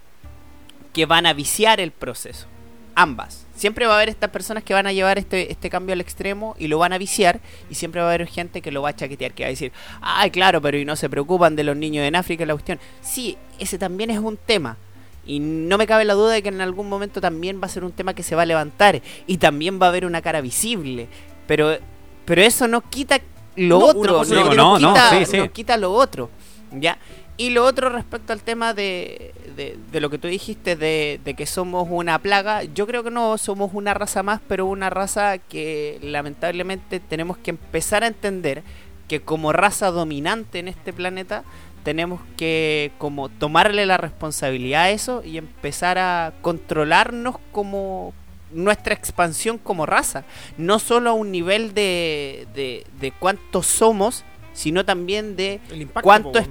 que 0.94 1.06
van 1.06 1.26
a 1.26 1.34
viciar 1.34 1.80
el 1.80 1.92
proceso. 1.92 2.48
Ambas. 2.96 3.46
Siempre 3.56 3.86
va 3.86 3.94
a 3.94 3.96
haber 3.98 4.10
estas 4.10 4.32
personas 4.32 4.64
que 4.64 4.74
van 4.74 4.86
a 4.86 4.92
llevar 4.92 5.18
este, 5.18 5.52
este 5.52 5.70
cambio 5.70 5.94
al 5.94 6.02
extremo 6.02 6.56
y 6.60 6.68
lo 6.68 6.78
van 6.78 6.92
a 6.94 6.98
viciar. 6.98 7.40
Y 7.70 7.76
siempre 7.76 8.02
va 8.02 8.08
a 8.08 8.14
haber 8.14 8.28
gente 8.28 8.62
que 8.62 8.72
lo 8.72 8.82
va 8.82 8.90
a 8.90 8.96
chaquetear, 8.96 9.32
que 9.34 9.44
va 9.44 9.48
a 9.48 9.52
decir, 9.52 9.72
ay, 10.02 10.30
claro, 10.32 10.62
pero 10.62 10.78
y 10.78 10.84
no 10.84 10.96
se 10.98 11.10
preocupan 11.10 11.56
de 11.56 11.64
los 11.64 11.78
niños 11.78 12.04
en 12.06 12.16
África, 12.16 12.46
la 12.46 12.54
cuestión. 12.54 12.80
Sí, 13.02 13.38
ese 13.60 13.78
también 13.78 14.10
es 14.10 14.20
un 14.20 14.36
tema. 14.38 14.78
Y 15.26 15.40
no 15.40 15.78
me 15.78 15.88
cabe 15.88 16.04
la 16.04 16.16
duda 16.16 16.34
de 16.34 16.42
que 16.44 16.50
en 16.50 16.60
algún 16.60 16.90
momento 16.90 17.22
también 17.22 17.62
va 17.62 17.68
a 17.68 17.70
ser 17.70 17.86
un 17.86 17.92
tema 17.94 18.14
que 18.14 18.24
se 18.24 18.36
va 18.36 18.42
a 18.42 18.46
levantar. 18.46 19.02
Y 19.28 19.38
también 19.38 19.80
va 19.82 19.86
a 19.86 19.90
haber 19.90 20.06
una 20.06 20.22
cara 20.22 20.42
visible. 20.42 21.08
Pero, 21.48 21.78
pero 22.26 22.42
eso 22.42 22.68
no 22.68 22.82
quita 22.82 23.22
lo 23.56 23.80
No, 23.80 23.86
otro. 23.86 24.24
No, 24.26 24.36
no 24.36 24.36
no 24.36 24.50
quita- 24.50 24.80
no, 24.82 24.94
quita, 24.94 25.10
sí, 25.12 25.26
sí. 25.26 25.38
no 25.38 25.52
quita 25.52 25.78
lo 25.78 25.94
otro. 25.94 26.30
¿Ya? 26.74 26.98
Y 27.42 27.50
lo 27.50 27.66
otro 27.66 27.90
respecto 27.90 28.34
al 28.34 28.44
tema 28.44 28.76
de, 28.76 29.34
de, 29.56 29.76
de 29.92 30.00
lo 30.00 30.12
que 30.12 30.20
tú 30.20 30.28
dijiste 30.28 30.76
de, 30.76 31.20
de 31.26 31.34
que 31.34 31.48
somos 31.48 31.88
una 31.90 32.20
plaga, 32.20 32.64
yo 32.66 32.86
creo 32.86 33.04
que 33.04 33.10
no, 33.10 33.36
somos 33.40 33.72
una 33.74 33.96
raza 33.96 34.22
más, 34.22 34.42
pero 34.48 34.68
una 34.68 34.92
raza 34.92 35.40
que 35.40 35.98
lamentablemente 36.04 37.00
tenemos 37.00 37.40
que 37.40 37.50
empezar 37.50 38.04
a 38.04 38.08
entender 38.08 38.62
que 39.08 39.22
como 39.22 39.54
raza 39.54 39.90
dominante 39.90 40.60
en 40.60 40.68
este 40.68 40.94
planeta 40.94 41.44
tenemos 41.84 42.22
que 42.38 42.92
como 43.00 43.28
tomarle 43.30 43.88
la 43.88 43.98
responsabilidad 43.98 44.84
a 44.84 44.90
eso 44.92 45.24
y 45.26 45.40
empezar 45.40 45.98
a 45.98 46.34
controlarnos 46.44 47.38
como 47.52 48.14
nuestra 48.52 48.94
expansión 48.94 49.58
como 49.58 49.88
raza, 49.88 50.26
no 50.60 50.78
solo 50.78 51.10
a 51.10 51.14
un 51.14 51.32
nivel 51.32 51.74
de, 51.74 52.46
de, 52.54 52.86
de 53.00 53.12
cuántos 53.12 53.66
somos, 53.66 54.26
sino 54.54 54.86
también 54.86 55.36
de 55.36 55.60
impacto, 55.74 56.04
cuánto 56.04 56.38
es 56.38 56.48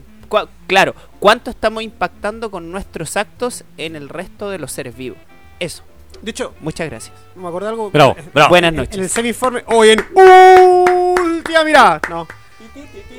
claro, 0.67 0.95
cuánto 1.19 1.51
estamos 1.51 1.83
impactando 1.83 2.51
con 2.51 2.71
nuestros 2.71 3.17
actos 3.17 3.65
en 3.77 3.97
el 3.97 4.09
resto 4.09 4.51
de 4.51 4.59
los 4.59 4.73
seres 4.73 4.97
vivos. 4.97 5.19
Eso. 5.59 5.83
De 6.23 6.31
hecho, 6.31 6.55
Muchas 6.61 6.89
gracias. 6.89 7.17
me 7.35 7.49
acordé 7.49 7.67
de 7.67 7.71
algo. 7.71 7.91
Bravo, 7.91 8.17
bravo. 8.35 8.49
Buenas 8.51 8.73
En 8.73 8.79
el 8.81 8.87
noches. 8.87 9.13
semi-informe. 9.13 9.63
Hoy 9.67 9.91
en. 9.91 10.01
¡Última 10.15 11.65
mirada! 11.65 12.01
No. 12.09 12.27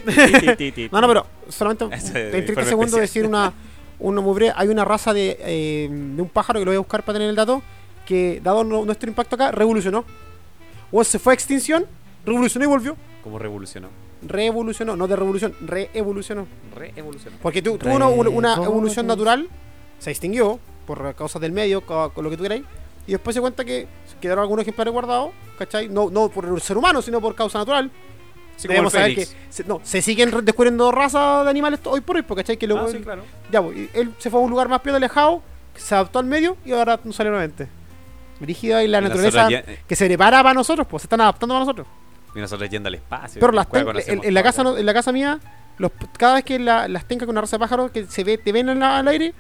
No, 0.92 1.02
no, 1.02 1.08
pero 1.08 1.26
solamente 1.50 1.86
en 1.86 1.92
30 1.92 2.38
informe 2.38 2.66
segundos 2.66 3.00
decir 3.00 3.26
una, 3.26 3.54
una 4.00 4.22
muy 4.22 4.34
breve. 4.34 4.54
Hay 4.56 4.68
una 4.68 4.86
raza 4.86 5.14
de, 5.14 5.38
eh, 5.42 5.88
de 5.90 6.22
un 6.22 6.30
pájaro 6.30 6.60
que 6.60 6.66
lo 6.66 6.72
voy 6.72 6.76
a 6.78 6.80
buscar 6.80 7.04
para 7.04 7.16
tener 7.18 7.30
el 7.30 7.36
dato. 7.36 7.62
Que, 8.06 8.40
dado 8.44 8.64
nuestro 8.64 9.10
impacto 9.10 9.36
acá, 9.36 9.52
revolucionó. 9.52 10.06
O 10.92 11.04
se 11.04 11.20
fue 11.20 11.34
a 11.34 11.36
extinción, 11.36 11.86
revolucionó 12.26 12.66
y 12.66 12.68
volvió. 12.68 12.96
¿Cómo 13.24 13.40
revolucionó? 13.40 13.90
Revolucionó, 14.22 14.96
no 14.96 15.08
de 15.08 15.16
revolución, 15.16 15.56
reevolucionó. 15.62 16.48
Revolucionó. 16.76 17.38
Porque 17.42 17.62
tu- 17.62 17.78
tuvo 17.78 17.94
una, 17.96 18.54
evolución 18.56 19.08
natural, 19.08 19.50
se 20.00 20.12
extinguió 20.12 20.60
por 20.86 21.14
causas 21.16 21.42
del 21.42 21.52
medio, 21.52 21.82
co- 21.86 22.12
con 22.14 22.24
lo 22.24 22.30
que 22.30 22.38
tú 22.38 22.44
queráis. 22.44 22.64
Y 23.08 23.14
después 23.14 23.34
se 23.34 23.42
cuenta 23.42 23.66
que 23.66 23.88
quedaron 24.20 24.44
algunos 24.44 24.62
ejemplares 24.62 24.94
guardados, 24.94 25.32
¿cachai? 25.58 25.88
No, 25.90 26.10
no 26.12 26.30
por 26.30 26.46
el 26.46 26.62
ser 26.62 26.78
humano, 26.78 27.02
sino 27.02 27.20
por 27.20 27.34
causa 27.34 27.58
natural. 27.58 27.90
Sí, 28.58 28.68
como 28.68 28.74
Debemos 28.76 28.94
el 28.94 29.00
saber 29.02 29.16
que 29.16 29.28
se, 29.50 29.64
no, 29.64 29.80
se 29.84 30.04
siguen 30.04 30.30
descubriendo 30.46 30.92
razas 30.92 31.44
de 31.46 31.50
animales 31.50 31.80
hoy 31.86 32.02
por 32.02 32.16
hoy, 32.18 32.22
porque 32.22 32.44
¿cachai? 32.44 32.58
Que 32.58 32.68
luego 32.68 32.86
Ah, 32.86 32.92
sí, 32.92 33.00
claro. 33.00 33.24
ya, 33.52 33.60
pues, 33.64 33.90
él 33.96 34.14
se 34.20 34.30
fue 34.30 34.40
a 34.40 34.44
un 34.44 34.52
lugar 34.52 34.70
más 34.70 34.82
piola 34.82 34.98
alejado, 34.98 35.42
se 35.76 35.96
adaptó 35.96 36.20
al 36.20 36.26
medio 36.26 36.58
y 36.64 36.72
ahora 36.74 37.00
no 37.04 37.12
sale 37.12 37.32
nuevamente. 37.32 37.68
Brígida 38.40 38.84
y 38.84 38.88
la 38.88 39.00
Y 39.00 39.04
naturaleza 39.04 39.50
ya- 39.50 39.64
que 39.88 39.96
se 39.96 40.06
prepara 40.06 40.44
para 40.44 40.54
nosotros, 40.54 40.86
pues 40.88 41.02
se 41.02 41.06
están 41.06 41.22
adaptando 41.22 41.56
para 41.56 41.66
nosotros. 41.66 41.88
Y 42.36 42.40
nosotros 42.40 42.70
yendo 42.70 42.88
al 42.88 42.96
espacio. 42.96 43.40
Pero 43.40 43.52
las 43.52 43.68
ten- 43.70 43.88
en, 44.08 44.24
en 44.24 44.34
la 44.34 44.44
casa 44.44 44.64
no- 44.64 44.78
en 44.78 44.86
la 44.86 44.94
casa 44.94 45.12
mía, 45.12 45.40
los, 45.78 45.92
cada 46.18 46.36
vez 46.36 46.44
que 46.46 46.60
la- 46.60 46.88
las 46.88 47.06
tengas 47.06 47.26
con 47.26 47.34
una 47.34 47.42
raza 47.42 47.58
de 47.58 47.60
pájaros 47.60 47.92
que 47.92 48.06
se 48.06 48.24
ve, 48.24 48.38
te 48.38 48.52
ven 48.52 48.70
en 48.70 48.80
la- 48.80 49.00
al 49.00 49.08
aire, 49.10 49.34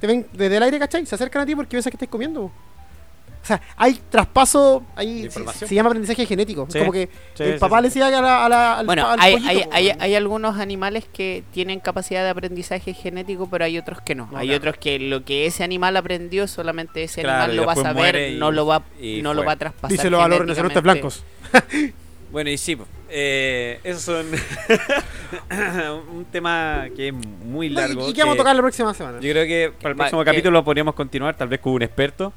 te 0.00 0.06
ven 0.06 0.26
desde 0.32 0.56
el 0.58 0.62
aire, 0.62 0.78
¿cachai? 0.78 1.04
Se 1.06 1.14
acercan 1.14 1.42
a 1.42 1.46
ti 1.46 1.54
porque 1.56 1.70
piensan 1.70 1.90
que 1.90 1.96
estás 1.96 2.08
comiendo. 2.08 2.42
O 2.44 3.48
sea, 3.48 3.60
hay 3.76 4.00
traspaso, 4.10 4.84
hay, 4.96 5.06
¿De 5.14 5.18
se, 5.20 5.24
información? 5.26 5.68
se 5.68 5.74
llama 5.76 5.88
aprendizaje 5.90 6.26
genético. 6.26 6.66
Sí, 6.68 6.80
como 6.80 6.90
que 6.90 7.08
sí, 7.34 7.44
el 7.44 7.58
papá 7.60 7.76
sí. 7.76 7.82
le 7.82 7.88
decía 7.88 8.06
a 8.08 8.20
la, 8.20 8.44
a 8.44 8.48
la- 8.48 8.78
al, 8.80 8.86
Bueno, 8.86 9.08
al 9.08 9.20
hay, 9.20 9.34
pollito, 9.34 9.50
hay, 9.52 9.88
hay, 9.90 9.96
hay 10.00 10.14
algunos 10.16 10.58
animales 10.58 11.04
que 11.12 11.44
tienen 11.52 11.78
capacidad 11.78 12.24
de 12.24 12.30
aprendizaje 12.30 12.92
genético, 12.92 13.48
pero 13.48 13.64
hay 13.64 13.78
otros 13.78 14.00
que 14.00 14.16
no. 14.16 14.28
No, 14.32 14.38
hay 14.38 14.48
claro. 14.48 14.58
otros 14.58 14.76
que 14.78 14.98
lo 14.98 15.24
que 15.24 15.46
ese 15.46 15.62
animal 15.62 15.96
aprendió, 15.96 16.48
solamente 16.48 17.04
ese 17.04 17.22
Claro, 17.22 17.44
animal 17.44 17.56
lo 17.56 17.66
va 17.66 17.72
a 17.74 17.76
saber, 17.76 18.32
y- 18.32 18.36
no 18.36 18.50
lo 18.50 18.66
va, 18.66 18.82
no 19.22 19.32
lo 19.34 19.44
va 19.44 19.52
a 19.52 19.56
traspasar. 19.56 19.90
Díselo 19.90 20.20
a 20.20 20.28
los 20.28 20.40
rinocerontes 20.40 20.82
blancos. 20.82 21.24
Bueno, 22.30 22.50
y 22.50 22.58
sí, 22.58 22.76
eh, 23.08 23.78
esos 23.84 24.02
son 24.02 24.26
un 26.12 26.24
tema 26.26 26.86
que 26.94 27.08
es 27.08 27.14
muy 27.14 27.68
largo. 27.68 28.06
¿Y, 28.08 28.10
y 28.10 28.12
qué 28.14 28.20
vamos 28.22 28.34
a 28.34 28.38
tocar 28.38 28.56
la 28.56 28.62
próxima 28.62 28.92
semana? 28.94 29.20
Yo 29.20 29.30
creo 29.32 29.46
que 29.46 29.72
para 29.80 29.90
el 29.90 29.96
próximo 29.96 30.22
que- 30.24 30.30
capítulo 30.30 30.64
podríamos 30.64 30.94
continuar, 30.94 31.36
tal 31.36 31.48
vez 31.48 31.60
con 31.60 31.72
un 31.72 31.82
experto. 31.82 32.32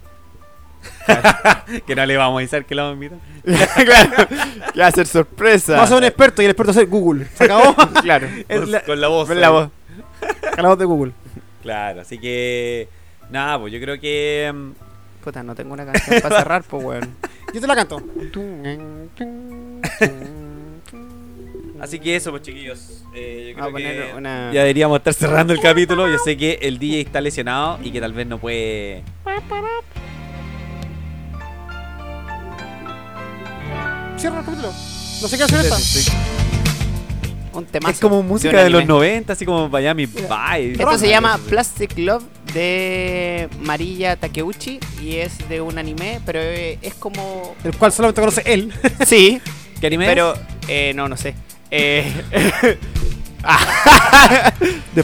que 1.87 1.93
no 1.95 2.05
le 2.05 2.15
vamos 2.15 2.37
a 2.37 2.39
avisar 2.39 2.63
que 2.63 2.73
lo 2.75 2.83
vamos 2.83 3.01
a 3.01 3.05
invitar. 3.05 3.19
claro, 3.85 4.27
que 4.73 4.79
va 4.79 4.87
a 4.87 4.91
ser 4.91 5.07
sorpresa. 5.07 5.73
Vamos 5.73 5.87
a 5.87 5.89
ser 5.89 5.97
un 5.97 6.03
experto 6.05 6.41
y 6.41 6.45
el 6.45 6.51
experto 6.51 6.71
va 6.71 6.77
a 6.77 6.81
ser 6.81 6.87
Google. 6.87 7.25
¿Se 7.35 7.43
acabó? 7.43 7.75
claro. 8.01 8.27
Es 8.47 8.67
la, 8.69 8.81
con 8.81 9.01
la 9.01 9.07
voz. 9.09 9.27
Con 9.27 9.41
la 9.41 9.47
ahí. 9.47 9.53
voz. 9.53 9.69
la 10.57 10.67
voz 10.69 10.79
de 10.79 10.85
Google. 10.85 11.11
Claro, 11.61 12.01
así 12.01 12.17
que. 12.17 12.87
Nada, 13.29 13.59
pues 13.59 13.73
yo 13.73 13.79
creo 13.81 13.99
que. 13.99 14.53
Puta, 15.23 15.43
no 15.43 15.53
tengo 15.55 15.73
una 15.73 15.85
canción 15.85 16.21
para 16.21 16.37
cerrar, 16.39 16.63
pues, 16.63 16.83
weón. 16.83 17.15
Yo 17.53 17.59
te 17.61 17.67
la 17.67 17.75
canto. 17.75 18.01
Así 21.81 21.99
que 21.99 22.15
eso, 22.15 22.31
pues 22.31 22.43
chiquillos. 22.43 23.03
eh, 23.15 23.53
yo 23.55 23.61
Vamos 23.63 23.73
a 23.73 23.77
creo 23.77 23.91
poner 23.95 24.11
que 24.11 24.17
una. 24.17 24.51
ya 24.53 24.61
deberíamos 24.61 24.97
estar 24.97 25.13
cerrando 25.13 25.53
el 25.53 25.59
capítulo. 25.61 26.07
Yo 26.09 26.17
sé 26.19 26.35
que 26.37 26.59
el 26.61 26.77
DJ 26.77 27.01
está 27.01 27.21
lesionado 27.21 27.79
y 27.81 27.91
que 27.91 27.99
tal 28.01 28.13
vez 28.13 28.27
no 28.27 28.37
puede. 28.37 29.03
Cierra 34.17 34.39
el 34.39 34.45
capítulo. 34.45 34.67
No 35.21 35.27
sé 35.27 35.37
qué 35.37 35.43
hacer 35.43 35.59
esta. 35.61 36.48
Un. 37.59 37.89
Es 37.89 37.99
como 37.99 38.23
música 38.23 38.63
de 38.63 38.69
los 38.69 38.85
90, 38.85 39.33
así 39.33 39.45
como 39.45 39.69
Miami 39.69 40.05
Vice. 40.05 40.71
Esto 40.73 40.97
se 40.97 41.09
llama 41.09 41.37
Plastic 41.49 41.97
Love 41.97 42.23
de 42.53 43.47
Marilla 43.61 44.15
Takeuchi 44.15 44.79
y 45.01 45.15
es 45.17 45.37
de 45.49 45.61
un 45.61 45.77
anime, 45.77 46.19
pero 46.25 46.39
eh, 46.41 46.79
es 46.81 46.93
como. 46.95 47.55
El 47.63 47.75
cual 47.75 47.91
solamente 47.91 48.21
conoce 48.21 48.41
él. 48.45 48.73
Sí, 49.05 49.39
¿Qué 49.79 49.87
anime? 49.87 50.05
pero. 50.07 50.33
Eh, 50.67 50.93
no, 50.95 51.07
no 51.07 51.15
sé. 51.17 51.35
Eh, 51.71 52.11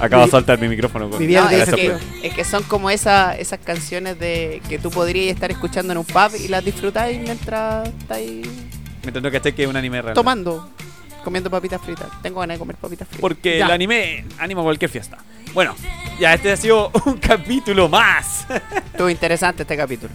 Acabo 0.01 0.25
de 0.25 0.31
soltar 0.31 0.59
mi 0.59 0.67
micrófono. 0.67 1.09
Con... 1.09 1.19
Mi 1.19 1.27
vida 1.27 1.43
No, 1.43 1.49
de 1.49 1.61
es, 1.63 1.69
que, 1.73 1.93
es 2.23 2.33
que 2.33 2.43
son 2.43 2.63
como 2.63 2.89
esa, 2.89 3.35
esas 3.37 3.59
canciones 3.59 4.19
de 4.19 4.61
que 4.67 4.79
tú 4.79 4.89
podrías 4.91 5.33
estar 5.33 5.51
escuchando 5.51 5.93
en 5.93 5.99
un 5.99 6.05
pub 6.05 6.31
y 6.43 6.47
las 6.47 6.63
disfrutáis 6.65 7.19
mientras 7.21 7.87
estáis 7.99 8.47
Mientras 9.03 9.23
no 9.23 9.31
caché 9.31 9.53
que 9.53 9.63
es 9.63 9.69
un 9.69 9.75
anime 9.77 10.01
real. 10.01 10.15
tomando, 10.15 10.69
comiendo 11.25 11.49
papitas 11.49 11.81
fritas. 11.81 12.07
Tengo 12.21 12.39
ganas 12.39 12.55
de 12.55 12.59
comer 12.59 12.77
papitas 12.77 13.05
fritas. 13.07 13.19
Porque 13.21 13.57
Ya. 13.57 13.65
el 13.65 13.71
anime 13.73 14.23
anima 14.39 14.61
cualquier 14.63 14.89
fiesta. 14.89 15.17
Bueno, 15.53 15.75
ya 16.19 16.33
este 16.33 16.51
ha 16.53 16.57
sido 16.57 16.89
un 17.05 17.17
capítulo 17.17 17.89
más. 17.89 18.45
Estuvo 18.91 19.09
interesante 19.09 19.63
este 19.63 19.75
capítulo. 19.75 20.13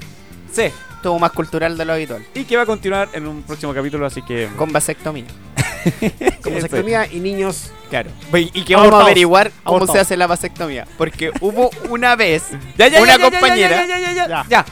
sí. 0.52 0.70
Estuvo 1.00 1.18
más 1.18 1.32
cultural 1.32 1.78
de 1.78 1.84
lo 1.86 1.94
habitual. 1.94 2.22
Y 2.34 2.44
que 2.44 2.58
va 2.58 2.64
a 2.64 2.66
continuar 2.66 3.08
en 3.14 3.26
un 3.26 3.42
próximo 3.42 3.72
capítulo, 3.72 4.04
así 4.04 4.20
que. 4.20 4.48
Con 4.56 4.70
vasectomía. 4.70 5.24
Como 6.42 6.56
Eso. 6.58 6.66
vasectomía 6.66 7.06
y 7.10 7.20
niños. 7.20 7.72
Claro. 7.88 8.10
Y 8.34 8.64
que 8.64 8.74
vamos 8.74 8.88
Abortados. 8.88 9.00
a 9.00 9.06
averiguar 9.06 9.50
cómo 9.64 9.76
Abortados. 9.78 9.92
se 9.94 10.00
hace 10.00 10.16
la 10.18 10.26
vasectomía. 10.26 10.86
Porque 10.98 11.32
hubo 11.40 11.70
una 11.88 12.16
vez 12.16 12.42
Ya, 12.76 12.88
ya, 12.88 13.00
una 13.00 13.16
ya, 13.16 13.18
ya, 13.18 13.30
compañera. 13.30 13.76
Ya, 13.76 13.86
ya, 13.86 13.98
ya, 13.98 14.12
ya, 14.12 14.28
Ya. 14.28 14.46
ya. 14.50 14.64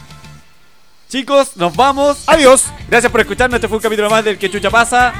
Chicos, 1.09 1.57
nos 1.57 1.74
vamos. 1.74 2.24
Adiós. 2.26 2.66
Gracias 2.91 3.11
por 3.11 3.22
escucharnos. 3.22 3.57
Este 3.57 3.66
fue 3.68 3.78
un 3.78 3.82
capítulo 3.82 4.11
más 4.11 4.22
del 4.22 4.36
que 4.36 4.51
chucha 4.51 4.68
pasa. 4.70 5.14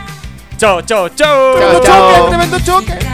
Chao, 0.59 0.81
chao, 0.83 1.09
chao. 1.11 1.55
Tremendo 1.55 1.81
choque, 1.81 2.29
tremendo 2.29 2.59
choque. 2.59 3.08